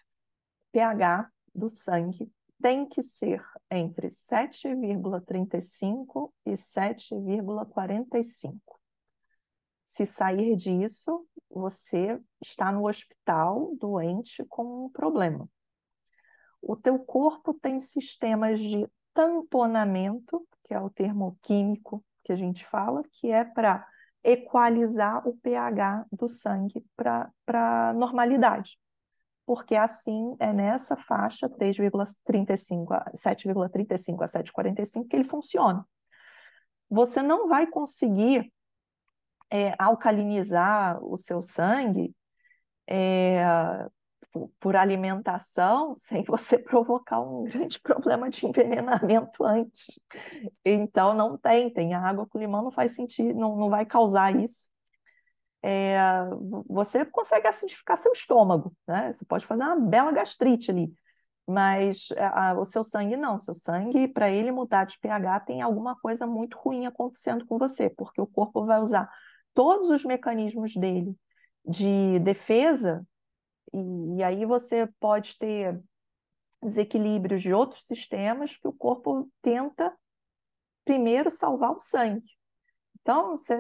pH 0.73 1.31
do 1.55 1.69
sangue 1.69 2.33
tem 2.61 2.87
que 2.87 3.03
ser 3.03 3.43
entre 3.71 4.09
7,35 4.09 6.33
e 6.45 6.53
7,45. 6.53 8.59
Se 9.87 10.05
sair 10.05 10.55
disso, 10.57 11.27
você 11.51 12.21
está 12.43 12.71
no 12.73 12.89
hospital 12.89 13.75
doente 13.77 14.45
com 14.49 14.87
um 14.87 14.91
problema. 14.91 15.49
O 16.61 16.75
teu 16.77 16.99
corpo 16.99 17.55
tem 17.55 17.79
sistemas 17.81 18.61
de 18.61 18.87
tamponamento, 19.15 20.47
que 20.65 20.75
é 20.75 20.81
o 20.81 20.91
termo 20.91 21.39
químico 21.43 22.05
que 22.25 22.33
a 22.33 22.37
gente 22.37 22.67
fala, 22.67 23.03
que 23.13 23.31
é 23.31 23.45
para 23.45 23.87
equalizar 24.23 25.27
o 25.27 25.35
pH 25.37 26.05
do 26.13 26.29
sangue 26.29 26.85
para 26.97 27.33
normalidade 27.95 28.79
porque 29.49 29.75
assim 29.75 30.37
é 30.39 30.53
nessa 30.53 30.95
faixa 30.95 31.49
3,35 31.49 32.93
a 32.93 33.11
7,35 33.17 34.23
a 34.23 34.27
7,45 34.27 35.09
que 35.09 35.17
ele 35.17 35.25
funciona. 35.25 35.89
Você 36.91 37.23
não 37.23 37.49
vai 37.49 37.67
conseguir 37.67 38.53
é, 39.51 39.75
alcalinizar 39.79 41.03
o 41.03 41.17
seu 41.17 41.41
sangue 41.41 42.15
é, 42.87 43.43
por 44.61 44.77
alimentação 44.77 45.95
sem 45.97 46.23
você 46.25 46.59
provocar 46.59 47.23
um 47.23 47.45
grande 47.45 47.81
problema 47.81 48.29
de 48.29 48.45
envenenamento 48.45 49.47
antes. 49.47 49.99
Então 50.63 51.15
não 51.15 51.39
tem, 51.39 51.73
tem 51.73 51.95
água 51.95 52.27
com 52.27 52.39
limão 52.39 52.65
não 52.65 52.71
faz 52.71 52.95
sentido, 52.95 53.41
não, 53.41 53.57
não 53.57 53.71
vai 53.71 53.87
causar 53.87 54.37
isso 54.37 54.69
é, 55.63 55.99
você 56.67 57.05
consegue 57.05 57.47
acidificar 57.47 57.97
seu 57.97 58.13
estômago, 58.13 58.73
né? 58.87 59.13
Você 59.13 59.25
pode 59.25 59.47
fazer 59.47 59.65
uma 59.65 59.77
bela 59.77 60.13
gastrite 60.13 60.71
ali, 60.71 60.93
mas 61.47 62.09
a, 62.17 62.55
o 62.59 62.65
seu 62.65 62.85
sangue 62.85 63.17
não. 63.17 63.39
Seu 63.39 63.55
sangue, 63.55 64.09
para 64.09 64.31
ele 64.31 64.53
mudar 64.53 64.85
de 64.85 64.99
pH, 65.01 65.41
tem 65.41 65.63
alguma 65.63 65.97
coisa 65.97 66.27
muito 66.27 66.57
ruim 66.59 66.87
acontecendo 66.87 67.47
com 67.47 67.59
você, 67.59 67.91
porque 67.91 68.21
o 68.21 68.27
corpo 68.27 68.65
vai 68.65 68.81
usar 68.81 69.11
todos 69.55 69.91
os 69.91 70.05
mecanismos 70.05 70.75
dele 70.75 71.17
de 71.65 72.19
defesa, 72.21 73.05
e, 73.73 74.17
e 74.17 74.23
aí 74.23 74.45
você 74.45 74.89
pode 75.01 75.37
ter 75.39 75.79
desequilíbrios 76.63 77.43
de 77.43 77.53
outros 77.53 77.87
sistemas 77.87 78.57
que 78.57 78.67
o 78.67 78.73
corpo 78.73 79.31
tenta 79.43 79.95
primeiro 80.85 81.31
salvar 81.31 81.73
o 81.73 81.81
sangue. 81.81 82.38
Então, 83.03 83.39
se, 83.39 83.55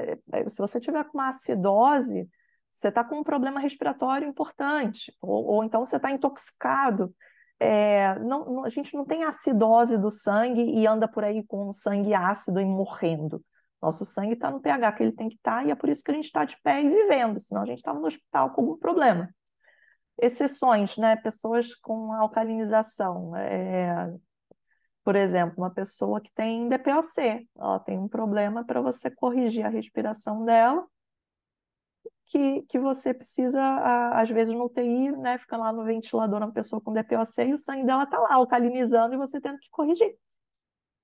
se 0.48 0.59
você 0.59 0.78
tiver 0.81 1.05
com 1.05 1.19
uma 1.19 1.28
acidose, 1.28 2.28
você 2.70 2.89
está 2.89 3.02
com 3.02 3.20
um 3.20 3.24
problema 3.24 3.60
respiratório 3.60 4.28
importante, 4.28 5.12
ou, 5.20 5.44
ou 5.44 5.65
então 5.65 5.85
você 5.85 5.97
está 5.97 6.10
intoxicado. 6.10 7.15
É, 7.60 8.16
não, 8.20 8.65
a 8.65 8.69
gente 8.69 8.94
não 8.94 9.05
tem 9.05 9.24
acidose 9.24 9.98
do 9.98 10.10
sangue 10.10 10.62
e 10.62 10.86
anda 10.86 11.09
por 11.09 11.24
aí 11.24 11.44
com 11.44 11.73
sangue 11.73 12.15
ácido 12.15 12.60
e 12.60 12.65
morrendo. 12.65 13.43
Nosso 13.82 14.05
sangue 14.05 14.35
está 14.35 14.51
no 14.51 14.60
pH 14.60 14.93
que 14.93 15.02
ele 15.02 15.12
tem 15.12 15.28
que 15.28 15.36
estar, 15.36 15.62
tá, 15.62 15.65
e 15.65 15.70
é 15.70 15.74
por 15.74 15.89
isso 15.89 16.02
que 16.02 16.10
a 16.10 16.15
gente 16.15 16.27
está 16.27 16.44
de 16.44 16.56
pé 16.62 16.82
e 16.82 16.89
vivendo, 16.89 17.40
senão 17.40 17.62
a 17.62 17.66
gente 17.66 17.78
estava 17.78 17.98
no 17.98 18.06
hospital 18.06 18.51
com 18.51 18.60
algum 18.60 18.77
problema. 18.77 19.28
Exceções, 20.20 20.97
né? 20.97 21.15
Pessoas 21.16 21.74
com 21.77 22.12
alcalinização. 22.12 23.36
É, 23.36 24.12
por 25.09 25.16
exemplo, 25.16 25.55
uma 25.56 25.70
pessoa 25.70 26.20
que 26.20 26.30
tem 26.30 26.68
DPOC, 26.68 27.48
ela 27.56 27.80
tem 27.80 27.98
um 27.98 28.06
problema 28.06 28.62
para 28.62 28.82
você 28.82 29.10
corrigir 29.10 29.64
a 29.64 29.70
respiração 29.70 30.44
dela, 30.44 30.86
que, 32.26 32.60
que 32.64 32.78
você 32.78 33.14
precisa, 33.14 33.59
às 34.12 34.28
vezes 34.28 34.52
no 34.52 34.66
UTI, 34.66 35.12
né, 35.12 35.39
fica 35.39 35.56
lá 35.56 35.72
no 35.72 35.82
ventilador 35.82 36.43
uma 36.43 36.52
pessoa 36.52 36.78
com 36.78 36.93
DPOC 36.93 37.40
e 37.40 37.55
o 37.55 37.56
sangue 37.56 37.86
dela 37.86 38.02
está 38.02 38.18
lá 38.18 38.35
alcalinizando 38.35 39.14
e 39.14 39.16
você 39.16 39.40
tendo 39.40 39.59
que 39.59 39.70
corrigir. 39.70 40.14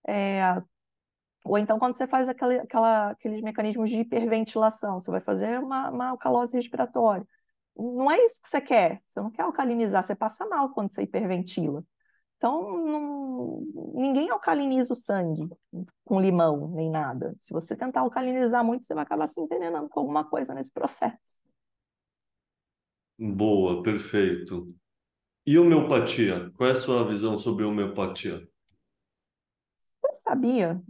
É, 0.07 0.63
ou 1.43 1.57
então, 1.57 1.79
quando 1.79 1.97
você 1.97 2.07
faz 2.07 2.29
aquela, 2.29 2.57
aquela, 2.57 3.11
aqueles 3.13 3.41
mecanismos 3.41 3.89
de 3.89 4.01
hiperventilação, 4.01 5.01
você 5.01 5.11
vai 5.11 5.23
fazer 5.23 5.59
uma, 5.61 5.89
uma 5.91 6.09
alcalose 6.09 6.55
respiratória. 6.55 7.27
Não 7.75 8.11
é 8.11 8.23
isso 8.23 8.43
que 8.43 8.49
você 8.51 8.61
quer. 8.61 9.03
Você 9.09 9.19
não 9.23 9.31
quer 9.31 9.45
alcalinizar, 9.45 10.05
você 10.05 10.15
passa 10.15 10.45
mal 10.45 10.75
quando 10.75 10.93
você 10.93 11.05
hiperventila. 11.05 11.83
Então, 12.45 12.77
não, 12.87 13.63
ninguém 13.95 14.29
alcaliniza 14.29 14.93
o 14.93 14.97
sangue 14.97 15.49
com 16.05 16.21
limão 16.21 16.69
nem 16.69 16.91
nada. 16.91 17.35
Se 17.39 17.55
você 17.55 17.75
tentar 17.75 18.01
alcalinizar 18.01 18.63
muito, 18.63 18.85
você 18.85 18.93
vai 18.93 19.03
acabar 19.03 19.27
se 19.29 19.41
envenenando 19.41 19.89
com 19.89 20.01
alguma 20.01 20.29
coisa 20.29 20.53
nesse 20.53 20.71
processo. 20.71 21.41
Boa, 23.19 23.83
perfeito. 23.83 24.71
E 25.47 25.59
homeopatia? 25.59 26.51
Qual 26.55 26.69
é 26.69 26.73
a 26.73 26.75
sua 26.75 27.09
visão 27.09 27.39
sobre 27.39 27.65
homeopatia? 27.65 28.47
Você 30.03 30.21
sabia 30.21 30.83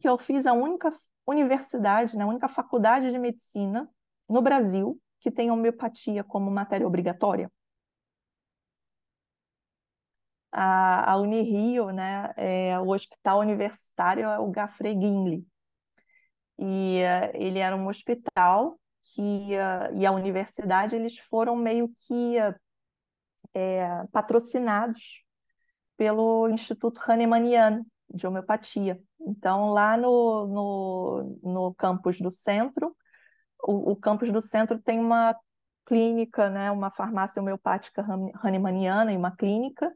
que 0.00 0.08
eu 0.08 0.18
fiz 0.18 0.44
a 0.44 0.54
única 0.54 0.92
universidade, 1.24 2.16
né, 2.16 2.24
a 2.24 2.26
única 2.26 2.48
faculdade 2.48 3.12
de 3.12 3.18
medicina 3.20 3.88
no 4.28 4.42
Brasil 4.42 5.00
que 5.20 5.30
tem 5.30 5.52
homeopatia 5.52 6.24
como 6.24 6.50
matéria 6.50 6.84
obrigatória? 6.84 7.48
A, 10.54 11.12
a 11.12 11.16
Unirio, 11.16 11.90
né, 11.90 12.32
é, 12.36 12.78
o 12.78 12.88
hospital 12.90 13.40
universitário 13.40 14.24
é 14.28 14.38
o 14.38 14.50
Gafre 14.50 14.94
Guinle. 14.94 15.44
E 16.56 17.02
uh, 17.02 17.30
ele 17.34 17.58
era 17.58 17.76
um 17.76 17.88
hospital 17.88 18.78
que, 19.02 19.20
uh, 19.56 19.96
e 19.96 20.06
a 20.06 20.12
universidade, 20.12 20.94
eles 20.94 21.18
foram 21.18 21.56
meio 21.56 21.88
que 22.06 22.38
uh, 22.38 22.54
é, 23.52 24.04
patrocinados 24.12 25.24
pelo 25.96 26.48
Instituto 26.48 27.00
Hahnemanniano 27.04 27.84
de 28.08 28.26
Homeopatia. 28.26 29.00
Então, 29.20 29.70
lá 29.70 29.96
no, 29.96 30.46
no, 30.46 31.40
no 31.42 31.74
campus 31.74 32.20
do 32.20 32.30
centro, 32.30 32.96
o, 33.60 33.92
o 33.92 33.96
campus 33.96 34.30
do 34.30 34.40
centro 34.40 34.78
tem 34.78 35.00
uma 35.00 35.36
clínica, 35.84 36.48
né, 36.48 36.70
uma 36.70 36.90
farmácia 36.90 37.42
homeopática 37.42 38.06
Hahnemanniana 38.42 39.12
e 39.12 39.16
uma 39.16 39.34
clínica, 39.34 39.92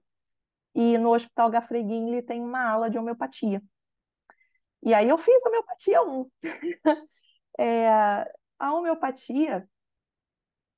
e 0.79 0.97
no 0.97 1.13
Hospital 1.13 1.51
Gafreguin 1.51 2.07
ele 2.07 2.23
tem 2.23 2.41
uma 2.41 2.71
ala 2.71 2.89
de 2.89 2.97
homeopatia. 2.97 3.61
E 4.81 4.95
aí 4.95 5.09
eu 5.09 5.19
fiz 5.19 5.45
homeopatia 5.45 6.01
1. 6.03 6.31
é, 7.59 7.89
a 8.57 8.73
homeopatia, 8.73 9.69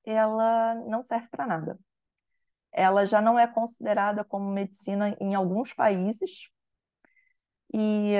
ela 0.02 0.74
não 0.86 1.02
serve 1.02 1.28
para 1.28 1.46
nada. 1.46 1.78
Ela 2.72 3.04
já 3.04 3.20
não 3.20 3.38
é 3.38 3.46
considerada 3.46 4.24
como 4.24 4.50
medicina 4.50 5.14
em 5.20 5.34
alguns 5.34 5.74
países. 5.74 6.48
E, 7.74 8.14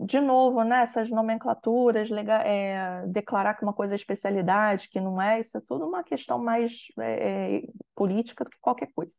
de 0.00 0.20
novo, 0.20 0.64
né, 0.64 0.82
essas 0.82 1.08
nomenclaturas, 1.08 2.10
é, 2.44 3.06
declarar 3.06 3.54
que 3.54 3.62
uma 3.62 3.72
coisa 3.72 3.94
é 3.94 3.96
especialidade, 3.96 4.88
que 4.88 5.00
não 5.00 5.22
é, 5.22 5.38
isso 5.38 5.56
é 5.56 5.60
tudo 5.60 5.86
uma 5.86 6.02
questão 6.02 6.42
mais 6.42 6.88
é, 6.98 7.58
é 7.58 7.62
política 7.94 8.42
do 8.42 8.50
que 8.50 8.58
qualquer 8.60 8.92
coisa. 8.92 9.14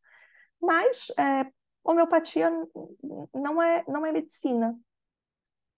Mas, 0.61 1.07
é, 1.17 1.45
homeopatia 1.87 2.51
não 3.33 3.61
é, 3.61 3.83
não 3.87 4.05
é 4.05 4.11
medicina. 4.11 4.77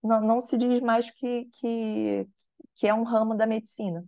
Não, 0.04 0.22
não 0.22 0.42
se 0.42 0.58
diz 0.58 0.82
mais 0.82 1.10
que, 1.12 1.46
que, 1.60 2.28
que 2.76 2.88
é 2.88 2.94
um 2.94 3.04
ramo 3.04 3.36
da 3.36 3.46
medicina. 3.46 4.04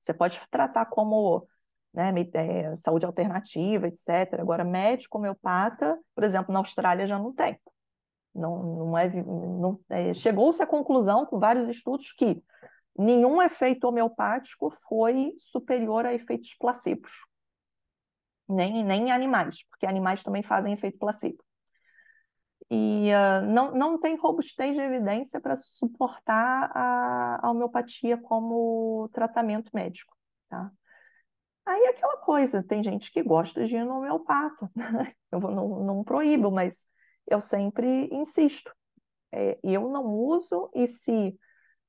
Você 0.00 0.12
pode 0.12 0.40
tratar 0.50 0.86
como 0.86 1.46
né, 1.92 2.12
é, 2.34 2.76
saúde 2.76 3.06
alternativa, 3.06 3.86
etc. 3.86 4.40
Agora, 4.40 4.64
médico 4.64 5.18
homeopata, 5.18 5.98
por 6.14 6.24
exemplo, 6.24 6.52
na 6.52 6.60
Austrália 6.60 7.06
já 7.06 7.18
não 7.18 7.32
tem. 7.32 7.58
Não, 8.34 8.62
não 8.62 8.98
é, 8.98 9.08
não, 9.22 9.80
é, 9.88 10.12
Chegou-se 10.14 10.62
à 10.62 10.66
conclusão, 10.66 11.26
com 11.26 11.38
vários 11.38 11.68
estudos, 11.68 12.12
que 12.12 12.42
nenhum 12.98 13.40
efeito 13.40 13.84
homeopático 13.84 14.74
foi 14.88 15.34
superior 15.38 16.06
a 16.06 16.14
efeitos 16.14 16.54
placebos 16.54 17.12
nem, 18.48 18.84
nem 18.84 19.10
animais, 19.12 19.64
porque 19.70 19.86
animais 19.86 20.22
também 20.22 20.42
fazem 20.42 20.72
efeito 20.72 20.98
placebo. 20.98 21.42
E 22.70 23.10
uh, 23.12 23.46
não, 23.46 23.72
não 23.72 24.00
tem 24.00 24.16
robustez 24.16 24.74
de 24.74 24.80
evidência 24.82 25.40
para 25.40 25.54
suportar 25.54 26.70
a, 26.74 27.46
a 27.46 27.50
homeopatia 27.50 28.18
como 28.18 29.08
tratamento 29.12 29.70
médico, 29.72 30.16
tá? 30.48 30.70
Aí 31.64 31.82
é 31.82 31.88
aquela 31.90 32.16
coisa, 32.18 32.62
tem 32.62 32.82
gente 32.82 33.10
que 33.12 33.22
gosta 33.22 33.64
de 33.64 33.76
ir 33.76 33.84
no 33.84 33.98
homeopata, 33.98 34.70
eu 35.32 35.40
não, 35.40 35.68
não 35.84 36.04
proíbo, 36.04 36.50
mas 36.50 36.88
eu 37.26 37.40
sempre 37.40 38.08
insisto. 38.12 38.72
É, 39.32 39.58
eu 39.62 39.88
não 39.88 40.06
uso, 40.06 40.70
e 40.74 40.86
se 40.86 41.36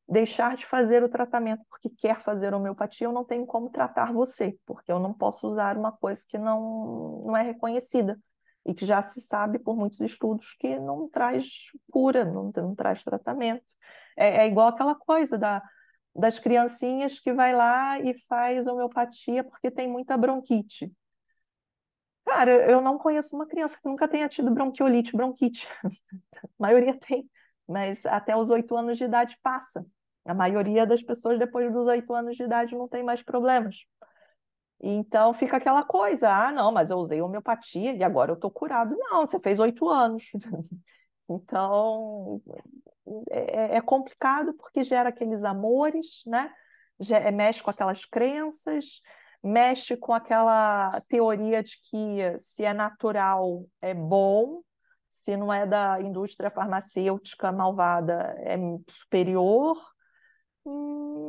deixar 0.07 0.55
de 0.55 0.65
fazer 0.65 1.03
o 1.03 1.09
tratamento 1.09 1.63
porque 1.69 1.89
quer 1.89 2.15
fazer 2.17 2.53
homeopatia, 2.53 3.07
eu 3.07 3.11
não 3.11 3.25
tenho 3.25 3.45
como 3.45 3.69
tratar 3.69 4.13
você, 4.13 4.57
porque 4.65 4.91
eu 4.91 4.99
não 4.99 5.13
posso 5.13 5.47
usar 5.47 5.77
uma 5.77 5.91
coisa 5.91 6.23
que 6.27 6.37
não, 6.37 7.23
não 7.25 7.35
é 7.37 7.43
reconhecida 7.43 8.17
e 8.65 8.73
que 8.73 8.85
já 8.85 9.01
se 9.01 9.21
sabe 9.21 9.59
por 9.59 9.75
muitos 9.75 9.99
estudos 10.01 10.53
que 10.59 10.77
não 10.79 11.09
traz 11.09 11.47
cura, 11.91 12.25
não, 12.25 12.51
não 12.55 12.75
traz 12.75 13.03
tratamento. 13.03 13.65
É, 14.15 14.43
é, 14.43 14.47
igual 14.47 14.67
aquela 14.69 14.95
coisa 14.95 15.37
da, 15.37 15.61
das 16.15 16.39
criancinhas 16.39 17.19
que 17.19 17.33
vai 17.33 17.53
lá 17.53 17.99
e 17.99 18.13
faz 18.27 18.65
homeopatia 18.67 19.43
porque 19.43 19.71
tem 19.71 19.87
muita 19.87 20.17
bronquite. 20.17 20.91
Cara, 22.25 22.51
eu 22.69 22.81
não 22.81 22.97
conheço 22.97 23.33
uma 23.35 23.47
criança 23.47 23.77
que 23.81 23.87
nunca 23.87 24.07
tenha 24.07 24.27
tido 24.27 24.51
bronquiolite, 24.51 25.15
bronquite. 25.15 25.65
A 26.43 26.47
maioria 26.59 26.97
tem, 26.99 27.29
mas 27.67 28.05
até 28.05 28.35
os 28.35 28.49
oito 28.49 28.75
anos 28.75 28.97
de 28.97 29.05
idade 29.05 29.37
passa. 29.41 29.85
A 30.27 30.33
maioria 30.33 30.85
das 30.85 31.01
pessoas, 31.01 31.39
depois 31.39 31.71
dos 31.71 31.87
oito 31.87 32.13
anos 32.13 32.35
de 32.35 32.43
idade, 32.43 32.75
não 32.75 32.87
tem 32.87 33.01
mais 33.03 33.23
problemas. 33.23 33.77
Então 34.79 35.33
fica 35.33 35.57
aquela 35.57 35.83
coisa, 35.83 36.29
ah, 36.29 36.51
não, 36.51 36.71
mas 36.71 36.91
eu 36.91 36.97
usei 36.97 37.21
homeopatia 37.21 37.93
e 37.93 38.03
agora 38.03 38.31
eu 38.31 38.35
estou 38.35 38.51
curado. 38.51 38.95
Não, 38.97 39.25
você 39.25 39.39
fez 39.39 39.57
oito 39.57 39.87
anos. 39.89 40.23
então 41.29 42.41
é, 43.31 43.77
é, 43.77 43.81
complicado 43.81 44.53
porque 44.53 44.83
gera 44.83 45.09
aqueles 45.09 45.43
amores, 45.43 46.21
né? 46.25 46.51
É, 47.09 47.31
mexe 47.31 47.63
com 47.63 47.71
aquelas 47.71 48.05
crenças, 48.05 49.01
mexe 49.43 49.95
com 49.95 50.13
aquela 50.13 50.99
teoria 51.07 51.63
de 51.63 51.77
que 51.89 52.37
se 52.39 52.63
é 52.65 52.73
natural 52.73 53.65
é 53.81 53.93
bom, 53.93 54.61
se 55.11 55.37
não 55.37 55.53
é 55.53 55.65
da 55.65 56.01
indústria 56.01 56.51
farmacêutica 56.51 57.51
malvada 57.51 58.35
é 58.39 58.57
superior 58.89 59.77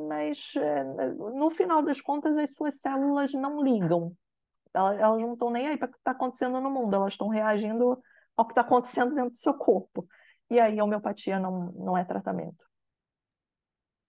mas 0.08 0.52
eh, 0.56 0.84
no 1.34 1.50
final 1.50 1.82
das 1.82 2.00
contas 2.00 2.36
as 2.36 2.50
suas 2.50 2.80
células 2.80 3.32
não 3.32 3.62
ligam. 3.62 4.14
Elas, 4.74 5.20
não 5.20 5.32
estão 5.32 5.50
nem 5.50 5.66
aí 5.68 5.76
para 5.76 5.88
o 5.88 5.90
que 5.90 5.98
está 5.98 6.10
acontecendo 6.10 6.60
no 6.60 6.70
mundo, 6.70 6.94
elas 6.94 7.14
estão 7.14 7.28
reagindo 7.28 7.98
ao 8.36 8.46
que 8.46 8.52
está 8.52 8.60
acontecendo 8.60 9.14
dentro 9.14 9.30
do 9.30 9.36
seu 9.36 9.54
corpo. 9.54 10.06
E 10.50 10.58
aí 10.58 10.78
a 10.78 10.84
homeopatia 10.84 11.38
não, 11.38 11.72
não 11.72 11.96
é 11.96 12.04
tratamento. 12.04 12.64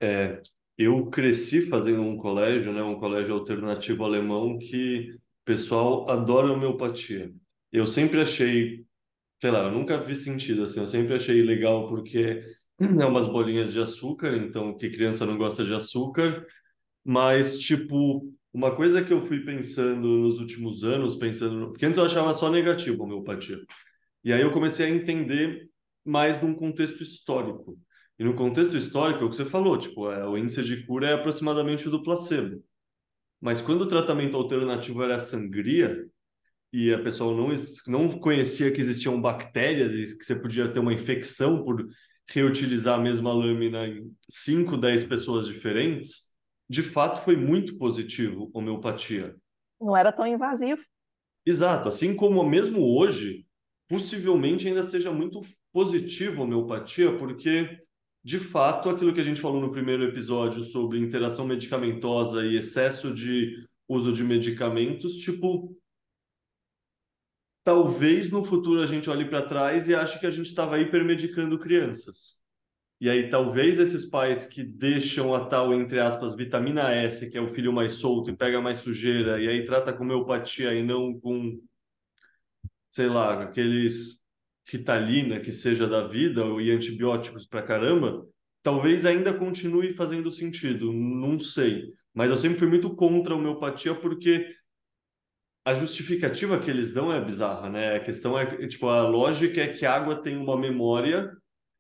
É, 0.02 0.42
eu 0.78 1.10
cresci 1.10 1.68
fazendo 1.70 2.02
um 2.02 2.18
colégio, 2.18 2.72
né, 2.72 2.82
um 2.82 3.00
colégio 3.00 3.34
alternativo 3.34 4.04
alemão 4.04 4.58
que 4.58 5.12
o 5.12 5.20
pessoal 5.46 6.10
adora 6.10 6.54
homeopatia. 6.54 7.34
Eu 7.72 7.86
sempre 7.86 8.22
achei, 8.22 8.86
sei 9.42 9.52
lá, 9.52 9.64
eu 9.64 9.72
nunca 9.72 9.98
vi 9.98 10.16
sentido 10.16 10.64
assim, 10.64 10.80
eu 10.80 10.88
sempre 10.88 11.16
achei 11.16 11.42
legal 11.42 11.90
porque 11.90 12.44
é 12.80 13.06
umas 13.06 13.28
bolinhas 13.28 13.72
de 13.74 13.80
açúcar, 13.80 14.36
então 14.38 14.78
que 14.78 14.90
criança 14.90 15.26
não 15.26 15.38
gosta 15.38 15.66
de 15.66 15.74
açúcar, 15.74 16.46
mas 17.04 17.58
tipo, 17.58 18.34
uma 18.54 18.76
coisa 18.76 19.04
que 19.04 19.14
eu 19.14 19.26
fui 19.26 19.44
pensando 19.44 20.08
nos 20.08 20.40
últimos 20.40 20.84
anos, 20.84 21.16
pensando, 21.16 21.72
porque 21.72 21.86
antes 21.86 21.98
eu 21.98 22.06
achava 22.06 22.34
só 22.34 22.50
negativo 22.50 23.02
a 23.04 23.06
homeopatia. 23.06 23.58
E 24.24 24.34
aí 24.34 24.42
eu 24.42 24.52
comecei 24.52 24.86
a 24.86 24.90
entender 24.90 25.70
mais 26.04 26.42
num 26.42 26.54
contexto 26.54 27.04
histórico. 27.04 27.78
E 28.18 28.24
no 28.24 28.36
contexto 28.36 28.76
histórico, 28.76 29.24
é 29.24 29.28
o 29.28 29.30
que 29.30 29.36
você 29.36 29.46
falou, 29.46 29.78
tipo, 29.78 30.12
é, 30.12 30.28
o 30.28 30.38
índice 30.38 30.64
de 30.64 30.86
cura 30.86 31.10
é 31.10 31.14
aproximadamente 31.14 31.88
o 31.88 31.92
do 31.92 32.04
placebo. 32.04 32.62
Mas 33.40 33.62
quando 33.62 33.82
o 33.82 33.88
tratamento 33.88 34.36
alternativo 34.36 35.02
era 35.04 35.16
a 35.16 35.20
sangria 35.20 36.06
e 36.74 36.94
a 36.94 37.02
pessoa 37.02 37.36
não, 37.36 37.50
não 37.88 38.20
conhecia 38.20 38.72
que 38.72 38.82
existiam 38.82 39.22
bactérias 39.22 39.94
e 39.94 40.18
que 40.18 40.26
você 40.26 40.36
podia 40.36 40.72
ter 40.72 40.80
uma 40.80 40.94
infecção 40.94 41.64
por 41.64 41.88
reutilizar 42.32 43.00
a 43.00 43.02
mesma 43.02 43.34
lâmina 43.34 43.88
em 43.88 44.14
5, 44.30 44.78
10 44.78 45.04
pessoas 45.06 45.48
diferentes, 45.48 46.30
de 46.70 46.84
fato 46.84 47.24
foi 47.24 47.36
muito 47.36 47.78
positivo 47.78 48.50
homeopatia. 48.54 49.36
Não 49.82 49.96
era 49.96 50.12
tão 50.12 50.28
invasivo. 50.28 50.82
Exato, 51.46 51.90
assim 51.90 52.16
como 52.16 52.44
mesmo 52.44 52.82
hoje, 52.96 53.46
possivelmente 53.88 54.68
ainda 54.68 54.84
seja 54.84 55.12
muito 55.12 55.42
positivo 55.74 56.42
a 56.42 56.46
homeopatia, 56.46 57.18
porque 57.18 57.80
de 58.24 58.38
fato 58.40 58.90
aquilo 58.90 59.14
que 59.14 59.20
a 59.20 59.24
gente 59.24 59.42
falou 59.42 59.62
no 59.62 59.72
primeiro 59.72 60.04
episódio 60.04 60.64
sobre 60.64 61.00
interação 61.00 61.48
medicamentosa 61.48 62.46
e 62.46 62.58
excesso 62.58 63.14
de 63.14 63.66
uso 63.88 64.14
de 64.14 64.24
medicamentos, 64.24 65.16
tipo, 65.18 65.76
talvez 67.70 68.32
no 68.32 68.44
futuro 68.44 68.82
a 68.82 68.86
gente 68.88 69.12
olhe 69.12 69.26
para 69.26 69.44
trás 69.44 69.88
e 69.88 69.94
ache 69.94 70.20
que 70.20 70.26
a 70.26 70.32
gente 70.32 70.48
estava 70.48 70.80
hipermedicando 70.80 71.60
crianças. 71.60 72.40
E 73.00 73.08
aí 73.08 73.30
talvez 73.30 73.78
esses 73.78 74.08
pais 74.08 74.44
que 74.44 74.64
deixam 74.64 75.36
a 75.36 75.46
tal, 75.46 75.72
entre 75.72 76.00
aspas, 76.00 76.36
vitamina 76.36 76.92
S, 76.92 77.30
que 77.30 77.38
é 77.38 77.42
o 77.42 77.54
filho 77.54 77.72
mais 77.72 77.94
solto 77.94 78.32
e 78.32 78.36
pega 78.36 78.60
mais 78.60 78.80
sujeira, 78.80 79.40
e 79.40 79.48
aí 79.48 79.64
trata 79.66 79.94
com 79.94 80.04
homeopatia 80.04 80.74
e 80.74 80.82
não 80.82 81.20
com, 81.20 81.62
sei 82.90 83.08
lá, 83.08 83.44
aqueles 83.44 84.20
Ritalina 84.66 85.40
que 85.40 85.54
seja 85.54 85.86
da 85.86 86.08
vida 86.08 86.44
e 86.60 86.72
antibióticos 86.72 87.46
para 87.46 87.62
caramba, 87.62 88.26
talvez 88.64 89.06
ainda 89.06 89.32
continue 89.32 89.94
fazendo 89.94 90.32
sentido, 90.32 90.92
não 90.92 91.40
sei. 91.40 91.94
Mas 92.16 92.32
eu 92.32 92.38
sempre 92.40 92.58
fui 92.58 92.68
muito 92.68 92.96
contra 92.96 93.36
a 93.36 93.38
homeopatia 93.38 93.94
porque 93.94 94.56
a 95.70 95.74
justificativa 95.74 96.60
que 96.60 96.70
eles 96.70 96.92
dão 96.92 97.14
é 97.14 97.24
bizarra, 97.24 97.70
né? 97.70 97.96
A 97.96 98.00
questão 98.00 98.38
é, 98.38 98.68
tipo, 98.68 98.88
a 98.88 99.08
lógica 99.08 99.62
é 99.62 99.68
que 99.72 99.86
a 99.86 99.94
água 99.94 100.20
tem 100.20 100.36
uma 100.36 100.58
memória, 100.58 101.32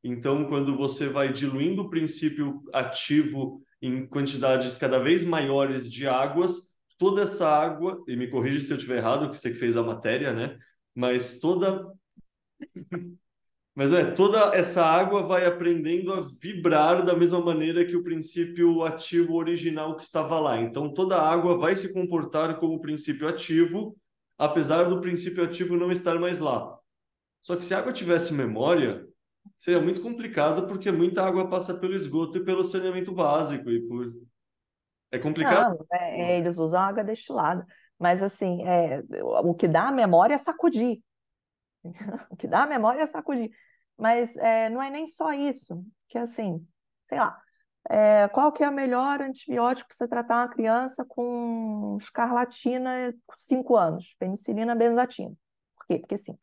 então 0.03 0.45
quando 0.45 0.77
você 0.77 1.09
vai 1.09 1.33
diluindo 1.33 1.81
o 1.81 1.89
princípio 1.89 2.61
ativo 2.71 3.63
em 3.81 4.05
quantidades 4.05 4.77
cada 4.77 4.99
vez 4.99 5.23
maiores 5.23 5.91
de 5.91 6.07
águas, 6.07 6.69
toda 6.99 7.23
essa 7.23 7.47
água, 7.49 8.03
e 8.07 8.15
me 8.15 8.27
corrija 8.27 8.61
se 8.61 8.71
eu 8.71 8.77
estiver 8.77 8.97
errado, 8.97 9.31
que 9.31 9.37
você 9.37 9.49
que 9.51 9.57
fez 9.57 9.75
a 9.75 9.81
matéria, 9.81 10.33
né? 10.33 10.55
Mas 10.93 11.39
toda 11.39 11.83
mas 13.79 13.93
é, 13.93 14.11
toda 14.11 14.53
essa 14.53 14.83
água 14.83 15.23
vai 15.23 15.45
aprendendo 15.45 16.11
a 16.11 16.19
vibrar 16.19 17.01
da 17.05 17.15
mesma 17.15 17.39
maneira 17.39 17.85
que 17.85 17.95
o 17.95 18.03
princípio 18.03 18.83
ativo 18.83 19.35
original 19.35 19.95
que 19.95 20.03
estava 20.03 20.37
lá. 20.37 20.59
Então 20.59 20.93
toda 20.93 21.15
a 21.15 21.31
água 21.31 21.57
vai 21.57 21.77
se 21.77 21.93
comportar 21.93 22.59
como 22.59 22.81
princípio 22.81 23.25
ativo, 23.25 23.95
apesar 24.37 24.89
do 24.89 24.99
princípio 24.99 25.41
ativo 25.45 25.77
não 25.77 25.93
estar 25.93 26.19
mais 26.19 26.41
lá. 26.41 26.77
Só 27.41 27.55
que 27.55 27.63
se 27.63 27.73
a 27.73 27.79
água 27.79 27.93
tivesse 27.93 28.33
memória, 28.33 29.07
seria 29.57 29.79
muito 29.79 30.01
complicado 30.01 30.67
porque 30.67 30.91
muita 30.91 31.25
água 31.25 31.49
passa 31.49 31.73
pelo 31.73 31.95
esgoto 31.95 32.37
e 32.37 32.43
pelo 32.43 32.65
saneamento 32.65 33.13
básico 33.13 33.69
e 33.69 33.79
por 33.87 34.13
é 35.09 35.17
complicado. 35.17 35.77
Não, 35.79 35.97
é, 35.97 36.33
é, 36.33 36.37
eles 36.39 36.57
usam 36.57 36.81
água 36.81 37.01
destilada, 37.01 37.65
mas 37.97 38.21
assim, 38.21 38.61
é, 38.67 39.01
o 39.23 39.55
que 39.55 39.69
dá 39.69 39.83
a 39.83 39.91
memória 39.93 40.33
é 40.33 40.37
sacudir. 40.37 40.99
O 42.29 42.35
que 42.35 42.45
dá 42.45 42.63
a 42.63 42.67
memória 42.67 43.03
é 43.03 43.05
sacudir. 43.05 43.49
Mas 43.99 44.35
é, 44.37 44.69
não 44.69 44.81
é 44.81 44.89
nem 44.89 45.05
só 45.07 45.33
isso, 45.33 45.83
que 46.07 46.17
assim, 46.17 46.65
sei 47.09 47.19
lá, 47.19 47.37
é, 47.89 48.29
qual 48.29 48.51
que 48.51 48.63
é 48.63 48.69
o 48.69 48.73
melhor 48.73 49.21
antibiótico 49.21 49.89
para 49.89 49.97
você 49.97 50.07
tratar 50.07 50.37
uma 50.37 50.47
criança 50.47 51.03
com 51.03 51.97
escarlatina 51.99 53.13
com 53.27 53.35
5 53.35 53.75
anos? 53.75 54.15
Penicilina 54.17 54.73
benzatina. 54.73 55.35
Por 55.75 55.85
quê? 55.85 55.99
Porque 55.99 56.17
sim. 56.17 56.37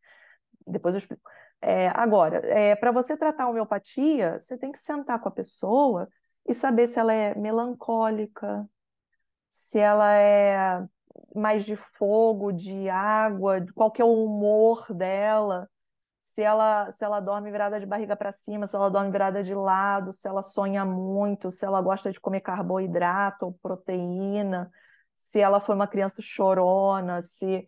Depois 0.66 0.94
eu 0.94 0.98
explico. 0.98 1.22
É, 1.62 1.88
agora, 1.88 2.38
é, 2.46 2.76
para 2.76 2.92
você 2.92 3.16
tratar 3.16 3.48
homeopatia, 3.48 4.38
você 4.38 4.58
tem 4.58 4.70
que 4.70 4.78
sentar 4.78 5.18
com 5.20 5.28
a 5.28 5.32
pessoa 5.32 6.08
e 6.46 6.52
saber 6.54 6.88
se 6.88 6.98
ela 6.98 7.12
é 7.14 7.34
melancólica, 7.34 8.68
se 9.48 9.78
ela 9.78 10.12
é 10.12 10.86
mais 11.34 11.64
de 11.64 11.76
fogo, 11.76 12.52
de 12.52 12.88
água, 12.90 13.64
qual 13.74 13.90
que 13.90 14.02
é 14.02 14.04
o 14.04 14.24
humor 14.26 14.92
dela 14.92 15.68
se 16.36 16.42
ela, 16.42 16.92
se 16.92 17.02
ela 17.02 17.18
dorme 17.18 17.50
virada 17.50 17.80
de 17.80 17.86
barriga 17.86 18.14
para 18.14 18.30
cima, 18.30 18.66
se 18.66 18.76
ela 18.76 18.90
dorme 18.90 19.10
virada 19.10 19.42
de 19.42 19.54
lado, 19.54 20.12
se 20.12 20.28
ela 20.28 20.42
sonha 20.42 20.84
muito, 20.84 21.50
se 21.50 21.64
ela 21.64 21.80
gosta 21.80 22.12
de 22.12 22.20
comer 22.20 22.42
carboidrato 22.42 23.46
ou 23.46 23.54
proteína, 23.54 24.70
se 25.16 25.40
ela 25.40 25.60
foi 25.60 25.74
uma 25.74 25.86
criança 25.86 26.20
chorona, 26.20 27.22
se 27.22 27.66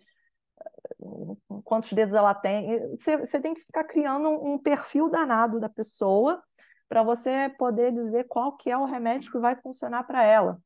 quantos 1.64 1.94
dedos 1.94 2.14
ela 2.14 2.34
tem. 2.34 2.78
Você, 2.90 3.16
você 3.16 3.40
tem 3.40 3.54
que 3.54 3.62
ficar 3.62 3.84
criando 3.84 4.28
um, 4.28 4.52
um 4.52 4.58
perfil 4.58 5.08
danado 5.08 5.58
da 5.58 5.70
pessoa 5.70 6.42
para 6.90 7.02
você 7.02 7.48
poder 7.58 7.90
dizer 7.90 8.24
qual 8.24 8.54
que 8.54 8.70
é 8.70 8.76
o 8.76 8.84
remédio 8.84 9.32
que 9.32 9.38
vai 9.38 9.56
funcionar 9.56 10.02
para 10.02 10.22
ela. 10.22 10.60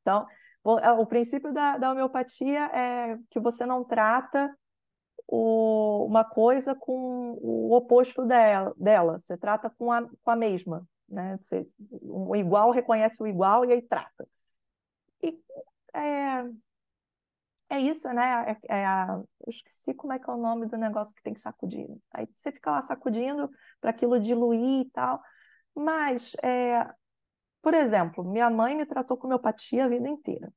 Então, 0.00 0.26
o, 0.64 0.72
o 1.02 1.06
princípio 1.06 1.52
da, 1.52 1.78
da 1.78 1.92
homeopatia 1.92 2.64
é 2.74 3.16
que 3.30 3.38
você 3.38 3.64
não 3.64 3.84
trata 3.84 4.52
o, 5.30 6.06
uma 6.06 6.24
coisa 6.24 6.74
com 6.74 7.38
o 7.40 7.72
oposto 7.72 8.26
dela, 8.26 8.74
dela. 8.76 9.20
Você 9.20 9.36
trata 9.36 9.70
com 9.70 9.92
a, 9.92 10.02
com 10.02 10.30
a 10.30 10.36
mesma. 10.36 10.86
Né? 11.08 11.38
Você, 11.38 11.68
o 12.02 12.34
igual 12.34 12.72
reconhece 12.72 13.22
o 13.22 13.26
igual 13.26 13.64
e 13.64 13.72
aí 13.72 13.82
trata. 13.82 14.28
E 15.22 15.40
é, 15.94 16.44
é 17.68 17.80
isso, 17.80 18.08
né? 18.12 18.56
É, 18.68 18.80
é 18.80 18.86
a, 18.86 19.20
eu 19.46 19.50
esqueci 19.50 19.94
como 19.94 20.12
é 20.12 20.18
que 20.18 20.28
é 20.28 20.32
o 20.32 20.36
nome 20.36 20.66
do 20.66 20.76
negócio 20.76 21.14
que 21.14 21.22
tem 21.22 21.34
que 21.34 21.40
sacudir. 21.40 21.86
Aí 22.12 22.26
você 22.34 22.50
fica 22.50 22.72
lá 22.72 22.82
sacudindo 22.82 23.48
para 23.80 23.90
aquilo 23.90 24.20
diluir 24.20 24.86
e 24.86 24.90
tal. 24.90 25.22
Mas, 25.74 26.34
é, 26.42 26.84
por 27.62 27.74
exemplo, 27.74 28.24
minha 28.24 28.50
mãe 28.50 28.74
me 28.76 28.86
tratou 28.86 29.16
com 29.16 29.26
homeopatia 29.28 29.84
a 29.84 29.88
vida 29.88 30.08
inteira. 30.08 30.52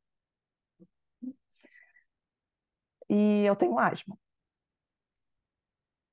E 3.10 3.44
eu 3.46 3.56
tenho 3.56 3.78
asma. 3.80 4.18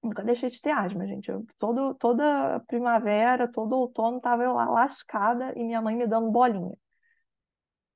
Nunca 0.03 0.23
deixei 0.25 0.49
de 0.49 0.61
ter 0.61 0.71
asma, 0.71 1.07
gente. 1.07 1.29
Eu, 1.31 1.45
todo, 1.59 1.95
toda 1.95 2.61
primavera, 2.61 3.47
todo 3.51 3.77
outono, 3.77 4.17
estava 4.17 4.43
eu 4.43 4.55
lá 4.55 4.65
lascada 4.71 5.53
e 5.57 5.63
minha 5.63 5.83
mãe 5.83 5.95
me 5.95 6.07
dando 6.07 6.31
bolinha. 6.31 6.77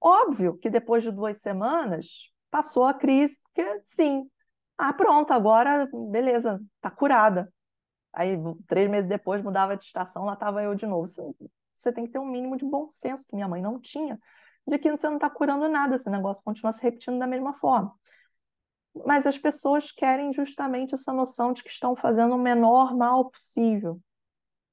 Óbvio 0.00 0.58
que 0.58 0.68
depois 0.68 1.02
de 1.02 1.10
duas 1.10 1.40
semanas 1.40 2.30
passou 2.50 2.84
a 2.84 2.92
crise, 2.92 3.38
porque 3.42 3.80
sim, 3.86 4.28
ah, 4.76 4.92
pronto, 4.92 5.32
agora 5.32 5.88
beleza, 6.10 6.60
tá 6.80 6.90
curada. 6.90 7.50
Aí, 8.12 8.36
três 8.66 8.88
meses 8.88 9.08
depois, 9.08 9.42
mudava 9.42 9.76
de 9.76 9.84
estação, 9.84 10.24
lá 10.24 10.34
estava 10.34 10.62
eu 10.62 10.74
de 10.74 10.86
novo. 10.86 11.08
Você, 11.08 11.22
você 11.74 11.92
tem 11.92 12.04
que 12.06 12.12
ter 12.12 12.18
um 12.18 12.26
mínimo 12.26 12.56
de 12.56 12.64
bom 12.64 12.90
senso, 12.90 13.26
que 13.26 13.34
minha 13.34 13.48
mãe 13.48 13.62
não 13.62 13.80
tinha, 13.80 14.20
de 14.66 14.78
que 14.78 14.90
você 14.90 15.06
não 15.08 15.16
está 15.16 15.30
curando 15.30 15.68
nada, 15.68 15.96
esse 15.96 16.10
negócio 16.10 16.44
continua 16.44 16.72
se 16.72 16.82
repetindo 16.82 17.18
da 17.18 17.26
mesma 17.26 17.54
forma 17.54 17.94
mas 19.04 19.26
as 19.26 19.36
pessoas 19.36 19.90
querem 19.90 20.32
justamente 20.32 20.94
essa 20.94 21.12
noção 21.12 21.52
de 21.52 21.62
que 21.62 21.70
estão 21.70 21.96
fazendo 21.96 22.34
o 22.34 22.38
menor 22.38 22.96
mal 22.96 23.30
possível. 23.30 24.00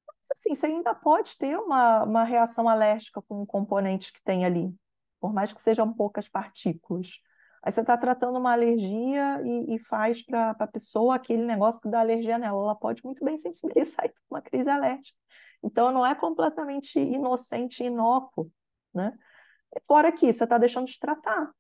Mas, 0.07 0.29
assim, 0.31 0.53
você 0.53 0.67
ainda 0.67 0.93
pode 0.93 1.37
ter 1.37 1.57
uma, 1.57 2.03
uma 2.03 2.23
reação 2.23 2.69
alérgica 2.69 3.21
com 3.21 3.41
o 3.41 3.47
componente 3.47 4.13
que 4.13 4.21
tem 4.23 4.45
ali, 4.45 4.73
por 5.19 5.33
mais 5.33 5.51
que 5.51 5.61
sejam 5.61 5.91
poucas 5.91 6.27
partículas. 6.29 7.09
Aí 7.63 7.71
você 7.71 7.81
está 7.81 7.97
tratando 7.97 8.37
uma 8.37 8.51
alergia 8.51 9.41
e, 9.43 9.75
e 9.75 9.79
faz 9.79 10.23
para 10.23 10.51
a 10.51 10.67
pessoa 10.67 11.15
aquele 11.15 11.43
negócio 11.43 11.81
que 11.81 11.89
dá 11.89 11.99
alergia 11.99 12.37
nela. 12.37 12.63
Ela 12.63 12.75
pode 12.75 13.03
muito 13.03 13.23
bem 13.23 13.37
sensibilizar 13.37 14.05
e 14.05 14.13
uma 14.29 14.41
crise 14.41 14.69
alérgica. 14.69 15.17
Então, 15.63 15.91
não 15.91 16.05
é 16.05 16.15
completamente 16.15 16.99
inocente 16.99 17.83
e 17.83 17.87
inócuo, 17.87 18.51
né? 18.93 19.13
Fora 19.87 20.11
que 20.11 20.31
você 20.31 20.43
está 20.43 20.57
deixando 20.57 20.87
de 20.87 20.99
tratar. 20.99 21.51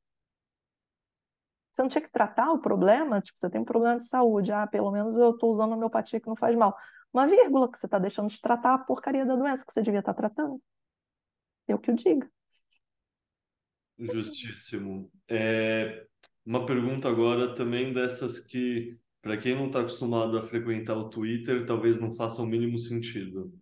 Você 1.71 1.81
não 1.81 1.89
tinha 1.89 2.01
que 2.01 2.11
tratar 2.11 2.51
o 2.51 2.59
problema? 2.59 3.21
Tipo, 3.21 3.39
você 3.39 3.49
tem 3.49 3.61
um 3.61 3.65
problema 3.65 3.97
de 3.97 4.05
saúde. 4.05 4.51
Ah, 4.51 4.67
pelo 4.67 4.91
menos 4.91 5.15
eu 5.15 5.31
estou 5.31 5.51
usando 5.51 5.71
homeopatia 5.73 6.19
que 6.19 6.27
não 6.27 6.35
faz 6.35 6.55
mal. 6.55 6.75
Uma 7.13 7.27
vírgula 7.27 7.71
que 7.71 7.77
você 7.77 7.85
está 7.85 7.97
deixando 7.97 8.29
de 8.29 8.41
tratar 8.41 8.73
a 8.73 8.79
porcaria 8.79 9.25
da 9.25 9.35
doença 9.35 9.65
que 9.65 9.71
você 9.73 9.81
devia 9.81 9.99
estar 9.99 10.13
tá 10.13 10.17
tratando. 10.17 10.61
Eu 11.67 11.79
que 11.79 11.91
o 11.91 11.95
diga. 11.95 12.29
Justíssimo. 13.97 15.09
É, 15.29 16.05
uma 16.45 16.65
pergunta 16.65 17.07
agora 17.07 17.55
também 17.55 17.93
dessas 17.93 18.39
que, 18.39 18.97
para 19.21 19.37
quem 19.37 19.55
não 19.55 19.67
está 19.67 19.79
acostumado 19.79 20.37
a 20.37 20.43
frequentar 20.43 20.97
o 20.97 21.09
Twitter, 21.09 21.65
talvez 21.65 21.99
não 21.99 22.11
faça 22.11 22.41
o 22.41 22.45
mínimo 22.45 22.77
sentido. 22.77 23.53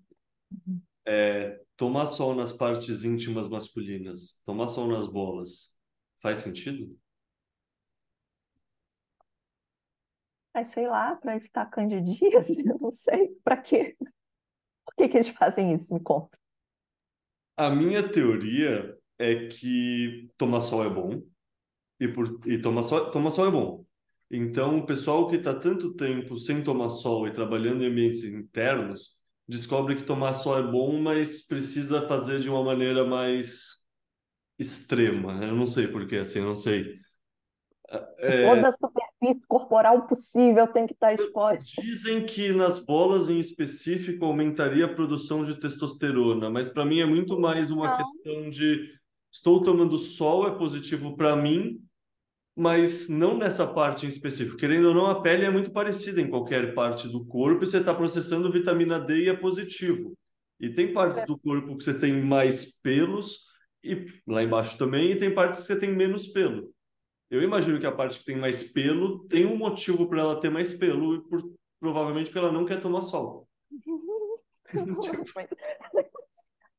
É, 1.06 1.62
tomar 1.76 2.08
sol 2.08 2.36
nas 2.36 2.54
partes 2.54 3.04
íntimas 3.04 3.48
masculinas, 3.48 4.42
tomar 4.46 4.68
sol 4.68 4.88
nas 4.88 5.08
bolas, 5.08 5.76
faz 6.22 6.40
sentido? 6.40 6.98
Mas 10.54 10.72
sei 10.72 10.88
lá, 10.88 11.16
para 11.16 11.36
evitar 11.36 11.66
candidíase, 11.68 12.64
eu 12.68 12.80
não 12.80 12.92
sei. 12.92 13.30
Para 13.44 13.58
quê? 13.58 13.96
Por 14.86 14.96
que, 14.98 15.10
que 15.10 15.18
eles 15.18 15.30
fazem 15.30 15.74
isso? 15.74 15.94
Me 15.94 16.00
conta. 16.00 16.38
A 17.58 17.70
minha 17.70 18.08
teoria 18.08 18.98
é 19.18 19.48
que 19.48 20.32
tomar 20.38 20.62
sol 20.62 20.84
é 20.86 20.90
bom 20.90 21.22
e, 22.00 22.08
por, 22.08 22.40
e 22.48 22.62
tomar, 22.62 22.84
sol, 22.84 23.12
tomar 23.12 23.32
sol 23.32 23.48
é 23.48 23.52
bom. 23.52 23.86
Então, 24.32 24.78
o 24.80 24.86
pessoal 24.86 25.28
que 25.28 25.38
está 25.38 25.54
tanto 25.54 25.94
tempo 25.96 26.38
sem 26.38 26.64
tomar 26.64 26.90
sol 26.92 27.28
e 27.28 27.34
trabalhando 27.34 27.84
em 27.84 27.88
ambientes 27.88 28.24
internos 28.24 29.18
descobre 29.48 29.96
que 29.96 30.04
tomar 30.04 30.34
sol 30.36 30.58
é 30.60 30.64
bom, 30.64 31.02
mas 31.02 31.42
precisa 31.46 32.08
fazer 32.08 32.40
de 32.40 32.50
uma 32.50 32.64
maneira 32.64 33.06
mais 33.06 33.80
extrema. 34.60 35.44
Eu 35.46 35.56
não 35.56 35.68
sei 35.68 35.88
porquê, 35.88 36.18
assim, 36.18 36.40
eu 36.40 36.46
não 36.46 36.56
sei. 36.56 37.00
É... 38.20 38.46
Toda 38.46 38.68
a 38.68 38.72
superfície 38.72 39.48
corporal 39.48 40.08
possível 40.08 40.68
tem 40.68 40.86
que 40.86 40.94
estar 40.94 41.14
exposta. 41.14 41.82
Dizem 41.82 42.24
que 42.26 42.52
nas 42.52 42.80
bolas 42.80 43.30
em 43.30 43.40
específico 43.40 44.26
aumentaria 44.26 44.86
a 44.86 44.94
produção 44.94 45.44
de 45.44 45.56
testosterona, 45.56 46.50
mas 46.50 46.70
para 46.70 46.86
mim 46.86 47.00
é 47.00 47.06
muito 47.06 47.40
mais 47.40 47.72
uma 47.72 47.90
não. 47.90 47.98
questão 47.98 48.50
de 48.50 48.94
estou 49.32 49.64
tomando 49.64 49.98
sol, 49.98 50.48
é 50.48 50.52
positivo 50.52 51.16
para 51.16 51.36
mim, 51.36 51.80
mas 52.56 53.10
não 53.10 53.38
nessa 53.38 53.66
parte 53.66 54.06
em 54.06 54.10
específico. 54.10 54.58
Querendo 54.58 54.90
ou 54.90 54.94
não, 54.94 55.08
a 55.08 55.22
pele 55.22 55.46
é 55.46 55.50
muito 55.50 55.72
parecida 55.72 56.22
em 56.22 56.30
qualquer 56.30 56.74
parte 56.74 57.08
do 57.08 57.26
corpo 57.26 57.64
e 57.64 57.68
você 57.68 57.78
está 57.78 57.94
processando 57.94 58.52
vitamina 58.52 59.00
D 59.00 59.24
e 59.24 59.30
é 59.30 59.34
positivo. 59.34 60.14
E 60.60 60.70
tem 60.70 60.94
partes 60.94 61.24
é. 61.24 61.26
do 61.26 61.40
corpo 61.40 61.78
que 61.78 61.84
você 61.84 61.94
tem 61.94 62.22
mais 62.22 62.80
pelos, 62.82 63.46
e 63.84 64.06
lá 64.28 64.44
embaixo 64.44 64.78
também, 64.78 65.10
e 65.10 65.16
tem 65.16 65.34
partes 65.34 65.62
que 65.62 65.68
você 65.68 65.80
tem 65.80 65.96
menos 65.96 66.28
pelo. 66.28 66.70
Eu 67.30 67.44
imagino 67.44 67.80
que 67.80 67.86
a 67.86 67.92
parte 67.92 68.20
que 68.20 68.26
tem 68.26 68.36
mais 68.36 68.64
pelo 68.72 69.28
tem 69.28 69.46
um 69.46 69.56
motivo 69.58 70.08
para 70.08 70.22
ela 70.22 70.40
ter 70.40 70.50
mais 70.50 70.74
pelo, 70.74 71.16
e 71.16 71.22
por, 71.22 71.54
provavelmente 71.80 72.26
porque 72.28 72.40
ela 72.40 72.52
não 72.52 72.66
quer 72.66 72.82
tomar 72.82 73.04
sol. 73.04 73.48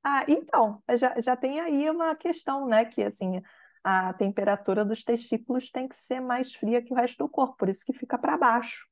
ah, 0.03 0.25
então, 0.27 0.83
já, 0.97 1.21
já 1.21 1.37
tem 1.37 1.61
aí 1.61 1.89
uma 1.89 2.17
questão, 2.17 2.67
né? 2.67 2.85
Que 2.85 3.03
assim, 3.03 3.41
a 3.85 4.13
temperatura 4.13 4.85
dos 4.85 5.05
testículos 5.05 5.71
tem 5.71 5.89
que 5.89 5.97
ser 5.97 6.21
mais 6.21 6.53
fria 6.53 6.83
que 6.83 6.93
o 6.93 6.97
resto 6.97 7.19
do 7.19 7.29
corpo, 7.29 7.57
por 7.57 7.69
isso 7.69 7.85
que 7.85 7.93
fica 7.93 8.19
para 8.19 8.37
baixo. 8.37 8.91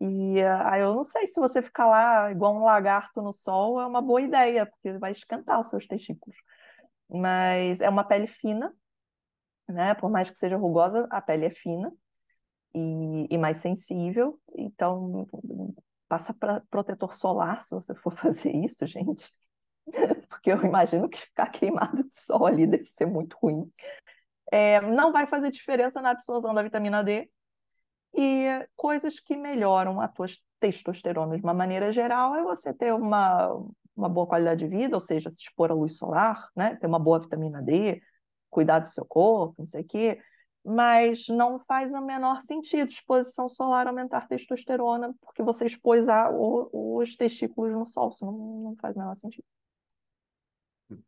E 0.00 0.42
aí 0.42 0.82
eu 0.82 0.94
não 0.94 1.04
sei 1.04 1.26
se 1.26 1.40
você 1.40 1.62
ficar 1.62 1.86
lá 1.86 2.30
igual 2.30 2.54
um 2.54 2.64
lagarto 2.64 3.22
no 3.22 3.32
sol 3.32 3.80
é 3.80 3.86
uma 3.86 4.02
boa 4.02 4.20
ideia, 4.20 4.66
porque 4.66 4.98
vai 4.98 5.12
esquentar 5.12 5.60
os 5.60 5.68
seus 5.68 5.86
testículos. 5.86 6.36
Mas 7.08 7.80
é 7.80 7.88
uma 7.88 8.04
pele 8.04 8.26
fina, 8.26 8.74
né? 9.68 9.94
Por 9.94 10.10
mais 10.10 10.30
que 10.30 10.38
seja 10.38 10.56
rugosa, 10.56 11.06
a 11.10 11.20
pele 11.20 11.46
é 11.46 11.50
fina 11.50 11.92
e, 12.74 13.26
e 13.30 13.38
mais 13.38 13.58
sensível. 13.58 14.40
Então, 14.56 15.26
passa 16.08 16.34
para 16.34 16.62
protetor 16.70 17.14
solar 17.14 17.62
se 17.62 17.74
você 17.74 17.94
for 17.94 18.12
fazer 18.16 18.54
isso, 18.54 18.86
gente 18.86 19.32
porque 20.28 20.52
eu 20.52 20.62
imagino 20.62 21.08
que 21.08 21.18
ficar 21.20 21.46
queimado 21.46 22.04
de 22.04 22.12
sol 22.12 22.46
ali 22.46 22.66
deve 22.66 22.84
ser 22.84 23.06
muito 23.06 23.36
ruim. 23.42 23.70
É, 24.52 24.80
não 24.80 25.12
vai 25.12 25.26
fazer 25.26 25.50
diferença 25.50 26.02
na 26.02 26.10
absorção 26.10 26.52
da 26.52 26.62
vitamina 26.62 27.02
D 27.02 27.30
e 28.14 28.46
coisas 28.76 29.18
que 29.18 29.36
melhoram 29.36 30.00
a 30.00 30.08
tua 30.08 30.26
testosterona 30.60 31.36
de 31.36 31.42
uma 31.42 31.54
maneira 31.54 31.90
geral 31.90 32.34
é 32.34 32.42
você 32.42 32.72
ter 32.72 32.92
uma, 32.92 33.48
uma 33.96 34.08
boa 34.08 34.26
qualidade 34.26 34.60
de 34.60 34.76
vida, 34.76 34.94
ou 34.94 35.00
seja, 35.00 35.30
se 35.30 35.40
expor 35.42 35.70
à 35.70 35.74
luz 35.74 35.96
solar, 35.96 36.48
né? 36.54 36.76
ter 36.76 36.86
uma 36.86 36.98
boa 36.98 37.20
vitamina 37.20 37.62
D, 37.62 38.02
cuidar 38.54 38.78
do 38.78 38.88
seu 38.88 39.04
corpo, 39.04 39.56
não 39.58 39.66
sei 39.66 39.82
o 39.82 39.86
quê, 39.86 40.20
mas 40.64 41.26
não 41.28 41.58
faz 41.58 41.92
o 41.92 42.00
menor 42.00 42.40
sentido 42.40 42.88
exposição 42.88 43.48
solar 43.48 43.86
aumentar 43.86 44.28
testosterona, 44.28 45.12
porque 45.20 45.42
você 45.42 45.66
expôs 45.66 46.08
a, 46.08 46.30
o, 46.30 46.98
os 46.98 47.16
testículos 47.16 47.72
no 47.72 47.84
sol, 47.84 48.10
isso 48.10 48.24
não, 48.24 48.32
não 48.32 48.76
faz 48.76 48.94
o 48.94 48.98
menor 49.00 49.16
sentido. 49.16 49.44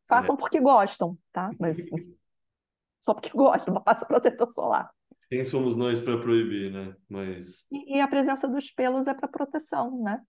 Façam 0.09 0.35
é. 0.35 0.39
porque 0.39 0.61
gostam, 0.61 1.17
tá? 1.33 1.51
Mas 1.59 1.79
assim, 1.79 2.17
só 3.01 3.15
porque 3.15 3.31
gostam, 3.31 3.75
mas 3.75 3.85
passa 3.85 4.05
protetor 4.05 4.51
solar. 4.51 4.91
Quem 5.31 5.45
somos 5.45 5.77
nós 5.77 6.01
para 6.01 6.21
proibir, 6.21 6.73
né? 6.73 6.95
Mas... 7.09 7.67
E, 7.71 7.97
e, 7.97 8.01
a 8.01 8.09
presença 8.09 8.47
dos 8.47 8.71
pelos 8.71 9.07
é 9.07 9.15
para 9.15 9.29
proteção, 9.29 10.03
né? 10.03 10.21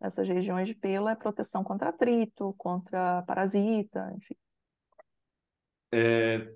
Essas 0.00 0.28
regiões 0.28 0.68
de 0.68 0.74
pelo 0.74 1.08
é 1.08 1.14
proteção 1.14 1.64
contra 1.64 1.88
atrito, 1.88 2.54
contra 2.56 3.22
parasita, 3.22 4.12
enfim. 4.16 4.36
É 5.92 6.54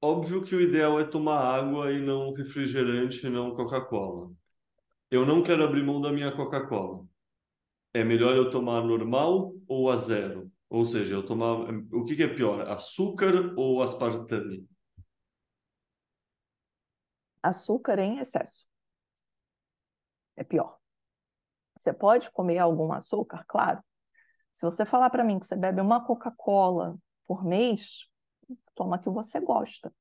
óbvio 0.00 0.44
que 0.44 0.54
o 0.54 0.60
ideal 0.60 1.00
é 1.00 1.04
tomar 1.04 1.38
água 1.40 1.90
e 1.90 2.00
não 2.00 2.32
refrigerante, 2.32 3.28
não 3.28 3.56
Coca-Cola. 3.56 4.30
Eu 5.10 5.26
não 5.26 5.42
quero 5.42 5.64
abrir 5.64 5.82
mão 5.82 6.00
da 6.00 6.12
minha 6.12 6.34
Coca-Cola. 6.34 7.06
É 7.92 8.04
melhor 8.04 8.36
eu 8.36 8.50
tomar 8.50 8.82
normal 8.82 9.52
ou 9.66 9.90
a 9.90 9.96
zero? 9.96 10.50
Ou 10.68 10.84
seja, 10.84 11.14
eu 11.14 11.24
tomava. 11.24 11.70
O 11.92 12.04
que, 12.04 12.16
que 12.16 12.22
é 12.22 12.34
pior, 12.34 12.68
açúcar 12.68 13.54
ou 13.56 13.82
aspartame? 13.82 14.68
Açúcar 17.42 17.98
em 17.98 18.18
excesso. 18.18 18.66
É 20.36 20.42
pior. 20.42 20.76
Você 21.76 21.92
pode 21.92 22.30
comer 22.30 22.58
algum 22.58 22.92
açúcar, 22.92 23.44
claro. 23.46 23.82
Se 24.52 24.64
você 24.64 24.84
falar 24.84 25.10
para 25.10 25.24
mim 25.24 25.38
que 25.38 25.46
você 25.46 25.56
bebe 25.56 25.80
uma 25.80 26.04
Coca-Cola 26.04 26.96
por 27.26 27.44
mês, 27.44 28.08
toma 28.74 28.98
que 28.98 29.08
você 29.08 29.40
gosta. 29.40 29.92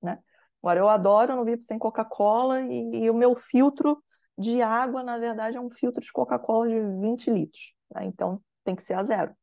Né? 0.00 0.18
Agora, 0.62 0.80
eu 0.80 0.88
adoro, 0.88 1.36
não 1.36 1.44
vivo 1.44 1.62
sem 1.62 1.78
Coca-Cola 1.78 2.60
e, 2.62 3.04
e, 3.04 3.10
o 3.10 3.14
meu 3.14 3.34
filtro 3.34 4.02
de 4.38 4.62
água, 4.62 5.02
na 5.02 5.18
verdade, 5.18 5.56
é 5.56 5.60
um 5.60 5.70
filtro 5.70 6.02
de 6.02 6.12
Coca-Cola 6.12 6.68
de 6.68 6.80
20 7.00 7.30
litros. 7.30 7.74
Né? 7.94 8.06
Então, 8.06 8.40
tem 8.64 8.74
que 8.74 8.82
ser 8.82 8.94
a 8.94 9.04
zero. 9.04 9.34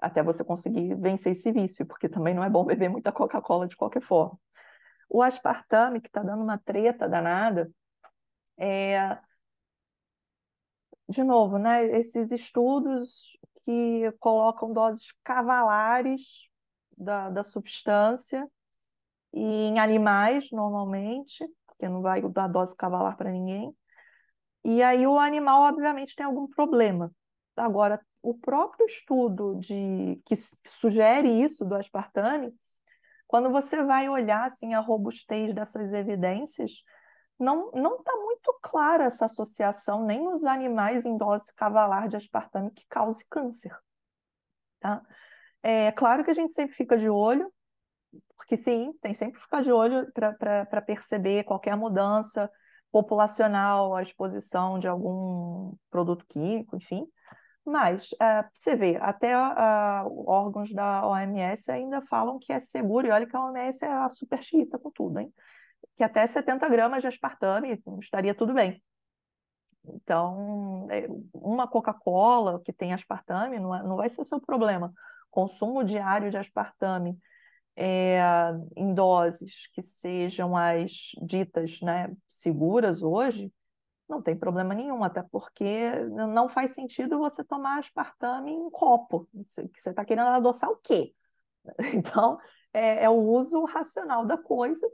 Até 0.00 0.22
você 0.22 0.44
conseguir 0.44 0.94
vencer 0.94 1.32
esse 1.32 1.50
vício, 1.50 1.84
porque 1.84 2.08
também 2.08 2.34
não 2.34 2.44
é 2.44 2.50
bom 2.50 2.64
beber 2.64 2.88
muita 2.88 3.12
Coca-Cola 3.12 3.66
de 3.66 3.76
qualquer 3.76 4.02
forma. 4.02 4.38
O 5.08 5.22
aspartame, 5.22 6.00
que 6.00 6.08
está 6.08 6.22
dando 6.22 6.42
uma 6.42 6.58
treta 6.58 7.08
danada, 7.08 7.70
é. 8.56 9.18
De 11.08 11.24
novo, 11.24 11.58
né, 11.58 11.86
esses 11.86 12.30
estudos 12.30 13.38
que 13.68 14.10
colocam 14.18 14.72
doses 14.72 15.12
cavalares 15.22 16.48
da, 16.96 17.28
da 17.28 17.44
substância 17.44 18.50
e 19.30 19.42
em 19.42 19.78
animais, 19.78 20.50
normalmente, 20.50 21.46
porque 21.66 21.86
não 21.86 22.00
vai 22.00 22.22
dar 22.22 22.48
dose 22.48 22.74
cavalar 22.74 23.14
para 23.18 23.30
ninguém. 23.30 23.76
E 24.64 24.82
aí 24.82 25.06
o 25.06 25.18
animal, 25.18 25.64
obviamente, 25.64 26.16
tem 26.16 26.24
algum 26.24 26.48
problema. 26.48 27.12
Agora, 27.54 28.00
o 28.22 28.32
próprio 28.32 28.86
estudo 28.86 29.56
de 29.60 30.18
que 30.24 30.34
sugere 30.80 31.28
isso 31.28 31.62
do 31.62 31.74
aspartame, 31.74 32.54
quando 33.26 33.50
você 33.50 33.82
vai 33.82 34.08
olhar 34.08 34.46
assim 34.46 34.72
a 34.72 34.80
robustez 34.80 35.54
dessas 35.54 35.92
evidências, 35.92 36.82
não 37.38 37.70
não 37.72 37.96
está 37.96 38.14
muito 38.16 38.58
clara 38.62 39.04
essa 39.04 39.26
associação 39.26 40.04
nem 40.04 40.22
nos 40.22 40.44
animais 40.44 41.04
em 41.04 41.16
dose 41.16 41.54
cavalar 41.54 42.08
de 42.08 42.16
aspartame 42.16 42.70
que 42.70 42.86
cause 42.88 43.24
câncer, 43.28 43.76
tá? 44.80 45.02
É 45.62 45.92
claro 45.92 46.24
que 46.24 46.30
a 46.30 46.34
gente 46.34 46.52
sempre 46.52 46.74
fica 46.74 46.96
de 46.96 47.08
olho, 47.08 47.52
porque 48.36 48.56
sim, 48.56 48.92
tem 49.02 49.14
sempre 49.14 49.34
que 49.34 49.42
ficar 49.42 49.62
de 49.62 49.72
olho 49.72 50.10
para 50.12 50.82
perceber 50.82 51.44
qualquer 51.44 51.76
mudança 51.76 52.50
populacional, 52.90 53.94
a 53.94 54.02
exposição 54.02 54.78
de 54.78 54.88
algum 54.88 55.74
produto 55.90 56.24
químico, 56.26 56.76
enfim. 56.76 57.06
Mas, 57.64 58.12
uh, 58.12 58.48
você 58.54 58.74
vê, 58.74 58.96
até 58.96 59.36
órgãos 59.36 60.72
da 60.72 61.06
OMS 61.06 61.70
ainda 61.70 62.00
falam 62.00 62.38
que 62.38 62.50
é 62.50 62.58
seguro, 62.58 63.06
e 63.06 63.10
olha 63.10 63.26
que 63.26 63.36
a 63.36 63.44
OMS 63.44 63.84
é 63.84 63.92
a 63.92 64.08
super 64.08 64.42
chita 64.42 64.78
com 64.78 64.90
tudo, 64.90 65.18
hein? 65.18 65.30
Que 65.98 66.04
até 66.04 66.26
70 66.26 66.66
gramas 66.68 67.02
de 67.02 67.08
aspartame 67.08 67.82
estaria 68.00 68.34
tudo 68.34 68.54
bem. 68.54 68.82
Então, 69.84 70.86
é, 70.90 71.06
uma 71.34 71.68
Coca-Cola 71.68 72.60
que 72.64 72.72
tem 72.72 72.92
aspartame 72.92 73.58
não, 73.58 73.74
é, 73.74 73.82
não 73.82 73.96
vai 73.96 74.08
ser 74.08 74.24
seu 74.24 74.40
problema. 74.40 74.92
Consumo 75.30 75.84
diário 75.84 76.30
de 76.30 76.38
aspartame 76.38 77.18
é, 77.76 78.20
em 78.76 78.94
doses 78.94 79.68
que 79.72 79.82
sejam 79.82 80.56
as 80.56 81.12
ditas 81.22 81.80
né, 81.80 82.10
seguras 82.28 83.02
hoje, 83.02 83.52
não 84.08 84.22
tem 84.22 84.36
problema 84.36 84.74
nenhum, 84.74 85.04
até 85.04 85.22
porque 85.22 85.92
não 86.08 86.48
faz 86.48 86.72
sentido 86.72 87.18
você 87.18 87.44
tomar 87.44 87.78
aspartame 87.78 88.50
em 88.52 88.70
copo. 88.70 89.28
Você 89.44 89.68
está 89.90 90.04
querendo 90.04 90.28
adoçar 90.28 90.70
o 90.70 90.76
quê? 90.76 91.14
Então, 91.94 92.38
é, 92.72 93.04
é, 93.04 93.10
o 93.10 93.18
uso 93.18 93.64
racional 93.64 94.24
da 94.24 94.38
coisa. 94.38 94.88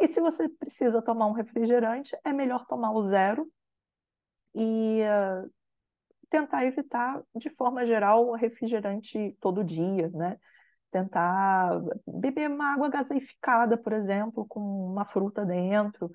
E 0.00 0.08
se 0.08 0.20
você 0.20 0.48
precisa 0.48 1.02
tomar 1.02 1.26
um 1.26 1.32
refrigerante, 1.32 2.16
é 2.24 2.32
melhor 2.32 2.66
tomar 2.66 2.92
o 2.92 3.02
zero 3.02 3.50
e 4.54 5.02
uh, 5.02 5.50
tentar 6.30 6.64
evitar, 6.64 7.22
de 7.36 7.50
forma 7.50 7.84
geral, 7.84 8.28
o 8.28 8.34
refrigerante 8.34 9.36
todo 9.40 9.64
dia, 9.64 10.08
né? 10.10 10.38
Tentar 10.90 11.80
beber 12.06 12.50
uma 12.50 12.72
água 12.72 12.88
gaseificada, 12.88 13.76
por 13.76 13.92
exemplo, 13.92 14.46
com 14.46 14.60
uma 14.60 15.04
fruta 15.04 15.44
dentro 15.44 16.10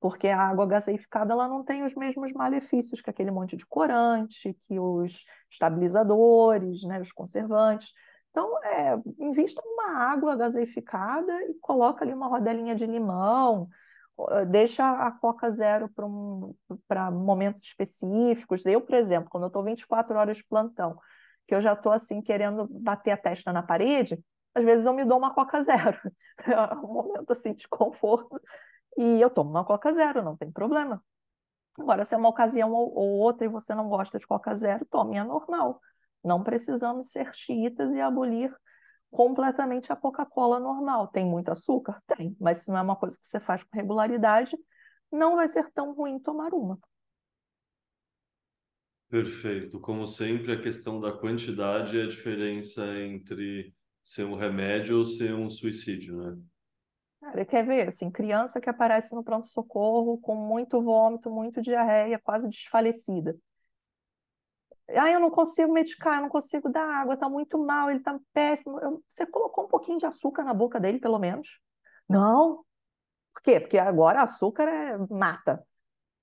porque 0.00 0.28
a 0.28 0.40
água 0.40 0.66
gaseificada 0.66 1.32
ela 1.32 1.48
não 1.48 1.64
tem 1.64 1.84
os 1.84 1.94
mesmos 1.94 2.32
malefícios 2.32 3.00
que 3.00 3.10
aquele 3.10 3.30
monte 3.30 3.56
de 3.56 3.66
corante, 3.66 4.54
que 4.54 4.78
os 4.78 5.24
estabilizadores, 5.50 6.82
né, 6.84 7.00
os 7.00 7.12
conservantes. 7.12 7.92
Então, 8.30 8.62
é, 8.64 8.94
invista 9.18 9.60
numa 9.64 9.98
água 9.98 10.36
gaseificada 10.36 11.32
e 11.44 11.54
coloca 11.54 12.04
ali 12.04 12.12
uma 12.14 12.28
rodelinha 12.28 12.74
de 12.74 12.86
limão, 12.86 13.68
deixa 14.48 14.84
a 14.84 15.10
Coca 15.12 15.50
Zero 15.50 15.88
para 15.88 16.06
um, 16.06 16.54
momentos 17.12 17.62
específicos. 17.62 18.66
Eu, 18.66 18.80
por 18.80 18.94
exemplo, 18.94 19.30
quando 19.30 19.44
eu 19.44 19.48
estou 19.48 19.62
24 19.62 20.16
horas 20.16 20.36
de 20.38 20.44
plantão, 20.44 20.98
que 21.46 21.54
eu 21.54 21.60
já 21.60 21.72
estou 21.72 21.92
assim 21.92 22.20
querendo 22.20 22.66
bater 22.68 23.12
a 23.12 23.16
testa 23.16 23.52
na 23.52 23.62
parede, 23.62 24.18
às 24.54 24.64
vezes 24.64 24.86
eu 24.86 24.92
me 24.92 25.04
dou 25.04 25.18
uma 25.18 25.34
Coca 25.34 25.62
Zero. 25.62 25.98
É 26.46 26.74
um 26.76 26.92
momento 26.92 27.32
assim 27.32 27.52
de 27.52 27.66
conforto. 27.66 28.40
E 28.96 29.20
eu 29.20 29.28
tomo 29.28 29.50
uma 29.50 29.64
Coca 29.64 29.92
Zero, 29.92 30.22
não 30.22 30.36
tem 30.36 30.52
problema. 30.52 31.02
Agora, 31.76 32.04
se 32.04 32.14
é 32.14 32.18
uma 32.18 32.28
ocasião 32.28 32.72
ou, 32.72 32.94
ou 32.94 33.10
outra 33.18 33.44
e 33.44 33.48
você 33.48 33.74
não 33.74 33.88
gosta 33.88 34.18
de 34.20 34.26
Coca 34.26 34.54
Zero, 34.54 34.86
tome 34.86 35.18
a 35.18 35.24
normal. 35.24 35.80
Não 36.24 36.42
precisamos 36.42 37.10
ser 37.10 37.34
xiitas 37.34 37.94
e 37.94 38.00
abolir 38.00 38.54
completamente 39.10 39.92
a 39.92 39.96
Coca-Cola 39.96 40.60
normal. 40.60 41.08
Tem 41.08 41.24
muito 41.24 41.50
açúcar? 41.50 42.02
Tem, 42.06 42.36
mas 42.40 42.58
se 42.58 42.68
não 42.68 42.78
é 42.78 42.82
uma 42.82 42.96
coisa 42.96 43.16
que 43.18 43.26
você 43.26 43.40
faz 43.40 43.62
com 43.62 43.76
regularidade, 43.76 44.56
não 45.10 45.36
vai 45.36 45.48
ser 45.48 45.70
tão 45.72 45.94
ruim 45.94 46.18
tomar 46.18 46.52
uma. 46.52 46.78
Perfeito. 49.08 49.80
Como 49.80 50.06
sempre, 50.06 50.52
a 50.52 50.60
questão 50.60 51.00
da 51.00 51.12
quantidade 51.12 51.98
é 51.98 52.04
a 52.04 52.08
diferença 52.08 52.84
entre 52.98 53.74
ser 54.04 54.24
um 54.24 54.36
remédio 54.36 54.98
ou 54.98 55.04
ser 55.04 55.34
um 55.34 55.48
suicídio, 55.48 56.16
né? 56.16 56.38
Cara, 57.20 57.44
quer 57.44 57.66
ver, 57.66 57.88
assim, 57.88 58.10
criança 58.10 58.60
que 58.60 58.70
aparece 58.70 59.14
no 59.14 59.24
pronto-socorro 59.24 60.18
com 60.18 60.36
muito 60.36 60.80
vômito, 60.82 61.30
muito 61.30 61.60
diarreia, 61.60 62.18
quase 62.18 62.48
desfalecida. 62.48 63.36
Ah, 64.90 65.10
eu 65.10 65.20
não 65.20 65.30
consigo 65.30 65.72
medicar, 65.72 66.16
eu 66.16 66.22
não 66.22 66.28
consigo 66.28 66.68
dar 66.68 66.88
água, 66.88 67.16
tá 67.16 67.28
muito 67.28 67.58
mal, 67.58 67.90
ele 67.90 68.00
tá 68.00 68.18
péssimo. 68.32 68.78
Eu, 68.80 69.02
você 69.06 69.26
colocou 69.26 69.64
um 69.64 69.68
pouquinho 69.68 69.98
de 69.98 70.06
açúcar 70.06 70.44
na 70.44 70.54
boca 70.54 70.80
dele, 70.80 70.98
pelo 70.98 71.18
menos? 71.18 71.60
Não. 72.08 72.64
Por 73.34 73.42
quê? 73.42 73.60
Porque 73.60 73.78
agora 73.78 74.22
açúcar 74.22 74.64
é 74.68 74.98
mata. 75.10 75.62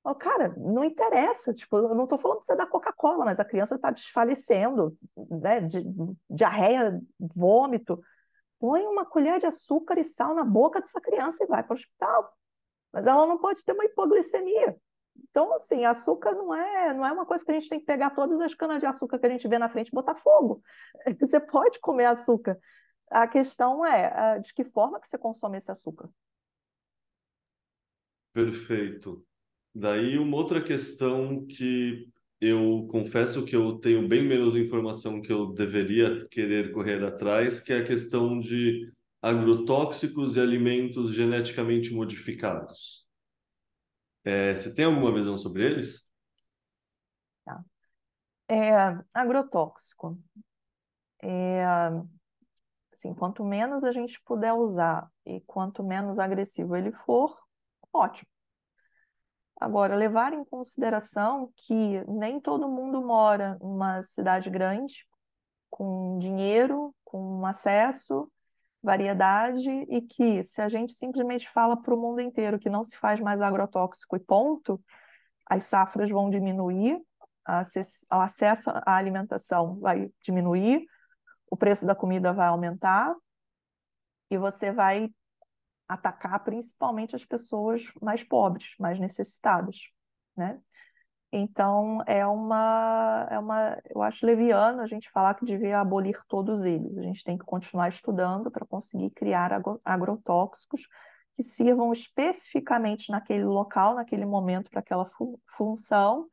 Oh, 0.03 0.13
cara, 0.13 0.53
não 0.57 0.83
interessa. 0.83 1.51
Tipo, 1.51 1.77
eu 1.77 1.95
não 1.95 2.07
tô 2.07 2.17
falando 2.17 2.39
que 2.39 2.45
você 2.45 2.55
dá 2.55 2.65
Coca-Cola, 2.65 3.25
mas 3.25 3.39
a 3.39 3.45
criança 3.45 3.77
tá 3.77 3.91
desfalecendo, 3.91 4.93
né? 5.29 5.61
De, 5.61 5.83
diarreia, 6.29 7.01
vômito. 7.19 7.99
Põe 8.59 8.85
uma 8.85 9.05
colher 9.05 9.39
de 9.39 9.47
açúcar 9.47 9.99
e 9.99 10.03
sal 10.03 10.35
na 10.35 10.43
boca 10.43 10.79
dessa 10.79 11.01
criança 11.01 11.43
e 11.43 11.47
vai 11.47 11.63
para 11.63 11.73
o 11.73 11.75
hospital. 11.75 12.33
Mas 12.91 13.07
ela 13.07 13.25
não 13.27 13.37
pode 13.37 13.63
ter 13.63 13.73
uma 13.73 13.85
hipoglicemia. 13.85 14.77
Então, 15.29 15.53
assim, 15.53 15.85
açúcar 15.85 16.31
não 16.31 16.53
é, 16.53 16.93
não 16.93 17.05
é 17.05 17.11
uma 17.11 17.25
coisa 17.25 17.43
que 17.43 17.51
a 17.51 17.53
gente 17.53 17.69
tem 17.69 17.79
que 17.79 17.85
pegar 17.85 18.11
todas 18.11 18.39
as 18.39 18.53
canas 18.53 18.79
de 18.79 18.85
açúcar 18.85 19.19
que 19.19 19.25
a 19.25 19.29
gente 19.29 19.47
vê 19.47 19.57
na 19.57 19.69
frente 19.69 19.89
e 19.89 19.91
botar 19.91 20.15
fogo. 20.15 20.61
Você 21.19 21.39
pode 21.39 21.79
comer 21.79 22.05
açúcar. 22.05 22.59
A 23.09 23.27
questão 23.27 23.85
é 23.85 24.11
ah, 24.13 24.37
de 24.37 24.53
que 24.53 24.63
forma 24.63 24.99
que 24.99 25.07
você 25.07 25.17
consome 25.17 25.57
esse 25.57 25.71
açúcar. 25.71 26.09
Perfeito. 28.33 29.23
Daí 29.73 30.17
uma 30.17 30.35
outra 30.37 30.61
questão 30.61 31.45
que 31.45 32.09
eu 32.41 32.87
confesso 32.89 33.45
que 33.45 33.55
eu 33.55 33.77
tenho 33.77 34.07
bem 34.07 34.23
menos 34.23 34.55
informação 34.55 35.21
que 35.21 35.31
eu 35.31 35.53
deveria 35.53 36.25
querer 36.27 36.71
correr 36.71 37.03
atrás, 37.03 37.59
que 37.59 37.71
é 37.71 37.79
a 37.79 37.83
questão 37.83 38.39
de 38.39 38.91
agrotóxicos 39.21 40.35
e 40.35 40.39
alimentos 40.39 41.13
geneticamente 41.13 41.93
modificados. 41.93 43.04
É, 44.25 44.55
você 44.55 44.73
tem 44.73 44.85
alguma 44.85 45.13
visão 45.13 45.37
sobre 45.37 45.63
eles? 45.63 46.09
Tá. 47.45 47.63
É, 48.49 48.71
agrotóxico. 49.13 50.17
É, 51.21 51.63
assim, 52.91 53.13
quanto 53.13 53.43
menos 53.45 53.83
a 53.83 53.91
gente 53.91 54.19
puder 54.23 54.53
usar 54.53 55.09
e 55.25 55.39
quanto 55.41 55.83
menos 55.83 56.17
agressivo 56.17 56.75
ele 56.75 56.91
for, 56.91 57.37
ótimo. 57.93 58.27
Agora, 59.61 59.95
levar 59.95 60.33
em 60.33 60.43
consideração 60.43 61.51
que 61.55 62.03
nem 62.07 62.41
todo 62.41 62.67
mundo 62.67 63.01
mora 63.01 63.57
numa 63.61 64.01
cidade 64.01 64.49
grande, 64.49 65.07
com 65.69 66.17
dinheiro, 66.17 66.93
com 67.03 67.45
acesso 67.45 68.29
variedade 68.85 69.69
e 69.69 70.01
que 70.01 70.43
se 70.43 70.61
a 70.61 70.69
gente 70.69 70.93
simplesmente 70.93 71.49
fala 71.49 71.75
para 71.75 71.93
o 71.93 71.99
mundo 71.99 72.21
inteiro 72.21 72.59
que 72.59 72.69
não 72.69 72.83
se 72.83 72.95
faz 72.95 73.19
mais 73.19 73.41
agrotóxico 73.41 74.15
e 74.15 74.19
ponto, 74.19 74.81
as 75.45 75.63
safras 75.63 76.09
vão 76.09 76.29
diminuir, 76.29 77.01
o 77.47 78.15
acesso 78.15 78.69
à 78.69 78.95
alimentação 78.95 79.79
vai 79.79 80.09
diminuir, 80.21 80.85
o 81.49 81.57
preço 81.57 81.85
da 81.85 81.95
comida 81.95 82.31
vai 82.31 82.47
aumentar 82.47 83.13
e 84.29 84.37
você 84.37 84.71
vai 84.71 85.09
atacar 85.87 86.43
principalmente 86.43 87.15
as 87.15 87.25
pessoas 87.25 87.83
mais 88.01 88.23
pobres, 88.23 88.75
mais 88.79 88.99
necessitadas, 88.99 89.77
né? 90.35 90.59
Então, 91.31 92.01
é 92.07 92.25
uma, 92.25 93.27
é 93.29 93.37
uma, 93.37 93.81
eu 93.93 94.01
acho 94.01 94.25
leviano 94.25 94.81
a 94.81 94.85
gente 94.85 95.09
falar 95.11 95.33
que 95.33 95.43
devia 95.43 95.79
abolir 95.79 96.17
todos 96.27 96.63
eles. 96.63 96.97
A 96.97 97.01
gente 97.01 97.23
tem 97.23 97.37
que 97.37 97.43
continuar 97.43 97.89
estudando 97.89 98.49
para 98.49 98.65
conseguir 98.65 99.09
criar 99.09 99.51
agrotóxicos 99.83 100.87
que 101.33 101.43
sirvam 101.43 101.91
especificamente 101.91 103.11
naquele 103.11 103.43
local, 103.43 103.95
naquele 103.95 104.25
momento, 104.25 104.69
para 104.69 104.79
aquela 104.79 105.05
fu 105.05 105.39
função 105.57 106.27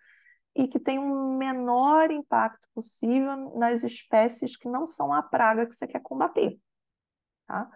e 0.54 0.68
que 0.68 0.78
tenham 0.78 1.04
um 1.04 1.36
menor 1.36 2.10
impacto 2.10 2.66
possível 2.74 3.58
nas 3.58 3.82
espécies 3.82 4.56
que 4.56 4.68
não 4.68 4.86
são 4.86 5.12
a 5.12 5.22
praga 5.22 5.66
que 5.66 5.74
você 5.74 5.86
quer 5.86 6.00
combater. 6.00 6.58
Tá? 7.46 7.68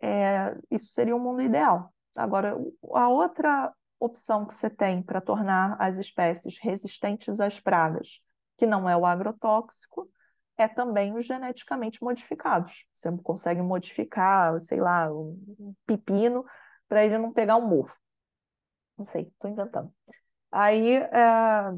É, 0.00 0.56
isso 0.70 0.92
seria 0.92 1.16
o 1.16 1.18
um 1.18 1.22
mundo 1.22 1.42
ideal. 1.42 1.92
Agora, 2.16 2.56
a 2.94 3.08
outra 3.08 3.72
opção 4.00 4.46
que 4.46 4.54
você 4.54 4.70
tem 4.70 5.02
para 5.02 5.20
tornar 5.20 5.76
as 5.78 5.98
espécies 5.98 6.58
resistentes 6.58 7.38
às 7.38 7.60
pragas, 7.60 8.20
que 8.56 8.66
não 8.66 8.88
é 8.88 8.96
o 8.96 9.06
agrotóxico, 9.06 10.10
é 10.56 10.66
também 10.66 11.16
os 11.16 11.26
geneticamente 11.26 12.02
modificados. 12.02 12.86
Você 12.94 13.10
consegue 13.18 13.62
modificar, 13.62 14.58
sei 14.60 14.80
lá, 14.80 15.10
um 15.12 15.74
pepino 15.86 16.44
para 16.88 17.04
ele 17.04 17.18
não 17.18 17.32
pegar 17.32 17.56
um 17.56 17.66
mofo. 17.66 17.96
Não 18.98 19.06
sei, 19.06 19.22
estou 19.28 19.50
inventando. 19.50 19.92
Aí, 20.50 20.96
é... 20.96 21.72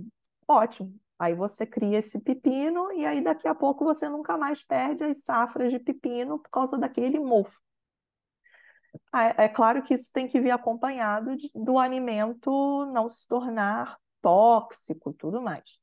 ótimo. 0.48 0.98
Aí 1.18 1.34
você 1.34 1.64
cria 1.64 1.98
esse 1.98 2.20
pepino 2.20 2.90
e 2.92 3.06
aí 3.06 3.22
daqui 3.22 3.46
a 3.46 3.54
pouco 3.54 3.84
você 3.84 4.08
nunca 4.08 4.36
mais 4.36 4.64
perde 4.64 5.04
as 5.04 5.22
safras 5.22 5.70
de 5.70 5.78
pepino 5.78 6.40
por 6.40 6.50
causa 6.50 6.76
daquele 6.76 7.20
mofo. 7.20 7.60
É, 9.14 9.44
é 9.44 9.48
claro 9.48 9.82
que 9.82 9.94
isso 9.94 10.10
tem 10.12 10.26
que 10.26 10.40
vir 10.40 10.50
acompanhado 10.50 11.36
de, 11.36 11.50
do 11.54 11.78
alimento 11.78 12.86
não 12.92 13.08
se 13.08 13.26
tornar 13.26 13.98
tóxico, 14.20 15.12
tudo 15.12 15.40
mais. 15.40 15.78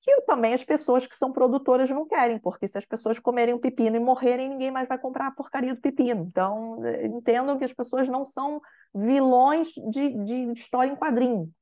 Que 0.00 0.22
também 0.22 0.54
as 0.54 0.64
pessoas 0.64 1.06
que 1.06 1.16
são 1.16 1.32
produtoras 1.32 1.90
não 1.90 2.06
querem, 2.06 2.38
porque 2.38 2.66
se 2.68 2.78
as 2.78 2.86
pessoas 2.86 3.18
comerem 3.18 3.54
o 3.54 3.58
pepino 3.58 3.96
e 3.96 4.00
morrerem, 4.00 4.48
ninguém 4.48 4.70
mais 4.70 4.88
vai 4.88 4.98
comprar 4.98 5.26
a 5.26 5.32
porcaria 5.32 5.74
do 5.74 5.80
pepino. 5.80 6.24
Então, 6.24 6.84
é, 6.84 7.06
entendam 7.06 7.58
que 7.58 7.64
as 7.64 7.72
pessoas 7.72 8.08
não 8.08 8.24
são 8.24 8.60
vilões 8.94 9.68
de, 9.90 10.24
de 10.24 10.52
história 10.52 10.90
em 10.90 10.96
quadrinho. 10.96 11.52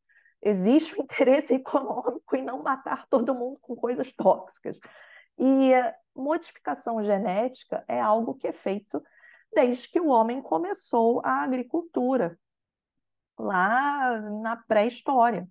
Existe 0.42 0.94
o 0.94 1.02
interesse 1.02 1.54
econômico 1.54 2.36
em 2.36 2.42
não 2.42 2.62
matar 2.62 3.06
todo 3.08 3.34
mundo 3.34 3.58
com 3.60 3.74
coisas 3.74 4.12
tóxicas. 4.12 4.78
E 5.38 5.72
modificação 6.14 7.02
genética 7.04 7.84
é 7.88 8.00
algo 8.00 8.34
que 8.34 8.46
é 8.46 8.52
feito 8.52 9.02
desde 9.52 9.88
que 9.88 10.00
o 10.00 10.08
homem 10.08 10.42
começou 10.42 11.20
a 11.24 11.42
agricultura, 11.42 12.38
lá 13.38 14.20
na 14.20 14.56
pré-história. 14.56 15.48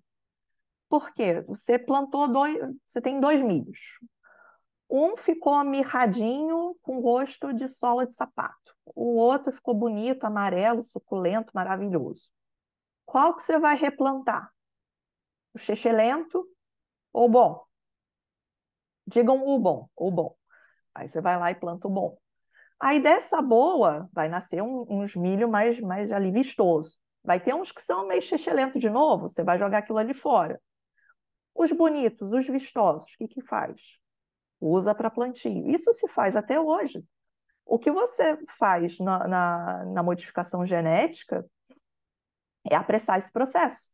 Por 0.88 1.12
quê? 1.12 1.40
Você 1.42 1.78
plantou 1.78 2.28
dois, 2.28 2.56
você 2.86 3.00
tem 3.00 3.20
dois 3.20 3.42
milhos. 3.42 3.98
Um 4.88 5.16
ficou 5.16 5.62
mirradinho 5.64 6.76
com 6.80 7.00
gosto 7.00 7.52
de 7.52 7.68
sola 7.68 8.06
de 8.06 8.14
sapato. 8.14 8.76
O 8.94 9.16
outro 9.16 9.52
ficou 9.52 9.74
bonito, 9.74 10.24
amarelo, 10.24 10.84
suculento, 10.84 11.50
maravilhoso. 11.52 12.30
Qual 13.04 13.34
que 13.34 13.42
você 13.42 13.58
vai 13.58 13.76
replantar? 13.76 14.52
O 15.52 15.58
chechelento 15.58 16.46
ou 17.12 17.28
bom? 17.28 17.64
Digam 19.06 19.46
o 19.46 19.58
bom, 19.58 19.88
o 19.96 20.10
bom. 20.10 20.36
Aí 20.94 21.08
você 21.08 21.20
vai 21.20 21.38
lá 21.38 21.50
e 21.50 21.54
planta 21.54 21.88
o 21.88 21.90
bom. 21.90 22.16
Aí 22.80 23.00
dessa 23.00 23.40
boa 23.40 24.08
vai 24.12 24.28
nascer 24.28 24.62
um, 24.62 24.84
uns 24.88 25.16
milho 25.16 25.48
mais, 25.48 25.80
mais 25.80 26.12
ali 26.12 26.30
vistoso. 26.30 26.98
Vai 27.24 27.40
ter 27.40 27.54
uns 27.54 27.72
que 27.72 27.82
são 27.82 28.06
meio 28.06 28.22
chechelento 28.22 28.78
de 28.78 28.88
novo, 28.90 29.28
você 29.28 29.42
vai 29.42 29.58
jogar 29.58 29.78
aquilo 29.78 29.98
ali 29.98 30.14
fora. 30.14 30.60
Os 31.54 31.72
bonitos, 31.72 32.32
os 32.32 32.46
vistosos, 32.46 33.12
o 33.14 33.18
que, 33.18 33.28
que 33.28 33.42
faz? 33.42 33.98
Usa 34.60 34.94
para 34.94 35.10
plantio. 35.10 35.68
Isso 35.70 35.92
se 35.92 36.08
faz 36.08 36.36
até 36.36 36.60
hoje. 36.60 37.04
O 37.64 37.78
que 37.78 37.90
você 37.90 38.38
faz 38.58 38.98
na, 39.00 39.26
na, 39.26 39.84
na 39.86 40.02
modificação 40.02 40.64
genética 40.66 41.44
é 42.70 42.74
apressar 42.76 43.18
esse 43.18 43.32
processo. 43.32 43.88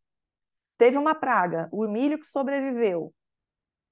Teve 0.76 0.98
uma 0.98 1.14
praga, 1.14 1.68
o 1.72 1.86
milho 1.86 2.18
que 2.18 2.26
sobreviveu, 2.26 3.14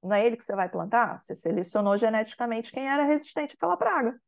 Não 0.03 0.15
é 0.15 0.27
ele 0.27 0.37
que 0.37 0.45
você 0.45 0.55
vai 0.55 0.69
plantar? 0.69 1.19
Você 1.19 1.35
selecionou 1.35 1.97
geneticamente 1.97 2.73
quem 2.73 2.89
era 2.89 3.05
resistente 3.05 3.55
àquela 3.55 3.77
praga. 3.77 4.21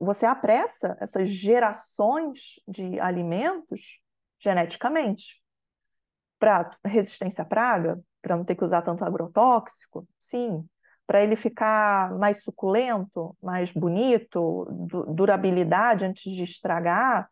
Você 0.00 0.24
apressa 0.26 0.96
essas 1.00 1.28
gerações 1.28 2.60
de 2.66 3.00
alimentos 3.00 3.98
geneticamente. 4.38 5.42
Para 6.38 6.70
resistência 6.84 7.42
à 7.42 7.44
praga, 7.44 8.00
para 8.22 8.36
não 8.36 8.44
ter 8.44 8.54
que 8.54 8.62
usar 8.62 8.82
tanto 8.82 9.04
agrotóxico, 9.04 10.06
sim. 10.18 10.64
Para 11.04 11.22
ele 11.22 11.34
ficar 11.34 12.16
mais 12.16 12.42
suculento, 12.44 13.36
mais 13.42 13.72
bonito, 13.72 14.66
durabilidade 15.14 16.04
antes 16.04 16.32
de 16.32 16.44
estragar, 16.44 17.28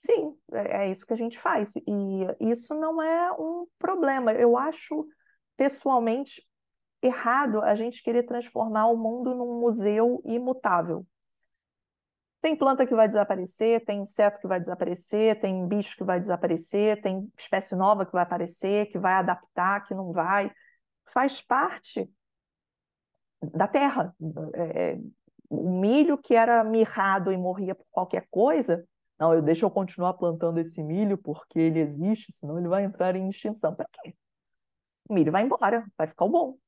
sim, 0.00 0.34
é, 0.52 0.84
é 0.84 0.90
isso 0.90 1.06
que 1.06 1.12
a 1.12 1.16
gente 1.16 1.38
faz. 1.38 1.74
E 1.76 2.50
isso 2.50 2.74
não 2.74 3.00
é 3.00 3.32
um 3.32 3.66
problema. 3.78 4.32
Eu 4.32 4.56
acho 4.56 5.06
pessoalmente 5.56 6.42
errado 7.00 7.62
a 7.62 7.74
gente 7.74 8.02
querer 8.02 8.24
transformar 8.24 8.86
o 8.86 8.96
mundo 8.96 9.34
num 9.34 9.60
museu 9.60 10.20
imutável. 10.24 11.06
Tem 12.42 12.56
planta 12.56 12.86
que 12.86 12.94
vai 12.94 13.08
desaparecer, 13.08 13.84
tem 13.84 14.02
inseto 14.02 14.40
que 14.40 14.46
vai 14.46 14.60
desaparecer, 14.60 15.38
tem 15.38 15.66
bicho 15.66 15.96
que 15.96 16.04
vai 16.04 16.20
desaparecer, 16.20 17.00
tem 17.00 17.32
espécie 17.38 17.74
nova 17.74 18.04
que 18.04 18.12
vai 18.12 18.24
aparecer, 18.24 18.86
que 18.86 18.98
vai 18.98 19.14
adaptar, 19.14 19.86
que 19.86 19.94
não 19.94 20.12
vai. 20.12 20.52
Faz 21.06 21.40
parte 21.40 22.10
da 23.40 23.66
terra. 23.66 24.14
É, 24.54 24.92
é 24.92 25.00
o 25.48 25.70
milho 25.80 26.18
que 26.18 26.34
era 26.34 26.64
mirrado 26.64 27.30
e 27.32 27.36
morria 27.36 27.74
por 27.74 27.86
qualquer 27.90 28.26
coisa, 28.30 28.86
não, 29.22 29.32
eu 29.32 29.40
deixo 29.40 29.64
eu 29.64 29.70
continuar 29.70 30.14
plantando 30.14 30.58
esse 30.58 30.82
milho 30.82 31.16
porque 31.16 31.56
ele 31.56 31.78
existe, 31.78 32.32
senão 32.32 32.58
ele 32.58 32.66
vai 32.66 32.82
entrar 32.82 33.14
em 33.14 33.28
extinção. 33.28 33.72
Para 33.72 33.86
quê? 33.92 34.16
O 35.08 35.14
milho 35.14 35.30
vai 35.30 35.44
embora, 35.44 35.86
vai 35.96 36.08
ficar 36.08 36.24
o 36.24 36.28
bom. 36.28 36.58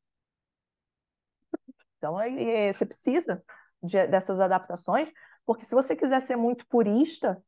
Então, 1.98 2.20
é, 2.20 2.68
é, 2.68 2.72
você 2.72 2.86
precisa 2.86 3.42
de, 3.82 4.06
dessas 4.06 4.38
adaptações 4.38 5.10
porque 5.46 5.64
se 5.64 5.74
você 5.74 5.94
quiser 5.94 6.20
ser 6.20 6.36
muito 6.36 6.66
purista, 6.66 7.42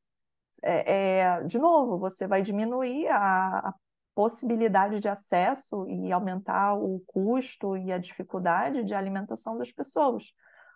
é, 0.62 1.20
é, 1.20 1.44
de 1.44 1.58
novo, 1.58 1.98
você 1.98 2.26
vai 2.26 2.42
diminuir 2.42 3.08
a, 3.08 3.68
a 3.68 3.74
possibilidade 4.14 4.98
de 5.00 5.08
acesso 5.08 5.86
e 5.88 6.10
aumentar 6.10 6.74
o 6.74 7.00
custo 7.06 7.76
e 7.76 7.92
a 7.92 7.98
dificuldade 7.98 8.84
de 8.84 8.94
alimentação 8.94 9.58
das 9.58 9.70
pessoas. 9.70 10.24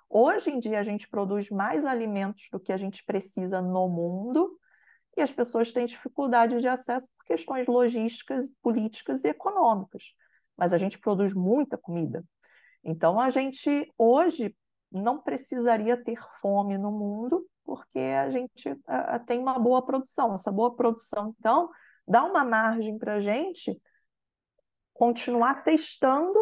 Hoje 0.09 0.51
em 0.51 0.59
dia, 0.59 0.79
a 0.81 0.83
gente 0.83 1.09
produz 1.09 1.49
mais 1.51 1.85
alimentos 1.85 2.49
do 2.51 2.61
que 2.61 2.73
a 2.73 2.77
gente 2.77 3.05
precisa 3.05 3.63
no 3.63 3.89
mundo 3.89 4.59
e 5.17 5.23
as 5.23 5.33
pessoas 5.33 5.73
têm 5.73 5.87
dificuldade 5.87 6.59
de 6.59 6.69
acesso 6.69 7.09
por 7.17 7.25
questões 7.25 7.67
logísticas, 7.67 8.51
políticas 8.63 9.25
e 9.25 9.29
econômicas. 9.29 10.15
Mas 10.57 10.73
a 10.73 10.79
gente 10.79 10.99
produz 10.99 11.33
muita 11.33 11.79
comida. 11.79 12.25
Então, 12.85 13.21
a 13.21 13.31
gente 13.31 13.91
hoje 13.97 14.55
não 14.91 15.21
precisaria 15.21 15.97
ter 16.03 16.19
fome 16.41 16.77
no 16.77 16.91
mundo, 16.91 17.47
porque 17.65 17.99
a 17.99 18.31
gente 18.31 18.77
tem 19.27 19.39
uma 19.39 19.59
boa 19.59 19.85
produção. 19.85 20.35
Essa 20.35 20.51
boa 20.51 20.75
produção, 20.75 21.35
então, 21.39 21.71
dá 22.07 22.25
uma 22.25 22.45
margem 22.45 22.99
para 22.99 23.15
a 23.15 23.21
gente 23.21 23.81
continuar 24.93 25.63
testando 25.63 26.39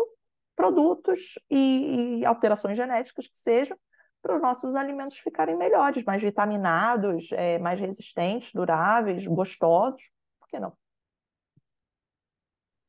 produtos 0.57 1.39
e, 1.49 2.19
e 2.21 2.27
alterações 2.27 2.77
genéticas 2.77 3.29
que 3.29 3.39
sejam 3.39 3.79
para 4.21 4.35
os 4.35 4.43
nossos 4.43 4.75
alimentos 4.75 5.19
ficarem 5.19 5.57
melhores, 5.57 6.03
mais 6.05 6.21
vitaminados, 6.21 7.31
é, 7.33 7.59
mais 7.59 7.79
resistentes, 7.79 8.53
duráveis, 8.53 9.27
gostosos. 9.27 10.11
Por 10.41 10.49
que 10.49 10.59
não? 10.59 10.77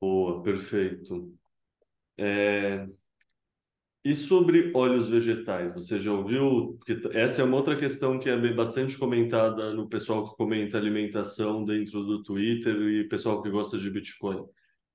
Boa, 0.01 0.41
perfeito. 0.41 1.31
É, 2.17 2.87
e 4.03 4.15
sobre 4.15 4.71
óleos 4.73 5.09
vegetais, 5.09 5.73
você 5.73 5.99
já 5.99 6.11
ouviu? 6.11 6.77
Essa 7.11 7.41
é 7.41 7.45
uma 7.45 7.57
outra 7.57 7.77
questão 7.77 8.17
que 8.17 8.29
é 8.29 8.53
bastante 8.53 8.97
comentada 8.97 9.73
no 9.73 9.89
pessoal 9.89 10.29
que 10.29 10.37
comenta 10.37 10.77
alimentação 10.77 11.65
dentro 11.65 12.03
do 12.05 12.23
Twitter 12.23 12.75
e 12.75 13.07
pessoal 13.09 13.41
que 13.41 13.49
gosta 13.49 13.77
de 13.77 13.89
Bitcoin, 13.89 14.45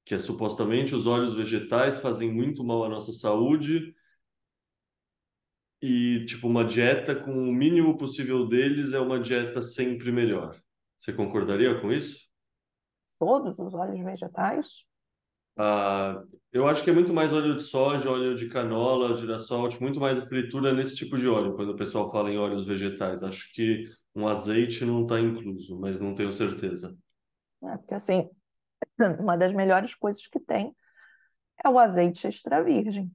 que 0.04 0.14
é 0.14 0.18
supostamente 0.18 0.94
os 0.94 1.06
óleos 1.06 1.34
vegetais 1.34 1.98
fazem 1.98 2.32
muito 2.32 2.64
mal 2.64 2.84
à 2.84 2.88
nossa 2.88 3.12
saúde 3.12 3.94
e 5.82 6.24
tipo 6.24 6.48
uma 6.48 6.64
dieta 6.64 7.14
com 7.14 7.30
o 7.30 7.52
mínimo 7.52 7.98
possível 7.98 8.48
deles 8.48 8.94
é 8.94 8.98
uma 8.98 9.20
dieta 9.20 9.60
sempre 9.60 10.10
melhor. 10.10 10.58
Você 10.98 11.12
concordaria 11.12 11.78
com 11.78 11.92
isso? 11.92 12.26
Todos 13.18 13.58
os 13.58 13.74
óleos 13.74 14.02
vegetais? 14.02 14.66
Ah, 15.56 16.22
eu 16.52 16.68
acho 16.68 16.82
que 16.82 16.90
é 16.90 16.92
muito 16.92 17.12
mais 17.12 17.32
óleo 17.32 17.56
de 17.56 17.62
soja, 17.62 18.10
óleo 18.10 18.34
de 18.34 18.48
canola, 18.48 19.16
girassol, 19.16 19.68
tipo, 19.68 19.82
muito 19.82 20.00
mais 20.00 20.18
fritura 20.24 20.72
nesse 20.72 20.96
tipo 20.96 21.16
de 21.16 21.28
óleo, 21.28 21.54
quando 21.54 21.70
o 21.70 21.76
pessoal 21.76 22.10
fala 22.10 22.30
em 22.30 22.38
óleos 22.38 22.64
vegetais. 22.64 23.22
Acho 23.22 23.52
que 23.52 23.84
um 24.14 24.26
azeite 24.26 24.84
não 24.84 25.02
está 25.02 25.20
incluso, 25.20 25.78
mas 25.78 25.98
não 25.98 26.14
tenho 26.14 26.32
certeza. 26.32 26.96
É, 27.62 27.76
porque 27.76 27.94
assim, 27.94 28.28
uma 29.20 29.36
das 29.36 29.52
melhores 29.52 29.94
coisas 29.94 30.26
que 30.26 30.38
tem 30.38 30.74
é 31.64 31.68
o 31.68 31.78
azeite 31.78 32.26
extra 32.26 32.62
virgem. 32.62 33.10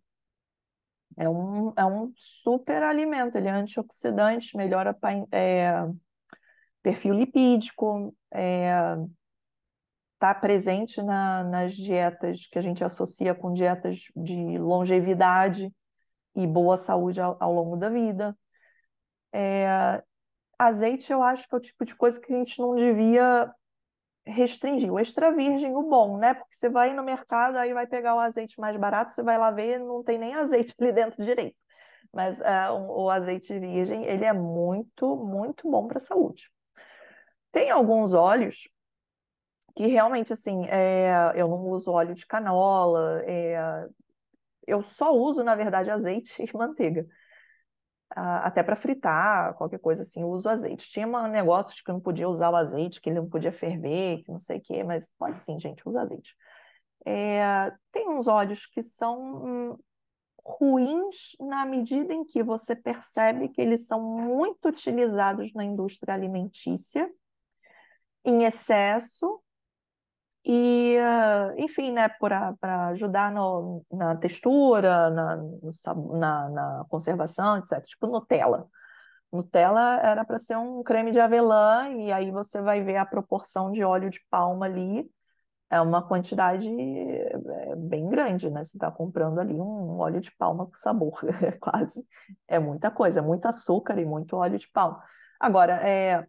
É 1.18 1.28
um, 1.28 1.74
é 1.76 1.86
um 1.86 2.14
super 2.16 2.82
alimento, 2.82 3.38
ele 3.38 3.48
é 3.48 3.52
antioxidante, 3.52 4.56
melhora 4.56 4.98
é, 5.32 5.72
perfil 6.82 7.14
lipídico, 7.14 8.16
é, 8.32 8.72
está 10.20 10.36
presente 10.36 11.02
na, 11.02 11.46
nas 11.46 11.74
dietas 11.74 12.46
que 12.46 12.60
a 12.60 12.62
gente 12.62 12.84
associa 12.84 13.34
com 13.34 13.54
dietas 13.54 14.04
de 14.14 14.58
longevidade 14.58 15.74
e 16.36 16.46
boa 16.46 16.76
saúde 16.76 17.22
ao, 17.22 17.38
ao 17.40 17.54
longo 17.54 17.78
da 17.78 17.90
vida. 17.90 18.38
É, 19.32 20.04
azeite, 20.58 21.10
eu 21.10 21.24
acho 21.24 21.48
que 21.48 21.56
é 21.56 21.58
o 21.58 21.62
tipo 21.62 21.86
de 21.86 21.96
coisa 21.96 22.20
que 22.20 22.34
a 22.34 22.36
gente 22.36 22.60
não 22.60 22.76
devia 22.76 23.50
restringir. 24.26 24.92
O 24.92 25.00
extra 25.00 25.32
virgem, 25.32 25.74
o 25.74 25.84
bom, 25.84 26.18
né? 26.18 26.34
Porque 26.34 26.54
você 26.54 26.68
vai 26.68 26.94
no 26.94 27.02
mercado, 27.02 27.56
aí 27.56 27.74
vai 27.74 27.88
pegar 27.88 28.14
o 28.16 28.20
azeite 28.20 28.60
mais 28.60 28.76
barato, 28.76 29.14
você 29.14 29.24
vai 29.24 29.38
lá 29.38 29.52
ver, 29.52 29.80
não 29.80 30.04
tem 30.04 30.18
nem 30.18 30.36
azeite 30.36 30.76
ali 30.82 30.92
dentro 30.92 31.24
direito. 31.24 31.56
Mas 32.12 32.38
uh, 32.42 32.74
o 32.74 33.10
azeite 33.10 33.58
virgem, 33.58 34.04
ele 34.04 34.26
é 34.26 34.34
muito, 34.34 35.16
muito 35.16 35.70
bom 35.72 35.88
para 35.88 36.00
a 36.00 36.02
saúde. 36.02 36.52
Tem 37.54 37.70
alguns 37.72 38.14
óleos 38.14 38.68
que 39.80 39.88
realmente, 39.88 40.34
assim, 40.34 40.66
é, 40.66 41.32
eu 41.38 41.48
não 41.48 41.70
uso 41.70 41.90
óleo 41.90 42.14
de 42.14 42.26
canola, 42.28 43.24
é, 43.24 43.88
eu 44.68 44.82
só 44.84 45.14
uso, 45.16 45.42
na 45.42 45.56
verdade, 45.56 45.90
azeite 45.90 46.44
e 46.44 46.58
manteiga. 46.58 47.08
Ah, 48.10 48.48
até 48.48 48.62
para 48.62 48.76
fritar, 48.76 49.54
qualquer 49.54 49.80
coisa 49.80 50.02
assim, 50.02 50.22
eu 50.22 50.28
uso 50.28 50.50
azeite. 50.50 50.90
Tinha 50.92 51.08
um 51.08 51.28
negócio 51.30 51.74
de 51.74 51.82
que 51.82 51.90
eu 51.90 51.94
não 51.94 52.02
podia 52.02 52.28
usar 52.28 52.50
o 52.50 52.58
azeite, 52.58 53.00
que 53.00 53.10
ele 53.10 53.22
não 53.22 53.30
podia 53.30 53.54
ferver, 53.54 54.22
que 54.24 54.32
não 54.34 54.40
sei 54.40 54.58
o 54.58 54.62
quê, 54.62 54.84
mas 54.84 55.08
pode 55.18 55.40
sim, 55.40 55.58
gente, 55.58 55.88
usa 55.88 56.02
azeite. 56.02 56.36
É, 57.06 57.72
tem 57.94 58.10
uns 58.10 58.28
óleos 58.28 58.66
que 58.66 58.84
são 58.84 59.80
ruins 60.46 61.38
na 61.40 61.66
medida 61.66 62.14
em 62.14 62.26
que 62.26 62.44
você 62.44 62.76
percebe 62.76 63.48
que 63.48 63.62
eles 63.62 63.88
são 63.88 64.02
muito 64.04 64.68
utilizados 64.68 65.54
na 65.54 65.64
indústria 65.64 66.14
alimentícia, 66.14 67.10
em 68.26 68.44
excesso, 68.44 69.42
e, 70.46 70.98
enfim, 71.58 71.92
né, 71.92 72.08
para 72.10 72.88
ajudar 72.90 73.32
no, 73.32 73.86
na 73.92 74.16
textura, 74.16 75.10
na, 75.10 75.36
no, 75.38 76.18
na, 76.18 76.50
na, 76.50 76.86
conservação, 76.90 77.58
etc. 77.58 77.82
Tipo 77.82 78.08
Nutella. 78.08 78.68
Nutella 79.32 80.00
era 80.02 80.26
para 80.26 80.40
ser 80.40 80.58
um 80.58 80.82
creme 80.84 81.12
de 81.12 81.20
avelã, 81.20 81.90
e 81.90 82.12
aí 82.12 82.32
você 82.32 82.62
vai 82.62 82.84
ver 82.84 82.98
a 82.98 83.06
proporção 83.06 83.72
de 83.72 83.84
óleo 83.84 84.10
de 84.10 84.20
palma 84.30 84.66
ali, 84.66 85.10
é 85.70 85.80
uma 85.80 86.02
quantidade 86.08 86.68
é, 86.68 87.76
bem 87.76 88.10
grande, 88.10 88.50
né? 88.50 88.64
Você 88.64 88.78
está 88.78 88.92
comprando 88.92 89.40
ali 89.40 89.54
um 89.54 90.00
óleo 90.00 90.20
de 90.20 90.32
palma 90.36 90.66
com 90.66 90.76
sabor, 90.76 91.20
é 91.44 91.52
quase. 91.60 92.06
É 92.48 92.58
muita 92.60 92.90
coisa, 92.90 93.20
é 93.20 93.22
muito 93.24 93.46
açúcar 93.46 94.00
e 94.00 94.06
muito 94.06 94.36
óleo 94.36 94.58
de 94.58 94.68
palma. 94.72 95.04
Agora, 95.40 95.74
é, 95.88 96.26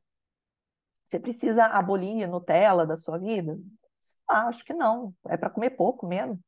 você 1.07 1.19
precisa 1.19 1.65
abolir 1.67 2.29
Nutella 2.29 2.87
da 2.87 2.97
sua 2.97 3.19
vida? 3.19 3.59
Ah, 4.29 4.49
acho 4.49 4.65
que 4.65 4.75
não. 4.75 5.15
É 5.29 5.37
para 5.37 5.51
comer 5.51 5.71
pouco 5.71 6.07
mesmo. 6.07 6.39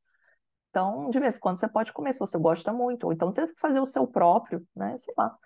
Então, 0.70 1.10
de 1.10 1.20
vez 1.20 1.36
em 1.36 1.40
quando 1.40 1.58
você 1.58 1.68
pode 1.68 1.92
comer 1.92 2.12
se 2.12 2.18
você 2.20 2.38
gosta 2.38 2.72
muito, 2.72 3.04
ou 3.04 3.12
então 3.12 3.30
tenta 3.30 3.52
fazer 3.58 3.80
o 3.80 3.86
seu 3.86 4.06
próprio, 4.06 4.66
né? 4.74 4.96
Sei 4.96 5.12
lá. 5.16 5.36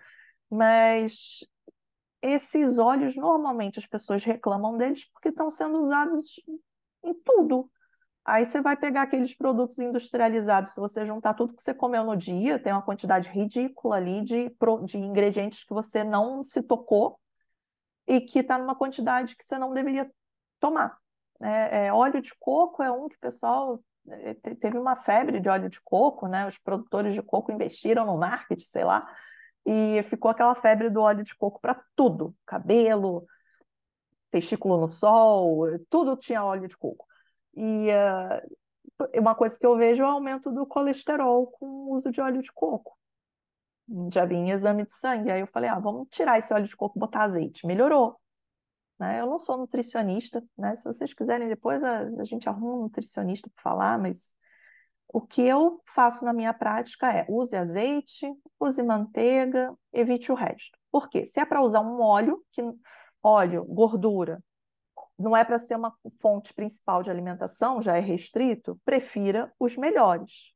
Mas 0.49 1.45
esses 2.21 2.77
óleos, 2.77 3.15
normalmente 3.15 3.79
as 3.79 3.85
pessoas 3.85 4.23
reclamam 4.23 4.77
deles 4.77 5.05
porque 5.11 5.29
estão 5.29 5.51
sendo 5.51 5.79
usados 5.79 6.41
em 7.03 7.13
tudo. 7.13 7.69
Aí 8.25 8.45
você 8.45 8.61
vai 8.61 8.75
pegar 8.75 9.03
aqueles 9.03 9.33
produtos 9.35 9.79
industrializados, 9.79 10.73
se 10.73 10.79
você 10.79 11.05
juntar 11.05 11.33
tudo 11.33 11.53
que 11.53 11.63
você 11.63 11.73
comeu 11.73 12.03
no 12.03 12.17
dia, 12.17 12.59
tem 12.59 12.73
uma 12.73 12.81
quantidade 12.81 13.29
ridícula 13.29 13.95
ali 13.95 14.21
de, 14.21 14.53
de 14.85 14.97
ingredientes 14.97 15.63
que 15.63 15.73
você 15.73 16.03
não 16.03 16.43
se 16.43 16.61
tocou 16.61 17.19
e 18.05 18.19
que 18.19 18.39
está 18.39 18.57
numa 18.57 18.75
quantidade 18.75 19.35
que 19.35 19.45
você 19.45 19.57
não 19.57 19.73
deveria 19.73 20.11
tomar. 20.59 20.97
É, 21.41 21.87
é, 21.87 21.93
óleo 21.93 22.21
de 22.21 22.33
coco 22.39 22.81
é 22.81 22.91
um 22.91 23.07
que 23.07 23.15
o 23.15 23.19
pessoal 23.19 23.79
eh, 24.09 24.33
teve 24.59 24.77
uma 24.77 24.95
febre 24.95 25.39
de 25.39 25.49
óleo 25.49 25.69
de 25.69 25.81
coco, 25.81 26.27
né? 26.27 26.47
Os 26.47 26.57
produtores 26.57 27.13
de 27.13 27.21
coco 27.21 27.51
investiram 27.51 28.05
no 28.05 28.17
marketing, 28.17 28.65
sei 28.65 28.83
lá, 28.83 29.07
e 29.65 30.01
ficou 30.03 30.31
aquela 30.31 30.55
febre 30.55 30.89
do 30.89 31.01
óleo 31.01 31.23
de 31.23 31.35
coco 31.35 31.59
para 31.59 31.81
tudo, 31.95 32.33
cabelo, 32.45 33.27
testículo 34.31 34.79
no 34.79 34.87
sol, 34.89 35.65
tudo 35.89 36.15
tinha 36.15 36.43
óleo 36.43 36.67
de 36.67 36.77
coco. 36.77 37.05
E 37.55 37.89
uh, 37.89 39.19
uma 39.19 39.35
coisa 39.35 39.57
que 39.57 39.65
eu 39.65 39.75
vejo 39.77 40.03
é 40.03 40.05
o 40.05 40.09
aumento 40.09 40.51
do 40.51 40.65
colesterol 40.65 41.47
com 41.47 41.65
o 41.65 41.95
uso 41.95 42.11
de 42.11 42.21
óleo 42.21 42.41
de 42.41 42.51
coco. 42.51 42.97
Já 44.11 44.25
vi 44.25 44.35
em 44.35 44.51
exame 44.51 44.85
de 44.85 44.93
sangue, 44.93 45.31
aí 45.31 45.39
eu 45.41 45.47
falei, 45.47 45.69
ah, 45.69 45.79
vamos 45.79 46.07
tirar 46.09 46.37
esse 46.37 46.53
óleo 46.53 46.67
de 46.67 46.75
coco 46.75 46.97
e 46.97 46.99
botar 46.99 47.23
azeite. 47.23 47.65
Melhorou. 47.65 48.19
Né? 48.99 49.21
Eu 49.21 49.27
não 49.27 49.37
sou 49.37 49.57
nutricionista, 49.57 50.43
né? 50.57 50.75
Se 50.75 50.83
vocês 50.83 51.13
quiserem 51.13 51.47
depois 51.47 51.83
a, 51.83 51.99
a 51.99 52.23
gente 52.23 52.49
arruma 52.49 52.75
um 52.75 52.81
nutricionista 52.83 53.49
para 53.53 53.61
falar, 53.61 53.99
mas 53.99 54.33
o 55.07 55.21
que 55.21 55.41
eu 55.41 55.81
faço 55.85 56.25
na 56.25 56.33
minha 56.33 56.53
prática 56.53 57.11
é 57.11 57.25
use 57.29 57.55
azeite, 57.55 58.27
use 58.59 58.81
manteiga, 58.83 59.73
evite 59.93 60.31
o 60.31 60.35
resto. 60.35 60.77
Por 60.91 61.09
quê? 61.09 61.25
Se 61.25 61.39
é 61.39 61.45
para 61.45 61.61
usar 61.61 61.81
um 61.81 62.01
óleo, 62.01 62.43
que 62.51 62.61
óleo, 63.23 63.63
gordura, 63.65 64.43
não 65.17 65.35
é 65.35 65.43
para 65.43 65.57
ser 65.57 65.75
uma 65.75 65.93
fonte 66.19 66.53
principal 66.53 67.01
de 67.01 67.09
alimentação, 67.09 67.81
já 67.81 67.97
é 67.97 67.99
restrito, 67.99 68.79
prefira 68.85 69.51
os 69.59 69.75
melhores. 69.75 70.53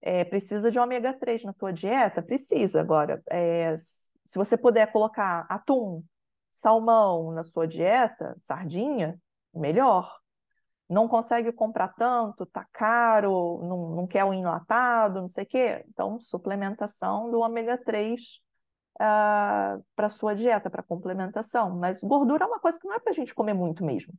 É, 0.00 0.24
precisa 0.24 0.70
de 0.70 0.78
ômega 0.78 1.12
3 1.14 1.44
na 1.44 1.52
tua 1.52 1.72
dieta? 1.72 2.20
Precisa. 2.20 2.80
Agora, 2.80 3.22
é, 3.30 3.74
se 3.76 4.36
você 4.36 4.56
puder 4.56 4.90
colocar 4.90 5.46
atum, 5.48 6.02
salmão 6.52 7.32
na 7.32 7.42
sua 7.42 7.66
dieta, 7.66 8.36
sardinha, 8.44 9.18
melhor. 9.54 10.18
Não 10.88 11.08
consegue 11.08 11.52
comprar 11.52 11.88
tanto, 11.94 12.44
tá 12.44 12.66
caro, 12.72 13.60
não, 13.62 13.96
não 13.96 14.06
quer 14.06 14.24
o 14.24 14.32
enlatado, 14.32 15.20
não 15.20 15.28
sei 15.28 15.44
o 15.44 15.46
quê. 15.46 15.84
Então, 15.88 16.20
suplementação 16.20 17.30
do 17.30 17.40
ômega 17.40 17.78
3 17.78 18.20
uh, 19.00 19.82
para 19.96 20.08
sua 20.10 20.34
dieta, 20.34 20.68
para 20.68 20.82
complementação. 20.82 21.76
Mas 21.76 22.00
gordura 22.00 22.44
é 22.44 22.46
uma 22.46 22.60
coisa 22.60 22.78
que 22.78 22.86
não 22.86 22.94
é 22.94 23.00
para 23.00 23.10
a 23.10 23.14
gente 23.14 23.34
comer 23.34 23.54
muito 23.54 23.84
mesmo, 23.84 24.12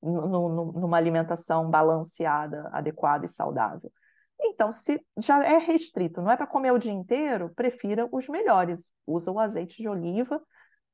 numa 0.00 0.96
alimentação 0.96 1.68
balanceada, 1.68 2.68
adequada 2.72 3.26
e 3.26 3.28
saudável. 3.28 3.90
Então, 4.42 4.72
se 4.72 5.04
já 5.18 5.44
é 5.44 5.58
restrito, 5.58 6.22
não 6.22 6.30
é 6.30 6.36
para 6.36 6.46
comer 6.46 6.72
o 6.72 6.78
dia 6.78 6.92
inteiro, 6.92 7.52
prefira 7.54 8.08
os 8.10 8.26
melhores. 8.28 8.88
Usa 9.06 9.30
o 9.30 9.38
azeite 9.38 9.82
de 9.82 9.88
oliva 9.88 10.40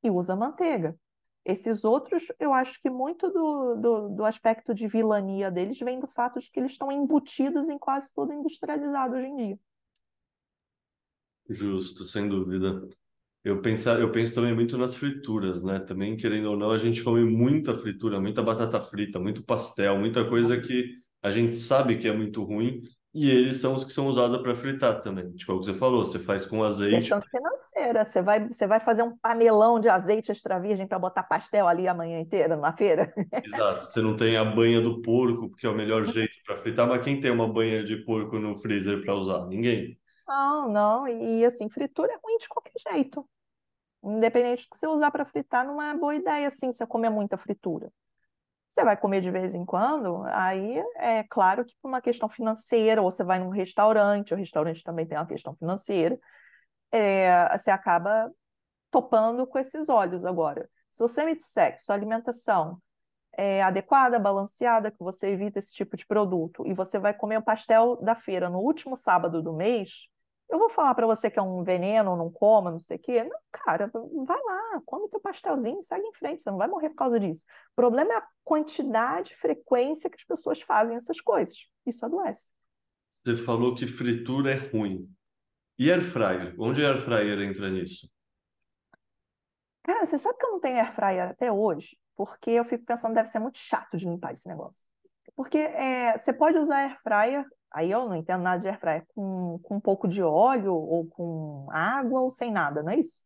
e 0.02 0.10
usa 0.10 0.36
manteiga. 0.36 0.97
Esses 1.44 1.85
outros, 1.85 2.24
eu 2.40 2.52
acho 2.52 2.81
que 2.82 2.90
muito 2.90 3.31
do, 3.31 3.74
do, 3.77 4.09
do, 4.09 4.24
aspecto 4.24 4.74
de 4.74 4.89
vilania 4.89 5.48
deles 5.51 5.78
vem 5.78 6.01
do 6.01 6.09
fato 6.09 6.40
de 6.40 6.51
que 6.51 6.59
eles 6.59 6.73
estão 6.73 6.90
embutidos 6.90 7.68
em 7.68 7.78
quase 7.78 8.12
tudo 8.12 8.32
industrializado 8.32 9.14
hoje 9.14 9.27
em 9.27 9.36
dia. 9.36 9.59
Justo, 11.48 12.05
sem 12.05 12.28
dúvida. 12.28 12.89
Eu 13.44 13.62
penso, 13.62 13.89
eu 13.90 14.10
penso 14.10 14.35
também 14.35 14.52
muito 14.52 14.77
nas 14.77 14.97
frituras, 14.97 15.62
né? 15.62 15.78
Também, 15.78 16.16
querendo 16.16 16.51
ou 16.51 16.56
não, 16.56 16.73
a 16.73 16.78
gente 16.78 17.05
come 17.05 17.24
muita 17.24 17.78
fritura, 17.78 18.20
muita 18.20 18.43
batata 18.43 18.81
frita, 18.81 19.20
muito 19.20 19.44
pastel, 19.44 19.97
muita 19.97 20.28
coisa 20.28 20.60
que 20.60 20.97
a 21.23 21.31
gente 21.31 21.55
sabe 21.55 21.97
que 21.97 22.09
é 22.09 22.12
muito 22.12 22.43
ruim 22.43 22.82
e 23.16 23.30
eles 23.30 23.62
são 23.62 23.74
os 23.74 23.82
que 23.82 23.94
são 23.94 24.09
usados 24.09 24.43
para 24.43 24.55
fritar 24.55 25.01
também. 25.01 25.32
Tipo, 25.32 25.52
é 25.52 25.55
o 25.55 25.60
que 25.60 25.64
você 25.64 25.72
falou, 25.72 26.05
você 26.05 26.18
faz 26.18 26.44
com 26.44 26.62
azeite. 26.62 26.97
Questão 26.97 27.22
financeira. 27.22 28.05
Você 28.05 28.20
vai, 28.20 28.47
você 28.47 28.66
vai 28.66 28.78
fazer 28.78 29.02
um 29.02 29.16
panelão 29.16 29.80
de 29.80 29.88
azeite 29.88 30.30
extra 30.30 30.60
virgem 30.60 30.86
para 30.86 30.98
botar 30.98 31.22
pastel 31.22 31.66
ali 31.66 31.88
a 31.88 31.94
manhã 31.94 32.20
inteira 32.20 32.55
numa 32.55 32.76
feira? 32.76 33.10
Exato. 33.43 33.84
Você 33.84 34.02
não 34.02 34.14
tem 34.14 34.36
a 34.36 34.44
banha 34.44 34.82
do 34.82 35.01
porco, 35.01 35.48
porque 35.48 35.66
é 35.66 35.70
o 35.70 35.74
melhor 35.74 36.05
jeito 36.05 36.36
para 36.44 36.59
fritar, 36.59 36.86
mas 36.86 37.02
quem 37.02 37.18
tem 37.18 37.30
uma 37.30 37.51
banha 37.51 37.82
de 37.82 37.97
porco 38.05 38.38
no 38.38 38.55
freezer 38.56 39.01
para 39.01 39.14
usar? 39.14 39.47
Ninguém. 39.47 39.98
Não, 40.28 40.68
não. 40.70 41.09
E 41.09 41.43
assim, 41.43 41.70
fritura 41.70 42.12
é 42.12 42.18
ruim 42.22 42.36
de 42.36 42.48
qualquer 42.51 42.74
jeito. 42.93 43.26
Independente 44.05 44.64
do 44.64 44.70
que 44.70 44.76
você 44.76 44.86
usar 44.86 45.10
para 45.10 45.24
fritar, 45.24 45.66
não 45.66 45.80
é 45.80 45.97
boa 45.97 46.14
ideia 46.14 46.48
assim, 46.48 46.70
você 46.70 46.86
comer 46.86 47.09
muita 47.09 47.38
fritura. 47.38 47.90
Você 48.77 48.85
vai 48.85 48.94
comer 48.94 49.23
de 49.23 49.31
vez 49.31 49.55
em 49.55 49.65
quando, 49.65 50.23
aí 50.27 50.85
é 50.97 51.24
claro 51.24 51.65
que 51.65 51.74
por 51.81 51.89
uma 51.89 52.03
questão 52.03 52.28
financeira, 52.28 53.01
ou 53.01 53.11
você 53.11 53.24
vai 53.24 53.39
num 53.39 53.48
restaurante, 53.48 54.35
o 54.35 54.36
restaurante 54.36 54.82
também 54.82 55.07
tem 55.07 55.16
uma 55.16 55.27
questão 55.27 55.57
financeira, 55.57 56.20
é, 56.93 57.57
você 57.57 57.70
acaba 57.70 58.31
topando 58.90 59.47
com 59.47 59.59
esses 59.59 59.89
olhos 59.89 60.27
agora. 60.27 60.69
Se 60.90 60.98
você 60.98 61.24
me 61.24 61.35
disser 61.35 61.73
que 61.74 61.81
sua 61.81 61.94
alimentação 61.94 62.78
é 63.32 63.62
adequada, 63.62 64.19
balanceada, 64.19 64.90
que 64.90 65.03
você 65.03 65.28
evita 65.28 65.59
esse 65.59 65.73
tipo 65.73 65.97
de 65.97 66.07
produto, 66.07 66.66
e 66.66 66.74
você 66.74 66.98
vai 66.98 67.15
comer 67.15 67.39
o 67.39 67.43
pastel 67.43 67.97
da 68.03 68.15
feira 68.15 68.51
no 68.51 68.59
último 68.59 68.94
sábado 68.94 69.43
do 69.43 69.55
mês, 69.55 70.07
eu 70.48 70.59
vou 70.59 70.68
falar 70.68 70.94
para 70.94 71.06
você 71.06 71.31
que 71.31 71.39
é 71.39 71.43
um 71.43 71.62
veneno, 71.64 72.16
não 72.16 72.31
coma, 72.31 72.70
não 72.70 72.78
sei 72.78 72.97
o 72.97 73.01
quê. 73.01 73.24
Não, 73.24 73.39
cara, 73.51 73.90
vai 73.93 74.39
lá, 74.43 74.81
come 74.85 75.09
teu 75.09 75.20
pastelzinho 75.20 75.82
segue 75.82 76.06
em 76.06 76.12
frente, 76.12 76.43
você 76.43 76.51
não 76.51 76.59
vai 76.59 76.68
morrer 76.68 76.90
por 76.90 76.97
causa 76.97 77.18
disso. 77.18 77.44
O 77.73 77.77
problema 77.77 78.12
é 78.12 78.16
a 78.16 78.28
quantidade, 78.44 79.35
frequência 79.35 80.09
que 80.09 80.16
as 80.16 80.24
pessoas 80.24 80.60
fazem 80.62 80.97
essas 80.97 81.20
coisas. 81.20 81.56
Isso 81.85 82.05
adoece. 82.05 82.51
Você 83.10 83.36
falou 83.36 83.74
que 83.74 83.86
fritura 83.86 84.52
é 84.52 84.56
ruim. 84.56 85.10
E 85.78 85.90
air 85.90 86.05
fryer? 86.05 86.55
Onde 86.59 86.85
air 86.85 87.01
fryer 87.01 87.40
entra 87.40 87.68
nisso? 87.68 88.10
Cara, 89.82 90.06
você 90.06 90.18
sabe 90.18 90.39
que 90.39 90.47
eu 90.47 90.52
não 90.52 90.60
tenho 90.60 90.78
air 90.78 90.94
fryer 90.94 91.31
até 91.31 91.51
hoje? 91.51 91.98
Porque 92.14 92.51
eu 92.51 92.64
fico 92.64 92.85
pensando, 92.85 93.14
deve 93.14 93.28
ser 93.28 93.39
muito 93.40 93.59
chato 93.59 93.97
de 93.97 94.06
limpar 94.06 94.32
esse 94.32 94.48
negócio. 94.48 94.86
Porque 95.35 95.59
é, 95.59 96.18
você 96.18 96.32
pode 96.32 96.56
usar 96.56 96.78
air 96.78 96.98
fryer 97.02 97.44
Aí 97.72 97.90
eu 97.90 98.09
não 98.09 98.16
entendo 98.16 98.43
nada 98.43 98.60
de 98.60 98.68
airfryer. 98.68 99.05
Com, 99.14 99.59
com 99.62 99.76
um 99.76 99.80
pouco 99.80 100.09
de 100.09 100.22
óleo 100.22 100.74
ou 100.74 101.06
com 101.06 101.66
água 101.70 102.20
ou 102.20 102.30
sem 102.30 102.51
nada, 102.51 102.82
não 102.82 102.93
é 102.93 102.98
isso? 102.98 103.24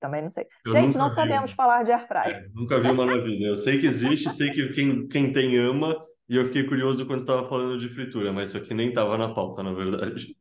Também 0.00 0.22
não 0.22 0.30
sei. 0.30 0.46
Eu 0.66 0.72
Gente, 0.72 0.96
não 0.96 1.08
vi. 1.08 1.14
sabemos 1.14 1.52
falar 1.52 1.82
de 1.82 1.92
airfryer. 1.92 2.36
É, 2.36 2.48
nunca 2.54 2.80
vi 2.80 2.88
uma 2.88 3.06
maravilha. 3.06 3.48
Eu 3.48 3.56
sei 3.56 3.78
que 3.78 3.86
existe, 3.86 4.30
sei 4.30 4.50
que 4.50 4.68
quem, 4.70 5.08
quem 5.08 5.32
tem 5.32 5.58
ama, 5.58 5.96
e 6.28 6.36
eu 6.36 6.44
fiquei 6.44 6.66
curioso 6.66 7.06
quando 7.06 7.20
estava 7.20 7.46
falando 7.48 7.78
de 7.78 7.88
fritura, 7.88 8.32
mas 8.32 8.48
isso 8.48 8.58
aqui 8.58 8.74
nem 8.74 8.88
estava 8.88 9.16
na 9.18 9.34
pauta, 9.34 9.62
na 9.62 9.72
verdade. 9.72 10.36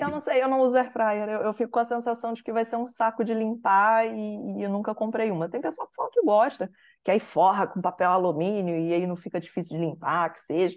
Eu 0.00 0.10
não 0.10 0.20
sei, 0.20 0.42
eu 0.42 0.48
não 0.48 0.60
uso 0.60 0.76
air 0.76 0.92
fryer. 0.92 1.28
Eu, 1.28 1.40
eu, 1.40 1.54
fico 1.54 1.70
com 1.70 1.78
a 1.78 1.84
sensação 1.84 2.32
de 2.32 2.42
que 2.42 2.52
vai 2.52 2.64
ser 2.64 2.76
um 2.76 2.86
saco 2.86 3.24
de 3.24 3.32
limpar 3.32 4.06
e, 4.06 4.58
e, 4.58 4.62
eu 4.62 4.70
nunca 4.70 4.94
comprei 4.94 5.30
uma. 5.30 5.48
Tem 5.48 5.60
pessoa 5.60 5.86
que 5.88 5.94
fala 5.94 6.10
que 6.10 6.22
gosta, 6.22 6.70
que 7.04 7.10
aí 7.10 7.20
forra 7.20 7.66
com 7.66 7.80
papel 7.80 8.10
alumínio 8.10 8.76
e 8.78 8.92
aí 8.92 9.06
não 9.06 9.16
fica 9.16 9.40
difícil 9.40 9.76
de 9.76 9.84
limpar, 9.84 10.32
que 10.32 10.40
seja. 10.40 10.76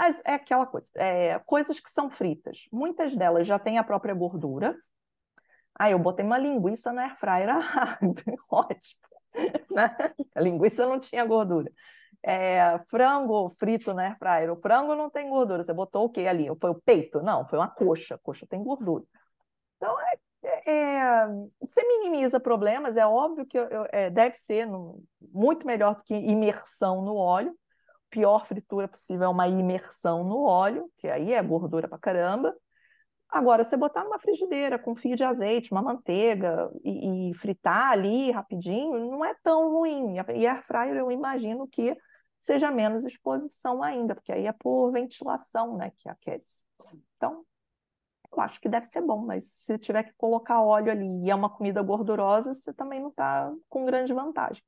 Mas 0.00 0.22
é 0.24 0.34
aquela 0.34 0.64
coisa, 0.64 0.88
é, 0.94 1.40
coisas 1.40 1.80
que 1.80 1.90
são 1.90 2.08
fritas. 2.08 2.68
Muitas 2.70 3.16
delas 3.16 3.48
já 3.48 3.58
têm 3.58 3.78
a 3.78 3.84
própria 3.84 4.14
gordura. 4.14 4.78
Aí 5.74 5.90
eu 5.90 5.98
botei 5.98 6.24
uma 6.24 6.38
linguiça 6.38 6.92
na 6.92 7.02
air 7.02 7.18
fryer, 7.18 7.48
ah, 7.50 7.98
ótimo. 8.48 9.00
Né? 9.68 9.96
A 10.36 10.40
linguiça 10.40 10.86
não 10.86 11.00
tinha 11.00 11.24
gordura. 11.24 11.68
É, 12.22 12.78
frango 12.88 13.56
frito 13.58 13.92
na 13.92 14.04
air 14.04 14.18
fryer, 14.18 14.52
o 14.52 14.60
frango 14.60 14.94
não 14.94 15.10
tem 15.10 15.28
gordura. 15.28 15.64
Você 15.64 15.72
botou 15.72 16.04
o 16.04 16.10
que 16.10 16.28
ali? 16.28 16.46
Foi 16.60 16.70
o 16.70 16.80
peito? 16.80 17.20
Não, 17.20 17.44
foi 17.48 17.58
uma 17.58 17.68
coxa. 17.68 18.14
A 18.14 18.18
coxa 18.18 18.46
tem 18.46 18.62
gordura. 18.62 19.04
Então, 19.78 19.96
é, 20.00 20.14
é, 20.44 20.70
é 20.74 21.26
você 21.60 21.82
minimiza 21.82 22.38
problemas. 22.38 22.96
É 22.96 23.04
óbvio 23.04 23.44
que 23.44 23.58
é, 23.90 24.10
deve 24.10 24.36
ser 24.36 24.64
no, 24.64 25.02
muito 25.20 25.66
melhor 25.66 25.96
do 25.96 26.02
que 26.04 26.14
imersão 26.14 27.02
no 27.02 27.16
óleo 27.16 27.52
pior 28.10 28.46
fritura 28.46 28.88
possível 28.88 29.24
é 29.24 29.28
uma 29.28 29.48
imersão 29.48 30.24
no 30.24 30.42
óleo, 30.42 30.90
que 30.98 31.08
aí 31.08 31.32
é 31.32 31.42
gordura 31.42 31.88
pra 31.88 31.98
caramba. 31.98 32.54
Agora, 33.28 33.62
você 33.62 33.76
botar 33.76 34.04
numa 34.04 34.18
frigideira 34.18 34.78
com 34.78 34.96
fio 34.96 35.14
de 35.14 35.22
azeite, 35.22 35.70
uma 35.70 35.82
manteiga 35.82 36.70
e, 36.82 37.30
e, 37.30 37.34
fritar 37.34 37.90
ali 37.90 38.30
rapidinho, 38.30 39.10
não 39.10 39.22
é 39.22 39.34
tão 39.42 39.70
ruim. 39.70 40.16
E 40.34 40.46
air 40.46 40.62
fryer 40.62 40.96
eu 40.96 41.10
imagino 41.10 41.68
que 41.68 41.94
seja 42.40 42.70
menos 42.70 43.04
exposição 43.04 43.82
ainda, 43.82 44.14
porque 44.14 44.32
aí 44.32 44.46
é 44.46 44.52
por 44.52 44.90
ventilação, 44.92 45.76
né, 45.76 45.92
que 45.98 46.08
aquece. 46.08 46.64
Então, 47.16 47.44
eu 48.32 48.40
acho 48.40 48.60
que 48.60 48.68
deve 48.68 48.86
ser 48.86 49.02
bom, 49.02 49.24
mas 49.26 49.44
se 49.44 49.78
tiver 49.78 50.04
que 50.04 50.14
colocar 50.16 50.62
óleo 50.62 50.90
ali 50.90 51.24
e 51.24 51.30
é 51.30 51.34
uma 51.34 51.50
comida 51.50 51.82
gordurosa, 51.82 52.54
você 52.54 52.72
também 52.72 53.00
não 53.00 53.10
está 53.10 53.52
com 53.68 53.84
grande 53.84 54.14
vantagem. 54.14 54.62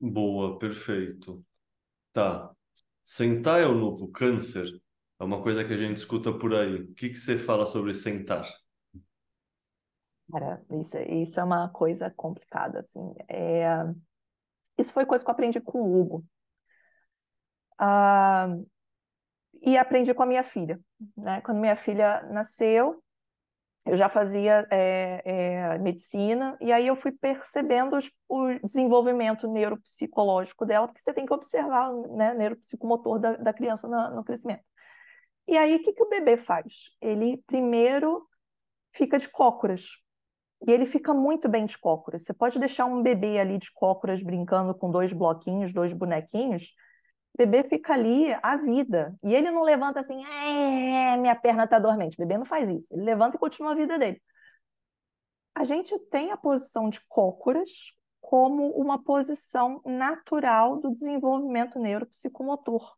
Boa, 0.00 0.58
perfeito. 0.58 1.44
Tá. 2.14 2.54
Sentar 3.02 3.60
é 3.60 3.66
o 3.66 3.74
novo 3.74 4.06
câncer? 4.06 4.68
É 5.18 5.24
uma 5.24 5.42
coisa 5.42 5.64
que 5.64 5.72
a 5.72 5.76
gente 5.76 5.96
escuta 5.96 6.32
por 6.32 6.54
aí. 6.54 6.76
O 6.76 6.94
que 6.94 7.08
que 7.08 7.16
você 7.16 7.36
fala 7.36 7.66
sobre 7.66 7.92
sentar? 7.92 8.48
Cara, 10.30 10.64
isso, 10.70 10.96
isso 10.96 11.40
é 11.40 11.42
uma 11.44 11.68
coisa 11.70 12.10
complicada, 12.16 12.80
assim. 12.80 13.14
É... 13.28 13.66
Isso 14.78 14.92
foi 14.92 15.04
coisa 15.04 15.24
que 15.24 15.28
eu 15.28 15.32
aprendi 15.32 15.60
com 15.60 15.80
o 15.82 16.00
Hugo. 16.00 16.24
Ah, 17.76 18.46
e 19.60 19.76
aprendi 19.76 20.14
com 20.14 20.22
a 20.22 20.26
minha 20.26 20.44
filha, 20.44 20.80
né? 21.16 21.40
Quando 21.40 21.58
minha 21.58 21.74
filha 21.74 22.22
nasceu, 22.30 23.02
eu 23.86 23.96
já 23.96 24.08
fazia 24.08 24.66
é, 24.70 25.22
é, 25.24 25.78
medicina, 25.78 26.56
e 26.60 26.72
aí 26.72 26.86
eu 26.86 26.96
fui 26.96 27.12
percebendo 27.12 27.96
os, 27.96 28.10
o 28.28 28.54
desenvolvimento 28.64 29.46
neuropsicológico 29.46 30.64
dela, 30.64 30.88
porque 30.88 31.02
você 31.02 31.12
tem 31.12 31.26
que 31.26 31.34
observar 31.34 31.92
né, 31.92 32.32
o 32.32 32.38
neuropsicomotor 32.38 33.18
da, 33.18 33.36
da 33.36 33.52
criança 33.52 33.86
no, 33.86 34.16
no, 34.16 34.24
crescimento. 34.24 34.64
E 35.46 35.58
aí, 35.58 35.76
o 35.76 35.82
que, 35.82 35.92
que 35.92 36.02
o 36.02 36.08
bebê 36.08 36.38
faz? 36.38 36.90
Ele 37.00 37.42
primeiro 37.46 38.26
fica 38.92 39.18
de 39.18 39.28
cócoras, 39.28 39.90
e 40.66 40.72
ele 40.72 40.86
fica 40.86 41.12
muito 41.12 41.46
bem 41.46 41.66
de 41.66 41.76
cócoras. 41.76 42.22
Você 42.22 42.32
pode 42.32 42.58
deixar 42.58 42.86
um 42.86 43.02
bebê 43.02 43.38
ali 43.38 43.58
de 43.58 43.70
cócoras 43.70 44.22
brincando 44.22 44.74
com 44.74 44.90
dois 44.90 45.12
bloquinhos, 45.12 45.74
dois 45.74 45.92
bonequinhos, 45.92 46.72
o 47.34 47.38
bebê 47.38 47.64
fica 47.64 47.92
ali 47.94 48.32
a 48.42 48.56
vida. 48.56 49.14
E 49.22 49.34
ele 49.34 49.50
não 49.50 49.62
levanta 49.62 50.00
assim, 50.00 50.24
é, 50.24 51.16
minha 51.16 51.34
perna 51.34 51.64
está 51.64 51.78
dormente. 51.78 52.14
O 52.14 52.18
bebê 52.18 52.38
não 52.38 52.46
faz 52.46 52.68
isso. 52.70 52.94
Ele 52.94 53.02
levanta 53.02 53.36
e 53.36 53.40
continua 53.40 53.72
a 53.72 53.74
vida 53.74 53.98
dele. 53.98 54.22
A 55.54 55.64
gente 55.64 55.98
tem 56.10 56.30
a 56.30 56.36
posição 56.36 56.88
de 56.88 57.00
cócoras 57.08 57.70
como 58.20 58.70
uma 58.70 59.02
posição 59.02 59.80
natural 59.84 60.80
do 60.80 60.92
desenvolvimento 60.92 61.78
neuropsicomotor. 61.78 62.94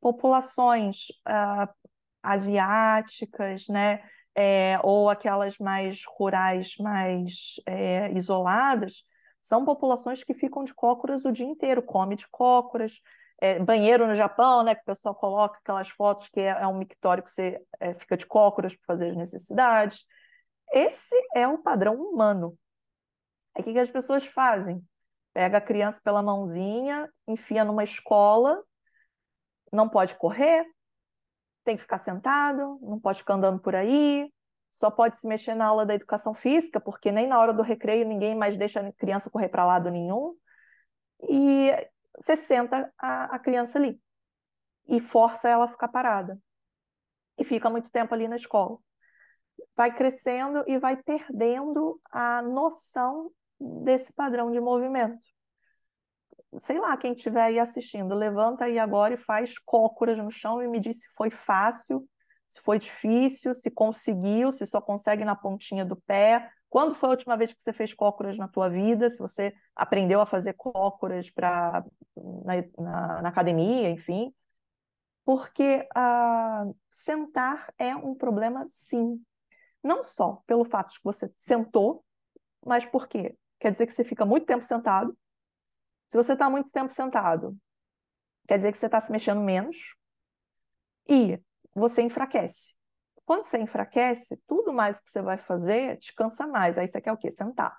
Populações 0.00 1.06
ah, 1.24 1.72
asiáticas, 2.22 3.66
né, 3.68 4.02
é, 4.34 4.78
ou 4.82 5.08
aquelas 5.08 5.56
mais 5.58 6.02
rurais, 6.06 6.74
mais 6.78 7.54
é, 7.66 8.12
isoladas, 8.12 9.02
são 9.44 9.62
populações 9.62 10.24
que 10.24 10.32
ficam 10.32 10.64
de 10.64 10.72
cócoras 10.72 11.24
o 11.26 11.30
dia 11.30 11.46
inteiro, 11.46 11.82
come 11.82 12.16
de 12.16 12.26
cócoras. 12.28 12.98
É, 13.38 13.58
banheiro 13.58 14.06
no 14.06 14.14
Japão, 14.14 14.62
né, 14.64 14.74
que 14.74 14.80
o 14.80 14.86
pessoal 14.86 15.14
coloca 15.14 15.58
aquelas 15.58 15.90
fotos 15.90 16.28
que 16.30 16.40
é, 16.40 16.48
é 16.48 16.66
um 16.66 16.78
mictório 16.78 17.22
que 17.22 17.30
você 17.30 17.60
é, 17.78 17.92
fica 17.92 18.16
de 18.16 18.24
cócoras 18.24 18.74
para 18.74 18.86
fazer 18.86 19.10
as 19.10 19.16
necessidades. 19.16 20.06
Esse 20.72 21.14
é 21.34 21.46
o 21.46 21.58
padrão 21.58 21.94
humano. 21.94 22.56
Aí 23.54 23.60
o 23.60 23.64
que, 23.64 23.72
que 23.74 23.78
as 23.78 23.90
pessoas 23.90 24.24
fazem? 24.24 24.82
Pega 25.34 25.58
a 25.58 25.60
criança 25.60 26.00
pela 26.02 26.22
mãozinha, 26.22 27.12
enfia 27.28 27.64
numa 27.64 27.84
escola, 27.84 28.62
não 29.70 29.90
pode 29.90 30.14
correr, 30.14 30.64
tem 31.64 31.76
que 31.76 31.82
ficar 31.82 31.98
sentado, 31.98 32.78
não 32.80 32.98
pode 32.98 33.18
ficar 33.18 33.34
andando 33.34 33.60
por 33.60 33.74
aí, 33.74 34.32
só 34.74 34.90
pode 34.90 35.16
se 35.18 35.26
mexer 35.26 35.54
na 35.54 35.66
aula 35.66 35.86
da 35.86 35.94
educação 35.94 36.34
física, 36.34 36.80
porque 36.80 37.12
nem 37.12 37.28
na 37.28 37.38
hora 37.38 37.52
do 37.52 37.62
recreio 37.62 38.04
ninguém 38.04 38.34
mais 38.34 38.56
deixa 38.56 38.80
a 38.80 38.92
criança 38.92 39.30
correr 39.30 39.48
para 39.48 39.64
lado 39.64 39.88
nenhum. 39.88 40.34
E 41.28 41.70
você 42.16 42.34
senta 42.34 42.92
a, 42.98 43.36
a 43.36 43.38
criança 43.38 43.78
ali 43.78 44.00
e 44.88 45.00
força 45.00 45.48
ela 45.48 45.66
a 45.66 45.68
ficar 45.68 45.86
parada. 45.86 46.36
E 47.38 47.44
fica 47.44 47.70
muito 47.70 47.90
tempo 47.92 48.12
ali 48.14 48.26
na 48.26 48.34
escola. 48.34 48.76
Vai 49.76 49.94
crescendo 49.94 50.64
e 50.66 50.76
vai 50.76 50.96
perdendo 50.96 52.00
a 52.10 52.42
noção 52.42 53.30
desse 53.60 54.12
padrão 54.12 54.50
de 54.50 54.58
movimento. 54.58 55.22
Sei 56.58 56.80
lá, 56.80 56.96
quem 56.96 57.12
estiver 57.12 57.42
aí 57.42 57.60
assistindo, 57.60 58.12
levanta 58.12 58.64
aí 58.64 58.76
agora 58.76 59.14
e 59.14 59.18
faz 59.18 59.56
cócoras 59.56 60.18
no 60.18 60.32
chão 60.32 60.60
e 60.60 60.66
me 60.66 60.80
diz 60.80 61.00
se 61.00 61.08
foi 61.16 61.30
fácil 61.30 62.08
se 62.54 62.60
foi 62.60 62.78
difícil, 62.78 63.52
se 63.52 63.68
conseguiu, 63.68 64.52
se 64.52 64.64
só 64.64 64.80
consegue 64.80 65.24
na 65.24 65.34
pontinha 65.34 65.84
do 65.84 65.96
pé. 65.96 66.48
Quando 66.70 66.94
foi 66.94 67.08
a 67.08 67.10
última 67.10 67.36
vez 67.36 67.52
que 67.52 67.60
você 67.60 67.72
fez 67.72 67.92
cócoras 67.92 68.38
na 68.38 68.46
tua 68.46 68.68
vida? 68.68 69.10
Se 69.10 69.18
você 69.18 69.52
aprendeu 69.74 70.20
a 70.20 70.26
fazer 70.26 70.52
cócoras 70.52 71.28
para 71.28 71.84
na, 72.16 72.54
na, 72.78 73.22
na, 73.22 73.28
academia, 73.28 73.90
enfim. 73.90 74.32
Porque 75.24 75.84
ah, 75.96 76.64
sentar 76.92 77.74
é 77.76 77.96
um 77.96 78.14
problema, 78.14 78.64
sim. 78.68 79.20
Não 79.82 80.04
só 80.04 80.40
pelo 80.46 80.64
fato 80.64 80.92
de 80.92 80.98
que 80.98 81.04
você 81.04 81.28
sentou, 81.36 82.04
mas 82.64 82.86
por 82.86 83.08
quê? 83.08 83.36
Quer 83.58 83.72
dizer 83.72 83.88
que 83.88 83.92
você 83.92 84.04
fica 84.04 84.24
muito 84.24 84.46
tempo 84.46 84.64
sentado. 84.64 85.18
Se 86.06 86.16
você 86.16 86.34
está 86.34 86.48
muito 86.48 86.70
tempo 86.70 86.92
sentado, 86.92 87.56
quer 88.46 88.58
dizer 88.58 88.70
que 88.70 88.78
você 88.78 88.86
está 88.86 89.00
se 89.00 89.10
mexendo 89.10 89.40
menos. 89.40 89.76
E 91.08 91.40
você 91.74 92.02
enfraquece. 92.02 92.74
Quando 93.26 93.44
você 93.44 93.58
enfraquece, 93.58 94.36
tudo 94.46 94.72
mais 94.72 95.00
que 95.00 95.10
você 95.10 95.22
vai 95.22 95.38
fazer 95.38 95.98
te 95.98 96.14
cansa 96.14 96.46
mais. 96.46 96.78
Aí 96.78 96.86
você 96.86 97.00
quer 97.00 97.12
o 97.12 97.16
quê? 97.16 97.30
Sentar. 97.30 97.76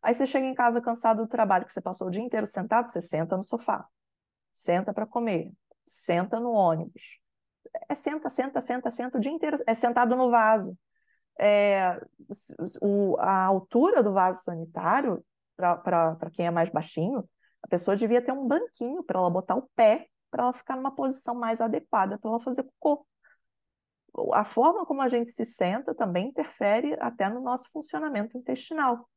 Aí 0.00 0.14
você 0.14 0.26
chega 0.26 0.46
em 0.46 0.54
casa 0.54 0.80
cansado 0.80 1.22
do 1.22 1.28
trabalho, 1.28 1.66
que 1.66 1.72
você 1.72 1.80
passou 1.80 2.06
o 2.06 2.10
dia 2.10 2.22
inteiro 2.22 2.46
sentado, 2.46 2.88
você 2.88 3.02
senta 3.02 3.36
no 3.36 3.42
sofá. 3.42 3.84
Senta 4.54 4.94
para 4.94 5.06
comer. 5.06 5.52
Senta 5.84 6.38
no 6.38 6.52
ônibus. 6.52 7.18
É 7.88 7.94
senta, 7.94 8.30
senta, 8.30 8.60
senta, 8.60 8.90
senta 8.90 9.18
o 9.18 9.20
dia 9.20 9.32
inteiro. 9.32 9.58
É 9.66 9.74
sentado 9.74 10.14
no 10.14 10.30
vaso. 10.30 10.76
É, 11.38 12.00
o, 12.80 13.16
a 13.18 13.44
altura 13.44 14.02
do 14.02 14.12
vaso 14.12 14.42
sanitário, 14.42 15.24
para 15.56 16.30
quem 16.32 16.46
é 16.46 16.50
mais 16.50 16.70
baixinho, 16.70 17.28
a 17.62 17.68
pessoa 17.68 17.96
devia 17.96 18.22
ter 18.22 18.32
um 18.32 18.46
banquinho 18.46 19.02
para 19.02 19.18
ela 19.18 19.28
botar 19.28 19.56
o 19.56 19.68
pé, 19.74 20.06
para 20.30 20.44
ela 20.44 20.52
ficar 20.52 20.76
numa 20.76 20.94
posição 20.94 21.34
mais 21.34 21.60
adequada 21.60 22.18
para 22.18 22.30
ela 22.30 22.40
fazer 22.40 22.62
cocô 22.78 23.04
a 24.32 24.44
forma 24.44 24.86
como 24.86 25.02
a 25.02 25.08
gente 25.08 25.30
se 25.30 25.44
senta 25.44 25.94
também 25.94 26.28
interfere 26.28 26.96
até 27.00 27.28
no 27.28 27.40
nosso 27.40 27.70
funcionamento 27.70 28.36
intestinal. 28.36 29.08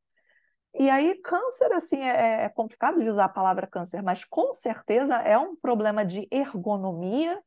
E 0.73 0.89
aí, 0.89 1.15
câncer, 1.21 1.71
assim, 1.73 2.01
é, 2.01 2.43
é 2.45 2.49
complicado 2.49 3.01
de 3.01 3.09
usar 3.09 3.26
a 3.26 3.30
palavra 3.30 3.65
câncer, 3.65 4.03
mas 4.03 4.23
com 4.23 4.53
certeza 4.53 5.15
é 5.15 5.38
um 5.38 5.55
problema 5.55 6.05
de 6.05 6.27
ergonomia, 6.30 7.41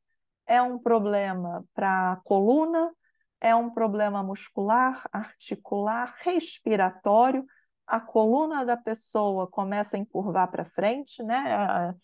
é 0.47 0.61
um 0.61 0.79
problema 0.79 1.65
para 1.73 2.13
a 2.13 2.17
coluna, 2.17 2.93
é 3.41 3.55
um 3.55 3.71
problema 3.71 4.23
muscular, 4.23 5.09
articular, 5.13 6.17
respiratório. 6.21 7.45
A 7.87 8.01
coluna 8.01 8.65
da 8.65 8.77
pessoa 8.77 9.47
começa 9.47 9.97
a 9.97 10.01
encurvar 10.01 10.51
para 10.51 10.65
frente, 10.65 11.23
né? 11.23 11.95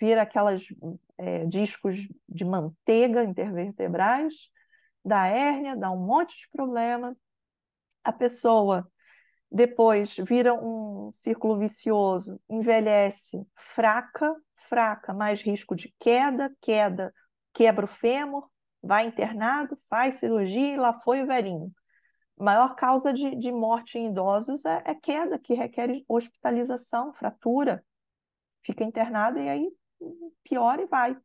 Vira 0.00 0.22
aquelas 0.22 0.62
é, 1.18 1.44
discos 1.46 2.08
de 2.28 2.44
manteiga 2.44 3.22
intervertebrais 3.22 4.50
dá 5.04 5.26
hérnia, 5.26 5.76
dá 5.76 5.90
um 5.90 5.98
monte 6.04 6.36
de 6.38 6.48
problema. 6.50 7.16
A 8.02 8.12
pessoa 8.12 8.88
depois 9.50 10.16
vira 10.16 10.54
um 10.54 11.12
círculo 11.12 11.58
vicioso, 11.58 12.40
envelhece 12.48 13.46
fraca, 13.74 14.34
fraca, 14.68 15.14
mais 15.14 15.42
risco 15.42 15.76
de 15.76 15.94
queda, 16.00 16.52
queda, 16.60 17.12
quebra 17.52 17.84
o 17.84 17.88
fêmur, 17.88 18.48
vai 18.82 19.06
internado, 19.06 19.78
faz 19.88 20.16
cirurgia 20.16 20.74
e 20.74 20.76
lá 20.76 20.92
foi 21.00 21.22
o 21.22 21.26
velhinho. 21.26 21.70
maior 22.36 22.74
causa 22.74 23.12
de, 23.12 23.36
de 23.36 23.52
morte 23.52 23.98
em 23.98 24.08
idosos 24.08 24.64
é, 24.64 24.82
é 24.86 24.94
queda, 24.94 25.38
que 25.38 25.54
requer 25.54 26.02
hospitalização, 26.08 27.12
fratura. 27.14 27.84
Fica 28.62 28.82
internado 28.82 29.38
e 29.38 29.48
aí 29.48 29.70
piora 30.42 30.82
e 30.82 30.86
vai. 30.86 31.16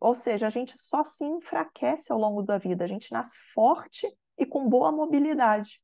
Ou 0.00 0.14
seja, 0.14 0.46
a 0.46 0.50
gente 0.50 0.74
só 0.78 1.04
se 1.04 1.24
enfraquece 1.24 2.12
ao 2.12 2.18
longo 2.18 2.42
da 2.42 2.58
vida, 2.58 2.84
a 2.84 2.88
gente 2.88 3.12
nasce 3.12 3.36
forte 3.54 4.06
e 4.36 4.44
com 4.44 4.68
boa 4.68 4.90
mobilidade. 4.90 5.80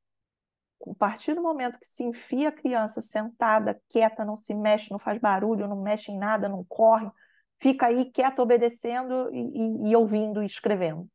A 0.86 0.94
partir 0.94 1.34
do 1.34 1.42
momento 1.42 1.78
que 1.78 1.86
se 1.86 2.02
enfia 2.02 2.48
a 2.48 2.52
criança 2.52 3.00
sentada, 3.00 3.80
quieta, 3.88 4.24
não 4.24 4.36
se 4.36 4.52
mexe, 4.54 4.90
não 4.90 4.98
faz 4.98 5.18
barulho, 5.18 5.68
não 5.68 5.80
mexe 5.80 6.10
em 6.10 6.18
nada, 6.18 6.48
não 6.48 6.64
corre, 6.64 7.08
fica 7.60 7.86
aí 7.86 8.10
quieta, 8.10 8.42
obedecendo 8.42 9.32
e, 9.32 9.38
e, 9.38 9.90
e 9.90 9.96
ouvindo 9.96 10.42
e 10.42 10.46
escrevendo. 10.46 11.08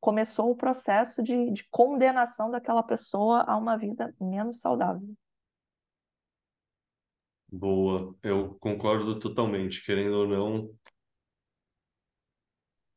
Começou 0.00 0.50
o 0.50 0.56
processo 0.56 1.22
de, 1.22 1.50
de 1.50 1.68
condenação 1.70 2.50
daquela 2.50 2.82
pessoa 2.82 3.42
a 3.42 3.56
uma 3.56 3.76
vida 3.76 4.14
menos 4.18 4.60
saudável. 4.60 5.14
Boa, 7.50 8.14
eu 8.22 8.56
concordo 8.60 9.18
totalmente. 9.18 9.84
Querendo 9.84 10.14
ou 10.18 10.26
não, 10.26 10.70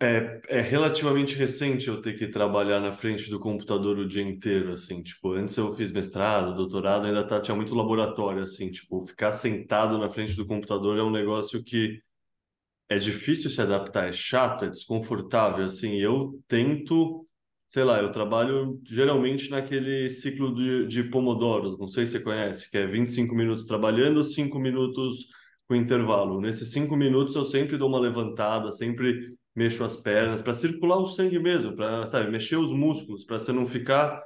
é, 0.02 0.42
é 0.48 0.62
relativamente 0.62 1.36
recente 1.36 1.88
eu 1.88 2.02
ter 2.02 2.18
que 2.18 2.28
trabalhar 2.28 2.80
na 2.80 2.92
frente 2.92 3.30
do 3.30 3.40
computador 3.40 4.00
o 4.00 4.08
dia 4.08 4.24
inteiro, 4.24 4.72
assim, 4.72 5.04
tipo, 5.04 5.34
antes 5.34 5.56
eu 5.56 5.72
fiz 5.74 5.92
mestrado, 5.92 6.56
doutorado, 6.56 7.06
ainda 7.06 7.24
tá, 7.26 7.40
tinha 7.40 7.56
muito 7.56 7.76
laboratório, 7.76 8.42
assim, 8.44 8.72
tipo, 8.72 9.06
ficar 9.06 9.32
sentado 9.32 10.00
na 10.00 10.10
frente 10.10 10.36
do 10.36 10.46
computador 10.48 10.98
é 10.98 11.04
um 11.04 11.12
negócio 11.12 11.64
que 11.64 12.02
é 12.90 12.98
difícil 12.98 13.50
se 13.52 13.62
adaptar, 13.62 14.10
é 14.10 14.12
chato, 14.12 14.66
é 14.66 14.70
desconfortável, 14.70 15.66
assim, 15.66 15.98
eu 16.00 16.42
tento, 16.48 17.28
sei 17.68 17.84
lá, 17.84 18.02
eu 18.02 18.12
trabalho 18.12 18.82
geralmente 18.84 19.52
naquele 19.52 20.10
ciclo 20.10 20.56
de, 20.56 20.88
de 20.88 21.04
pomodoros, 21.04 21.78
não 21.78 21.88
sei 21.88 22.08
se 22.08 22.14
você 22.14 22.22
conhece, 22.22 22.72
que 22.72 22.78
é 22.78 22.88
25 22.88 23.36
minutos 23.36 23.66
trabalhando, 23.66 24.24
5 24.24 24.60
minutos 24.60 25.28
com 25.68 25.76
intervalo. 25.76 26.42
Nesses 26.42 26.72
5 26.72 26.98
minutos 26.98 27.36
eu 27.36 27.46
sempre 27.46 27.78
dou 27.78 27.88
uma 27.88 28.00
levantada, 28.00 28.72
sempre 28.72 29.36
mexo 29.56 29.84
as 29.84 29.98
pernas, 29.98 30.42
para 30.42 30.54
circular 30.54 30.98
o 30.98 31.06
sangue 31.06 31.40
mesmo, 31.40 31.76
para, 31.76 32.06
sabe, 32.08 32.30
mexer 32.32 32.58
os 32.58 32.72
músculos, 32.72 33.26
para 33.26 33.40
você 33.40 33.52
não 33.52 33.68
ficar. 33.68 34.22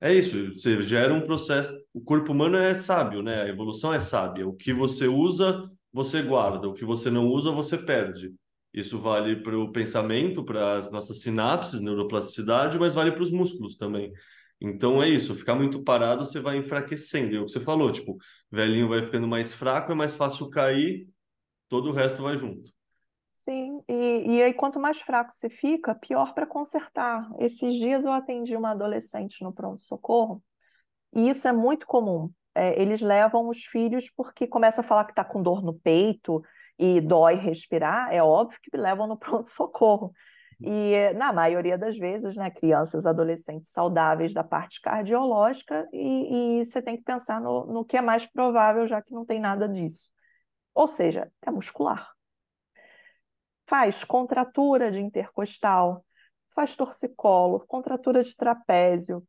É 0.00 0.12
isso, 0.14 0.52
você 0.52 0.80
gera 0.82 1.12
um 1.14 1.22
processo. 1.22 1.72
O 1.92 2.00
corpo 2.00 2.32
humano 2.32 2.56
é 2.56 2.74
sábio, 2.74 3.22
né? 3.22 3.42
A 3.42 3.48
evolução 3.48 3.92
é 3.92 4.00
sábia. 4.00 4.46
O 4.48 4.54
que 4.54 4.72
você 4.72 5.06
usa, 5.06 5.70
você 5.92 6.22
guarda. 6.22 6.68
O 6.68 6.74
que 6.74 6.84
você 6.84 7.10
não 7.10 7.26
usa, 7.26 7.50
você 7.50 7.76
perde. 7.76 8.34
Isso 8.72 8.98
vale 8.98 9.36
para 9.36 9.58
o 9.58 9.72
pensamento, 9.72 10.44
para 10.44 10.78
as 10.78 10.90
nossas 10.90 11.20
sinapses, 11.20 11.80
neuroplasticidade, 11.80 12.78
mas 12.78 12.94
vale 12.94 13.12
para 13.12 13.22
os 13.22 13.30
músculos 13.30 13.76
também. 13.76 14.12
Então 14.60 15.02
é 15.02 15.08
isso, 15.08 15.34
ficar 15.34 15.54
muito 15.54 15.82
parado 15.82 16.24
você 16.26 16.38
vai 16.40 16.58
enfraquecendo. 16.58 17.36
É 17.36 17.40
o 17.40 17.46
que 17.46 17.52
você 17.52 17.60
falou, 17.60 17.90
tipo, 17.90 18.18
velhinho 18.50 18.88
vai 18.88 19.02
ficando 19.02 19.26
mais 19.26 19.52
fraco, 19.54 19.90
é 19.92 19.94
mais 19.94 20.14
fácil 20.14 20.50
cair, 20.50 21.08
todo 21.68 21.90
o 21.90 21.92
resto 21.92 22.22
vai 22.22 22.38
junto. 22.38 22.70
Sim, 23.50 23.82
e, 23.88 24.36
e 24.36 24.42
aí 24.44 24.54
quanto 24.54 24.78
mais 24.78 25.00
fraco 25.00 25.32
você 25.32 25.50
fica, 25.50 25.92
pior 25.92 26.34
para 26.34 26.46
consertar. 26.46 27.28
Esses 27.36 27.74
dias 27.80 28.04
eu 28.04 28.12
atendi 28.12 28.54
uma 28.54 28.70
adolescente 28.70 29.42
no 29.42 29.52
pronto-socorro, 29.52 30.40
e 31.12 31.30
isso 31.30 31.48
é 31.48 31.52
muito 31.52 31.86
comum. 31.86 32.30
É, 32.54 32.80
eles 32.80 33.00
levam 33.02 33.48
os 33.48 33.64
filhos 33.64 34.10
porque 34.10 34.46
começa 34.46 34.82
a 34.82 34.84
falar 34.84 35.04
que 35.04 35.12
está 35.12 35.24
com 35.24 35.42
dor 35.42 35.62
no 35.62 35.74
peito 35.74 36.42
e 36.78 37.00
dói 37.00 37.36
respirar, 37.36 38.12
é 38.12 38.22
óbvio 38.22 38.58
que 38.62 38.76
levam 38.76 39.06
no 39.08 39.18
pronto-socorro. 39.18 40.12
E 40.60 41.12
na 41.14 41.32
maioria 41.32 41.78
das 41.78 41.98
vezes, 41.98 42.36
né, 42.36 42.50
crianças, 42.50 43.06
adolescentes 43.06 43.70
saudáveis 43.72 44.32
da 44.34 44.44
parte 44.44 44.80
cardiológica, 44.80 45.88
e, 45.92 46.60
e 46.60 46.66
você 46.66 46.82
tem 46.82 46.96
que 46.96 47.04
pensar 47.04 47.40
no, 47.40 47.66
no 47.66 47.84
que 47.84 47.96
é 47.96 48.02
mais 48.02 48.26
provável, 48.26 48.86
já 48.86 49.02
que 49.02 49.14
não 49.14 49.26
tem 49.26 49.40
nada 49.40 49.68
disso. 49.68 50.10
Ou 50.74 50.88
seja, 50.88 51.32
é 51.42 51.50
muscular. 51.50 52.10
Faz 53.70 54.02
contratura 54.02 54.90
de 54.90 54.98
intercostal, 54.98 56.04
faz 56.52 56.74
torcicolo, 56.74 57.64
contratura 57.68 58.20
de 58.20 58.34
trapézio, 58.34 59.24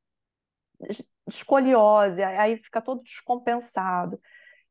escoliose, 1.27 2.23
aí 2.23 2.57
fica 2.57 2.81
todo 2.81 3.03
descompensado. 3.03 4.19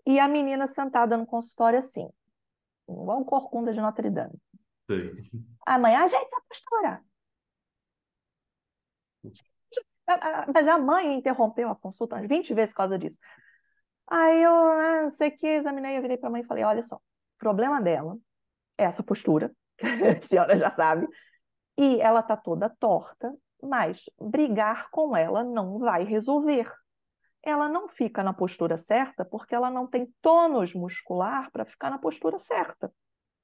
E 0.04 0.18
a 0.18 0.26
menina 0.26 0.66
sentada 0.66 1.16
no 1.16 1.24
consultório 1.24 1.78
assim, 1.78 2.10
igual 2.88 3.20
um 3.20 3.24
corcunda 3.24 3.72
de 3.72 3.80
Notre 3.80 4.10
Dame. 4.10 4.34
Sim. 4.90 5.46
A 5.64 5.78
mãe, 5.78 5.94
ajeita 5.94 6.26
essa 6.26 6.42
postura. 6.48 7.04
Mas 10.52 10.66
a 10.66 10.78
mãe 10.78 11.14
interrompeu 11.14 11.70
a 11.70 11.76
consulta 11.76 12.16
umas 12.16 12.26
20 12.26 12.52
vezes 12.54 12.72
por 12.72 12.78
causa 12.78 12.98
disso. 12.98 13.16
Aí 14.08 14.42
eu 14.42 14.76
né, 14.76 15.02
não 15.02 15.10
sei 15.10 15.30
que, 15.30 15.46
examinei, 15.46 15.96
eu 15.96 16.02
virei 16.02 16.16
para 16.16 16.28
a 16.28 16.32
mãe 16.32 16.40
e 16.40 16.44
falei: 16.46 16.64
olha 16.64 16.82
só, 16.82 16.96
o 16.96 17.38
problema 17.38 17.80
dela 17.80 18.18
é 18.76 18.82
essa 18.82 19.04
postura, 19.04 19.54
a 19.82 20.20
senhora 20.28 20.56
já 20.58 20.70
sabe, 20.70 21.06
e 21.76 22.00
ela 22.00 22.20
está 22.20 22.36
toda 22.36 22.68
torta, 22.68 23.34
mas 23.62 24.04
brigar 24.20 24.90
com 24.90 25.16
ela 25.16 25.42
não 25.44 25.78
vai 25.78 26.04
resolver. 26.04 26.70
Ela 27.42 27.68
não 27.68 27.88
fica 27.88 28.22
na 28.22 28.34
postura 28.34 28.76
certa 28.76 29.24
porque 29.24 29.54
ela 29.54 29.70
não 29.70 29.86
tem 29.86 30.12
tônus 30.20 30.74
muscular 30.74 31.50
para 31.50 31.64
ficar 31.64 31.90
na 31.90 31.98
postura 31.98 32.38
certa. 32.38 32.92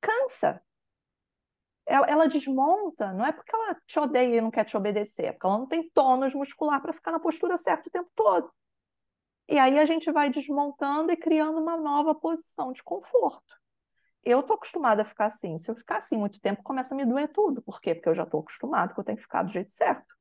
Cansa. 0.00 0.62
Ela, 1.86 2.06
ela, 2.06 2.28
desmonta, 2.28 3.12
não 3.12 3.24
é 3.24 3.32
porque 3.32 3.54
ela 3.54 3.76
te 3.86 3.98
odeia 3.98 4.36
e 4.36 4.40
não 4.40 4.50
quer 4.50 4.64
te 4.64 4.76
obedecer, 4.76 5.26
é 5.26 5.32
porque 5.32 5.46
ela 5.46 5.58
não 5.58 5.68
tem 5.68 5.88
tônus 5.90 6.34
muscular 6.34 6.82
para 6.82 6.92
ficar 6.92 7.12
na 7.12 7.20
postura 7.20 7.56
certa 7.56 7.88
o 7.88 7.92
tempo 7.92 8.10
todo. 8.14 8.52
E 9.48 9.58
aí 9.58 9.78
a 9.78 9.84
gente 9.84 10.10
vai 10.10 10.28
desmontando 10.28 11.12
e 11.12 11.16
criando 11.16 11.60
uma 11.60 11.76
nova 11.76 12.12
posição 12.14 12.72
de 12.72 12.82
conforto. 12.82 13.54
Eu 14.26 14.40
estou 14.40 14.56
acostumada 14.56 15.02
a 15.02 15.04
ficar 15.04 15.26
assim. 15.26 15.56
Se 15.60 15.70
eu 15.70 15.76
ficar 15.76 15.98
assim 15.98 16.18
muito 16.18 16.40
tempo, 16.40 16.60
começa 16.64 16.92
a 16.92 16.96
me 16.96 17.06
doer 17.06 17.28
tudo. 17.32 17.62
Por 17.62 17.80
quê? 17.80 17.94
Porque 17.94 18.08
eu 18.08 18.14
já 18.14 18.24
estou 18.24 18.40
acostumada 18.40 18.92
que 18.92 18.98
eu 18.98 19.04
tenho 19.04 19.16
que 19.16 19.22
ficar 19.22 19.44
do 19.44 19.52
jeito 19.52 19.72
certo. 19.72 20.12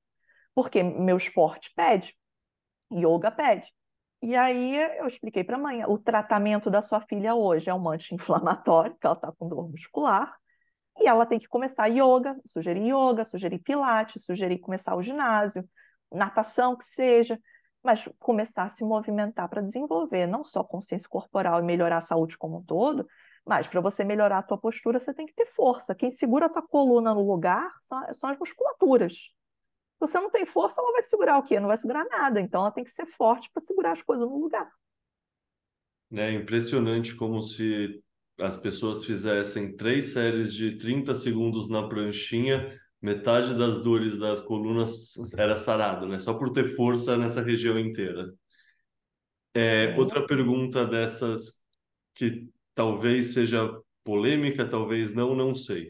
Porque 0.53 0.84
meu 0.84 1.18
esporte 1.18 1.73
pede, 1.76 2.15
yoga 2.94 3.32
pede. 3.32 3.68
E 4.22 4.36
aí 4.36 4.77
eu 4.99 5.07
expliquei 5.07 5.44
para 5.44 5.56
a 5.56 5.60
mãe, 5.60 5.84
o 5.86 5.98
tratamento 5.98 6.69
da 6.69 6.84
sua 6.84 7.02
filha 7.02 7.34
hoje 7.34 7.68
é 7.69 7.73
um 7.73 7.90
anti-inflamatório, 7.90 8.91
porque 8.91 9.07
ela 9.07 9.15
está 9.15 9.32
com 9.32 9.49
dor 9.49 9.69
muscular, 9.69 10.36
e 10.99 11.07
ela 11.07 11.26
tem 11.26 11.40
que 11.40 11.48
começar 11.48 11.88
yoga, 11.88 12.40
sugerir 12.45 12.88
yoga, 12.88 13.26
sugerir 13.26 13.60
pilates, 13.60 14.23
sugerir 14.23 14.60
começar 14.60 14.95
o 14.95 15.02
ginásio, 15.02 15.68
natação 16.11 16.76
que 16.76 16.86
seja, 16.86 17.40
mas 17.84 18.07
começar 18.19 18.64
a 18.64 18.69
se 18.69 18.84
movimentar 18.84 19.49
para 19.49 19.61
desenvolver 19.61 20.26
não 20.26 20.44
só 20.44 20.64
consciência 20.64 21.10
corporal 21.10 21.60
e 21.60 21.64
melhorar 21.64 21.98
a 21.98 22.02
saúde 22.02 22.38
como 22.38 22.57
um 22.57 22.64
todo, 22.64 23.06
mas 23.45 23.67
para 23.67 23.80
você 23.80 24.03
melhorar 24.03 24.39
a 24.39 24.43
tua 24.43 24.57
postura, 24.57 24.99
você 24.99 25.13
tem 25.13 25.27
que 25.27 25.34
ter 25.34 25.45
força. 25.45 25.93
Quem 25.93 26.09
segura 26.09 26.47
a 26.47 26.49
tua 26.49 26.63
coluna 26.63 27.13
no 27.13 27.26
lugar 27.26 27.72
são, 27.80 28.13
são 28.13 28.30
as 28.30 28.39
musculaturas. 28.39 29.13
Se 29.13 29.99
você 29.99 30.19
não 30.19 30.31
tem 30.31 30.45
força, 30.45 30.81
ela 30.81 30.91
vai 30.91 31.03
segurar 31.03 31.38
o 31.38 31.43
quê? 31.43 31.59
Não 31.59 31.67
vai 31.67 31.77
segurar 31.77 32.05
nada. 32.05 32.41
Então 32.41 32.61
ela 32.61 32.72
tem 32.72 32.84
que 32.84 32.91
ser 32.91 33.05
forte 33.05 33.49
para 33.53 33.63
segurar 33.63 33.91
as 33.91 34.01
coisas 34.01 34.27
no 34.27 34.38
lugar. 34.38 34.69
É 36.11 36.31
impressionante 36.31 37.15
como 37.15 37.41
se 37.41 38.01
as 38.39 38.57
pessoas 38.57 39.05
fizessem 39.05 39.76
três 39.76 40.13
séries 40.13 40.53
de 40.53 40.77
30 40.77 41.15
segundos 41.15 41.69
na 41.69 41.88
pranchinha, 41.88 42.77
metade 43.01 43.53
das 43.57 43.81
dores 43.81 44.17
das 44.17 44.41
colunas 44.41 45.13
era 45.38 45.57
sarado, 45.57 46.07
né? 46.07 46.19
Só 46.19 46.34
por 46.34 46.51
ter 46.51 46.76
força 46.76 47.17
nessa 47.17 47.41
região 47.41 47.80
inteira. 47.80 48.34
É, 49.53 49.95
outra 49.97 50.26
pergunta 50.27 50.85
dessas 50.85 51.63
que 52.13 52.49
talvez 52.76 53.34
seja 53.34 53.68
polêmica, 54.03 54.65
talvez 54.65 55.14
não, 55.14 55.34
não 55.34 55.56
sei. 55.56 55.89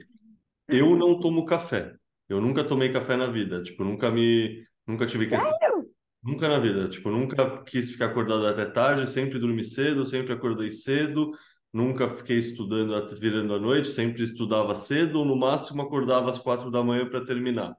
Eu 0.67 0.95
não 0.95 1.19
tomo 1.19 1.45
café. 1.45 1.93
Eu 2.29 2.39
nunca 2.39 2.63
tomei 2.63 2.91
café 2.91 3.17
na 3.17 3.27
vida. 3.27 3.61
Tipo, 3.61 3.83
nunca 3.83 4.09
me. 4.09 4.63
Nunca 4.87 5.05
tive 5.05 5.27
questão. 5.27 5.51
Sério? 5.59 5.89
Nunca 6.23 6.47
na 6.47 6.59
vida. 6.59 6.87
Tipo, 6.87 7.11
nunca 7.11 7.63
quis 7.63 7.91
ficar 7.91 8.05
acordado 8.05 8.47
até 8.47 8.65
tarde, 8.65 9.09
sempre 9.09 9.37
dormi 9.37 9.63
cedo, 9.63 10.05
sempre 10.05 10.31
acordei 10.31 10.71
cedo 10.71 11.31
nunca 11.75 12.09
fiquei 12.09 12.37
estudando 12.37 13.19
virando 13.19 13.53
a 13.53 13.59
noite, 13.59 13.89
sempre 13.89 14.23
estudava 14.23 14.73
cedo, 14.75 15.19
ou 15.19 15.25
no 15.25 15.35
máximo 15.35 15.81
acordava 15.81 16.29
às 16.29 16.39
quatro 16.39 16.71
da 16.71 16.81
manhã 16.81 17.05
para 17.05 17.25
terminar. 17.25 17.75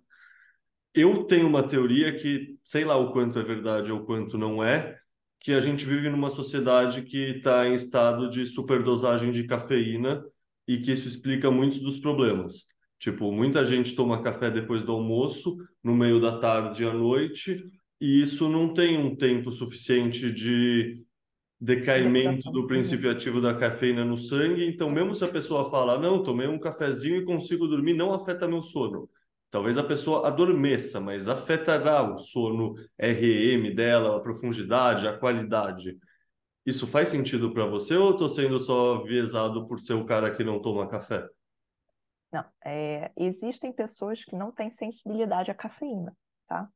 Eu 0.92 1.24
tenho 1.24 1.46
uma 1.46 1.66
teoria 1.66 2.14
que, 2.14 2.58
sei 2.62 2.84
lá 2.84 2.96
o 2.98 3.10
quanto 3.10 3.38
é 3.38 3.42
verdade 3.42 3.90
ou 3.90 4.04
quanto 4.04 4.36
não 4.36 4.62
é, 4.62 4.98
que 5.40 5.52
a 5.52 5.60
gente 5.60 5.84
vive 5.84 6.08
numa 6.08 6.30
sociedade 6.30 7.02
que 7.02 7.36
está 7.36 7.68
em 7.68 7.74
estado 7.74 8.28
de 8.28 8.46
superdosagem 8.46 9.30
de 9.30 9.44
cafeína 9.44 10.24
e 10.66 10.78
que 10.78 10.92
isso 10.92 11.08
explica 11.08 11.50
muitos 11.50 11.80
dos 11.80 11.98
problemas. 11.98 12.66
Tipo, 12.98 13.30
muita 13.30 13.64
gente 13.64 13.94
toma 13.94 14.22
café 14.22 14.50
depois 14.50 14.82
do 14.82 14.92
almoço, 14.92 15.56
no 15.84 15.94
meio 15.94 16.20
da 16.20 16.38
tarde 16.38 16.82
e 16.82 16.86
à 16.86 16.92
noite, 16.92 17.62
e 18.00 18.20
isso 18.20 18.48
não 18.48 18.72
tem 18.72 18.98
um 18.98 19.14
tempo 19.14 19.52
suficiente 19.52 20.30
de 20.32 21.02
decaimento 21.60 22.50
do 22.50 22.66
princípio 22.66 23.10
ativo 23.10 23.40
da 23.40 23.54
cafeína 23.54 24.04
no 24.04 24.16
sangue. 24.16 24.66
Então, 24.66 24.90
mesmo 24.90 25.14
se 25.14 25.24
a 25.24 25.28
pessoa 25.28 25.70
fala, 25.70 25.98
não, 25.98 26.22
tomei 26.22 26.46
um 26.46 26.58
cafezinho 26.58 27.16
e 27.16 27.24
consigo 27.24 27.66
dormir, 27.66 27.94
não 27.94 28.12
afeta 28.12 28.48
meu 28.48 28.62
sono. 28.62 29.08
Talvez 29.50 29.78
a 29.78 29.84
pessoa 29.84 30.26
adormeça, 30.26 31.00
mas 31.00 31.28
afetará 31.28 32.02
o 32.02 32.18
sono 32.18 32.74
REM 32.98 33.74
dela, 33.74 34.16
a 34.16 34.20
profundidade, 34.20 35.06
a 35.06 35.16
qualidade. 35.16 35.96
Isso 36.64 36.86
faz 36.86 37.08
sentido 37.08 37.52
para 37.52 37.64
você 37.64 37.94
ou 37.94 38.10
estou 38.10 38.28
sendo 38.28 38.58
só 38.58 39.02
viesado 39.04 39.66
por 39.68 39.78
ser 39.80 39.94
o 39.94 40.04
cara 40.04 40.34
que 40.34 40.42
não 40.42 40.60
toma 40.60 40.88
café? 40.88 41.26
Não, 42.32 42.44
é, 42.64 43.12
existem 43.16 43.72
pessoas 43.72 44.24
que 44.24 44.34
não 44.34 44.50
têm 44.50 44.68
sensibilidade 44.68 45.50
à 45.50 45.54
cafeína, 45.54 46.14
tá? 46.48 46.68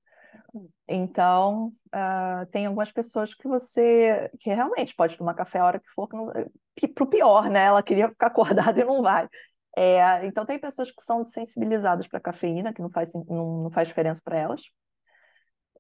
Então, 0.89 1.73
uh, 1.89 2.47
tem 2.51 2.67
algumas 2.67 2.91
pessoas 2.91 3.35
que 3.35 3.47
você 3.47 4.31
que 4.41 4.51
realmente 4.51 4.95
pode 4.95 5.17
tomar 5.17 5.35
café 5.35 5.59
a 5.59 5.65
hora 5.65 5.81
que 5.81 5.89
for, 5.91 6.09
para 6.09 7.05
o 7.05 7.07
pior, 7.07 7.49
né? 7.51 7.65
Ela 7.65 7.83
queria 7.83 8.09
ficar 8.09 8.29
acordada 8.29 8.81
e 8.81 8.85
não 8.85 9.03
vai. 9.03 9.29
É, 9.77 10.27
então, 10.27 10.45
tem 10.45 10.59
pessoas 10.59 10.91
que 10.91 11.03
são 11.03 11.25
sensibilizadas 11.25 12.07
para 12.09 12.21
cafeína, 12.21 12.73
que 12.73 12.83
não 12.83 12.91
faz, 12.91 13.13
não, 13.15 13.63
não 13.65 13.71
faz 13.71 13.89
diferença 13.89 14.21
para 14.25 14.39
elas. 14.39 14.63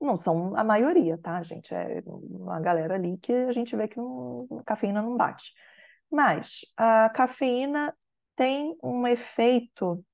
Não 0.00 0.16
são 0.16 0.56
a 0.56 0.64
maioria, 0.64 1.18
tá, 1.18 1.42
gente? 1.42 1.74
É 1.74 2.02
uma 2.06 2.60
galera 2.60 2.94
ali 2.94 3.18
que 3.18 3.32
a 3.32 3.52
gente 3.52 3.76
vê 3.76 3.86
que 3.86 3.98
não, 3.98 4.46
a 4.60 4.64
cafeína 4.64 5.02
não 5.02 5.16
bate. 5.16 5.52
Mas 6.10 6.60
a 6.76 7.10
cafeína 7.10 7.94
tem 8.34 8.76
um 8.82 9.06
efeito 9.06 10.04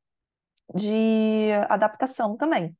de 0.74 1.53
adaptação 1.69 2.36
também. 2.36 2.77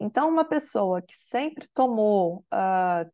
Então, 0.00 0.28
uma 0.28 0.44
pessoa 0.44 1.02
que 1.02 1.14
sempre 1.16 1.68
tomou 1.74 2.38
uh, 2.38 2.44
ah, 2.50 3.06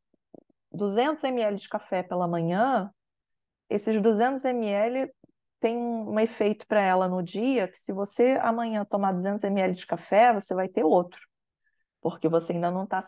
200 0.73 1.23
ml 1.25 1.57
de 1.57 1.69
café 1.69 2.03
pela 2.03 2.29
manhã, 2.29 2.91
esses 3.69 4.01
200 4.01 4.45
ml 4.45 5.13
tem 5.61 5.77
um 5.77 6.19
efeito 6.19 6.67
para 6.67 6.81
ela 6.81 7.07
no 7.07 7.23
dia 7.23 7.69
que 7.69 7.79
se 7.79 7.93
você 7.93 8.39
amanhã 8.43 8.85
tomar 8.85 9.13
200 9.13 9.45
ml 9.45 9.75
de 9.75 9.87
café, 9.87 10.33
você 10.33 10.55
vai 10.55 10.69
ter 10.69 10.85
outro, 10.85 11.21
porque 12.01 12.29
você 12.29 12.55
ainda 12.55 12.71
não 12.71 12.85
está 12.85 13.01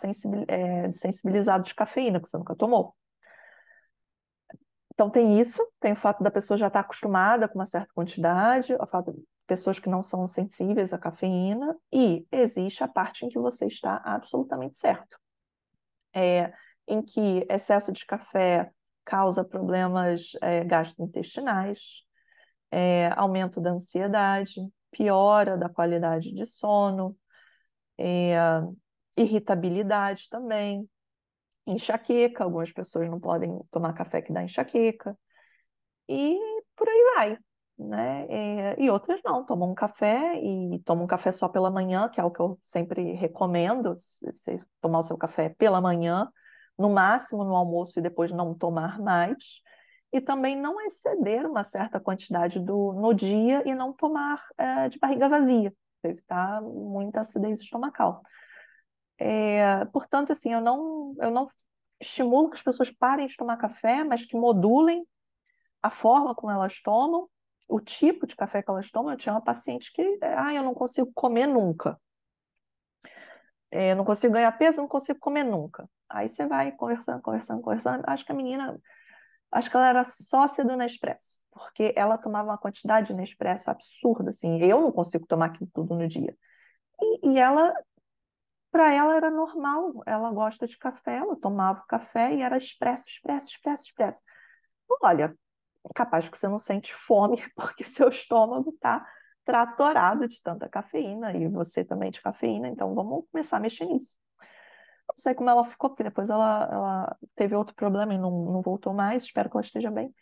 é, 0.49 0.93
sensibilizado 0.93 1.65
de 1.65 1.75
cafeína, 1.75 2.21
que 2.21 2.29
você 2.29 2.37
nunca 2.37 2.55
tomou. 2.55 2.95
Então 4.95 5.09
tem 5.09 5.41
isso, 5.41 5.67
tem 5.81 5.93
o 5.93 5.97
fato 5.97 6.23
da 6.23 6.31
pessoa 6.31 6.59
já 6.59 6.67
estar 6.67 6.83
tá 6.83 6.85
acostumada 6.85 7.49
com 7.49 7.59
uma 7.59 7.67
certa 7.67 7.91
quantidade, 7.95 8.75
o 8.75 8.87
fato 8.87 9.15
pessoas 9.47 9.79
que 9.79 9.89
não 9.89 10.03
são 10.03 10.27
sensíveis 10.27 10.93
à 10.93 10.99
cafeína, 10.99 11.77
e 11.93 12.27
existe 12.31 12.85
a 12.85 12.89
parte 12.89 13.25
em 13.25 13.29
que 13.29 13.39
você 13.39 13.67
está 13.67 13.97
absolutamente 14.05 14.79
certo. 14.79 15.19
É, 16.15 16.53
em 16.87 17.03
que 17.03 17.47
excesso 17.49 17.91
de 17.91 18.05
café 18.05 18.71
causa 19.05 19.43
problemas 19.43 20.33
é, 20.41 20.63
gastrointestinais, 20.63 22.05
é, 22.73 23.09
aumento 23.17 23.61
da 23.61 23.71
ansiedade, 23.71 24.61
piora 24.91 25.57
da 25.59 25.69
qualidade 25.69 26.33
de 26.33 26.47
sono, 26.47 27.17
é, 27.99 28.35
irritabilidade 29.17 30.29
também, 30.31 30.89
enxaqueca, 31.67 32.43
algumas 32.43 32.73
pessoas 32.73 33.09
não 33.09 33.21
podem 33.21 33.61
tomar 33.71 33.93
café 33.93 34.23
que 34.23 34.33
dá 34.33 34.43
enxaqueca, 34.43 35.17
e 36.09 36.39
por 36.75 36.89
aí 36.89 37.13
vai, 37.15 37.39
né? 37.79 38.27
É, 38.29 38.83
e 38.83 38.91
outras 38.91 39.21
não, 39.25 39.45
tomam 39.45 39.71
um 39.71 39.75
café 39.75 40.41
e 40.43 40.81
tomam 40.85 41.05
um 41.05 41.07
café 41.07 41.31
só 41.31 41.49
pela 41.49 41.71
manhã, 41.71 42.09
que 42.09 42.21
é 42.21 42.25
o 42.25 42.31
que 42.31 42.41
eu 42.41 42.59
sempre 42.63 43.13
recomendo, 43.13 43.95
você 43.95 44.59
tomar 44.81 45.01
o 45.01 45.05
seu 45.05 45.17
café 45.17 45.51
pela 45.51 45.81
manhã, 45.81 46.29
no 46.79 46.91
máximo 46.91 47.45
no 47.45 47.55
almoço 47.55 47.99
e 47.99 48.03
depois 48.03 48.33
não 48.33 48.55
tomar 48.55 48.99
mais, 48.99 49.61
e 50.13 50.21
também 50.21 50.57
não 50.57 50.81
exceder 50.83 51.47
uma 51.47 51.65
certa 51.65 51.99
quantidade 51.99 52.61
do, 52.61 52.93
no 52.93 53.15
dia 53.15 53.63
e 53.67 53.75
não 53.75 53.93
tomar 53.93 54.45
é, 54.59 54.89
de 54.89 54.99
barriga 54.99 55.29
vazia, 55.29 55.73
evitar 56.05 56.61
muita 56.61 57.21
acidez 57.21 57.61
estomacal. 57.61 58.23
É, 59.19 59.85
portanto, 59.87 60.33
assim, 60.33 60.53
eu 60.53 60.61
não, 60.61 61.15
eu 61.19 61.31
não 61.31 61.49
estimulo 62.01 62.51
que 62.51 62.57
as 62.57 62.63
pessoas 62.63 62.91
parem 62.91 63.27
de 63.27 63.37
tomar 63.37 63.57
café, 63.57 64.05
mas 64.05 64.25
que 64.25 64.37
modulem 64.37 65.07
a 65.83 65.91
forma 65.91 66.35
como 66.35 66.53
elas 66.53 66.81
tomam, 66.83 67.29
o 67.69 67.81
tipo 67.81 68.27
de 68.27 68.37
café 68.37 68.63
que 68.63 68.71
elas 68.71 68.91
tomam. 68.91 69.13
Eu 69.13 69.17
tinha 69.17 69.33
uma 69.33 69.41
paciente 69.41 69.93
que, 69.93 70.19
ah, 70.23 70.53
eu 70.55 70.63
não 70.63 70.75
consigo 70.75 71.11
comer 71.15 71.47
nunca. 71.47 71.99
É, 73.71 73.95
não 73.95 74.05
consigo 74.05 74.35
ganhar 74.35 74.53
peso, 74.53 74.77
não 74.77 74.89
consigo 74.89 75.19
comer 75.19 75.45
nunca. 75.45 75.89
Aí 76.09 76.29
você 76.29 76.47
vai 76.47 76.73
conversando, 76.73 77.23
conversando, 77.23 77.63
conversando. 77.63 78.05
Acho 78.07 78.25
que 78.25 78.33
a 78.33 78.35
menina, 78.35 78.79
acho 79.53 79.71
que 79.71 79.77
ela 79.77 79.89
era 79.89 80.05
sócia 80.05 80.65
do 80.65 80.77
Nespresso, 80.77 81.39
porque 81.51 81.93
ela 81.97 82.19
tomava 82.19 82.51
uma 82.51 82.59
quantidade 82.59 83.09
de 83.09 83.15
Nespresso 83.15 83.71
absurda, 83.71 84.31
assim. 84.31 84.59
Eu 84.63 84.81
não 84.81 84.93
consigo 84.93 85.27
tomar 85.27 85.47
aquilo 85.47 85.71
tudo 85.73 85.95
no 85.95 86.09
dia. 86.09 86.37
E, 87.01 87.31
e 87.33 87.39
ela 87.39 87.73
para 88.73 88.91
ela 88.93 89.15
era 89.17 89.31
normal, 89.31 90.03
ela 90.07 90.33
gosta 90.33 90.67
de 90.67 90.79
café, 90.79 91.17
ela 91.19 91.37
tomava 91.37 91.85
café 91.87 92.35
e 92.35 92.41
era 92.41 92.57
expresso, 92.57 93.07
expresso, 93.07 93.49
expresso, 93.49 93.85
expresso. 93.85 94.23
Olha, 95.03 95.37
capaz 95.95 96.29
que 96.29 96.39
você 96.39 96.49
não 96.49 96.59
sente 96.59 96.95
fome 96.95 97.37
porque 97.55 97.85
seu 97.85 98.09
estômago 98.09 98.71
está 98.71 99.07
tratorado 99.45 100.27
de 100.27 100.41
tanta 100.41 100.69
cafeína 100.69 101.37
e 101.37 101.49
você 101.49 101.85
também 101.85 102.11
de 102.11 102.23
cafeína, 102.23 102.69
então 102.69 102.95
vamos 102.95 103.27
começar 103.31 103.59
a 103.59 103.61
mexer 103.61 103.85
nisso. 103.85 104.17
Não 105.13 105.23
sei 105.23 105.35
como 105.35 105.51
ela 105.51 105.65
ficou, 105.65 105.91
porque 105.91 106.03
depois 106.03 106.31
ela, 106.31 106.69
ela 106.71 107.17
teve 107.35 107.55
outro 107.55 107.75
problema 107.75 108.15
e 108.15 108.19
não, 108.19 108.31
não 108.31 108.63
voltou 108.63 108.93
mais, 108.93 109.25
espero 109.25 109.51
que 109.51 109.57
ela 109.57 109.65
esteja 109.65 109.91
bem. 109.91 110.13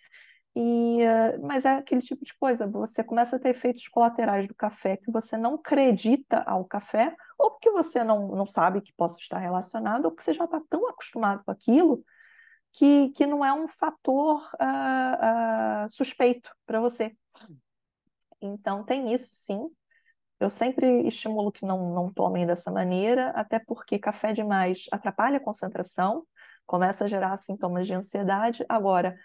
E, 0.55 1.03
uh, 1.05 1.47
mas 1.47 1.65
é 1.65 1.77
aquele 1.77 2.03
tipo 2.03 2.25
de 2.25 2.35
coisa, 2.37 2.67
você 2.67 3.05
começa 3.05 3.37
a 3.37 3.39
ter 3.39 3.51
efeitos 3.51 3.87
colaterais 3.87 4.49
do 4.49 4.55
café 4.55 4.97
que 4.97 5.11
você 5.11 5.37
não 5.37 5.55
acredita 5.55 6.43
ao 6.43 6.65
café, 6.65 7.15
ou 7.39 7.53
porque 7.53 7.71
você 7.71 8.03
não, 8.03 8.29
não 8.29 8.47
sabe 8.47 8.81
que 8.81 8.93
possa 8.93 9.19
estar 9.21 9.39
relacionado, 9.39 10.07
ou 10.07 10.11
porque 10.11 10.25
você 10.25 10.33
já 10.33 10.45
está 10.45 10.61
tão 10.69 10.89
acostumado 10.89 11.45
com 11.45 11.51
aquilo 11.53 12.05
que, 12.73 13.11
que 13.11 13.27
não 13.27 13.45
é 13.45 13.53
um 13.53 13.69
fator 13.69 14.43
uh, 14.55 15.87
uh, 15.87 15.91
suspeito 15.91 16.51
para 16.67 16.81
você. 16.81 17.15
Então, 18.41 18.85
tem 18.85 19.13
isso 19.13 19.29
sim. 19.33 19.71
Eu 20.41 20.51
sempre 20.51 21.07
estimulo 21.07 21.53
que 21.53 21.65
não, 21.67 21.95
não 21.95 22.13
tomem 22.13 22.47
dessa 22.47 22.71
maneira, 22.71 23.31
até 23.31 23.59
porque 23.59 23.99
café 23.99 24.33
demais 24.33 24.87
atrapalha 24.91 25.37
a 25.37 25.41
concentração, 25.41 26.27
começa 26.67 27.05
a 27.05 27.09
gerar 27.09 27.37
sintomas 27.37 27.87
de 27.87 27.95
ansiedade. 27.95 28.65
Agora, 28.69 29.17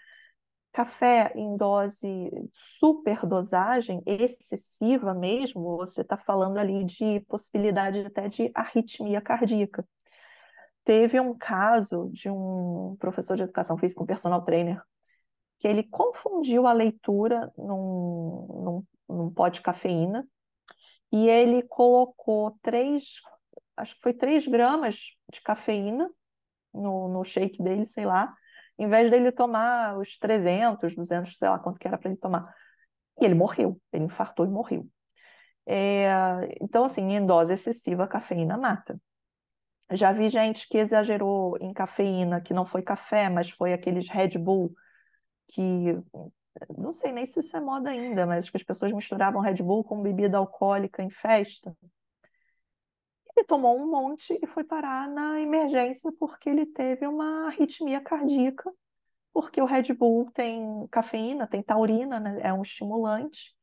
Café 0.76 1.32
em 1.34 1.56
dose 1.56 2.30
superdosagem, 2.52 4.02
excessiva 4.04 5.14
mesmo, 5.14 5.78
você 5.78 6.02
está 6.02 6.18
falando 6.18 6.58
ali 6.58 6.84
de 6.84 7.20
possibilidade 7.20 8.00
até 8.00 8.28
de 8.28 8.50
arritmia 8.54 9.22
cardíaca. 9.22 9.88
Teve 10.84 11.18
um 11.18 11.34
caso 11.34 12.10
de 12.12 12.28
um 12.28 12.94
professor 13.00 13.38
de 13.38 13.44
educação 13.44 13.78
física, 13.78 14.02
um 14.02 14.06
personal 14.06 14.44
trainer, 14.44 14.82
que 15.58 15.66
ele 15.66 15.82
confundiu 15.82 16.66
a 16.66 16.74
leitura 16.74 17.50
num, 17.56 18.84
num, 19.08 19.16
num 19.16 19.30
pó 19.30 19.48
de 19.48 19.62
cafeína 19.62 20.28
e 21.12 21.28
ele 21.28 21.62
colocou 21.62 22.58
três, 22.62 23.20
acho 23.76 23.94
que 23.96 24.02
foi 24.02 24.12
três 24.12 24.46
gramas 24.46 24.98
de 25.32 25.40
cafeína 25.42 26.10
no, 26.74 27.08
no 27.08 27.24
shake 27.24 27.62
dele, 27.62 27.86
sei 27.86 28.04
lá, 28.06 28.34
em 28.78 28.88
vez 28.88 29.10
dele 29.10 29.32
tomar 29.32 29.98
os 29.98 30.18
300, 30.18 30.94
200, 30.94 31.36
sei 31.38 31.48
lá 31.48 31.58
quanto 31.58 31.78
que 31.78 31.88
era 31.88 31.98
para 31.98 32.10
ele 32.10 32.18
tomar. 32.18 32.54
E 33.20 33.24
ele 33.24 33.34
morreu, 33.34 33.80
ele 33.92 34.04
infartou 34.04 34.46
e 34.46 34.48
morreu. 34.50 34.86
É, 35.66 36.08
então, 36.60 36.84
assim, 36.84 37.02
em 37.14 37.26
dose 37.26 37.52
excessiva, 37.54 38.04
a 38.04 38.08
cafeína 38.08 38.56
mata. 38.56 39.00
Já 39.92 40.12
vi 40.12 40.28
gente 40.28 40.68
que 40.68 40.78
exagerou 40.78 41.56
em 41.60 41.72
cafeína, 41.72 42.40
que 42.40 42.52
não 42.52 42.66
foi 42.66 42.82
café, 42.82 43.28
mas 43.28 43.50
foi 43.50 43.72
aqueles 43.72 44.08
Red 44.08 44.38
Bull, 44.38 44.74
que 45.48 45.96
não 46.76 46.92
sei 46.92 47.12
nem 47.12 47.26
se 47.26 47.40
isso 47.40 47.56
é 47.56 47.60
moda 47.60 47.90
ainda, 47.90 48.26
mas 48.26 48.48
que 48.48 48.56
as 48.56 48.62
pessoas 48.62 48.92
misturavam 48.92 49.40
Red 49.40 49.56
Bull 49.56 49.84
com 49.84 50.02
bebida 50.02 50.38
alcoólica 50.38 51.02
em 51.02 51.10
festa. 51.10 51.76
Ele 53.36 53.46
tomou 53.46 53.78
um 53.78 53.90
monte 53.90 54.38
e 54.42 54.46
foi 54.46 54.64
parar 54.64 55.08
na 55.08 55.40
emergência 55.40 56.10
porque 56.18 56.48
ele 56.48 56.64
teve 56.66 57.06
uma 57.06 57.48
arritmia 57.48 58.00
cardíaca, 58.00 58.72
porque 59.32 59.60
o 59.60 59.66
Red 59.66 59.92
Bull 59.92 60.30
tem 60.32 60.86
cafeína, 60.90 61.46
tem 61.46 61.62
taurina, 61.62 62.18
né? 62.18 62.40
é 62.42 62.52
um 62.52 62.62
estimulante, 62.62 63.54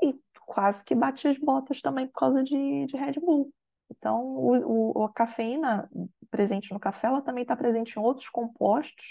e 0.00 0.14
quase 0.46 0.84
que 0.84 0.94
bate 0.94 1.26
as 1.26 1.36
botas 1.36 1.80
também 1.80 2.06
por 2.06 2.20
causa 2.20 2.44
de, 2.44 2.86
de 2.86 2.96
Red 2.96 3.14
Bull. 3.20 3.52
Então, 3.90 4.22
o, 4.36 4.98
o, 4.98 5.04
a 5.04 5.12
cafeína 5.12 5.90
presente 6.30 6.72
no 6.72 6.78
café, 6.78 7.08
ela 7.08 7.22
também 7.22 7.42
está 7.42 7.56
presente 7.56 7.96
em 7.96 8.02
outros 8.02 8.28
compostos, 8.28 9.04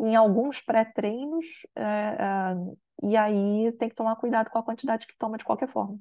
em 0.00 0.14
alguns 0.16 0.60
pré-treinos, 0.60 1.46
é, 1.74 1.82
é, 1.82 3.08
e 3.08 3.16
aí 3.16 3.72
tem 3.78 3.88
que 3.88 3.94
tomar 3.94 4.16
cuidado 4.16 4.50
com 4.50 4.58
a 4.58 4.62
quantidade 4.62 5.06
que 5.06 5.16
toma 5.18 5.38
de 5.38 5.44
qualquer 5.44 5.68
forma. 5.68 5.98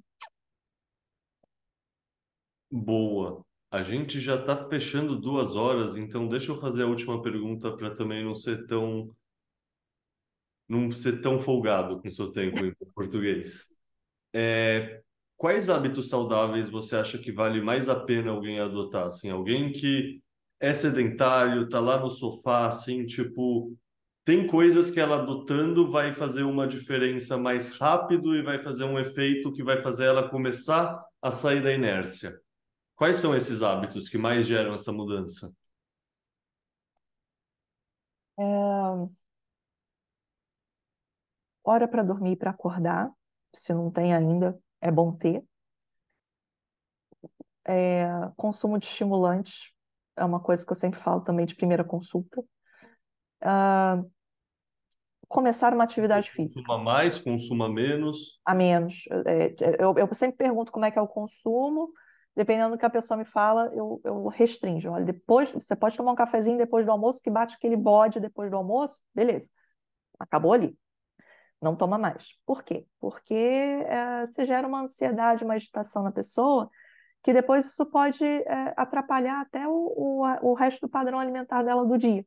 Boa. 2.72 3.46
A 3.72 3.84
gente 3.84 4.20
já 4.20 4.36
está 4.36 4.68
fechando 4.70 5.20
duas 5.20 5.56
horas, 5.56 5.96
então 5.96 6.28
deixa 6.28 6.52
eu 6.52 6.60
fazer 6.60 6.84
a 6.84 6.88
última 6.88 7.22
pergunta 7.22 7.76
para 7.76 7.94
também 7.94 8.24
não 8.24 8.36
ser 8.36 8.66
tão 8.66 9.14
não 10.68 10.92
ser 10.92 11.22
tão 11.22 11.40
folgado 11.40 12.02
com 12.02 12.08
o 12.10 12.12
seu 12.12 12.32
tempo 12.32 12.58
em 12.60 12.74
português. 12.94 13.66
É, 14.34 15.02
quais 15.38 15.70
hábitos 15.70 16.10
saudáveis 16.10 16.70
você 16.70 16.96
acha 16.98 17.18
que 17.18 17.32
vale 17.32 17.62
mais 17.62 17.88
a 17.88 17.96
pena 17.98 18.32
alguém 18.32 18.60
adotar? 18.60 19.08
Assim, 19.08 19.30
alguém 19.30 19.72
que 19.72 20.22
é 20.60 20.74
sedentário, 20.74 21.64
está 21.64 21.80
lá 21.80 22.00
no 22.00 22.10
sofá, 22.10 22.68
assim, 22.68 23.06
tipo, 23.06 23.78
tem 24.28 24.46
coisas 24.46 24.92
que 24.92 25.00
ela 25.00 25.22
adotando 25.22 25.90
vai 25.90 26.14
fazer 26.14 26.44
uma 26.44 26.68
diferença 26.68 27.38
mais 27.38 27.78
rápido 27.78 28.36
e 28.36 28.44
vai 28.44 28.60
fazer 28.60 28.84
um 28.84 29.00
efeito 29.00 29.54
que 29.54 29.64
vai 29.64 29.82
fazer 29.82 30.08
ela 30.08 30.30
começar 30.30 31.02
a 31.22 31.32
sair 31.32 31.64
da 31.64 31.72
inércia. 31.72 32.38
Quais 32.94 33.16
são 33.16 33.34
esses 33.34 33.62
hábitos 33.62 34.10
que 34.10 34.18
mais 34.18 34.46
geram 34.46 34.74
essa 34.74 34.92
mudança? 34.92 35.50
É... 38.38 38.44
Hora 41.64 41.88
para 41.88 42.04
dormir 42.04 42.34
e 42.34 42.36
para 42.36 42.52
acordar, 42.52 43.10
se 43.56 43.74
não 43.74 43.90
tem 43.90 44.14
ainda, 44.14 44.60
é 44.82 44.92
bom 44.92 45.14
ter. 45.16 45.42
É... 47.64 48.10
Consumo 48.36 48.78
de 48.78 48.88
estimulantes 48.88 49.72
é 50.18 50.26
uma 50.26 50.42
coisa 50.42 50.66
que 50.66 50.72
eu 50.74 50.76
sempre 50.76 51.00
falo 51.00 51.22
também 51.22 51.46
de 51.46 51.56
primeira 51.56 51.86
consulta. 51.86 52.42
Uh... 53.42 54.17
Começar 55.28 55.74
uma 55.74 55.84
atividade 55.84 56.32
física. 56.32 56.62
Consuma 56.62 56.84
mais, 56.84 57.18
consuma 57.18 57.70
menos. 57.70 58.40
A 58.46 58.54
menos. 58.54 59.04
É, 59.26 59.54
eu, 59.80 59.94
eu 59.98 60.14
sempre 60.14 60.38
pergunto 60.38 60.72
como 60.72 60.86
é 60.86 60.92
que 60.92 60.98
é 60.98 61.02
o 61.02 61.08
consumo 61.08 61.92
dependendo 62.38 62.76
do 62.76 62.78
que 62.78 62.86
a 62.86 62.90
pessoa 62.90 63.18
me 63.18 63.26
fala, 63.26 63.72
eu, 63.74 64.00
eu 64.04 64.28
restringo. 64.28 64.92
Olha, 64.92 65.04
depois, 65.04 65.52
você 65.52 65.76
pode 65.76 65.98
tomar 65.98 66.12
um 66.12 66.16
cafezinho 66.16 66.56
depois 66.56 66.86
do 66.86 66.92
almoço, 66.92 67.20
que 67.20 67.32
bate 67.32 67.56
aquele 67.56 67.76
bode 67.76 68.20
depois 68.20 68.52
do 68.52 68.56
almoço, 68.56 69.02
beleza. 69.12 69.50
Acabou 70.20 70.54
ali. 70.54 70.78
Não 71.60 71.76
toma 71.76 71.98
mais. 71.98 72.38
Por 72.46 72.64
quê? 72.64 72.86
Porque 73.00 73.34
é, 73.34 74.24
você 74.24 74.46
gera 74.46 74.68
uma 74.68 74.82
ansiedade, 74.82 75.44
uma 75.44 75.56
agitação 75.56 76.04
na 76.04 76.12
pessoa, 76.12 76.70
que 77.24 77.34
depois 77.34 77.66
isso 77.66 77.84
pode 77.88 78.24
é, 78.24 78.74
atrapalhar 78.78 79.42
até 79.42 79.68
o, 79.68 79.72
o, 79.74 80.52
o 80.52 80.54
resto 80.54 80.82
do 80.82 80.92
padrão 80.92 81.20
alimentar 81.20 81.64
dela 81.64 81.88
do 81.88 81.98
dia. 81.98 82.24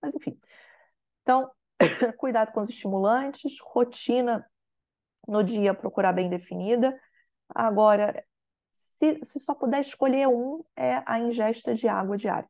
Mas, 0.00 0.14
enfim. 0.14 0.38
Então, 1.22 1.50
cuidado 2.18 2.52
com 2.52 2.60
os 2.60 2.68
estimulantes, 2.68 3.58
rotina 3.60 4.46
no 5.26 5.42
dia 5.42 5.74
procurar 5.74 6.12
bem 6.12 6.28
definida. 6.28 6.98
Agora, 7.54 8.24
se, 8.70 9.18
se 9.24 9.40
só 9.40 9.54
puder 9.54 9.80
escolher 9.80 10.28
um, 10.28 10.62
é 10.76 11.02
a 11.06 11.18
ingesta 11.18 11.74
de 11.74 11.88
água 11.88 12.16
diária. 12.16 12.48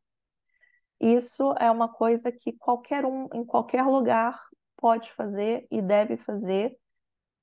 Isso 1.00 1.54
é 1.58 1.70
uma 1.70 1.88
coisa 1.88 2.30
que 2.30 2.52
qualquer 2.52 3.06
um, 3.06 3.28
em 3.32 3.44
qualquer 3.44 3.84
lugar, 3.84 4.38
pode 4.76 5.12
fazer 5.12 5.66
e 5.70 5.80
deve 5.80 6.16
fazer. 6.16 6.76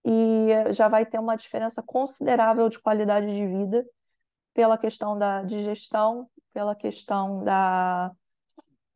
e 0.06 0.74
já 0.74 0.88
vai 0.88 1.06
ter 1.06 1.20
uma 1.20 1.36
diferença 1.36 1.84
considerável 1.84 2.70
de 2.70 2.80
qualidade 2.80 3.28
de 3.28 3.46
vida 3.46 3.86
pela 4.54 4.78
questão 4.78 5.18
da 5.18 5.44
digestão, 5.44 6.30
pela 6.54 6.76
questão 6.76 7.44
da 7.44 8.12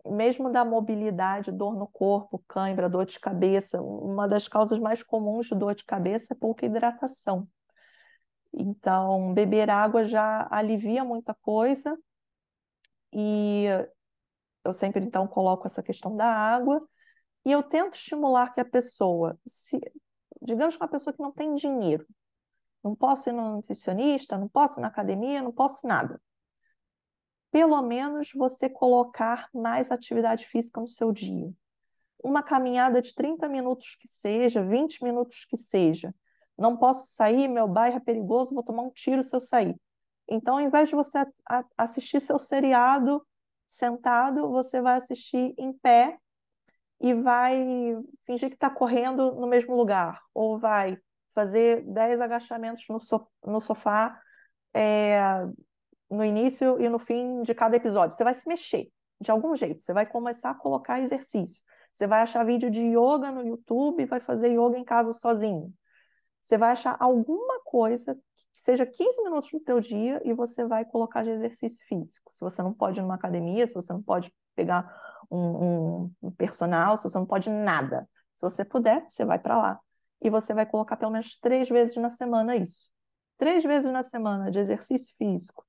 mesmo 0.06 0.52
da 0.52 0.66
mobilidade, 0.66 1.52
dor 1.52 1.76
no 1.76 1.88
corpo, 1.88 2.44
cãibra, 2.48 2.90
dor 2.90 3.06
de 3.06 3.20
cabeça. 3.20 3.82
Uma 3.82 4.28
das 4.28 4.48
causas 4.48 4.80
mais 4.80 5.04
comuns 5.04 5.48
de 5.48 5.56
dor 5.56 5.76
de 5.76 5.84
cabeça 5.86 6.34
é 6.34 6.38
pouca 6.38 6.66
hidratação. 6.66 7.48
Então, 8.54 9.34
beber 9.34 9.70
água 9.70 10.04
já 10.04 10.48
alivia 10.52 11.04
muita 11.04 11.34
coisa 11.36 11.98
e 13.14 13.66
eu 14.64 14.74
sempre 14.74 15.04
então 15.04 15.28
coloco 15.28 15.66
essa 15.68 15.82
questão 15.82 16.16
da 16.16 16.26
água 16.26 16.86
e 17.46 17.52
eu 17.52 17.64
tento 17.64 17.96
estimular 17.96 18.54
que 18.54 18.62
a 18.62 18.66
pessoa, 18.66 19.38
se, 19.46 19.80
digamos 20.42 20.76
que 20.76 20.84
uma 20.84 20.90
pessoa 20.90 21.14
que 21.14 21.22
não 21.22 21.32
tem 21.32 21.56
dinheiro, 21.56 22.06
não 22.84 22.96
posso 22.96 23.30
ir 23.30 23.34
no 23.34 23.56
nutricionista, 23.56 24.38
não 24.38 24.48
posso 24.48 24.80
ir 24.80 24.82
na 24.82 24.88
academia, 24.88 25.42
não 25.42 25.52
posso 25.52 25.88
nada. 25.88 26.22
Pelo 27.52 27.82
menos 27.82 28.32
você 28.34 28.70
colocar 28.70 29.50
mais 29.54 29.92
atividade 29.92 30.46
física 30.46 30.80
no 30.80 30.88
seu 30.88 31.12
dia. 31.12 31.52
Uma 32.24 32.42
caminhada 32.42 33.02
de 33.02 33.14
30 33.14 33.48
minutos 33.50 33.96
que 33.96 34.08
seja, 34.08 34.64
20 34.64 35.04
minutos 35.04 35.46
que 35.46 35.58
seja. 35.58 36.14
Não 36.58 36.78
posso 36.78 37.08
sair, 37.08 37.48
meu 37.48 37.68
bairro 37.68 37.98
é 37.98 38.00
perigoso, 38.00 38.54
vou 38.54 38.64
tomar 38.64 38.84
um 38.84 38.92
tiro 38.92 39.24
se 39.24 39.36
eu 39.36 39.40
sair. 39.40 39.76
Então, 40.30 40.56
ao 40.56 40.62
invés 40.62 40.90
de 40.90 40.96
você 40.96 41.26
assistir 41.78 42.22
seu 42.22 42.40
seriado 42.40 43.26
sentado, 43.68 44.50
você 44.50 44.82
vai 44.82 44.96
assistir 44.96 45.54
em 45.58 45.74
pé 45.74 46.18
e 47.00 47.14
vai 47.14 47.98
fingir 48.26 48.50
que 48.50 48.56
está 48.56 48.70
correndo 48.70 49.34
no 49.34 49.48
mesmo 49.48 49.76
lugar, 49.76 50.22
ou 50.34 50.60
vai 50.60 50.98
fazer 51.34 51.84
10 51.86 52.22
agachamentos 52.22 52.86
no, 52.88 53.00
so 53.00 53.28
no 53.46 53.60
sofá 53.60 54.22
é, 54.74 55.20
no 56.12 56.24
início 56.26 56.80
e 56.80 56.90
no 56.90 57.00
fim 57.00 57.42
de 57.42 57.56
cada 57.56 57.76
episódio. 57.76 58.16
Você 58.16 58.24
vai 58.24 58.34
se 58.34 58.48
mexer 58.48 58.92
de 59.20 59.32
algum 59.32 59.56
jeito, 59.56 59.84
você 59.84 59.94
vai 59.94 60.06
começar 60.06 60.50
a 60.50 60.56
colocar 60.56 61.00
exercício. 61.00 61.64
Você 61.94 62.08
vai 62.08 62.22
achar 62.22 62.46
vídeo 62.46 62.70
de 62.70 62.82
yoga 62.82 63.32
no 63.32 63.46
YouTube 63.46 64.06
vai 64.06 64.20
fazer 64.20 64.50
yoga 64.50 64.78
em 64.78 64.84
casa 64.84 65.14
sozinho. 65.14 65.74
Você 66.44 66.58
vai 66.58 66.72
achar 66.72 66.98
alguma 67.00 67.62
coisa 67.64 68.16
que 68.54 68.60
seja 68.62 68.86
15 68.86 69.24
minutos 69.24 69.52
no 69.54 69.60
teu 69.60 69.80
dia 69.80 70.22
e 70.26 70.34
você 70.34 70.66
vai 70.66 70.84
colocar 70.84 71.24
de 71.24 71.30
exercício 71.30 71.86
físico. 71.88 72.34
Se 72.34 72.42
você 72.42 72.62
não 72.62 72.74
pode 72.74 73.00
ir 73.00 73.04
numa 73.04 73.16
academia, 73.16 73.66
se 73.68 73.74
você 73.74 73.94
não 73.94 74.02
pode 74.02 74.34
pegar 74.56 74.94
um, 75.30 76.12
um 76.22 76.32
personal, 76.32 76.98
se 76.98 77.04
você 77.04 77.18
não 77.18 77.26
pode 77.26 77.50
nada. 77.50 78.10
Se 78.36 78.42
você 78.42 78.66
puder, 78.66 79.06
você 79.08 79.24
vai 79.24 79.40
para 79.40 79.58
lá. 79.58 79.80
E 80.22 80.30
você 80.30 80.54
vai 80.54 80.66
colocar 80.66 80.98
pelo 80.98 81.12
menos 81.12 81.38
três 81.38 81.70
vezes 81.70 81.96
na 81.96 82.10
semana 82.10 82.56
isso. 82.56 82.90
Três 83.38 83.64
vezes 83.64 83.92
na 83.92 84.04
semana 84.04 84.52
de 84.52 84.60
exercício 84.60 85.16
físico, 85.18 85.66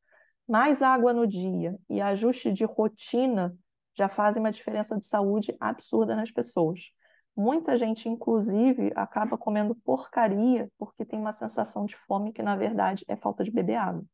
mais 0.53 0.83
água 0.83 1.15
no 1.15 1.27
dia 1.27 1.79
e 1.89 1.99
ajuste 1.99 2.53
de 2.53 2.63
rotina 2.63 3.57
já 3.95 4.07
fazem 4.07 4.39
uma 4.39 4.53
diferença 4.53 4.99
de 4.99 5.07
saúde 5.07 5.57
absurda 5.59 6.15
nas 6.15 6.31
pessoas. 6.31 6.93
Muita 7.35 7.75
gente, 7.75 8.07
inclusive, 8.07 8.93
acaba 8.95 9.39
comendo 9.39 9.75
porcaria 9.75 10.71
porque 10.77 11.07
tem 11.07 11.19
uma 11.19 11.33
sensação 11.33 11.87
de 11.87 11.97
fome 11.97 12.35
que, 12.35 12.43
na 12.43 12.55
verdade, 12.55 13.03
é 13.09 13.17
falta 13.17 13.43
de 13.43 13.51
beber 13.51 13.77
água. 13.77 14.05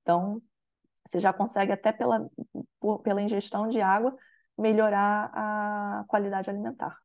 Então, 0.00 0.42
você 1.06 1.20
já 1.20 1.32
consegue, 1.32 1.70
até 1.70 1.92
pela, 1.92 2.28
pela 3.04 3.22
ingestão 3.22 3.68
de 3.68 3.80
água, 3.80 4.16
melhorar 4.58 5.30
a 5.32 6.04
qualidade 6.08 6.50
alimentar. 6.50 6.98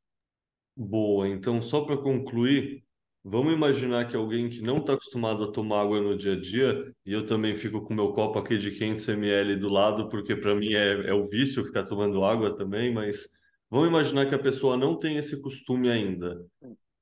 Boa, 0.75 1.29
então, 1.29 1.61
só 1.61 1.85
para 1.85 1.97
concluir, 1.97 2.83
vamos 3.23 3.53
imaginar 3.53 4.07
que 4.07 4.15
alguém 4.15 4.49
que 4.49 4.61
não 4.61 4.77
está 4.77 4.93
acostumado 4.93 5.43
a 5.43 5.51
tomar 5.51 5.81
água 5.81 6.01
no 6.01 6.17
dia 6.17 6.33
a 6.33 6.39
dia, 6.39 6.93
e 7.05 7.13
eu 7.13 7.25
também 7.25 7.55
fico 7.55 7.81
com 7.81 7.93
meu 7.93 8.13
copo 8.13 8.39
aqui 8.39 8.57
de 8.57 8.71
500 8.71 9.09
ml 9.09 9.55
do 9.57 9.69
lado, 9.69 10.09
porque 10.09 10.35
para 10.35 10.55
mim 10.55 10.73
é, 10.73 11.09
é 11.09 11.13
o 11.13 11.25
vício 11.27 11.65
ficar 11.65 11.83
tomando 11.83 12.23
água 12.23 12.55
também, 12.55 12.93
mas 12.93 13.27
Vamos 13.69 13.89
imaginar 13.89 14.25
que 14.27 14.35
a 14.35 14.39
pessoa 14.39 14.77
não 14.77 14.97
tem 14.97 15.17
esse 15.17 15.41
costume 15.41 15.89
ainda. 15.89 16.41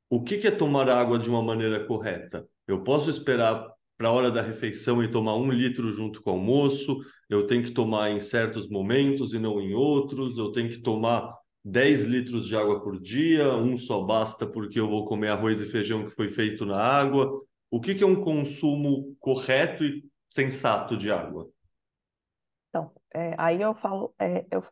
O 0.10 0.24
que, 0.24 0.38
que 0.38 0.48
é 0.48 0.52
tomar 0.52 0.90
água 0.90 1.20
de 1.20 1.30
uma 1.30 1.42
maneira 1.42 1.86
correta? 1.86 2.48
Eu 2.68 2.84
posso 2.84 3.10
esperar 3.10 3.68
para 3.96 4.10
a 4.10 4.12
hora 4.12 4.32
da 4.32 4.42
refeição 4.42 5.04
e 5.04 5.10
tomar 5.10 5.36
um 5.36 5.52
litro 5.52 5.92
junto 5.92 6.22
com 6.24 6.32
o 6.32 6.34
almoço, 6.34 7.00
eu 7.30 7.46
tenho 7.46 7.64
que 7.64 7.72
tomar 7.72 8.10
em 8.12 8.20
certos 8.20 8.68
momentos 8.68 9.34
e 9.34 9.40
não 9.40 9.62
em 9.62 9.74
outros, 9.74 10.38
eu 10.38 10.52
tenho 10.52 10.70
que 10.70 10.80
tomar 10.82 11.32
10 11.66 12.06
litros 12.06 12.48
de 12.48 12.56
água 12.56 12.82
por 12.82 13.00
dia, 13.00 13.56
um 13.56 13.78
só 13.78 14.06
basta 14.06 14.48
porque 14.48 14.80
eu 14.80 14.88
vou 14.88 15.06
comer 15.06 15.30
arroz 15.30 15.62
e 15.62 15.66
feijão 15.66 16.06
que 16.06 16.16
foi 16.16 16.30
feito 16.30 16.66
na 16.66 16.80
água. 16.80 17.42
O 17.70 17.82
que, 17.82 17.96
que 17.96 18.04
é 18.04 18.08
um 18.08 18.24
consumo 18.24 19.16
correto 19.20 19.84
e 19.84 20.06
sensato 20.30 20.96
de 20.96 21.12
água? 21.12 21.50
Então, 22.70 22.92
é, 23.14 23.34
aí 23.38 23.62
eu 23.62 23.74
falo, 23.74 24.14
é, 24.20 24.46
eu 24.52 24.64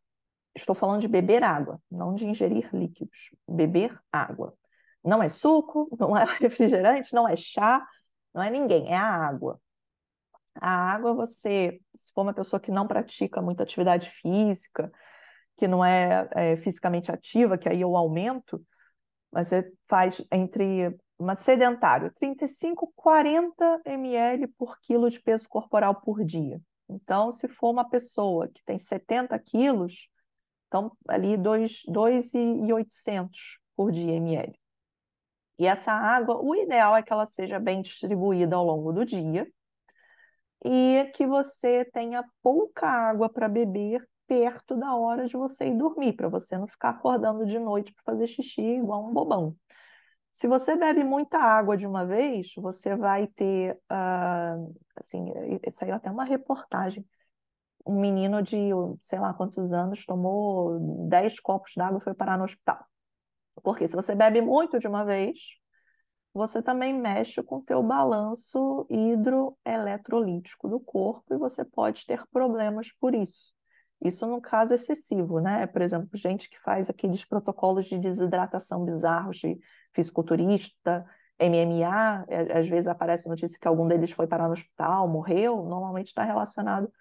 Estou 0.56 0.76
falando 0.76 1.02
de 1.02 1.08
beber 1.08 1.44
água, 1.44 1.82
não 1.90 2.14
de 2.14 2.28
ingerir 2.28 2.70
líquidos. 2.74 3.32
Beber 3.48 4.00
água. 4.12 4.56
Não 5.04 5.22
é 5.22 5.28
suco, 5.28 5.90
não 6.00 6.16
é 6.16 6.26
refrigerante, 6.40 7.14
não 7.14 7.28
é 7.28 7.36
chá, 7.36 7.86
não 8.34 8.42
é 8.44 8.50
ninguém, 8.52 8.92
é 8.92 8.96
a 8.96 9.04
água. 9.04 9.60
A 10.56 10.70
água, 10.70 11.14
você, 11.16 11.82
se 11.96 12.14
for 12.14 12.22
uma 12.22 12.34
pessoa 12.34 12.60
que 12.60 12.72
não 12.72 12.88
pratica 12.88 13.42
muita 13.42 13.64
atividade 13.64 14.12
física, 14.12 14.92
que 15.58 15.68
não 15.68 15.84
é, 15.84 16.28
é 16.32 16.58
fisicamente 16.58 17.12
ativa, 17.12 17.58
que 17.58 17.70
aí 17.70 17.82
eu 17.82 17.96
aumento, 17.96 18.62
você 19.32 19.72
faz 19.88 20.24
entre 20.32 20.96
uma 21.18 21.36
sedentário, 21.36 22.12
35, 22.14 22.92
40 22.96 23.82
ml 23.86 24.48
por 24.58 24.80
quilo 24.80 25.10
de 25.10 25.22
peso 25.22 25.48
corporal 25.48 26.02
por 26.02 26.24
dia. 26.24 26.62
Então, 26.90 27.32
se 27.32 27.48
for 27.48 27.70
uma 27.70 27.90
pessoa 27.90 28.48
que 28.48 28.64
tem 28.64 28.78
70 28.78 29.38
quilos, 29.40 30.10
então, 30.68 30.92
ali 31.08 31.38
2,800 31.38 33.60
por 33.76 33.92
dia 33.92 34.16
ml. 34.16 34.54
E 35.58 35.68
essa 35.68 35.92
água, 35.92 36.42
o 36.42 36.56
ideal 36.56 36.96
é 36.96 37.04
que 37.04 37.14
ela 37.14 37.26
seja 37.26 37.60
bem 37.60 37.82
distribuída 37.82 38.56
ao 38.56 38.66
longo 38.66 38.92
do 38.92 39.06
dia 39.06 39.48
e 40.66 41.12
que 41.14 41.28
você 41.28 41.86
tenha 41.86 42.24
pouca 42.42 42.88
água 42.88 43.30
para 43.30 43.48
beber 43.48 44.04
perto 44.28 44.76
da 44.76 44.96
hora 44.96 45.26
de 45.26 45.36
você 45.36 45.68
ir 45.68 45.78
dormir, 45.78 46.14
para 46.14 46.30
você 46.30 46.58
não 46.58 46.68
ficar 46.68 46.90
acordando 46.90 47.46
de 47.46 47.60
noite 47.60 47.94
para 47.94 48.14
fazer 48.14 48.28
xixi 48.28 48.62
igual 48.62 49.06
um 49.06 49.14
bobão. 49.14 49.56
Se 50.32 50.48
você 50.48 50.76
bebe 50.76 51.04
muita 51.04 51.38
água 51.38 51.78
de 51.78 51.86
uma 51.86 52.06
vez, 52.06 52.54
você 52.58 52.96
vai 52.96 53.28
ter, 53.28 53.76
uh, 53.92 54.76
assim, 54.96 55.26
saiu 55.74 55.96
até 55.96 56.10
uma 56.10 56.24
reportagem 56.24 57.06
um 57.86 58.00
menino 58.00 58.42
de 58.42 58.70
sei 59.02 59.20
lá 59.20 59.34
quantos 59.34 59.74
anos 59.74 60.06
tomou 60.06 60.80
10 61.10 61.40
copos 61.40 61.74
d'água 61.76 62.00
e 62.00 62.04
foi 62.04 62.14
parar 62.14 62.38
no 62.38 62.46
hospital. 62.46 62.86
Porque 63.62 63.88
se 63.88 63.96
você 63.96 64.16
bebe 64.16 64.42
muito 64.42 64.80
de 64.80 64.88
uma 64.88 65.04
vez, 65.04 65.40
você 66.34 66.62
também 66.62 66.94
mexe 66.94 67.44
com 67.44 67.58
o 67.58 67.64
teu 67.64 67.84
balanço 67.84 68.88
hidroeletrolítico 68.90 70.68
do 70.68 70.80
corpo 70.80 71.34
e 71.34 71.38
você 71.38 71.64
pode 71.64 72.06
ter 72.06 72.26
problemas 72.28 72.92
por 72.94 73.14
isso. 73.14 73.54
Isso 74.04 74.28
no 74.28 74.42
caso 74.42 74.74
excessivo, 74.74 75.40
né? 75.40 75.66
Por 75.66 75.82
exemplo, 75.82 76.10
gente 76.18 76.50
que 76.50 76.60
faz 76.60 76.90
aqueles 76.90 77.24
protocolos 77.24 77.86
de 77.86 77.98
desidratação 77.98 78.84
bizarros 78.84 79.38
de 79.38 79.58
fisiculturista, 79.94 81.06
MMA, 81.40 82.26
é, 82.28 82.60
às 82.60 82.68
vezes 82.68 82.88
aparece 82.88 83.30
notícia 83.30 83.58
que 83.58 83.68
algum 83.68 83.88
deles 83.88 84.12
foi 84.12 84.28
parar 84.28 84.48
no 84.48 84.54
hospital, 84.54 85.08
morreu, 85.08 85.64
normalmente 85.64 86.08
está 86.08 86.24
relacionado 86.24 86.92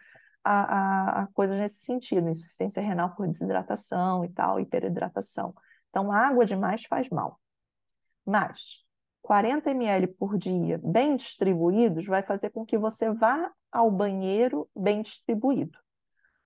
a, 0.45 1.21
a, 1.21 1.23
a 1.23 1.27
coisas 1.29 1.59
nesse 1.59 1.85
sentido, 1.85 2.29
insuficiência 2.29 2.81
renal 2.81 3.15
por 3.17 3.27
desidratação 3.27 4.25
e 4.25 4.29
tal, 4.29 4.61
hiperidratação. 4.61 5.55
Então, 5.91 6.13
água 6.13 6.45
demais 6.45 6.85
faz 6.85 7.09
mal. 7.11 7.41
Mas 8.25 8.85
40 9.23 9.71
ml 9.71 10.07
por 10.07 10.39
dia, 10.39 10.81
bem 10.83 11.17
distribuídos, 11.17 12.07
vai 12.07 12.23
fazer 12.23 12.51
com 12.51 12.65
que 12.65 12.79
você 12.79 13.11
vá 13.11 13.51
ao 13.73 13.91
banheiro 13.91 14.69
bem 14.77 15.03
distribuído. 15.03 15.79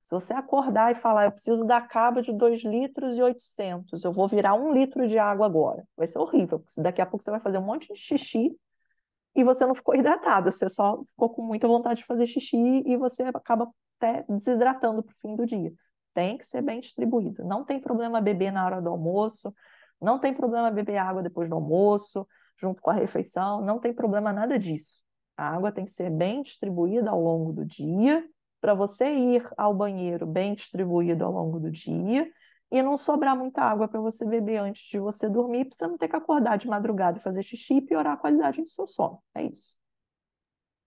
Se 0.06 0.14
você 0.14 0.32
acordar 0.32 0.92
e 0.92 0.94
falar, 0.94 1.24
eu 1.24 1.32
preciso 1.32 1.64
dar 1.64 1.88
cabo 1.88 2.22
de 2.22 2.32
2 2.32 2.62
litros 2.62 3.16
e 3.16 3.22
800, 3.22 4.04
eu 4.04 4.12
vou 4.12 4.28
virar 4.28 4.54
um 4.54 4.72
litro 4.72 5.08
de 5.08 5.18
água 5.18 5.46
agora, 5.46 5.82
vai 5.96 6.06
ser 6.06 6.20
horrível, 6.20 6.60
porque 6.60 6.80
daqui 6.80 7.02
a 7.02 7.06
pouco 7.06 7.24
você 7.24 7.30
vai 7.32 7.40
fazer 7.40 7.58
um 7.58 7.64
monte 7.64 7.92
de 7.92 7.98
xixi 7.98 8.56
e 9.34 9.42
você 9.42 9.66
não 9.66 9.74
ficou 9.74 9.96
hidratado, 9.98 10.52
você 10.52 10.68
só 10.68 11.02
ficou 11.10 11.30
com 11.30 11.42
muita 11.42 11.66
vontade 11.66 12.02
de 12.02 12.06
fazer 12.06 12.24
xixi 12.28 12.84
e 12.86 12.96
você 12.96 13.24
acaba 13.24 13.68
até 13.98 14.24
desidratando 14.28 15.02
para 15.02 15.12
o 15.12 15.18
fim 15.18 15.34
do 15.34 15.44
dia. 15.44 15.72
Tem 16.14 16.38
que 16.38 16.46
ser 16.46 16.62
bem 16.62 16.78
distribuído. 16.78 17.44
Não 17.44 17.64
tem 17.64 17.80
problema 17.80 18.20
beber 18.20 18.52
na 18.52 18.64
hora 18.64 18.80
do 18.80 18.90
almoço, 18.90 19.52
não 20.00 20.20
tem 20.20 20.32
problema 20.32 20.70
beber 20.70 20.98
água 20.98 21.20
depois 21.20 21.48
do 21.48 21.56
almoço, 21.56 22.24
junto 22.56 22.80
com 22.80 22.90
a 22.90 22.94
refeição, 22.94 23.60
não 23.60 23.80
tem 23.80 23.92
problema 23.92 24.32
nada 24.32 24.56
disso. 24.56 25.02
A 25.36 25.48
água 25.48 25.72
tem 25.72 25.84
que 25.84 25.90
ser 25.90 26.10
bem 26.10 26.42
distribuída 26.42 27.10
ao 27.10 27.20
longo 27.20 27.52
do 27.52 27.64
dia, 27.64 28.24
para 28.60 28.74
você 28.74 29.06
ir 29.14 29.48
ao 29.56 29.74
banheiro 29.74 30.26
bem 30.26 30.54
distribuído 30.54 31.24
ao 31.24 31.32
longo 31.32 31.60
do 31.60 31.70
dia, 31.70 32.30
e 32.70 32.82
não 32.82 32.96
sobrar 32.96 33.36
muita 33.36 33.62
água 33.62 33.86
para 33.86 34.00
você 34.00 34.24
beber 34.24 34.58
antes 34.58 34.88
de 34.88 34.98
você 34.98 35.28
dormir, 35.28 35.66
para 35.66 35.76
você 35.76 35.86
não 35.86 35.96
ter 35.96 36.08
que 36.08 36.16
acordar 36.16 36.58
de 36.58 36.66
madrugada 36.66 37.18
e 37.18 37.22
fazer 37.22 37.42
xixi 37.42 37.74
e 37.74 37.80
piorar 37.80 38.14
a 38.14 38.16
qualidade 38.16 38.60
do 38.60 38.68
seu 38.68 38.86
sono. 38.86 39.18
É 39.34 39.44
isso. 39.44 39.76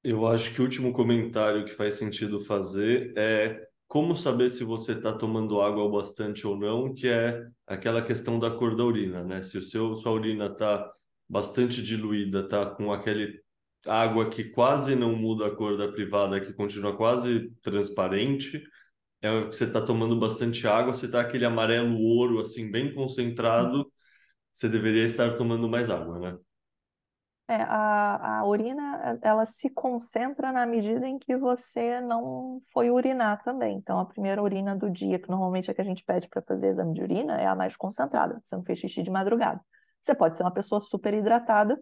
Eu 0.04 0.26
acho 0.28 0.54
que 0.54 0.62
o 0.62 0.64
último 0.64 0.94
comentário 0.94 1.66
que 1.66 1.74
faz 1.74 1.96
sentido 1.96 2.40
fazer 2.40 3.14
é 3.18 3.68
como 3.88 4.16
saber 4.16 4.50
se 4.50 4.64
você 4.64 4.94
está 4.94 5.12
tomando 5.12 5.62
água 5.62 5.84
o 5.84 5.92
bastante 5.92 6.46
ou 6.46 6.56
não, 6.56 6.94
que 6.94 7.08
é 7.08 7.48
aquela 7.66 8.02
questão 8.02 8.40
da 8.40 8.52
cor 8.52 8.76
da 8.76 8.84
urina, 8.84 9.24
né? 9.24 9.42
Se 9.44 9.58
o 9.58 9.62
seu 9.62 9.98
sua 9.98 10.12
urina 10.12 10.46
está 10.46 10.90
bastante 11.28 11.82
diluída, 11.82 12.48
tá 12.48 12.66
com 12.66 12.94
aquele 12.94 13.42
água 13.86 14.30
que 14.30 14.46
quase 14.46 14.96
não 14.96 15.16
muda 15.16 15.48
a 15.48 15.56
cor 15.56 15.78
da 15.78 15.92
privada, 15.92 16.42
que 16.42 16.54
continua 16.54 16.96
quase 16.96 17.50
transparente, 17.62 18.62
é 19.22 19.46
você 19.46 19.66
está 19.66 19.82
tomando 19.82 20.20
bastante 20.20 20.68
água, 20.68 20.94
você 20.94 21.06
está 21.06 21.22
aquele 21.22 21.46
amarelo 21.46 21.98
ouro 22.00 22.40
assim 22.40 22.70
bem 22.72 22.94
concentrado, 22.94 23.92
você 24.52 24.70
deveria 24.70 25.06
estar 25.06 25.36
tomando 25.36 25.68
mais 25.70 25.90
água, 25.90 26.20
né? 26.20 26.38
É, 27.50 27.64
a, 27.64 28.42
a 28.42 28.46
urina, 28.46 29.20
ela 29.24 29.44
se 29.44 29.72
concentra 29.72 30.52
na 30.52 30.68
medida 30.68 31.08
em 31.08 31.18
que 31.18 31.36
você 31.36 32.00
não 32.00 32.62
foi 32.72 32.92
urinar 32.92 33.44
também. 33.44 33.76
Então, 33.76 34.00
a 34.00 34.06
primeira 34.06 34.42
urina 34.44 34.76
do 34.76 34.88
dia, 34.88 35.18
que 35.18 35.28
normalmente 35.28 35.72
é 35.72 35.74
que 35.74 35.82
a 35.82 35.84
gente 35.84 36.04
pede 36.06 36.30
para 36.30 36.44
fazer 36.44 36.68
exame 36.68 36.94
de 36.94 37.02
urina, 37.02 37.42
é 37.42 37.48
a 37.48 37.56
mais 37.56 37.76
concentrada. 37.76 38.40
Você 38.46 38.56
não 38.56 38.64
fez 38.64 38.78
xixi 38.78 39.02
de 39.02 39.10
madrugada. 39.10 39.60
Você 40.00 40.14
pode 40.14 40.38
ser 40.38 40.44
uma 40.44 40.54
pessoa 40.54 40.80
super 40.80 41.12
hidratada, 41.12 41.82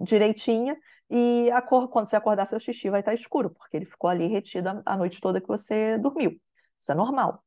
direitinha, 0.00 0.76
e 1.10 1.50
cor, 1.68 1.88
quando 1.88 2.08
você 2.08 2.16
acordar, 2.16 2.46
seu 2.46 2.58
xixi 2.58 2.90
vai 2.90 3.00
estar 3.00 3.14
escuro, 3.14 3.50
porque 3.50 3.76
ele 3.76 3.86
ficou 3.86 4.08
ali 4.08 4.26
retido 4.26 4.68
a, 4.68 4.82
a 4.86 4.96
noite 4.96 5.20
toda 5.20 5.40
que 5.40 5.48
você 5.48 5.98
dormiu. 5.98 6.40
Isso 6.80 6.92
é 6.92 6.94
normal. 6.94 7.44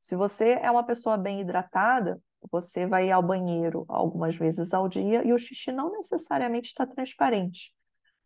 Se 0.00 0.16
você 0.16 0.58
é 0.62 0.70
uma 0.70 0.84
pessoa 0.84 1.16
bem 1.16 1.40
hidratada, 1.40 2.20
você 2.50 2.86
vai 2.86 3.10
ao 3.10 3.22
banheiro 3.22 3.84
algumas 3.88 4.36
vezes 4.36 4.72
ao 4.72 4.88
dia 4.88 5.26
e 5.26 5.32
o 5.32 5.38
xixi 5.38 5.72
não 5.72 5.90
necessariamente 5.90 6.68
está 6.68 6.86
transparente. 6.86 7.72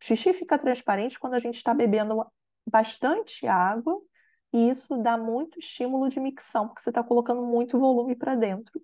O 0.00 0.04
xixi 0.04 0.32
fica 0.32 0.58
transparente 0.58 1.18
quando 1.18 1.34
a 1.34 1.38
gente 1.38 1.56
está 1.56 1.72
bebendo 1.72 2.24
bastante 2.66 3.46
água 3.46 3.98
e 4.52 4.68
isso 4.68 4.96
dá 4.98 5.16
muito 5.16 5.58
estímulo 5.58 6.08
de 6.08 6.20
micção, 6.20 6.68
porque 6.68 6.82
você 6.82 6.90
está 6.90 7.02
colocando 7.02 7.42
muito 7.42 7.78
volume 7.78 8.14
para 8.14 8.34
dentro 8.34 8.80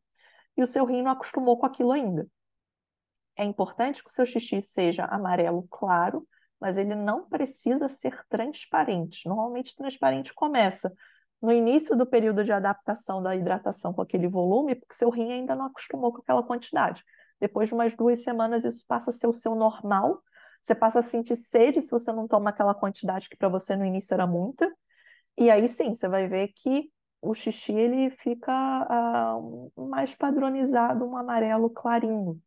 e 0.57 0.63
o 0.63 0.67
seu 0.67 0.85
rim 0.85 1.03
não 1.03 1.13
acostumou 1.13 1.59
com 1.59 1.67
aquilo 1.67 1.93
ainda. 1.93 2.27
É 3.39 3.45
importante 3.45 4.03
que 4.03 4.11
o 4.11 4.13
seu 4.13 4.27
xixi 4.27 4.61
seja 4.61 5.05
amarelo 5.05 5.67
claro, 5.71 6.27
mas 6.61 6.77
ele 6.77 6.97
não 6.97 7.25
precisa 7.29 7.89
ser 7.89 8.21
transparente. 8.29 9.29
Normalmente, 9.29 9.77
transparente 9.77 10.35
começa 10.35 10.93
no 11.41 11.53
início 11.53 11.97
do 11.97 12.05
período 12.05 12.43
de 12.43 12.53
adaptação 12.53 13.23
da 13.23 13.37
hidratação 13.37 13.93
com 13.95 14.03
aquele 14.03 14.27
volume, 14.27 14.75
porque 14.75 14.97
seu 14.97 15.09
rim 15.09 15.33
ainda 15.33 15.55
não 15.55 15.67
acostumou 15.67 16.13
com 16.13 16.21
aquela 16.21 16.43
quantidade. 16.43 17.05
Depois 17.41 17.69
de 17.69 17.75
umas 17.75 17.95
duas 17.95 18.25
semanas, 18.25 18.65
isso 18.65 18.85
passa 18.89 19.11
a 19.11 19.13
ser 19.13 19.29
o 19.29 19.33
seu 19.33 19.55
normal. 19.55 20.21
Você 20.61 20.75
passa 20.75 20.99
a 20.99 21.03
sentir 21.03 21.37
sede 21.37 21.81
se 21.81 21.93
você 21.93 22.13
não 22.13 22.27
toma 22.27 22.51
aquela 22.51 22.75
quantidade 22.75 23.29
que 23.29 23.37
para 23.37 23.49
você 23.49 23.77
no 23.77 23.85
início 23.85 24.13
era 24.15 24.27
muita. 24.27 24.69
E 25.37 25.49
aí 25.49 25.69
sim, 25.69 25.95
você 25.95 26.09
vai 26.09 26.27
ver 26.27 26.49
que 26.49 26.91
o 27.23 27.35
xixi 27.35 27.73
ele 27.73 28.11
fica 28.11 29.37
uh, 29.39 29.89
mais 29.89 30.15
padronizado, 30.17 31.05
um 31.05 31.17
amarelo 31.17 31.71
clarinho. 31.71 32.41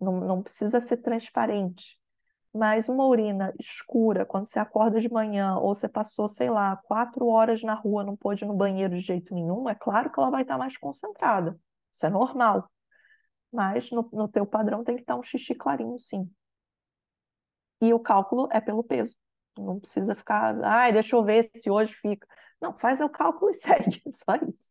Não, 0.00 0.20
não 0.20 0.42
precisa 0.42 0.80
ser 0.80 0.98
transparente. 0.98 1.98
Mas 2.54 2.88
uma 2.88 3.06
urina 3.06 3.54
escura, 3.60 4.26
quando 4.26 4.46
você 4.46 4.58
acorda 4.58 5.00
de 5.00 5.12
manhã, 5.12 5.56
ou 5.56 5.74
você 5.74 5.88
passou, 5.88 6.28
sei 6.28 6.50
lá, 6.50 6.76
quatro 6.76 7.26
horas 7.28 7.62
na 7.62 7.74
rua, 7.74 8.04
não 8.04 8.16
pôde 8.16 8.44
ir 8.44 8.48
no 8.48 8.54
banheiro 8.54 8.94
de 8.94 9.00
jeito 9.00 9.34
nenhum, 9.34 9.68
é 9.68 9.74
claro 9.74 10.10
que 10.12 10.18
ela 10.20 10.30
vai 10.30 10.42
estar 10.42 10.58
mais 10.58 10.76
concentrada. 10.76 11.58
Isso 11.92 12.06
é 12.06 12.10
normal. 12.10 12.70
Mas 13.52 13.90
no, 13.92 14.08
no 14.12 14.28
teu 14.28 14.46
padrão 14.46 14.84
tem 14.84 14.96
que 14.96 15.02
estar 15.02 15.16
um 15.16 15.22
xixi 15.22 15.54
clarinho, 15.54 15.98
sim. 15.98 16.30
E 17.80 17.92
o 17.94 18.00
cálculo 18.00 18.48
é 18.52 18.60
pelo 18.60 18.84
peso. 18.84 19.14
Não 19.58 19.78
precisa 19.80 20.14
ficar, 20.14 20.58
ai, 20.64 20.92
deixa 20.92 21.16
eu 21.16 21.24
ver 21.24 21.50
se 21.56 21.70
hoje 21.70 21.94
fica. 21.94 22.26
Não, 22.60 22.76
faz 22.78 23.00
o 23.00 23.08
cálculo 23.08 23.50
e 23.50 23.54
segue, 23.54 24.02
só 24.12 24.34
isso. 24.36 24.70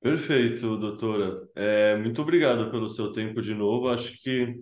Perfeito, 0.00 0.76
doutora. 0.76 1.46
É, 1.54 1.96
muito 1.96 2.22
obrigado 2.22 2.70
pelo 2.70 2.88
seu 2.88 3.12
tempo 3.12 3.42
de 3.42 3.54
novo. 3.54 3.88
Acho 3.88 4.18
que 4.22 4.56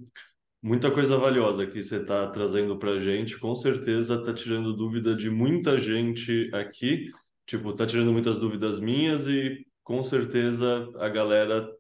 Muita 0.60 0.90
coisa 0.90 1.16
valiosa 1.16 1.64
que 1.68 1.80
você 1.80 1.96
está 1.98 2.26
trazendo 2.30 2.76
para 2.78 2.92
a 2.92 3.00
gente, 3.00 3.38
com 3.38 3.54
certeza 3.54 4.16
está 4.16 4.34
tirando 4.34 4.74
dúvida 4.74 5.14
de 5.14 5.30
muita 5.30 5.78
gente 5.78 6.50
aqui, 6.52 7.12
tipo, 7.46 7.70
está 7.70 7.86
tirando 7.86 8.12
muitas 8.12 8.40
dúvidas 8.40 8.80
minhas 8.80 9.28
e 9.28 9.64
com 9.84 10.02
certeza 10.02 10.90
a 10.96 11.08
galera 11.08 11.70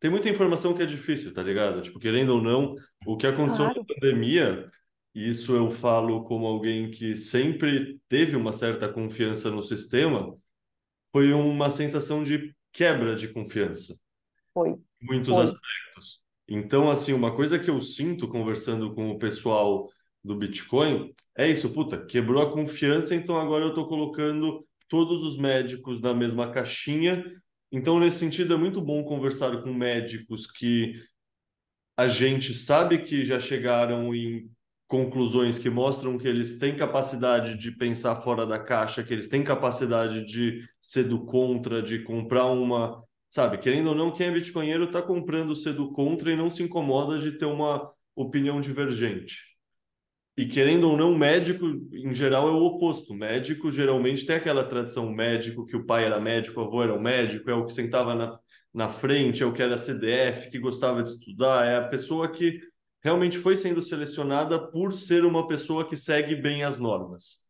tem 0.00 0.10
muita 0.10 0.28
informação 0.28 0.74
que 0.74 0.82
é 0.82 0.86
difícil, 0.86 1.32
tá 1.32 1.40
ligado? 1.40 1.80
Tipo, 1.82 2.00
querendo 2.00 2.30
ou 2.30 2.42
não, 2.42 2.74
o 3.06 3.16
que 3.16 3.28
aconteceu 3.28 3.66
claro. 3.66 3.80
na 3.80 3.94
pandemia, 3.94 4.68
e 5.14 5.28
isso 5.30 5.54
eu 5.54 5.70
falo 5.70 6.24
como 6.24 6.46
alguém 6.46 6.90
que 6.90 7.14
sempre 7.14 8.00
teve 8.08 8.34
uma 8.34 8.52
certa 8.52 8.88
confiança 8.88 9.52
no 9.52 9.62
sistema, 9.62 10.36
foi 11.12 11.32
uma 11.32 11.70
sensação 11.70 12.24
de 12.24 12.52
quebra 12.74 13.14
de 13.14 13.28
confiança. 13.28 13.98
Foi. 14.52 14.74
Muitos 15.00 15.32
foi. 15.32 15.44
aspectos. 15.44 16.20
Então, 16.46 16.90
assim, 16.90 17.14
uma 17.14 17.34
coisa 17.34 17.58
que 17.58 17.70
eu 17.70 17.80
sinto 17.80 18.28
conversando 18.28 18.94
com 18.94 19.10
o 19.10 19.18
pessoal 19.18 19.88
do 20.22 20.36
Bitcoin 20.36 21.14
é 21.36 21.48
isso, 21.48 21.70
puta, 21.72 22.04
quebrou 22.04 22.42
a 22.42 22.52
confiança, 22.52 23.14
então 23.14 23.36
agora 23.36 23.64
eu 23.64 23.70
estou 23.70 23.88
colocando 23.88 24.66
todos 24.88 25.22
os 25.22 25.38
médicos 25.38 26.00
na 26.00 26.12
mesma 26.12 26.50
caixinha. 26.50 27.24
Então, 27.72 27.98
nesse 27.98 28.18
sentido, 28.18 28.54
é 28.54 28.56
muito 28.56 28.80
bom 28.80 29.02
conversar 29.04 29.62
com 29.62 29.72
médicos 29.72 30.46
que 30.46 30.94
a 31.96 32.06
gente 32.06 32.52
sabe 32.52 33.02
que 33.02 33.24
já 33.24 33.40
chegaram 33.40 34.14
em 34.14 34.50
conclusões 34.86 35.58
que 35.58 35.70
mostram 35.70 36.18
que 36.18 36.28
eles 36.28 36.58
têm 36.58 36.76
capacidade 36.76 37.58
de 37.58 37.72
pensar 37.72 38.16
fora 38.16 38.46
da 38.46 38.58
caixa, 38.58 39.02
que 39.02 39.12
eles 39.12 39.28
têm 39.28 39.42
capacidade 39.42 40.24
de 40.24 40.62
ser 40.80 41.04
do 41.04 41.24
contra, 41.24 41.82
de 41.82 42.00
comprar 42.00 42.46
uma 42.46 43.02
sabe, 43.34 43.58
querendo 43.58 43.88
ou 43.88 43.96
não, 43.96 44.12
quem 44.12 44.28
é 44.28 44.30
bitcoinheiro 44.30 44.84
está 44.84 45.02
comprando 45.02 45.56
cedo 45.56 45.90
contra 45.90 46.30
e 46.30 46.36
não 46.36 46.48
se 46.48 46.62
incomoda 46.62 47.18
de 47.18 47.32
ter 47.32 47.46
uma 47.46 47.90
opinião 48.14 48.60
divergente. 48.60 49.54
E 50.36 50.46
querendo 50.46 50.88
ou 50.88 50.96
não, 50.96 51.18
médico, 51.18 51.66
em 51.92 52.14
geral, 52.14 52.46
é 52.48 52.52
o 52.52 52.62
oposto. 52.62 53.12
Médico, 53.12 53.72
geralmente, 53.72 54.24
tem 54.24 54.36
aquela 54.36 54.62
tradição 54.62 55.12
médico, 55.12 55.66
que 55.66 55.76
o 55.76 55.84
pai 55.84 56.04
era 56.04 56.20
médico, 56.20 56.60
o 56.60 56.64
avô 56.64 56.84
era 56.84 56.94
um 56.94 57.00
médico, 57.00 57.50
é 57.50 57.54
o 57.54 57.66
que 57.66 57.72
sentava 57.72 58.14
na, 58.14 58.38
na 58.72 58.88
frente, 58.88 59.42
é 59.42 59.46
o 59.46 59.52
que 59.52 59.62
era 59.62 59.78
CDF, 59.78 60.48
que 60.48 60.60
gostava 60.60 61.02
de 61.02 61.10
estudar, 61.10 61.66
é 61.66 61.76
a 61.76 61.88
pessoa 61.88 62.30
que 62.30 62.60
realmente 63.04 63.36
foi 63.36 63.56
sendo 63.56 63.82
selecionada 63.82 64.58
por 64.70 64.94
ser 64.94 65.24
uma 65.24 65.46
pessoa 65.46 65.86
que 65.86 65.96
segue 65.96 66.34
bem 66.34 66.64
as 66.64 66.78
normas. 66.78 67.44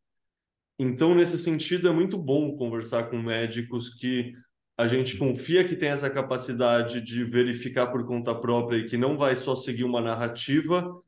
Então, 0.76 1.14
nesse 1.14 1.38
sentido, 1.38 1.88
é 1.88 1.92
muito 1.92 2.18
bom 2.18 2.56
conversar 2.56 3.08
com 3.08 3.16
médicos 3.18 3.94
que 3.94 4.32
a 4.76 4.88
gente 4.88 5.16
confia 5.16 5.66
que 5.66 5.76
tem 5.76 5.90
essa 5.90 6.10
capacidade 6.10 7.00
de 7.00 7.22
verificar 7.22 7.86
por 7.86 8.04
conta 8.04 8.34
própria 8.34 8.78
e 8.78 8.88
que 8.88 8.96
não 8.96 9.16
vai 9.16 9.36
só 9.36 9.54
seguir 9.54 9.84
uma 9.84 10.00
narrativa 10.00 11.00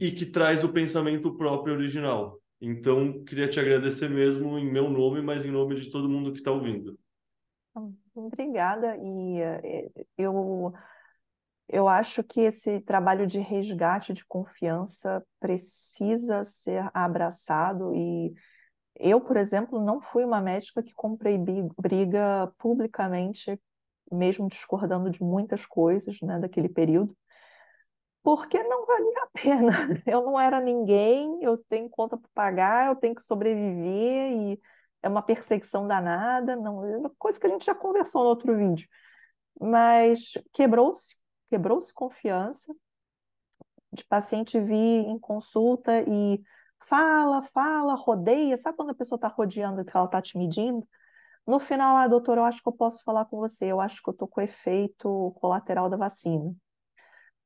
e 0.00 0.10
que 0.10 0.24
traz 0.24 0.64
o 0.64 0.72
pensamento 0.72 1.36
próprio 1.36 1.74
original. 1.74 2.40
Então, 2.58 3.22
queria 3.24 3.46
te 3.46 3.60
agradecer 3.60 4.08
mesmo 4.08 4.58
em 4.58 4.64
meu 4.64 4.88
nome, 4.88 5.20
mas 5.20 5.44
em 5.44 5.50
nome 5.50 5.74
de 5.74 5.90
todo 5.90 6.08
mundo 6.08 6.32
que 6.32 6.38
está 6.38 6.50
ouvindo. 6.50 6.98
Obrigada. 8.14 8.96
E 8.96 9.40
eh, 9.40 9.90
eu, 10.16 10.72
eu 11.68 11.88
acho 11.88 12.22
que 12.22 12.40
esse 12.40 12.80
trabalho 12.80 13.26
de 13.26 13.38
resgate 13.38 14.12
de 14.12 14.24
confiança 14.24 15.24
precisa 15.40 16.44
ser 16.44 16.88
abraçado 16.94 17.94
e 17.94 18.32
eu, 18.98 19.20
por 19.20 19.36
exemplo, 19.36 19.80
não 19.84 20.00
fui 20.00 20.24
uma 20.24 20.40
médica 20.40 20.82
que 20.82 20.94
comprei 20.94 21.38
briga 21.78 22.52
publicamente, 22.58 23.60
mesmo 24.10 24.48
discordando 24.48 25.10
de 25.10 25.22
muitas 25.22 25.66
coisas, 25.66 26.18
né, 26.22 26.38
daquele 26.38 26.68
período, 26.68 27.16
porque 28.22 28.62
não 28.62 28.86
valia 28.86 29.22
a 29.22 29.28
pena. 29.32 29.72
Eu 30.06 30.22
não 30.24 30.40
era 30.40 30.60
ninguém, 30.60 31.42
eu 31.42 31.58
tenho 31.68 31.88
conta 31.88 32.16
para 32.16 32.28
pagar, 32.34 32.88
eu 32.88 32.96
tenho 32.96 33.14
que 33.14 33.22
sobreviver 33.22 34.32
e 34.32 34.60
é 35.02 35.08
uma 35.08 35.22
perseguição 35.22 35.86
danada, 35.86 36.56
não, 36.56 37.06
é 37.06 37.10
coisa 37.18 37.38
que 37.38 37.46
a 37.46 37.50
gente 37.50 37.64
já 37.64 37.74
conversou 37.74 38.22
no 38.24 38.28
outro 38.30 38.56
vídeo. 38.56 38.88
Mas 39.60 40.32
quebrou-se, 40.52 41.14
quebrou-se 41.48 41.92
confiança 41.92 42.74
de 43.92 44.04
paciente 44.04 44.60
vir 44.60 45.06
em 45.06 45.18
consulta 45.18 46.02
e 46.02 46.42
fala, 46.88 47.42
fala, 47.42 47.94
rodeia. 47.94 48.56
Sabe 48.56 48.76
quando 48.76 48.90
a 48.90 48.94
pessoa 48.94 49.16
está 49.16 49.28
rodeando 49.28 49.84
que 49.84 49.96
ela 49.96 50.06
está 50.06 50.20
te 50.20 50.36
medindo? 50.36 50.86
No 51.46 51.60
final, 51.60 51.96
ah, 51.96 52.08
doutor, 52.08 52.38
eu 52.38 52.44
acho 52.44 52.60
que 52.60 52.68
eu 52.68 52.72
posso 52.72 53.02
falar 53.04 53.24
com 53.26 53.38
você, 53.38 53.66
eu 53.66 53.80
acho 53.80 54.02
que 54.02 54.08
eu 54.08 54.12
estou 54.12 54.26
com 54.26 54.40
efeito 54.40 55.32
colateral 55.40 55.88
da 55.88 55.96
vacina. 55.96 56.52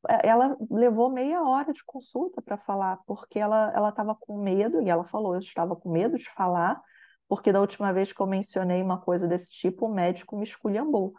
É, 0.09 0.29
ela 0.29 0.57
levou 0.71 1.11
meia 1.11 1.43
hora 1.43 1.73
de 1.73 1.85
consulta 1.85 2.41
para 2.41 2.57
falar, 2.57 2.99
porque 3.07 3.39
ela 3.39 3.91
estava 3.91 4.15
com 4.15 4.43
medo, 4.43 4.81
e 4.81 4.89
ela 4.89 5.05
falou, 5.05 5.35
eu 5.35 5.41
estava 5.41 5.77
com 5.77 5.91
medo 5.91 6.17
de 6.17 6.31
falar, 6.31 6.81
porque 7.29 7.53
da 7.53 7.61
última 7.61 7.93
vez 7.93 8.13
que 8.13 8.21
eu 8.21 8.27
mencionei 8.27 8.83
uma 8.83 8.99
coisa 8.99 9.29
desse 9.29 9.51
tipo, 9.51 9.87
o 9.87 9.95
médico 9.95 10.37
me 10.37 10.45
esculhambou. 10.45 11.13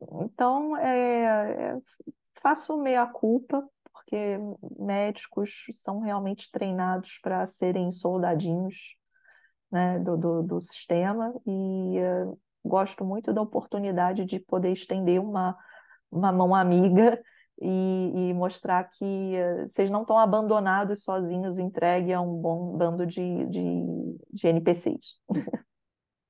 É, 0.00 0.24
então, 0.24 0.76
é, 0.76 1.74
é, 1.74 1.78
faço 2.40 2.76
meia-culpa, 2.76 3.68
porque 3.92 4.38
médicos 4.78 5.66
são 5.72 6.00
realmente 6.00 6.50
treinados 6.50 7.18
para 7.22 7.46
serem 7.46 7.90
soldadinhos 7.90 8.96
né, 9.70 9.98
do, 9.98 10.16
do, 10.16 10.42
do, 10.42 10.60
sistema 10.60 11.34
e 11.46 11.98
uh, 12.00 12.38
gosto 12.64 13.04
muito 13.04 13.34
da 13.34 13.42
oportunidade 13.42 14.24
de 14.24 14.38
poder 14.38 14.72
estender 14.72 15.20
uma, 15.20 15.56
uma 16.10 16.32
mão 16.32 16.54
amiga 16.54 17.20
e, 17.60 18.30
e 18.30 18.34
mostrar 18.34 18.84
que 18.84 19.04
uh, 19.04 19.68
vocês 19.68 19.90
não 19.90 20.02
estão 20.02 20.18
abandonados 20.18 21.02
sozinhos, 21.02 21.58
entregue 21.58 22.12
a 22.12 22.20
um 22.20 22.40
bom 22.40 22.76
bando 22.76 23.04
de, 23.04 23.46
de, 23.46 24.16
de 24.32 24.46
NPCs. 24.48 25.20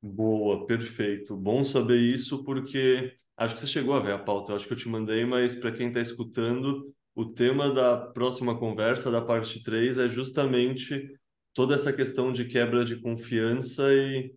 Boa, 0.01 0.65
perfeito. 0.65 1.37
Bom 1.37 1.65
saber 1.65 1.99
isso, 1.99 2.45
porque 2.45 3.17
acho 3.39 3.55
que 3.55 3.61
você 3.61 3.67
chegou 3.67 3.95
a 3.95 4.01
ver 4.01 4.13
a 4.13 4.19
pauta, 4.19 4.53
eu 4.53 4.57
acho 4.57 4.67
que 4.67 4.73
eu 4.73 4.77
te 4.77 4.89
mandei, 4.89 5.25
mas 5.25 5.55
para 5.55 5.73
quem 5.73 5.89
está 5.89 6.01
escutando, 6.01 6.93
o 7.15 7.25
tema 7.25 7.73
da 7.73 7.97
próxima 7.97 8.59
conversa, 8.59 9.11
da 9.11 9.23
parte 9.23 9.63
3, 9.63 9.99
é 9.99 10.09
justamente 10.09 11.09
toda 11.55 11.75
essa 11.75 11.93
questão 11.93 12.33
de 12.33 12.45
quebra 12.45 12.85
de 12.85 12.97
confiança 13.01 13.93
e 13.93 14.35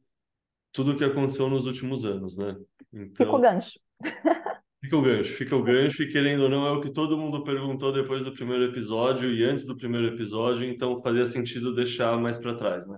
tudo 0.71 0.91
o 0.91 0.97
que 0.97 1.03
aconteceu 1.03 1.49
nos 1.49 1.65
últimos 1.65 2.05
anos, 2.05 2.37
né? 2.37 2.55
Então, 2.93 3.25
fica 3.25 3.31
o 3.31 3.39
gancho. 3.39 3.79
Fica 4.83 4.97
o 4.97 5.01
gancho, 5.03 5.33
fica 5.33 5.55
o 5.55 5.61
gancho, 5.61 6.01
e 6.01 6.11
querendo 6.11 6.41
ou 6.41 6.49
não, 6.49 6.65
é 6.65 6.71
o 6.71 6.81
que 6.81 6.91
todo 6.91 7.15
mundo 7.15 7.43
perguntou 7.43 7.93
depois 7.93 8.25
do 8.25 8.33
primeiro 8.33 8.63
episódio 8.63 9.31
e 9.31 9.43
antes 9.43 9.63
do 9.63 9.77
primeiro 9.77 10.07
episódio, 10.07 10.65
então 10.67 10.99
fazia 11.03 11.27
sentido 11.27 11.75
deixar 11.75 12.17
mais 12.17 12.39
para 12.39 12.55
trás, 12.55 12.87
né? 12.87 12.97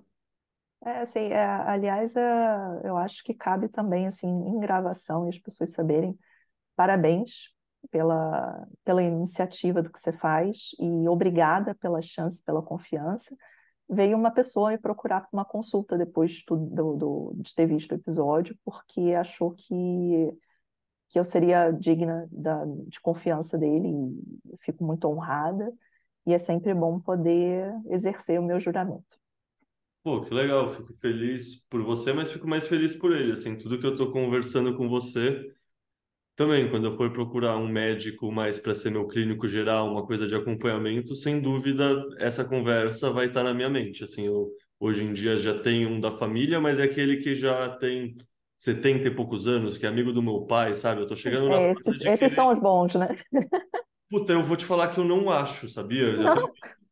É, 0.86 1.00
assim, 1.02 1.20
é, 1.30 1.46
aliás, 1.46 2.16
é, 2.16 2.22
eu 2.84 2.98
acho 2.98 3.24
que 3.24 3.34
cabe 3.34 3.70
também, 3.70 4.06
assim, 4.08 4.28
em 4.28 4.60
gravação, 4.60 5.26
e 5.26 5.30
as 5.30 5.38
pessoas 5.40 5.72
saberem, 5.72 6.18
parabéns 6.76 7.54
pela, 7.92 8.68
pela 8.86 9.04
iniciativa 9.04 9.82
do 9.84 9.92
que 9.92 10.00
você 10.00 10.14
faz 10.14 10.72
e 10.80 11.08
obrigada 11.10 11.76
pela 11.76 12.02
chance, 12.02 12.44
pela 12.44 12.62
confiança. 12.64 13.36
Veio 13.90 14.18
uma 14.18 14.32
pessoa 14.32 14.72
me 14.72 14.78
procurar 14.80 15.22
para 15.22 15.30
uma 15.34 15.46
consulta 15.46 15.98
depois 15.98 16.44
do, 16.48 16.96
do, 16.96 17.34
de 17.38 17.56
ter 17.56 17.68
visto 17.68 17.92
o 17.94 17.96
episódio, 17.96 18.58
porque 18.66 19.14
achou 19.14 19.52
que, 19.54 20.34
que 21.10 21.20
eu 21.20 21.26
seria 21.26 21.72
digna 21.72 22.28
da, 22.32 22.66
de 22.88 23.00
confiança 23.02 23.58
dele, 23.58 23.90
e 24.54 24.58
fico 24.60 24.84
muito 24.86 25.08
honrada, 25.08 25.74
e 26.26 26.34
é 26.34 26.40
sempre 26.40 26.74
bom 26.74 27.00
poder 27.00 27.74
exercer 27.90 28.40
o 28.40 28.44
meu 28.44 28.60
juramento. 28.60 29.23
Pô, 30.04 30.22
que 30.22 30.34
legal, 30.34 30.70
fico 30.70 30.94
feliz 30.96 31.66
por 31.70 31.82
você, 31.82 32.12
mas 32.12 32.30
fico 32.30 32.46
mais 32.46 32.68
feliz 32.68 32.94
por 32.96 33.16
ele, 33.16 33.32
assim, 33.32 33.58
tudo 33.58 33.80
que 33.80 33.86
eu 33.86 33.94
estou 33.94 34.12
conversando 34.12 34.76
com 34.76 34.90
você, 34.90 35.50
também, 36.36 36.70
quando 36.70 36.88
eu 36.88 36.98
for 36.98 37.12
procurar 37.12 37.56
um 37.56 37.68
médico 37.68 38.32
mais 38.32 38.60
para 38.60 38.76
ser 38.76 38.90
meu 38.90 39.08
clínico 39.08 39.48
geral, 39.48 39.90
uma 39.90 40.06
coisa 40.06 40.28
de 40.28 40.36
acompanhamento, 40.36 41.16
sem 41.16 41.40
dúvida, 41.40 42.04
essa 42.18 42.44
conversa 42.44 43.12
vai 43.12 43.28
estar 43.28 43.44
na 43.44 43.54
minha 43.54 43.70
mente, 43.70 44.04
assim, 44.04 44.26
eu 44.26 44.52
hoje 44.78 45.04
em 45.04 45.14
dia 45.14 45.38
já 45.38 45.58
tenho 45.58 45.88
um 45.88 46.00
da 46.02 46.12
família, 46.12 46.60
mas 46.60 46.80
é 46.80 46.84
aquele 46.84 47.18
que 47.18 47.34
já 47.34 47.70
tem 47.78 48.18
70 48.58 49.08
e 49.08 49.16
poucos 49.16 49.48
anos, 49.48 49.78
que 49.78 49.86
é 49.86 49.90
amigo 49.90 50.12
do 50.12 50.22
meu 50.22 50.42
pai, 50.42 50.74
sabe? 50.74 51.02
Eu 51.02 51.08
tô 51.08 51.16
chegando 51.16 51.48
na 51.48 51.56
é, 51.56 51.72
esses, 51.72 51.88
esses 51.88 52.20
querer... 52.20 52.30
são 52.30 52.52
os 52.52 52.60
bons, 52.60 52.94
né? 52.96 53.16
Puta, 54.10 54.34
eu 54.34 54.44
vou 54.44 54.58
te 54.58 54.66
falar 54.66 54.90
que 54.90 55.00
eu 55.00 55.06
não 55.06 55.30
acho, 55.30 55.70
sabia? 55.70 56.18
Não. 56.18 56.36
Tenho... 56.36 56.54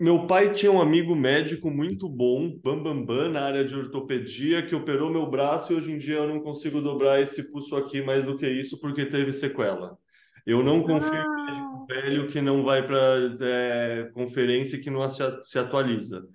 Meu 0.00 0.26
pai 0.26 0.50
tinha 0.50 0.72
um 0.72 0.80
amigo 0.80 1.14
médico 1.14 1.70
muito 1.70 2.08
bom, 2.08 2.48
bambambam, 2.48 3.04
bam, 3.04 3.16
bam, 3.24 3.28
na 3.28 3.42
área 3.42 3.62
de 3.62 3.76
ortopedia, 3.76 4.66
que 4.66 4.74
operou 4.74 5.10
meu 5.10 5.28
braço 5.28 5.74
e 5.74 5.76
hoje 5.76 5.92
em 5.92 5.98
dia 5.98 6.16
eu 6.16 6.26
não 6.26 6.40
consigo 6.40 6.80
dobrar 6.80 7.20
esse 7.20 7.52
pulso 7.52 7.76
aqui 7.76 8.00
mais 8.00 8.24
do 8.24 8.38
que 8.38 8.48
isso 8.48 8.80
porque 8.80 9.04
teve 9.04 9.30
sequela. 9.30 9.98
Eu 10.46 10.64
não 10.64 10.82
confio 10.82 11.12
ah. 11.12 11.22
em 11.22 11.44
médico 11.44 11.86
velho 11.86 12.28
que 12.28 12.40
não 12.40 12.64
vai 12.64 12.86
para 12.86 13.36
é, 13.42 14.10
conferência 14.14 14.76
e 14.76 14.80
que 14.80 14.88
não 14.88 15.06
se, 15.10 15.22
se 15.44 15.58
atualiza. 15.58 16.26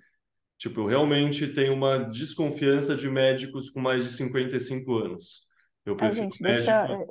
Tipo, 0.56 0.82
eu 0.82 0.86
realmente 0.86 1.48
tenho 1.48 1.74
uma 1.74 1.98
desconfiança 1.98 2.94
de 2.94 3.10
médicos 3.10 3.68
com 3.68 3.80
mais 3.80 4.04
de 4.04 4.12
55 4.12 4.94
anos. 4.94 5.44
Eu 5.84 5.96
prefiro 5.96 6.22
gente, 6.22 6.40
médicos... 6.40 6.66
deixa, 6.66 7.06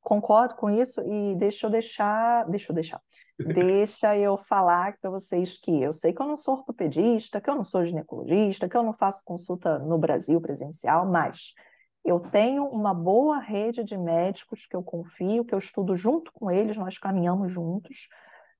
concordo 0.00 0.56
com 0.56 0.68
isso 0.68 1.00
e 1.02 1.36
deixa 1.36 1.68
eu 1.68 1.70
deixar, 1.70 2.44
deixa 2.50 2.72
eu 2.72 2.74
deixar, 2.74 3.00
deixa 3.38 4.16
eu 4.16 4.36
falar 4.36 4.96
para 5.00 5.10
vocês 5.10 5.56
que 5.58 5.82
eu 5.82 5.92
sei 5.92 6.12
que 6.12 6.20
eu 6.20 6.26
não 6.26 6.36
sou 6.36 6.54
ortopedista, 6.54 7.40
que 7.40 7.48
eu 7.48 7.54
não 7.54 7.64
sou 7.64 7.84
ginecologista, 7.84 8.68
que 8.68 8.76
eu 8.76 8.82
não 8.82 8.92
faço 8.92 9.22
consulta 9.24 9.78
no 9.78 9.96
Brasil 9.96 10.40
presencial, 10.40 11.06
mas 11.06 11.52
eu 12.04 12.20
tenho 12.20 12.64
uma 12.64 12.94
boa 12.94 13.38
rede 13.38 13.84
de 13.84 13.96
médicos 13.96 14.66
que 14.66 14.74
eu 14.74 14.82
confio, 14.82 15.44
que 15.44 15.54
eu 15.54 15.58
estudo 15.58 15.96
junto 15.96 16.32
com 16.32 16.50
eles, 16.50 16.76
nós 16.76 16.98
caminhamos 16.98 17.52
juntos. 17.52 18.08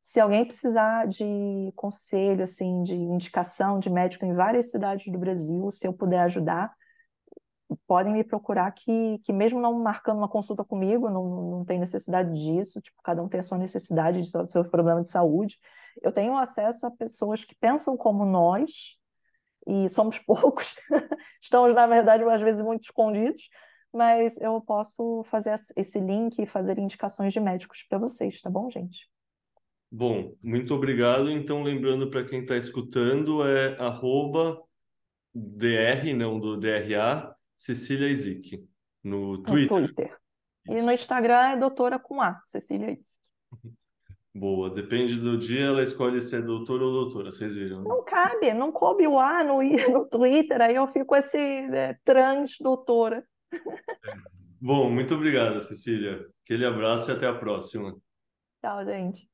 Se 0.02 0.20
alguém 0.20 0.44
precisar 0.44 1.06
de 1.06 1.72
conselho, 1.74 2.44
assim, 2.44 2.82
de 2.82 2.94
indicação 2.94 3.78
de 3.78 3.90
médico 3.90 4.24
em 4.24 4.34
várias 4.34 4.70
cidades 4.70 5.10
do 5.12 5.18
Brasil, 5.18 5.70
se 5.72 5.86
eu 5.86 5.92
puder 5.92 6.20
ajudar, 6.20 6.72
podem 7.86 8.12
me 8.12 8.24
procurar 8.24 8.70
que, 8.72 9.18
que 9.24 9.32
mesmo 9.32 9.60
não 9.60 9.78
marcando 9.78 10.18
uma 10.18 10.28
consulta 10.28 10.64
comigo, 10.64 11.08
não, 11.10 11.50
não 11.50 11.64
tem 11.64 11.78
necessidade 11.78 12.32
disso, 12.32 12.80
tipo, 12.80 13.00
cada 13.02 13.22
um 13.22 13.28
tem 13.28 13.40
a 13.40 13.42
sua 13.42 13.58
necessidade 13.58 14.22
de 14.22 14.30
seu 14.50 14.64
problema 14.64 15.02
de 15.02 15.10
saúde. 15.10 15.58
Eu 16.02 16.12
tenho 16.12 16.36
acesso 16.36 16.86
a 16.86 16.90
pessoas 16.90 17.44
que 17.44 17.54
pensam 17.54 17.96
como 17.96 18.24
nós, 18.24 18.96
e 19.66 19.88
somos 19.88 20.18
poucos, 20.24 20.74
estamos, 21.42 21.74
na 21.74 21.86
verdade, 21.86 22.24
às 22.24 22.40
vezes 22.40 22.62
muito 22.62 22.84
escondidos, 22.84 23.48
mas 23.92 24.38
eu 24.38 24.60
posso 24.60 25.24
fazer 25.24 25.54
esse 25.76 25.98
link 25.98 26.38
e 26.38 26.46
fazer 26.46 26.78
indicações 26.78 27.32
de 27.32 27.40
médicos 27.40 27.84
para 27.88 27.98
vocês, 27.98 28.40
tá 28.40 28.50
bom, 28.50 28.70
gente? 28.70 29.08
Bom, 29.90 30.34
muito 30.42 30.74
obrigado. 30.74 31.30
Então, 31.30 31.62
lembrando 31.62 32.10
para 32.10 32.24
quem 32.24 32.40
está 32.40 32.56
escutando, 32.56 33.46
é 33.46 33.74
arroba 33.78 34.62
DR, 35.34 36.12
não 36.14 36.38
do 36.38 36.58
DRA, 36.58 37.34
Cecília 37.58 38.08
Izik, 38.08 38.64
no 39.02 39.42
Twitter. 39.42 39.80
No 39.80 39.86
Twitter. 39.86 40.16
E 40.68 40.80
no 40.80 40.92
Instagram 40.92 41.50
é 41.50 41.56
doutora 41.56 41.98
com 41.98 42.22
A, 42.22 42.40
Cecília 42.46 42.92
Izik. 42.92 43.18
Boa, 44.34 44.70
depende 44.70 45.18
do 45.18 45.36
dia, 45.36 45.64
ela 45.64 45.82
escolhe 45.82 46.20
se 46.20 46.36
é 46.36 46.40
doutora 46.40 46.84
ou 46.84 46.92
doutora, 46.92 47.32
vocês 47.32 47.54
viram? 47.54 47.82
Né? 47.82 47.88
Não 47.88 48.04
cabe, 48.04 48.54
não 48.54 48.70
coube 48.70 49.04
o 49.08 49.18
A 49.18 49.42
no, 49.42 49.60
no 49.90 50.06
Twitter, 50.08 50.60
aí 50.60 50.76
eu 50.76 50.86
fico 50.86 51.16
esse 51.16 51.36
é, 51.36 51.98
trans 52.04 52.52
doutora. 52.60 53.26
Bom, 54.60 54.88
muito 54.90 55.14
obrigado, 55.14 55.60
Cecília. 55.60 56.24
Aquele 56.44 56.64
abraço 56.64 57.10
e 57.10 57.14
até 57.14 57.26
a 57.26 57.34
próxima. 57.34 57.96
Tchau, 58.60 58.84
gente. 58.84 59.28